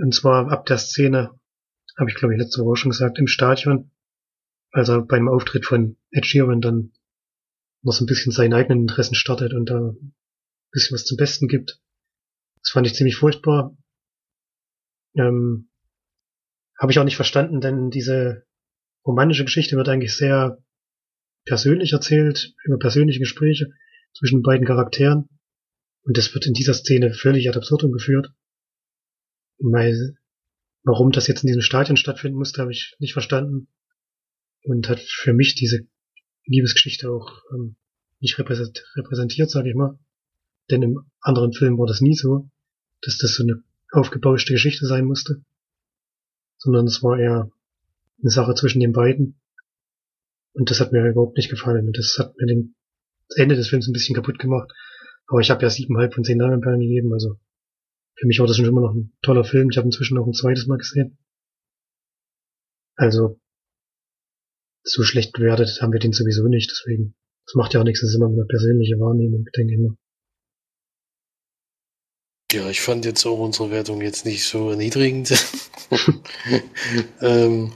Und 0.00 0.14
zwar 0.14 0.52
ab 0.52 0.64
der 0.66 0.78
Szene, 0.78 1.40
habe 1.98 2.08
ich 2.08 2.14
glaube 2.14 2.34
ich 2.34 2.40
letzte 2.40 2.62
Woche 2.62 2.76
schon 2.76 2.92
gesagt, 2.92 3.18
im 3.18 3.26
Stadion, 3.26 3.90
als 4.70 4.88
er 4.88 5.02
beim 5.02 5.28
Auftritt 5.28 5.66
von 5.66 5.96
Ed 6.12 6.24
Sheeran 6.24 6.60
dann 6.60 6.92
noch 7.82 7.92
so 7.92 8.04
ein 8.04 8.06
bisschen 8.06 8.30
seine 8.30 8.54
eigenen 8.54 8.82
Interessen 8.82 9.16
startet 9.16 9.52
und 9.52 9.68
da 9.68 9.80
ein 9.80 10.14
bisschen 10.70 10.94
was 10.94 11.04
zum 11.04 11.16
Besten 11.16 11.48
gibt. 11.48 11.80
Das 12.62 12.70
fand 12.70 12.86
ich 12.86 12.94
ziemlich 12.94 13.16
furchtbar. 13.16 13.76
Ähm, 15.16 15.68
habe 16.78 16.92
ich 16.92 16.98
auch 17.00 17.04
nicht 17.04 17.16
verstanden, 17.16 17.60
denn 17.60 17.90
diese 17.90 18.46
romantische 19.04 19.44
Geschichte 19.44 19.76
wird 19.76 19.88
eigentlich 19.88 20.16
sehr 20.16 20.62
persönlich 21.46 21.92
erzählt, 21.92 22.54
über 22.64 22.78
persönliche 22.78 23.20
Gespräche 23.20 23.72
zwischen 24.12 24.42
beiden 24.42 24.66
Charakteren. 24.66 25.28
Und 26.02 26.16
das 26.16 26.34
wird 26.34 26.46
in 26.46 26.52
dieser 26.52 26.74
Szene 26.74 27.14
völlig 27.14 27.48
ad 27.48 27.56
absurdum 27.56 27.92
geführt. 27.92 28.28
Weil, 29.58 30.16
warum 30.82 31.12
das 31.12 31.26
jetzt 31.26 31.42
in 31.42 31.48
diesem 31.48 31.62
Stadion 31.62 31.96
stattfinden 31.96 32.36
musste, 32.36 32.60
habe 32.60 32.72
ich 32.72 32.94
nicht 32.98 33.12
verstanden. 33.12 33.68
Und 34.64 34.88
hat 34.88 35.00
für 35.00 35.32
mich 35.32 35.54
diese 35.54 35.86
Liebesgeschichte 36.44 37.10
auch 37.10 37.42
ähm, 37.54 37.76
nicht 38.20 38.38
repräsentiert, 38.38 39.50
sage 39.50 39.70
ich 39.70 39.74
mal. 39.74 39.98
Denn 40.70 40.82
im 40.82 41.10
anderen 41.20 41.52
Film 41.52 41.78
war 41.78 41.86
das 41.86 42.00
nie 42.00 42.14
so, 42.14 42.50
dass 43.02 43.18
das 43.18 43.34
so 43.34 43.44
eine 43.44 43.62
aufgebauschte 43.92 44.52
Geschichte 44.52 44.86
sein 44.86 45.04
musste. 45.04 45.44
Sondern 46.58 46.86
es 46.86 47.02
war 47.02 47.18
eher 47.18 47.50
eine 48.20 48.30
Sache 48.30 48.54
zwischen 48.54 48.80
den 48.80 48.92
beiden. 48.92 49.40
Und 50.56 50.70
das 50.70 50.80
hat 50.80 50.92
mir 50.92 51.06
überhaupt 51.06 51.36
nicht 51.36 51.50
gefallen. 51.50 51.86
Und 51.86 51.98
das 51.98 52.16
hat 52.18 52.34
mir 52.38 52.46
den, 52.46 52.74
das 53.28 53.38
Ende 53.38 53.56
des 53.56 53.68
Films 53.68 53.86
ein 53.86 53.92
bisschen 53.92 54.14
kaputt 54.14 54.38
gemacht. 54.38 54.72
Aber 55.26 55.40
ich 55.40 55.50
habe 55.50 55.62
ja 55.62 55.70
siebeneinhalb 55.70 56.14
von 56.14 56.24
zehn 56.24 56.38
Leinwandperlen 56.38 56.80
gegeben, 56.80 57.12
also 57.12 57.36
für 58.18 58.26
mich 58.26 58.38
war 58.38 58.46
das 58.46 58.56
schon 58.56 58.64
immer 58.64 58.80
noch 58.80 58.94
ein 58.94 59.12
toller 59.22 59.44
Film. 59.44 59.68
Ich 59.70 59.76
habe 59.76 59.86
inzwischen 59.86 60.14
noch 60.14 60.26
ein 60.26 60.32
zweites 60.32 60.66
Mal 60.66 60.78
gesehen. 60.78 61.18
Also 62.96 63.38
so 64.82 65.02
schlecht 65.02 65.32
bewertet 65.32 65.82
haben 65.82 65.92
wir 65.92 66.00
den 66.00 66.12
sowieso 66.12 66.46
nicht, 66.48 66.70
deswegen. 66.70 67.14
Das 67.44 67.54
macht 67.54 67.74
ja 67.74 67.80
auch 67.80 67.84
nichts, 67.84 68.00
das 68.00 68.10
ist 68.10 68.16
immer 68.16 68.28
eine 68.28 68.46
persönliche 68.46 68.98
Wahrnehmung, 68.98 69.44
denke 69.56 69.74
ich 69.74 69.80
mal. 69.80 69.96
Ja, 72.52 72.70
ich 72.70 72.80
fand 72.80 73.04
jetzt 73.04 73.26
auch 73.26 73.38
unsere 73.38 73.70
Wertung 73.70 74.00
jetzt 74.00 74.24
nicht 74.24 74.44
so 74.44 74.70
erniedrigend. 74.70 75.34
ähm, 77.20 77.74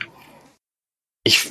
ich 1.25 1.51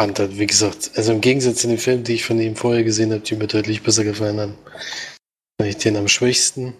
fand 0.00 0.18
wie 0.38 0.46
gesagt, 0.46 0.90
also 0.96 1.12
im 1.12 1.20
Gegensatz 1.20 1.62
zu 1.62 1.68
den 1.68 1.78
Filmen, 1.78 2.04
die 2.04 2.14
ich 2.14 2.24
von 2.24 2.40
ihm 2.40 2.56
vorher 2.56 2.84
gesehen 2.84 3.12
habe, 3.12 3.22
die 3.22 3.36
mir 3.36 3.46
deutlich 3.46 3.82
besser 3.82 4.04
gefallen 4.04 4.40
haben, 4.40 4.58
fand 5.60 5.70
ich 5.70 5.76
den 5.78 5.96
am 5.96 6.08
schwächsten. 6.08 6.74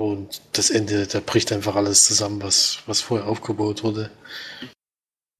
Und 0.00 0.40
das 0.52 0.70
Ende, 0.70 1.06
da 1.06 1.20
bricht 1.20 1.52
einfach 1.52 1.76
alles 1.76 2.06
zusammen, 2.06 2.42
was, 2.42 2.78
was 2.86 3.02
vorher 3.02 3.28
aufgebaut 3.28 3.84
wurde. 3.84 4.10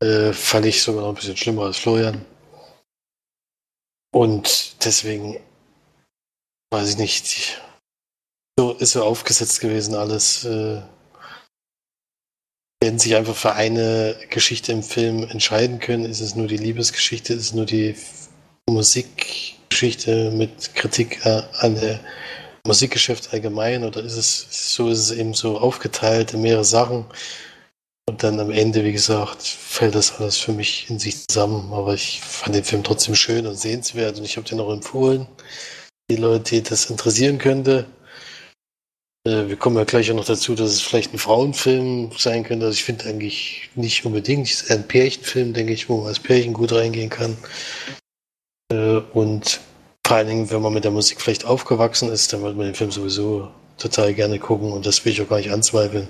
Äh, 0.02 0.32
fand 0.32 0.66
ich 0.66 0.82
sogar 0.82 1.02
noch 1.02 1.10
ein 1.10 1.14
bisschen 1.14 1.36
schlimmer 1.36 1.64
als 1.64 1.78
Florian. 1.78 2.24
Und 4.12 4.84
deswegen 4.84 5.40
weiß 6.70 6.90
ich 6.90 6.98
nicht. 6.98 7.60
So 8.58 8.72
ist 8.74 8.96
er 8.96 9.04
aufgesetzt 9.04 9.60
gewesen, 9.60 9.94
alles. 9.94 10.44
Äh, 10.44 10.82
werden 12.82 12.98
sich 12.98 13.14
einfach 13.14 13.36
für 13.36 13.52
eine 13.52 14.16
Geschichte 14.30 14.72
im 14.72 14.82
Film 14.82 15.24
entscheiden 15.24 15.80
können. 15.80 16.06
Ist 16.06 16.20
es 16.20 16.34
nur 16.34 16.46
die 16.46 16.56
Liebesgeschichte? 16.56 17.34
Ist 17.34 17.42
es 17.42 17.52
nur 17.52 17.66
die 17.66 17.94
Musikgeschichte 18.68 20.30
mit 20.30 20.74
Kritik 20.74 21.24
äh, 21.26 21.42
an 21.58 21.74
der 21.74 22.00
Musikgeschäft 22.66 23.32
allgemein? 23.34 23.84
Oder 23.84 24.02
ist 24.02 24.16
es 24.16 24.74
so, 24.74 24.88
ist 24.88 24.98
es 24.98 25.10
eben 25.10 25.34
so 25.34 25.58
aufgeteilt 25.58 26.32
in 26.32 26.40
mehrere 26.40 26.64
Sachen? 26.64 27.04
Und 28.08 28.22
dann 28.22 28.40
am 28.40 28.50
Ende, 28.50 28.82
wie 28.82 28.92
gesagt, 28.92 29.42
fällt 29.42 29.94
das 29.94 30.18
alles 30.18 30.38
für 30.38 30.52
mich 30.52 30.88
in 30.88 30.98
sich 30.98 31.28
zusammen. 31.28 31.72
Aber 31.74 31.92
ich 31.92 32.20
fand 32.22 32.54
den 32.54 32.64
Film 32.64 32.82
trotzdem 32.82 33.14
schön 33.14 33.46
und 33.46 33.58
sehenswert 33.58 34.18
und 34.18 34.24
ich 34.24 34.38
habe 34.38 34.48
den 34.48 34.58
auch 34.58 34.72
empfohlen. 34.72 35.26
Die 36.10 36.16
Leute, 36.16 36.56
die 36.56 36.62
das 36.62 36.86
interessieren 36.86 37.38
könnte. 37.38 37.86
Äh, 39.30 39.48
wir 39.48 39.56
kommen 39.56 39.76
ja 39.76 39.84
gleich 39.84 40.10
auch 40.10 40.16
noch 40.16 40.24
dazu, 40.24 40.54
dass 40.54 40.70
es 40.70 40.82
vielleicht 40.82 41.14
ein 41.14 41.18
Frauenfilm 41.18 42.10
sein 42.16 42.42
könnte. 42.44 42.66
Also 42.66 42.74
ich 42.74 42.84
finde 42.84 43.04
eigentlich 43.06 43.70
nicht 43.76 44.04
unbedingt. 44.04 44.48
Es 44.48 44.62
ist 44.62 44.70
ein 44.70 44.88
Pärchenfilm, 44.88 45.52
denke 45.52 45.72
ich, 45.72 45.88
wo 45.88 45.98
man 45.98 46.08
als 46.08 46.18
Pärchen 46.18 46.52
gut 46.52 46.72
reingehen 46.72 47.10
kann. 47.10 47.36
Äh, 48.72 48.96
und 49.12 49.60
vor 50.06 50.16
allen 50.16 50.28
Dingen, 50.28 50.50
wenn 50.50 50.62
man 50.62 50.74
mit 50.74 50.84
der 50.84 50.90
Musik 50.90 51.20
vielleicht 51.20 51.44
aufgewachsen 51.44 52.10
ist, 52.10 52.32
dann 52.32 52.42
wird 52.42 52.56
man 52.56 52.66
den 52.66 52.74
Film 52.74 52.90
sowieso 52.90 53.50
total 53.78 54.12
gerne 54.14 54.38
gucken 54.38 54.72
und 54.72 54.84
das 54.84 55.04
will 55.04 55.12
ich 55.12 55.22
auch 55.22 55.28
gar 55.28 55.38
nicht 55.38 55.52
anzweifeln. 55.52 56.08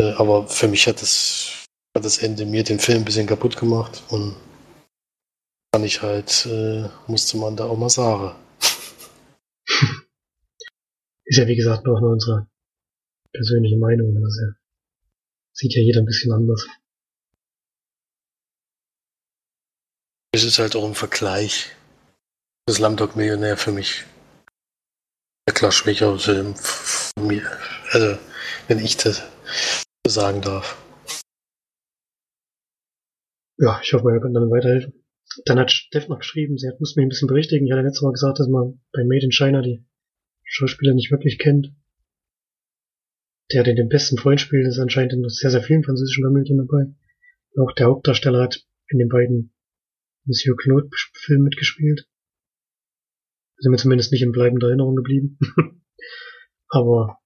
Äh, 0.00 0.12
aber 0.12 0.46
für 0.46 0.68
mich 0.68 0.86
hat 0.86 1.00
das, 1.00 1.64
hat 1.96 2.04
das 2.04 2.18
Ende 2.18 2.44
mir 2.44 2.64
den 2.64 2.78
Film 2.78 2.98
ein 2.98 3.04
bisschen 3.04 3.26
kaputt 3.26 3.56
gemacht 3.56 4.02
und 4.10 4.36
kann 5.72 5.84
ich 5.84 6.02
halt, 6.02 6.48
musste 7.06 7.36
man 7.36 7.54
da 7.54 7.66
auch 7.66 7.78
mal 7.78 7.88
sagen. 7.88 8.34
Ist 11.30 11.38
ja 11.38 11.46
wie 11.46 11.54
gesagt 11.54 11.86
nur 11.86 12.00
nur 12.00 12.10
unsere 12.10 12.48
persönliche 13.32 13.78
Meinung. 13.78 14.12
Das 14.20 14.36
ja, 14.42 14.52
sieht 15.52 15.74
ja 15.76 15.82
jeder 15.82 16.00
ein 16.00 16.06
bisschen 16.06 16.32
anders. 16.32 16.66
Es 20.32 20.42
ist 20.42 20.58
halt 20.58 20.74
auch 20.74 20.84
ein 20.84 20.94
Vergleich. 20.94 21.70
Das 22.66 22.76
Slumdog 22.76 23.14
Millionär 23.14 23.56
für 23.56 23.70
mich 23.70 24.04
der 25.46 25.54
klar 25.54 25.72
schwächere 25.72 26.18
Film 26.18 26.54
von 26.56 27.26
mir. 27.26 27.42
Also, 27.90 28.18
wenn 28.68 28.78
ich 28.78 28.96
das 28.96 29.22
sagen 30.06 30.42
darf. 30.42 30.80
Ja, 33.58 33.80
ich 33.82 33.92
hoffe, 33.92 34.04
wir 34.04 34.20
können 34.20 34.34
dann 34.34 34.50
weiterhelfen. 34.50 35.04
Dann 35.44 35.58
hat 35.58 35.70
Steff 35.70 36.08
noch 36.08 36.18
geschrieben, 36.18 36.56
sie 36.56 36.68
hat, 36.68 36.80
muss 36.80 36.96
mich 36.96 37.04
ein 37.04 37.08
bisschen 37.08 37.28
berichtigen. 37.28 37.66
Ich 37.66 37.72
hatte 37.72 37.82
letztes 37.82 38.02
Mal 38.02 38.12
gesagt, 38.12 38.38
dass 38.40 38.48
man 38.48 38.80
bei 38.92 39.04
Made 39.04 39.24
in 39.24 39.32
China 39.32 39.60
die 39.60 39.84
Schauspieler 40.52 40.94
nicht 40.94 41.12
wirklich 41.12 41.38
kennt. 41.38 41.72
Der, 43.52 43.62
der 43.62 43.74
den 43.74 43.88
besten 43.88 44.18
Freund 44.18 44.40
spielt, 44.40 44.66
ist 44.66 44.80
anscheinend 44.80 45.12
in 45.12 45.28
sehr, 45.28 45.50
sehr 45.50 45.62
vielen 45.62 45.84
französischen 45.84 46.24
Komödien 46.24 46.58
dabei. 46.58 46.92
Auch 47.56 47.72
der 47.72 47.86
Hauptdarsteller 47.86 48.42
hat 48.42 48.66
in 48.88 48.98
den 48.98 49.08
beiden 49.08 49.52
Monsieur 50.24 50.56
Claude 50.56 50.88
Filmen 51.14 51.44
mitgespielt. 51.44 52.08
Sind 53.58 53.70
mir 53.70 53.76
zumindest 53.78 54.10
nicht 54.10 54.22
in 54.22 54.32
bleibender 54.32 54.66
Erinnerung 54.66 54.96
geblieben. 54.96 55.38
Aber 56.68 57.18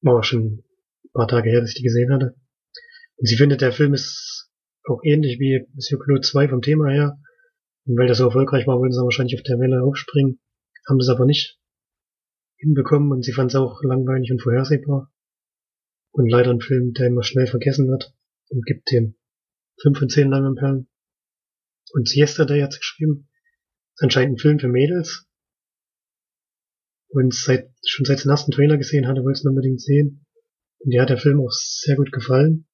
war 0.00 0.22
schon 0.22 0.62
ein 1.04 1.12
paar 1.12 1.28
Tage 1.28 1.50
her, 1.50 1.60
dass 1.60 1.70
ich 1.70 1.76
die 1.76 1.82
gesehen 1.82 2.12
hatte. 2.12 2.36
Und 3.16 3.26
sie 3.26 3.36
findet, 3.36 3.62
der 3.62 3.72
Film 3.72 3.94
ist 3.94 4.48
auch 4.84 5.00
ähnlich 5.02 5.40
wie 5.40 5.66
Monsieur 5.74 5.98
Claude 5.98 6.20
2 6.20 6.48
vom 6.48 6.62
Thema 6.62 6.88
her. 6.88 7.18
Und 7.84 7.98
weil 7.98 8.06
das 8.06 8.18
so 8.18 8.26
erfolgreich 8.26 8.68
war, 8.68 8.78
wollten 8.78 8.92
sie 8.92 9.02
wahrscheinlich 9.02 9.36
auf 9.36 9.42
der 9.42 9.58
Welle 9.58 9.82
aufspringen. 9.82 10.38
Haben 10.88 10.98
das 10.98 11.08
aber 11.08 11.26
nicht 11.26 11.58
hinbekommen 12.62 13.10
und 13.10 13.24
sie 13.24 13.32
fand 13.32 13.50
es 13.50 13.56
auch 13.56 13.82
langweilig 13.82 14.30
und 14.30 14.40
vorhersehbar. 14.40 15.12
Und 16.12 16.30
leider 16.30 16.50
ein 16.50 16.60
Film, 16.60 16.92
der 16.92 17.08
immer 17.08 17.22
schnell 17.22 17.46
vergessen 17.46 17.88
wird 17.88 18.14
und 18.50 18.64
gibt 18.64 18.90
dem 18.90 19.16
5 19.82 19.98
von 19.98 20.08
10 20.08 20.30
Leinwandperlen. 20.30 20.88
Und 21.92 22.08
Siesta 22.08 22.44
Day 22.44 22.60
hat 22.60 22.78
geschrieben, 22.78 23.28
ist 23.94 24.02
anscheinend 24.02 24.36
ein 24.36 24.38
Film 24.38 24.58
für 24.58 24.68
Mädels. 24.68 25.28
Und 27.08 27.34
seit, 27.34 27.70
schon 27.86 28.06
seit 28.06 28.24
den 28.24 28.30
ersten 28.30 28.52
Trailer 28.52 28.78
gesehen 28.78 29.06
hatte, 29.06 29.22
wollte 29.22 29.40
es 29.40 29.44
unbedingt 29.44 29.80
sehen. 29.80 30.24
Und 30.78 30.92
ihr 30.92 31.02
hat 31.02 31.10
der 31.10 31.18
Film 31.18 31.40
auch 31.40 31.50
sehr 31.50 31.96
gut 31.96 32.12
gefallen. 32.12 32.66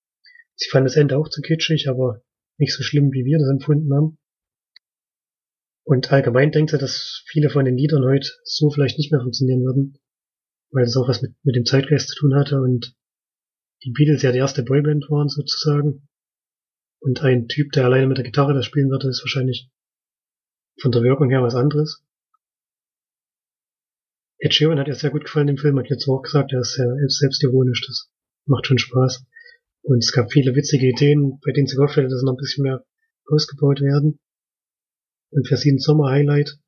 Sie 0.54 0.68
fand 0.70 0.86
das 0.86 0.96
Ende 0.96 1.16
auch 1.16 1.28
zu 1.28 1.40
kitschig, 1.40 1.88
aber 1.88 2.22
nicht 2.58 2.74
so 2.74 2.82
schlimm, 2.82 3.12
wie 3.12 3.24
wir 3.24 3.38
das 3.38 3.48
empfunden 3.48 3.92
haben. 3.94 4.18
Und 5.88 6.12
allgemein 6.12 6.52
denkt 6.52 6.74
er, 6.74 6.78
dass 6.78 7.24
viele 7.28 7.48
von 7.48 7.64
den 7.64 7.78
Liedern 7.78 8.04
heute 8.04 8.28
so 8.44 8.68
vielleicht 8.68 8.98
nicht 8.98 9.10
mehr 9.10 9.22
funktionieren 9.22 9.64
würden, 9.64 9.98
weil 10.70 10.84
das 10.84 10.94
auch 10.98 11.08
was 11.08 11.22
mit, 11.22 11.32
mit 11.44 11.56
dem 11.56 11.64
Zeitgeist 11.64 12.10
zu 12.10 12.16
tun 12.16 12.34
hatte 12.34 12.60
und 12.60 12.94
die 13.84 13.92
Beatles 13.92 14.20
ja 14.20 14.30
die 14.30 14.38
erste 14.38 14.62
Boyband 14.62 15.08
waren 15.08 15.30
sozusagen. 15.30 16.06
Und 17.00 17.22
ein 17.22 17.48
Typ, 17.48 17.72
der 17.72 17.86
alleine 17.86 18.06
mit 18.06 18.18
der 18.18 18.26
Gitarre 18.26 18.52
das 18.52 18.66
spielen 18.66 18.90
würde, 18.90 19.08
ist 19.08 19.22
wahrscheinlich 19.22 19.70
von 20.78 20.92
der 20.92 21.02
Wirkung 21.02 21.30
her 21.30 21.42
was 21.42 21.54
anderes. 21.54 22.04
Ed 24.40 24.52
Sheeran 24.52 24.78
hat 24.78 24.88
ja 24.88 24.94
sehr 24.94 25.10
gut 25.10 25.24
gefallen 25.24 25.48
im 25.48 25.56
Film, 25.56 25.78
hat 25.78 25.88
jetzt 25.88 26.06
auch 26.06 26.20
gesagt, 26.20 26.52
er 26.52 26.60
ist 26.60 26.74
sehr 26.74 26.94
selbstironisch, 27.06 27.86
das 27.86 28.12
macht 28.44 28.66
schon 28.66 28.76
Spaß. 28.76 29.24
Und 29.84 30.04
es 30.04 30.12
gab 30.12 30.32
viele 30.34 30.54
witzige 30.54 30.86
Ideen, 30.86 31.40
bei 31.42 31.52
denen 31.52 31.66
sie 31.66 31.76
gehofft 31.76 31.96
hätte, 31.96 32.08
dass 32.08 32.22
noch 32.22 32.34
ein 32.34 32.36
bisschen 32.36 32.64
mehr 32.64 32.84
ausgebaut 33.26 33.80
werden 33.80 34.20
und 35.30 35.46
für 35.46 35.56
sie 35.56 35.72
ein 35.72 35.78
Sommer-Highlight, 35.78 36.58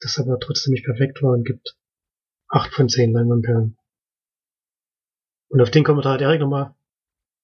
das 0.00 0.18
aber 0.18 0.38
trotzdem 0.40 0.72
nicht 0.72 0.84
perfekt 0.84 1.22
war 1.22 1.32
und 1.32 1.44
gibt 1.44 1.76
acht 2.48 2.72
von 2.72 2.88
zehn 2.88 3.12
Leinwandperlen. 3.12 3.76
Und 5.48 5.60
auf 5.60 5.70
den 5.70 5.84
Kommentar 5.84 6.14
hat 6.14 6.20
Erik 6.20 6.40
nochmal 6.40 6.74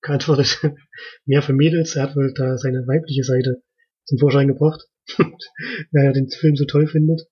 geantwortet, 0.03 0.61
mehr 1.25 1.43
für 1.43 1.53
Mädels, 1.53 1.97
er 1.97 2.05
hat 2.05 2.17
wohl 2.17 2.33
da 2.35 2.59
seine 2.59 2.87
weibliche 2.87 3.25
Seite 3.25 3.63
zum 4.05 4.19
Vorschein 4.19 4.49
gebracht, 4.49 4.87
weil 5.19 6.05
er 6.05 6.13
den 6.13 6.29
Film 6.29 6.57
so 6.57 6.65
toll 6.67 6.87
findet 6.87 7.23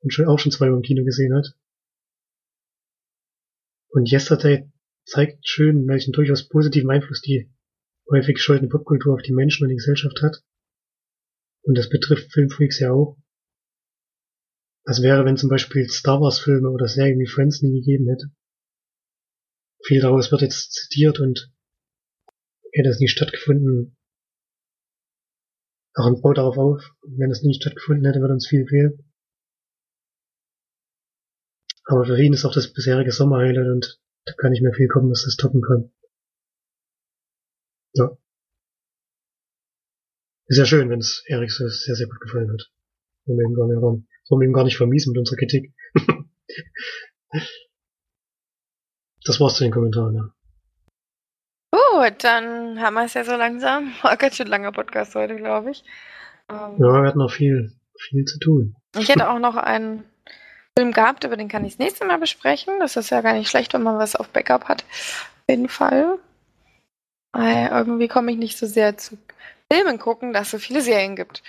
und 0.00 0.12
schon 0.12 0.26
auch 0.26 0.38
schon 0.38 0.52
zweimal 0.52 0.76
im 0.76 0.82
Kino 0.82 1.04
gesehen 1.04 1.34
hat. 1.34 1.54
Und 3.90 4.10
Yesterday 4.10 4.70
zeigt 5.04 5.46
schön, 5.46 5.86
welchen 5.86 6.12
durchaus 6.12 6.48
positiven 6.48 6.90
Einfluss 6.90 7.20
die 7.20 7.52
häufig 8.10 8.36
gescholtene 8.36 8.70
Popkultur 8.70 9.14
auf 9.14 9.22
die 9.22 9.32
Menschen 9.32 9.64
und 9.64 9.68
die 9.68 9.76
Gesellschaft 9.76 10.22
hat. 10.22 10.42
Und 11.62 11.78
das 11.78 11.88
betrifft 11.88 12.32
Filmfreaks 12.32 12.80
ja 12.80 12.92
auch. 12.92 13.16
Was 14.84 15.00
wäre, 15.02 15.24
wenn 15.24 15.36
zum 15.36 15.48
Beispiel 15.48 15.88
Star 15.88 16.20
Wars 16.20 16.40
Filme 16.40 16.70
oder 16.70 16.88
Serien 16.88 17.18
wie 17.20 17.26
Friends 17.26 17.62
nie 17.62 17.80
gegeben 17.80 18.08
hätte? 18.08 18.34
Viel 19.84 20.00
daraus 20.00 20.32
wird 20.32 20.42
jetzt 20.42 20.72
zitiert 20.72 21.20
und 21.20 21.52
hätte 22.72 22.88
es 22.88 22.98
nie 22.98 23.08
stattgefunden. 23.08 23.96
Auch 25.94 26.06
ein 26.06 26.20
baut 26.20 26.38
darauf 26.38 26.56
auf, 26.56 26.82
wenn 27.02 27.30
es 27.30 27.42
nie 27.42 27.54
stattgefunden 27.54 28.04
hätte, 28.06 28.20
würde 28.20 28.34
uns 28.34 28.48
viel 28.48 28.66
fehlen. 28.66 29.12
Aber 31.84 32.04
für 32.06 32.20
ihn 32.20 32.32
ist 32.32 32.44
auch 32.44 32.54
das 32.54 32.72
bisherige 32.72 33.12
Sommerhighlight 33.12 33.68
und 33.68 34.00
da 34.24 34.32
kann 34.34 34.52
nicht 34.52 34.62
mehr 34.62 34.72
viel 34.72 34.88
kommen, 34.88 35.10
was 35.10 35.24
das 35.24 35.36
toppen 35.36 35.60
kann. 35.62 35.92
Ja. 37.94 38.16
Ist 40.46 40.58
ja 40.58 40.64
schön, 40.64 40.90
wenn 40.90 40.98
es 40.98 41.22
Erik 41.26 41.50
so 41.50 41.68
sehr, 41.68 41.94
sehr 41.94 42.06
gut 42.06 42.20
gefallen 42.20 42.50
hat. 42.52 42.70
Wollen 43.26 43.38
wir 43.38 43.46
ihm 43.46 43.54
gar 43.54 43.68
nicht, 43.68 43.80
wir 43.80 44.46
ihm 44.46 44.52
gar 44.52 44.64
nicht 44.64 44.76
vermiesen 44.76 45.12
mit 45.12 45.18
unserer 45.18 45.36
Kritik. 45.36 45.72
das 49.24 49.40
war's 49.40 49.54
zu 49.56 49.64
den 49.64 49.72
Kommentaren, 49.72 50.16
ja. 50.16 50.34
Gut, 51.72 52.24
dann 52.24 52.80
haben 52.80 52.94
wir 52.94 53.04
es 53.04 53.14
ja 53.14 53.24
so 53.24 53.36
langsam. 53.36 53.92
War 54.02 54.16
ganz 54.16 54.36
schön 54.36 54.48
langer 54.48 54.72
Podcast 54.72 55.14
heute, 55.14 55.36
glaube 55.36 55.70
ich. 55.70 55.84
Ähm, 56.50 56.76
ja, 56.78 57.02
wir 57.02 57.06
hatten 57.06 57.18
noch 57.18 57.30
viel, 57.30 57.72
viel 57.98 58.24
zu 58.24 58.38
tun. 58.38 58.74
Ich 58.98 59.08
hätte 59.08 59.30
auch 59.30 59.38
noch 59.38 59.56
einen 59.56 60.04
Film 60.76 60.92
gehabt, 60.92 61.24
über 61.24 61.36
den 61.36 61.48
kann 61.48 61.64
ich 61.64 61.74
das 61.74 61.78
nächste 61.78 62.04
Mal 62.04 62.18
besprechen. 62.18 62.80
Das 62.80 62.96
ist 62.96 63.10
ja 63.10 63.20
gar 63.20 63.34
nicht 63.34 63.48
schlecht, 63.48 63.74
wenn 63.74 63.82
man 63.82 63.98
was 63.98 64.16
auf 64.16 64.28
Backup 64.30 64.64
hat. 64.64 64.82
Auf 64.82 65.44
jeden 65.48 65.68
Fall. 65.68 66.18
Weil 67.32 67.68
irgendwie 67.68 68.08
komme 68.08 68.32
ich 68.32 68.38
nicht 68.38 68.58
so 68.58 68.66
sehr 68.66 68.98
zu 68.98 69.16
Filmen 69.72 69.98
gucken, 69.98 70.32
dass 70.32 70.48
es 70.48 70.50
so 70.50 70.58
viele 70.58 70.82
Serien 70.82 71.16
gibt. 71.16 71.42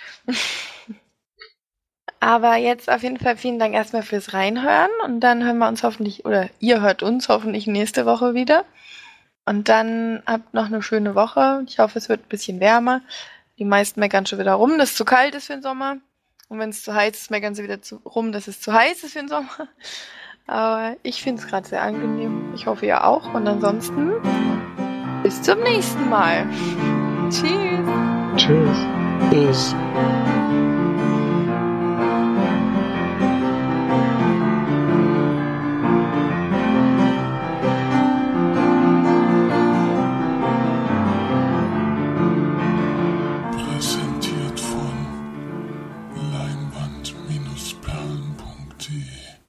Aber 2.19 2.55
jetzt 2.55 2.89
auf 2.89 3.03
jeden 3.03 3.19
Fall 3.19 3.35
vielen 3.35 3.59
Dank 3.59 3.73
erstmal 3.73 4.01
fürs 4.01 4.33
Reinhören 4.33 4.91
und 5.03 5.19
dann 5.19 5.43
hören 5.43 5.57
wir 5.57 5.67
uns 5.67 5.83
hoffentlich, 5.83 6.23
oder 6.23 6.49
ihr 6.59 6.81
hört 6.81 7.03
uns 7.03 7.27
hoffentlich 7.27 7.67
nächste 7.67 8.05
Woche 8.05 8.33
wieder. 8.33 8.63
Und 9.45 9.67
dann 9.67 10.23
habt 10.25 10.53
noch 10.53 10.67
eine 10.67 10.81
schöne 10.81 11.15
Woche. 11.15 11.63
Ich 11.67 11.79
hoffe, 11.79 11.99
es 11.99 12.07
wird 12.07 12.21
ein 12.21 12.29
bisschen 12.29 12.61
wärmer. 12.61 13.01
Die 13.59 13.65
meisten 13.65 13.99
meckern 13.99 14.25
schon 14.25 14.39
wieder 14.39 14.53
rum, 14.53 14.77
dass 14.77 14.91
es 14.91 14.95
zu 14.95 15.03
kalt 15.03 15.35
ist 15.35 15.47
für 15.47 15.53
den 15.53 15.61
Sommer. 15.61 15.97
Und 16.47 16.59
wenn 16.59 16.69
es 16.69 16.81
zu 16.81 16.93
heiß 16.93 17.13
ist, 17.13 17.29
meckern 17.29 17.55
sie 17.55 17.63
wieder 17.63 17.81
zu, 17.81 17.97
rum, 18.05 18.31
dass 18.31 18.47
es 18.47 18.61
zu 18.61 18.71
heiß 18.71 19.03
ist 19.03 19.13
für 19.13 19.19
den 19.19 19.27
Sommer. 19.27 19.67
Aber 20.47 20.95
ich 21.03 21.21
finde 21.21 21.41
es 21.41 21.47
gerade 21.49 21.67
sehr 21.67 21.81
angenehm. 21.81 22.53
Ich 22.55 22.67
hoffe, 22.67 22.85
ihr 22.85 23.03
auch. 23.03 23.33
Und 23.33 23.45
ansonsten 23.49 24.13
bis 25.23 25.41
zum 25.41 25.59
nächsten 25.59 26.09
Mal. 26.09 26.47
Tschüss. 27.29 28.12
Tschüss. 28.35 28.77
Tschüss. 29.31 29.75